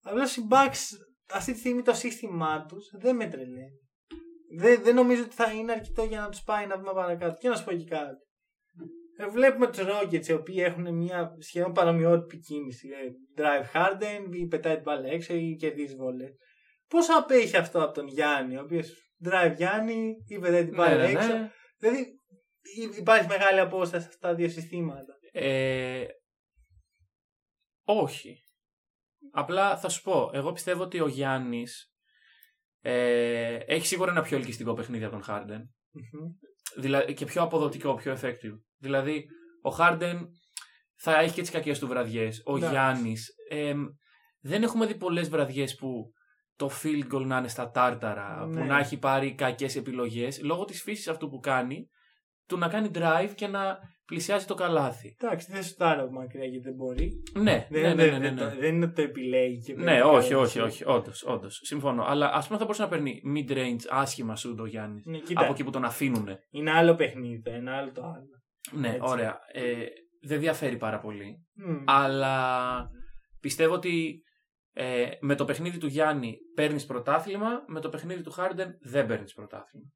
Απλώ 0.02 0.22
οι 0.22 0.46
Bucks 0.50 0.80
αυτή 1.32 1.52
τη 1.52 1.58
στιγμή 1.58 1.82
το 1.82 1.92
σύστημά 1.94 2.64
τους 2.68 2.90
δεν 3.00 3.16
με 3.16 3.26
τρελαίνει. 3.28 3.80
Δεν, 4.56 4.82
δεν 4.82 4.94
νομίζω 4.94 5.22
ότι 5.22 5.34
θα 5.34 5.52
είναι 5.52 5.72
αρκετό 5.72 6.02
για 6.04 6.20
να 6.20 6.28
τους 6.28 6.42
πάει 6.42 6.64
ένα 6.64 6.76
βήμα 6.76 6.92
παρακάτω. 6.92 7.36
Και 7.40 7.48
να 7.48 7.56
σου 7.56 7.64
πω 7.64 7.72
και 7.72 7.84
κάτι. 7.84 8.16
Ε, 9.16 9.26
βλέπουμε 9.26 9.66
τους 9.66 9.78
Rockets 9.86 10.26
οι 10.26 10.32
οποίοι 10.32 10.56
έχουν 10.58 10.94
μια 10.96 11.30
σχεδόν 11.38 11.72
παρομοιότυπη 11.72 12.38
κίνηση. 12.38 12.88
Ε, 12.88 13.40
drive 13.42 13.76
Harden 13.76 14.34
ή 14.34 14.46
πετάει 14.46 14.74
την 14.74 14.82
μπάλα 14.82 15.08
έξω 15.08 15.34
ή 15.34 15.56
κερδίζει 15.60 15.94
βολέ. 15.94 16.26
Πώ 16.88 16.98
απέχει 17.18 17.56
αυτό 17.56 17.82
από 17.84 17.92
τον 17.92 18.06
Γιάννη, 18.06 18.56
ο 18.56 18.60
οποίος 18.62 18.92
drive 19.24 19.52
Γιάννη 19.56 20.14
ή 20.28 20.38
πετάει 20.38 20.64
την 20.64 20.74
μπάλα 20.74 20.96
Ναι, 20.96 21.02
ναι, 21.02 21.10
έξω. 21.12 21.32
ναι. 21.32 21.50
Δηλαδή 21.78 22.06
υ- 22.80 22.96
υπάρχει 22.98 23.26
μεγάλη 23.28 23.60
απόσταση 23.60 24.02
σε 24.02 24.08
αυτά 24.08 24.28
τα 24.28 24.34
δύο 24.34 24.48
συστήματα. 24.48 25.12
Ε, 25.32 26.04
όχι. 27.84 28.42
Απλά 29.32 29.78
θα 29.78 29.88
σου 29.88 30.02
πω, 30.02 30.30
εγώ 30.32 30.52
πιστεύω 30.52 30.82
ότι 30.82 31.00
ο 31.00 31.06
Γιάννης 31.06 31.92
ε, 32.80 33.54
έχει 33.54 33.86
σίγουρα 33.86 34.10
ένα 34.10 34.22
πιο 34.22 34.36
ελκυστικό 34.36 34.72
παιχνίδι 34.74 35.04
από 35.04 35.12
τον 35.12 35.22
Χάρντεν. 35.22 35.74
Μμμ. 35.90 36.28
Δηλαδή, 36.76 37.14
και 37.14 37.24
πιο 37.24 37.42
αποδοτικό, 37.42 37.94
πιο 37.94 38.18
effective. 38.20 38.58
Δηλαδή, 38.78 39.26
ο 39.62 39.70
Χάρντεν 39.70 40.28
θα 40.96 41.18
έχει 41.18 41.34
και 41.34 41.40
τις 41.40 41.50
κακές 41.50 41.78
του 41.78 41.86
βραδιές. 41.86 42.42
Ο 42.44 42.56
Εντάξει. 42.56 42.74
Γιάννης. 42.74 43.30
δεν 44.40 44.62
έχουμε 44.62 44.86
δει 44.86 44.94
πολλές 44.96 45.28
βραδιές 45.28 45.74
που 45.74 46.12
το 46.56 46.70
field 46.82 47.12
goal 47.14 47.24
να 47.26 47.38
είναι 47.38 47.48
στα 47.48 47.70
τάρταρα, 47.70 48.46
Ναι. 48.46 48.60
που 48.60 48.66
να 48.66 48.78
έχει 48.78 48.98
πάρει 48.98 49.34
κακές 49.34 49.76
επιλογές, 49.76 50.42
λόγω 50.42 50.64
της 50.64 50.82
φύσης 50.82 51.08
αυτού 51.08 51.28
που 51.28 51.38
κάνει, 51.38 51.88
του 52.46 52.58
να 52.58 52.68
κάνει 52.68 52.90
drive 52.94 53.32
και 53.34 53.46
να 53.46 53.78
πλησιάζει 54.07 54.46
το 54.46 54.55
καλάθι. 54.55 55.16
Εντάξει, 55.20 55.53
δεν 55.53 55.62
σου 55.62 55.74
τάρω 55.74 56.03
από 56.03 56.12
μακριά 56.12 56.44
γιατί 56.44 56.64
δεν 56.64 56.74
μπορεί. 56.74 57.22
Ναι, 57.34 57.66
Δεν, 57.70 57.82
ναι, 57.82 57.88
ναι, 57.88 57.94
δεν- 57.94 58.11
ναι, 58.11 58.18
ναι, 58.18 58.24
δεν 58.24 58.34
ναι. 58.34 58.40
το- 58.40 58.57
δεν 58.61 58.74
είναι 58.74 58.84
ότι 58.84 58.94
το 58.94 59.03
επιλέγει 59.03 59.62
και 59.62 59.74
Ναι, 59.74 59.84
παίρνει 59.84 60.00
όχι, 60.00 60.28
καλά 60.30 60.42
όχι, 60.42 60.59
σου. 60.59 60.64
όχι. 60.64 60.82
Όντως, 60.86 61.22
όντως. 61.24 61.61
Συμφωνώ. 61.64 62.05
Αλλά 62.05 62.30
ας 62.32 62.46
πούμε 62.46 62.59
θα 62.59 62.64
μπορούσε 62.64 62.82
να 62.82 62.88
παίρνει 62.88 63.20
mid-range 63.36 63.86
άσχημα 63.90 64.36
σου 64.36 64.57
ο 64.59 64.66
Γιάννης. 64.66 65.05
Ναι, 65.07 65.18
κοίτα, 65.18 65.40
Από 65.42 65.53
εκεί 65.53 65.64
που 65.64 65.70
τον 65.70 65.84
αφήνουν. 65.84 66.28
είναι 66.50 66.70
άλλο 66.70 66.94
παιχνίδι, 66.94 67.42
το 67.42 67.50
ένα 67.50 67.76
άλλο 67.76 67.92
το 67.92 68.03
άλλο. 68.03 68.80
Ναι, 68.80 68.88
Έτσι. 68.88 69.00
ωραία. 69.03 69.38
Ε, 69.53 69.84
δεν 70.22 70.40
διαφέρει 70.40 70.76
πάρα 70.76 70.98
πολύ. 70.98 71.46
Μμ. 71.55 71.82
Αλλά 71.86 72.86
πιστεύω 73.40 73.74
ότι 73.74 74.22
ε, 74.74 75.07
με 75.20 75.34
το 75.34 75.44
παιχνίδι 75.44 75.78
του 75.78 75.86
Γιάννη 75.86 76.36
παίρνεις 76.55 76.86
πρωτάθλημα, 76.86 77.48
με 77.66 77.80
το 77.80 77.88
παιχνίδι 77.88 78.22
του 78.22 78.30
Χάρντεν 78.30 78.70
δεν 78.80 79.07
παίρνεις 79.07 79.32
πρωτάθλημα. 79.34 79.86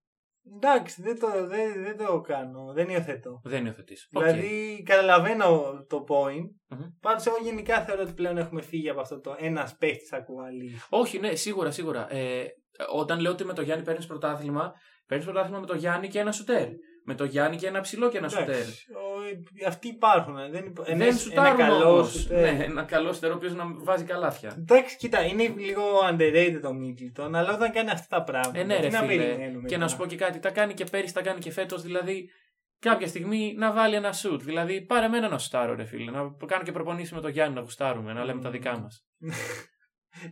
Εντάξει, 0.54 1.02
δεν 1.02 1.18
το, 1.18 1.46
δεν, 1.46 1.82
δεν 1.82 1.96
το 1.96 2.20
κάνω. 2.20 2.72
Δεν 2.72 2.88
υιοθετώ. 2.88 3.40
Δεν 3.44 3.66
υιοθετείς. 3.66 4.08
Δηλαδή, 4.10 4.82
καταλαβαίνω 4.84 5.62
το 5.88 6.04
point. 6.08 6.50
Μμμ. 6.68 6.86
Πάντως, 7.00 7.26
εγώ 7.26 7.36
γενικά 7.42 7.84
θεωρώ 7.84 8.02
ότι 8.02 8.12
πλέον 8.12 8.38
έχουμε 8.38 8.62
φύγει 8.62 8.88
από 8.88 9.00
αυτό 9.00 9.20
το 9.20 9.36
ένας 9.38 9.76
παίχτης 9.76 10.08
θα 10.08 10.20
κουβαλεί. 10.20 10.70
Όχι, 10.88 11.18
ναι, 11.18 11.34
σίγουρα, 11.34 11.70
σίγουρα. 11.70 12.12
Ε, 12.12 12.46
όταν 12.92 13.20
λέω 13.20 13.32
ότι 13.32 13.44
με 13.44 13.52
το 13.52 13.62
Γιάννη 13.62 13.84
παίρνεις 13.84 14.06
πρωτάθλημα, 14.06 14.72
παίρνεις 15.06 15.26
πρωτάθλημα 15.26 15.60
με 15.60 15.66
το 15.66 15.74
Γιάννη 15.74 16.08
και 16.08 16.18
ένα 16.18 16.32
σουτέρ. 16.32 16.68
Με 17.08 17.14
το 17.14 17.24
Γιάννη 17.24 17.56
και 17.56 17.66
ένα 17.66 17.80
ψηλό 17.80 18.08
και 18.08 18.18
ένα 18.18 18.28
σουτέρ. 18.28 18.48
Εντάξει, 18.48 18.86
ο- 18.92 19.66
αυτοί 19.66 19.88
υπάρχουν. 19.88 20.38
ε, 20.38 20.48
Δεν, 20.50 20.64
υπά- 20.64 20.84
Δεν 20.86 21.00
ένα- 21.00 21.16
σουτάρουν 21.16 21.60
ένα 21.60 21.68
καλό 21.68 21.92
όμως. 21.92 22.10
σουτέρ. 22.12 22.40
Ναι, 22.54 22.64
ένα 22.64 22.82
καλό 22.82 23.12
σουτέρ 23.12 23.30
ο 23.30 23.34
οποίος 23.34 23.54
να 23.54 23.64
βάζει 23.66 24.04
καλάθια. 24.04 24.54
Εντάξει, 24.58 24.96
κοίτα, 24.96 25.22
είναι 25.24 25.54
λίγο 25.56 25.82
underrated 26.10 26.58
το 26.62 26.70
Middleton, 26.70 27.30
αλλά 27.32 27.54
όταν 27.54 27.72
κάνει 27.72 27.90
αυτά 27.90 28.16
τα 28.16 28.22
πράγματα. 28.22 28.58
Ε, 28.58 28.64
ναι, 28.64 28.76
ρε 28.80 28.86
τι 28.86 28.92
να 28.92 29.00
φίλε. 29.02 29.22
περιμένουμε 29.24 29.68
Και 29.68 29.74
να 29.76 29.80
τώρα. 29.80 29.88
σου 29.88 29.96
πω 29.96 30.06
και 30.06 30.16
κάτι, 30.16 30.38
τα 30.38 30.50
κάνει 30.50 30.74
και 30.74 30.84
πέρυσι, 30.84 31.14
τα 31.14 31.22
κάνει 31.22 31.38
και 31.40 31.50
φέτος. 31.52 31.82
Δηλαδή, 31.82 32.30
κάποια 32.78 33.06
στιγμή 33.06 33.54
να 33.58 33.72
βάλει 33.72 33.94
ένα 33.94 34.12
σουτ. 34.12 34.42
Δηλαδή, 34.42 34.80
πάρε 34.82 35.06
εμένα 35.06 35.28
να 35.28 35.38
σουτάρω, 35.38 35.74
ρε 35.74 35.84
φίλε. 35.84 36.10
Να 36.10 36.20
κάνω 36.46 36.62
και 36.62 36.72
προπονήσεις 36.72 37.12
με 37.12 37.20
το 37.20 37.28
Γιάννη 37.28 37.54
να 37.54 37.60
γουστάρουμε, 37.60 38.12
να 38.12 38.24
λέμε 38.24 38.40
τα 38.40 38.50
δικά 38.50 38.78
μας. 38.78 39.04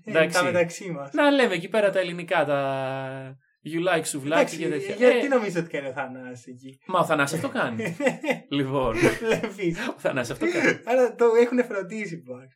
Ε, 0.04 0.10
εντάξει. 0.10 0.38
Τα 0.38 0.44
μεταξύ 0.44 0.90
μας. 0.90 1.12
Να 1.12 1.30
λέμε 1.30 1.54
εκεί 1.54 1.68
πέρα 1.68 1.90
τα 1.90 1.98
ελληνικά, 1.98 2.44
τα 2.44 3.36
you 3.64 3.94
like 3.94 4.04
σουβλάκι 4.04 4.56
και 4.56 4.68
τέτοια. 4.68 4.94
γιατί 4.94 5.24
Ε, 5.24 5.28
νομίζω 5.28 5.60
ότι 5.60 5.70
κάνει 5.70 5.88
ο 5.88 5.92
Θανάσης 5.92 6.46
εκεί; 6.46 6.78
Μα 6.86 6.98
ο 7.00 7.04
Θανάσης 7.04 7.36
αυτό 7.36 7.48
κάνει. 7.58 7.96
λοιπόν, 8.58 8.94
Βλέπεις. 8.96 9.88
ο 9.88 9.94
Θανάσης 9.98 10.32
αυτό 10.32 10.46
κάνει. 10.52 10.80
Άρα 10.84 11.14
το 11.14 11.24
έχουν 11.40 11.64
φροντίσει 11.64 12.14
οι 12.14 12.22
Bucks. 12.28 12.54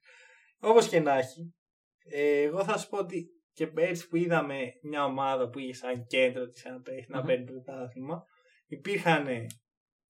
Όπως 0.61 0.89
και 0.89 1.01
να 1.01 1.19
έχει, 1.19 1.55
ε, 2.11 2.41
εγώ 2.43 2.65
θα 2.65 2.79
σου 2.79 2.89
πω 2.89 2.99
ότι 2.99 3.27
και 3.53 3.67
πέρσι 3.67 4.09
που 4.09 4.17
είδαμε 4.17 4.59
μια 4.83 5.05
ομάδα 5.05 5.49
που 5.49 5.59
είχε 5.59 5.73
σαν 5.75 6.07
κέντρο 6.07 6.47
της 6.49 6.65
ένα 6.65 6.81
παίχτη 6.81 7.11
να 7.13 7.19
Μμμ. 7.19 7.27
παίρνει 7.27 7.45
πρωτάθλημα, 7.45 8.23
υπήρχαν 8.67 9.27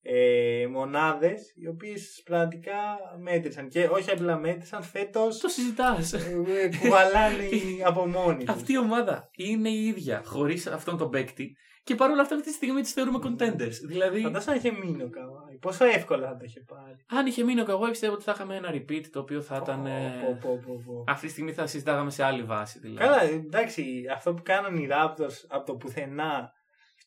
ε, 0.02 0.66
μονάδες 0.70 1.52
οι 1.56 1.66
οποίες 1.68 2.22
πραγματικά 2.24 2.74
μέτρησαν 3.22 3.68
και 3.68 3.84
όχι 3.84 4.10
απλά 4.10 4.36
μέτρησαν 4.38 4.82
φέτος 4.82 5.38
Το 5.38 5.48
συζητάς. 5.48 6.12
ε, 6.12 6.16
ε, 6.62 6.76
κουβαλάνε 6.78 7.42
οι- 7.54 7.82
από 7.84 8.06
μόνοι 8.06 8.44
τους. 8.44 8.54
Αυτή 8.54 8.72
η 8.72 8.78
ομάδα 8.78 9.28
είναι 9.36 9.68
η 9.68 9.84
ίδια 9.86 10.22
χωρίς 10.24 10.66
αυτόν 10.66 10.96
τον 10.98 11.10
παίκτη 11.10 11.56
και 11.84 11.94
παρόλα 11.94 12.22
αυτά 12.22 12.34
αυτή 12.34 12.48
τη 12.48 12.54
στιγμή 12.54 12.80
τις 12.80 12.92
θεωρούμε 12.92 13.18
contenders. 13.22 13.72
Δηλαδή, 13.86 14.20
Φαντάζομαι 14.20 14.52
αν 14.52 14.58
είχε 14.58 14.70
μείνει 14.72 15.02
ο 15.02 15.10
Καβάη. 15.10 15.56
Πόσο 15.60 15.84
εύκολα 15.84 16.26
θα 16.28 16.36
το 16.36 16.44
είχε 16.44 16.60
πάρει. 16.60 16.96
αν 17.20 17.26
είχε 17.26 17.44
μείνει 17.44 17.60
ο 17.60 17.64
Καγουάη, 17.64 17.90
πιστεύω 17.90 18.14
ότι 18.14 18.22
θα 18.22 18.32
είχαμε 18.34 18.56
ένα 18.56 18.70
repeat 18.72 19.04
το 19.12 19.20
οποίο 19.20 19.40
θα 19.40 19.60
ήταν. 19.62 19.86
ε, 19.86 20.20
Πω, 20.24 20.38
πω, 20.40 20.60
πω, 20.66 20.82
πω. 20.86 21.04
Αυτή 21.06 21.26
τη 21.26 21.32
στιγμή 21.32 21.52
θα 21.52 21.66
συζητάγαμε 21.66 22.10
σε 22.10 22.22
άλλη 22.24 22.42
βάση. 22.42 22.78
Δηλαδή. 22.78 22.98
Καλά, 23.06 23.22
εντάξει, 23.22 24.04
αυτό 24.14 24.34
που 24.34 24.42
κάνανε 24.42 24.80
οι 24.80 24.88
Raptors 24.90 25.44
από 25.48 25.66
το 25.66 25.74
πουθενά 25.74 26.52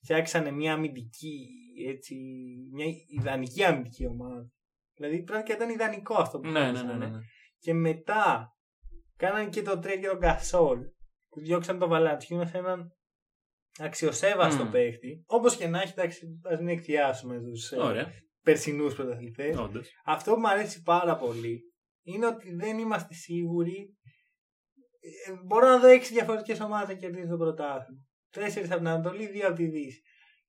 φτιάξανε 0.04 0.52
μια 0.52 0.74
αμυντική, 0.74 1.48
έτσι, 1.88 2.16
μια 2.72 2.86
ιδανική 3.20 3.64
αμυντική 3.64 4.08
ομάδα. 4.08 4.50
Δηλαδή 4.96 5.24
πράγματι 5.24 5.52
ήταν 5.52 5.70
ιδανικό 5.70 6.16
αυτό 6.16 6.40
που 6.40 6.48
Ναι, 6.50 6.60
ναι, 6.60 6.66
ναι, 6.66 6.78
φτιάξανε. 6.78 7.06
ναι, 7.06 7.12
ναι. 7.12 7.20
Και 7.60 7.74
μετά 7.74 8.56
κάνανε 9.16 9.50
και 9.50 9.62
το 9.62 9.80
τρέν 9.80 10.02
και 10.02 10.08
τον 10.08 10.20
Κασόλ 10.20 10.80
που 11.30 11.40
διώξαν 11.40 11.80
τον 11.80 11.90
Βαλαντιούνα 11.90 12.46
σε 12.46 12.58
έναν 12.58 12.92
αξιοσέβαστο 13.80 14.64
Μμ. 14.66 14.72
παίχτη. 14.72 15.24
Όπως 15.28 15.56
και 15.56 15.68
να 15.68 15.82
έχει, 15.82 15.92
εντάξει, 15.92 16.40
ας 16.44 16.60
μην 16.60 16.68
εκθιάσουμε 16.68 17.40
τους 17.42 17.72
Ωραία, 17.72 18.12
περσινούς 18.44 18.96
πρωταθλητές. 18.96 19.58
όντως. 19.58 19.90
Αυτό 20.06 20.34
που 20.34 20.40
μου 20.40 20.48
αρέσει 20.50 20.82
πάρα 20.82 21.16
πολύ 21.18 21.62
είναι 22.04 22.26
ότι 22.26 22.56
δεν 22.56 22.78
είμαστε 22.78 23.14
σίγουροι. 23.14 23.96
Ε, 25.28 25.34
μπορώ 25.46 25.68
να 25.68 25.80
δω 25.80 25.88
έξι 25.88 26.14
διαφορετικές 26.14 26.60
ομάδες 26.60 26.88
να 26.88 26.94
κερδίσουν 26.94 27.30
το 27.30 27.38
πρωτάθλημα. 27.38 28.02
Τέσσερις 28.30 28.70
από 28.70 28.78
την 28.78 28.88
Ανατολή, 28.88 29.28
δύο 29.28 29.48
από 29.48 29.56
τη 29.56 29.66
Δύση. 29.68 30.02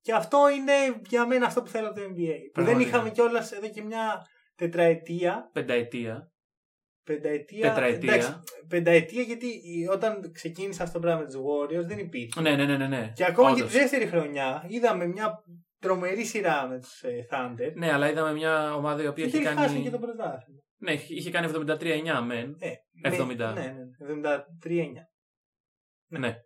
Και 0.02 0.12
αυτό 0.12 0.38
είναι 0.50 0.72
για 1.08 1.26
μένα 1.26 1.46
αυτό 1.46 1.62
που 1.62 1.68
θέλω 1.68 1.86
από 1.88 1.94
το 2.00 2.02
NBA. 2.02 2.06
Που 2.06 2.14
δεν 2.16 2.50
Πραγματικά. 2.52 2.88
είχαμε 2.88 3.10
κιόλας 3.10 3.52
εδώ 3.52 3.68
και 3.68 3.82
μια 3.82 4.26
τετραετία. 4.54 5.50
Πενταετία. 5.52 6.32
Πενταετία. 7.04 7.68
Τετραετία. 7.68 8.12
εντάξει, 8.14 8.34
πενταετία 8.68 9.22
γιατί 9.22 9.46
η- 9.46 9.88
όταν 9.90 10.32
ξεκίνησε 10.32 10.82
αυτό 10.82 10.94
το 10.94 11.00
πράγμα 11.00 11.20
με 11.22 11.28
του 11.30 11.44
Warriors 11.46 11.86
δεν 11.86 11.98
υπήρχε. 11.98 12.40
Ναι, 12.40 12.56
ναι, 12.56 12.64
ναι, 12.64 12.76
ναι. 12.76 12.86
ναι. 12.88 13.12
Και 13.14 13.24
ακόμα 13.24 13.50
Όντως. 13.50 13.60
και 13.62 13.66
τη 13.72 13.78
δεύτερη 13.78 14.06
χρονιά 14.06 14.64
είδαμε 14.68 15.06
μια 15.06 15.44
τρομερή 15.78 16.24
σειρά 16.24 16.66
με 16.68 16.78
τους 16.80 17.04
Thunder. 17.30 17.72
Ναι, 17.74 17.92
αλλά 17.92 18.10
είδαμε 18.10 18.32
μια 18.32 18.74
ομάδα 18.74 19.02
η 19.02 19.06
οποία 19.06 19.24
Και 19.26 19.36
είχε 19.36 19.38
δεν 19.48 19.56
χάσανε 19.56 19.72
κάνει. 19.72 19.82
και 19.84 19.90
το 19.90 19.98
πρωτάθλημα. 19.98 20.60
Ναι, 20.76 20.92
είχε 21.08 21.30
κάνει 21.30 21.46
73-9 21.54 22.20
μεν. 22.26 22.56
Ε, 22.58 22.72
70. 23.02 23.36
Ναι, 23.36 23.52
ναι, 23.52 23.72
ναι, 23.98 24.38
73-9. 24.66 26.18
Ναι. 26.18 26.36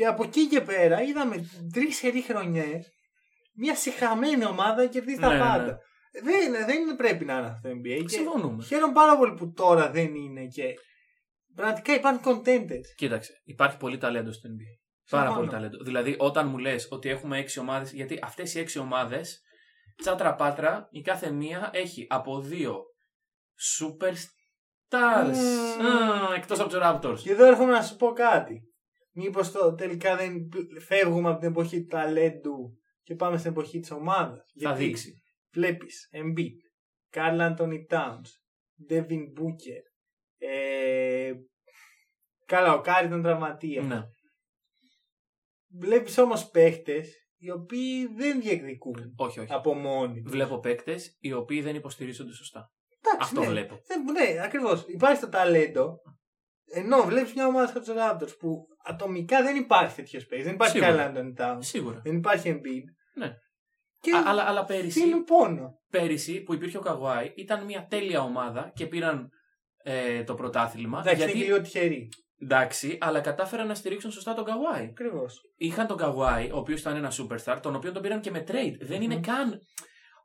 Και 0.00 0.06
από 0.06 0.22
εκεί 0.22 0.46
και 0.48 0.60
πέρα 0.60 1.02
είδαμε 1.02 1.48
τρεις 1.72 1.96
σερή 1.96 2.22
χρονιές 2.22 2.92
μια 3.54 3.74
συχαμένη 3.74 4.44
ομάδα 4.44 4.86
κερδίζει 4.86 5.18
τα 5.20 5.28
Ναι, 5.28 5.34
ναι, 5.34 5.40
πάντα. 5.40 5.64
ναι. 5.64 5.72
Δεν, 6.22 6.66
δεν 6.66 6.96
πρέπει 6.96 7.24
να 7.24 7.36
είναι 7.38 7.46
αυτό 7.46 7.68
το 7.68 7.74
NBA. 7.74 8.00
Και 8.02 8.08
Συμφωνούμε. 8.08 8.64
χαίρομαι 8.64 8.92
πάρα 8.92 9.16
πολύ 9.16 9.34
που 9.34 9.52
τώρα 9.52 9.90
δεν 9.90 10.14
είναι 10.14 10.46
και 10.46 10.64
πραγματικά 11.54 11.94
υπάρχουν 11.94 12.20
contenders. 12.24 12.86
Κοίταξε, 12.96 13.32
υπάρχει 13.44 13.76
πολύ 13.76 13.98
ταλέντο 13.98 14.32
στο 14.32 14.48
NBA. 14.48 14.78
Πάρα 15.10 15.24
Συμφωνώ. 15.24 15.34
πολύ 15.46 15.50
ταλέντο. 15.50 15.84
Δηλαδή, 15.84 16.14
όταν 16.18 16.48
μου 16.48 16.58
λες 16.58 16.86
ότι 16.90 17.08
έχουμε 17.08 17.38
έξι 17.38 17.58
ομάδες, 17.60 17.92
γιατί 17.92 18.18
αυτές 18.22 18.54
οι 18.54 18.58
έξι 18.58 18.78
ομάδες, 18.78 19.40
τσάτρα 19.96 20.34
πάτρα, 20.34 20.88
η 20.90 21.00
κάθε 21.00 21.30
μία 21.30 21.70
έχει 21.72 22.06
από 22.10 22.40
δύο 22.40 22.82
superstars. 23.78 25.36
Μμμ. 25.80 26.32
Εκτός 26.36 26.60
από 26.60 26.68
τους 26.68 26.78
Raptors. 26.82 27.18
Και 27.22 27.30
εδώ 27.30 27.44
έρχομαι 27.46 27.72
να 27.72 27.82
σου 27.82 27.96
πω 27.96 28.12
κάτι. 28.12 28.60
Μήπως 29.12 29.52
τελικά 29.76 30.16
δεν 30.16 30.48
φεύγουμε 30.80 31.28
από 31.30 31.38
την 31.38 31.48
εποχή 31.48 31.80
του 31.80 31.86
ταλέντου 31.86 32.78
και 33.02 33.14
πάμε 33.14 33.38
στην 33.38 33.50
εποχή 33.50 33.80
της 33.80 33.90
ομάδας. 33.90 34.52
Θα 34.62 34.74
δείξει. 34.74 35.22
Βλέπεις 35.52 36.08
Embiid, 36.12 36.54
Carl 37.16 37.38
Anthony 37.56 37.86
Towns, 37.90 38.28
Devin 38.90 39.22
Booker. 39.38 39.82
Ε, 40.38 41.32
καλά, 42.46 42.74
ο 42.74 42.80
Κάρι 42.80 43.06
ήταν 43.06 43.22
τραυματίας. 43.22 43.82
Ναι. 43.82 44.00
Βλέπεις 45.78 46.18
όμως 46.18 46.50
παίχτες 46.50 47.04
οι 47.36 47.50
οποίοι 47.50 48.06
δεν 48.06 48.40
διεκδικούν 48.40 49.14
Όχι, 49.16 49.40
όχι. 49.40 49.52
από 49.52 49.74
μόνοι. 49.74 50.22
τους. 50.22 50.30
Βλέπω 50.32 50.58
παίκτες 50.58 51.16
οι 51.20 51.32
οποίοι 51.32 51.60
δεν 51.60 51.74
υποστηρίζονται 51.74 52.32
σωστά. 52.32 52.72
Εντάξει, 53.02 53.18
Αυτό 53.28 53.40
ναι. 53.40 53.46
βλέπω. 53.46 53.80
Δεν, 53.86 54.02
ναι, 54.04 54.42
ακριβώς. 54.42 54.84
Υπάρχει 54.88 55.20
το 55.20 55.28
ταλέντο. 55.28 55.96
Ενώ 56.72 57.02
βλέπεις 57.04 57.34
μια 57.34 57.46
ομάδα 57.46 57.66
σαν 57.66 57.82
τους 57.82 57.94
Raptors 57.96 58.38
που 58.38 58.66
ατομικά 58.84 59.42
δεν 59.42 59.56
υπάρχει 59.56 59.94
τέτοιο 59.94 60.20
παίκτη. 60.28 60.44
Δεν 60.44 60.54
υπάρχει 60.54 60.78
Σίγουρα. 60.78 61.12
Carl 61.14 61.16
Anthony 61.16 61.40
Towns. 61.40 61.58
Σίγουρα. 61.60 62.00
Δεν 62.04 62.16
υπάρχει 62.16 62.54
Embiid. 62.54 62.84
Ναι. 63.14 63.32
Και 64.00 64.16
Α, 64.16 64.22
αλλά, 64.26 64.42
αλλά 64.42 64.64
πέρυσι, 64.64 65.02
δίνουν 65.04 65.24
πόνο. 65.24 65.78
πέρυσι 65.90 66.40
που 66.42 66.54
υπήρχε 66.54 66.76
ο 66.76 66.80
Καγουάη 66.80 67.32
ήταν 67.36 67.64
μια 67.64 67.86
τέλεια 67.90 68.20
ομάδα 68.20 68.72
και 68.74 68.86
πήραν 68.86 69.28
ε, 69.82 70.24
το 70.24 70.34
πρωτάθλημα. 70.34 70.98
Εντάξει, 70.98 71.16
γιατί, 71.16 71.32
είναι 71.32 71.40
και 71.42 71.46
λίγο 71.50 71.62
τυχερή. 71.62 72.08
εντάξει, 72.38 72.98
αλλά 73.00 73.20
κατάφεραν 73.20 73.66
να 73.66 73.74
στηρίξουν 73.74 74.10
σωστά 74.10 74.34
τον 74.34 74.44
Καγουάη. 74.44 74.84
Ακριβώς. 74.84 75.40
Είχαν 75.56 75.86
τον 75.86 75.96
Καγουάη, 75.96 76.50
ο 76.52 76.56
οποίος 76.58 76.80
ήταν 76.80 76.96
ένα 76.96 77.12
superstar, 77.12 77.58
τον 77.62 77.74
οποίο 77.74 77.92
τον 77.92 78.02
πήραν 78.02 78.20
και 78.20 78.30
με 78.30 78.44
trade. 78.48 78.76
Δεν 78.80 79.02
είναι 79.02 79.14
Μμμ. 79.14 79.20
καν 79.22 79.58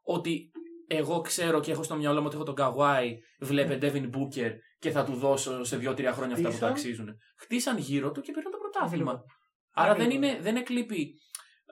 ότι 0.04 0.52
εγώ 0.88 1.22
ξέρω 1.22 1.60
και 1.60 1.72
έχω 1.72 1.84
στο 1.84 1.96
μυαλό 1.96 2.20
μου 2.20 2.26
ότι 2.26 2.36
έχω 2.36 2.46
τον 2.46 2.56
Καγουάη, 2.56 3.18
βλέπε 3.40 3.78
Devin 3.82 4.10
Booker 4.16 4.52
και 4.80 4.92
θα 4.92 5.04
του 5.04 5.14
δώσω 5.14 5.64
σε 5.64 5.76
2-3 5.78 5.82
χρόνια 5.84 6.06
αυτά 6.06 6.18
που 6.26 6.34
Χτίσαν. 6.34 6.60
τα 6.60 6.68
αξίζουν. 6.68 7.18
Χτίσαν 7.38 7.78
γύρω 7.78 8.12
του 8.12 8.22
και 8.22 8.32
πήραν 8.32 8.52
το 8.52 8.58
πρωτάθλημα. 8.58 9.12
Ακριβώς. 9.12 9.40
Άρα 9.74 9.94
δεν, 9.96 10.06
Ακριβώς. 10.06 10.30
είναι, 10.30 10.42
δεν 10.42 10.56
εκλείπει 10.56 11.14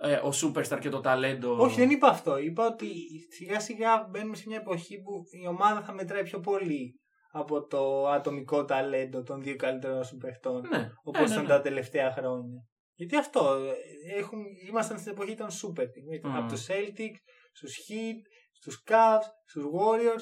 ε, 0.02 0.16
ο 0.16 0.32
superstar 0.42 0.78
και 0.80 0.90
το 0.90 1.00
ταλέντο. 1.00 1.58
Όχι, 1.60 1.80
δεν 1.80 1.90
είπα 1.90 2.08
αυτό. 2.08 2.38
Είπα 2.38 2.66
ότι 2.66 2.88
σιγά 3.30 3.60
σιγά 3.60 4.08
μπαίνουμε 4.10 4.36
σε 4.36 4.44
μια 4.48 4.58
εποχή 4.58 5.02
που 5.02 5.24
η 5.44 5.48
ομάδα 5.48 5.82
θα 5.82 5.94
μετράει 5.94 6.24
πιο 6.24 6.40
πολύ 6.40 7.00
από 7.32 7.66
το 7.68 8.08
ατομικό 8.08 8.66
ταλέντο 8.66 9.24
των 9.24 9.42
δύο 9.42 9.56
καλύτερων 9.56 10.04
σου 10.04 10.18
παιχτών. 10.18 10.62
Ναι, 10.70 10.90
Όπως 11.04 11.22
ναι, 11.22 11.28
ναι, 11.28 11.34
ήταν 11.34 11.44
ναι. 11.44 11.50
τα 11.50 11.62
τελευταία 11.62 12.12
χρόνια. 12.12 12.68
Γιατί 12.96 13.18
αυτό, 13.18 13.56
ε, 13.56 14.18
έχουν, 14.18 14.40
ήμασταν 14.68 15.00
στην 15.00 15.12
εποχή 15.12 15.36
των 15.36 15.48
super 15.48 15.82
team. 15.84 16.08
έτσι, 16.14 16.28
Μμμ. 16.28 16.36
Από 16.36 16.52
τους 16.52 16.66
Celtics, 16.68 17.18
στους 17.54 17.76
Heat, 17.78 18.20
στους 18.64 18.84
Cavs, 18.88 19.26
στους 19.46 19.64
Warriors. 19.64 20.22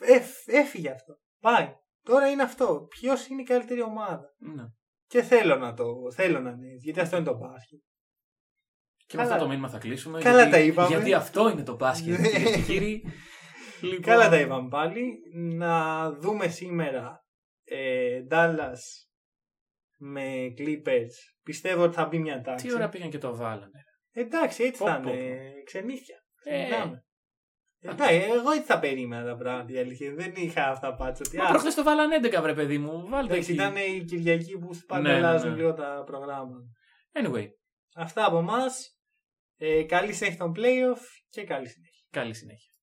Εφ- 0.00 0.48
έφυγε 0.48 0.90
αυτό. 0.90 1.14
Πάει. 1.40 1.72
Τώρα 2.02 2.28
είναι 2.30 2.42
αυτό. 2.42 2.86
Ποιος 2.88 3.26
είναι 3.26 3.40
η 3.42 3.44
καλύτερη 3.44 3.82
ομάδα. 3.82 4.34
ναι. 4.38 4.64
Και 5.06 5.22
θέλω 5.22 5.56
να 5.56 5.74
το 5.74 5.84
θέλω 6.14 6.40
να 6.40 6.50
είναι 6.50 6.66
έτσι, 6.72 6.84
γιατί 6.84 7.00
αυτό 7.00 7.16
είναι 7.16 7.24
το 7.24 7.36
μπάσκετ. 7.36 7.80
Και 9.06 9.16
με 9.16 9.22
Καλά. 9.22 9.34
αυτό 9.34 9.44
το 9.44 9.48
μήνυμα 9.50 9.68
θα 9.68 9.78
κλείσουμε. 9.78 10.20
Καλά 10.20 10.36
γιατί, 10.36 10.50
τα 10.50 10.58
είπαμε. 10.58 10.88
Γιατί 10.88 11.14
αυτό 11.14 11.48
είναι 11.50 11.62
το 11.62 11.76
μπάσκετ, 11.76 12.18
Ναι. 12.18 12.28
κυρίε 12.28 12.54
και 12.56 12.62
κύριοι. 12.62 13.02
Λοιπόν, 13.80 14.00
Καλά 14.00 14.28
τα 14.28 14.40
είπαμε 14.40 14.68
πάλι. 14.68 15.12
Να 15.54 16.10
δούμε 16.12 16.48
σήμερα 16.48 17.24
ε, 17.64 18.20
Dallas 18.30 18.78
με 19.98 20.54
Clippers. 20.58 21.14
Πιστεύω 21.42 21.82
ότι 21.82 21.94
θα 21.94 22.06
μπει 22.06 22.18
μια 22.18 22.40
τάξη. 22.40 22.66
Τι 22.66 22.74
ώρα 22.74 22.88
πήγαν 22.88 23.10
και 23.10 23.18
το 23.18 23.36
βάλανε. 23.36 23.84
Εντάξει, 24.12 24.62
έτσι 24.62 24.82
Πω, 24.82 24.88
θα 24.88 25.00
πω, 25.00 25.12
είναι. 25.12 25.52
Ξενύχια. 25.64 26.24
Ε. 26.44 26.68
Μιλάμε. 27.82 28.04
Εντάξει, 28.04 28.30
εγώ 28.38 28.50
έτσι 28.50 28.66
θα 28.66 28.78
περίμενα 28.78 29.24
τα 29.24 29.36
πράγματα. 29.36 29.72
Η 29.72 29.78
αλήθεια. 29.78 30.06
είναι. 30.06 30.22
Δεν 30.22 30.32
είχα 30.36 30.68
αυτά 30.68 30.94
πάντα. 30.94 31.16
Ότι, 31.26 31.36
Μα 31.36 31.44
α, 31.44 31.48
προχθές 31.48 31.74
το 31.74 31.82
βάλανε 31.82 32.18
11 32.22 32.38
βρε 32.42 32.54
παιδί 32.54 32.78
μου. 32.78 33.08
Βάλτε 33.08 33.32
εντάξει, 33.32 33.52
εκεί. 33.52 33.60
ήταν 33.60 33.76
η 33.76 34.04
Κυριακή 34.04 34.58
που 34.58 34.70
πάντα 34.86 35.02
Ναι, 35.02 35.08
ναι, 35.08 35.26
αλλάζουν 35.26 35.50
ναι. 35.50 35.56
λίγο 35.56 35.72
τα 35.74 36.02
προγράμματα. 36.06 36.64
Anyway, 37.12 37.46
Αυτά 37.94 38.24
από 38.24 38.38
εμάς. 38.38 38.96
Ε, 39.56 39.82
καλή 39.82 40.12
συνέχεια 40.12 40.38
των 40.38 40.52
playoff 40.56 41.00
και 41.28 41.44
καλή 41.44 41.68
συνέχεια. 41.68 42.04
Καλή 42.10 42.34
συνέχεια. 42.34 42.70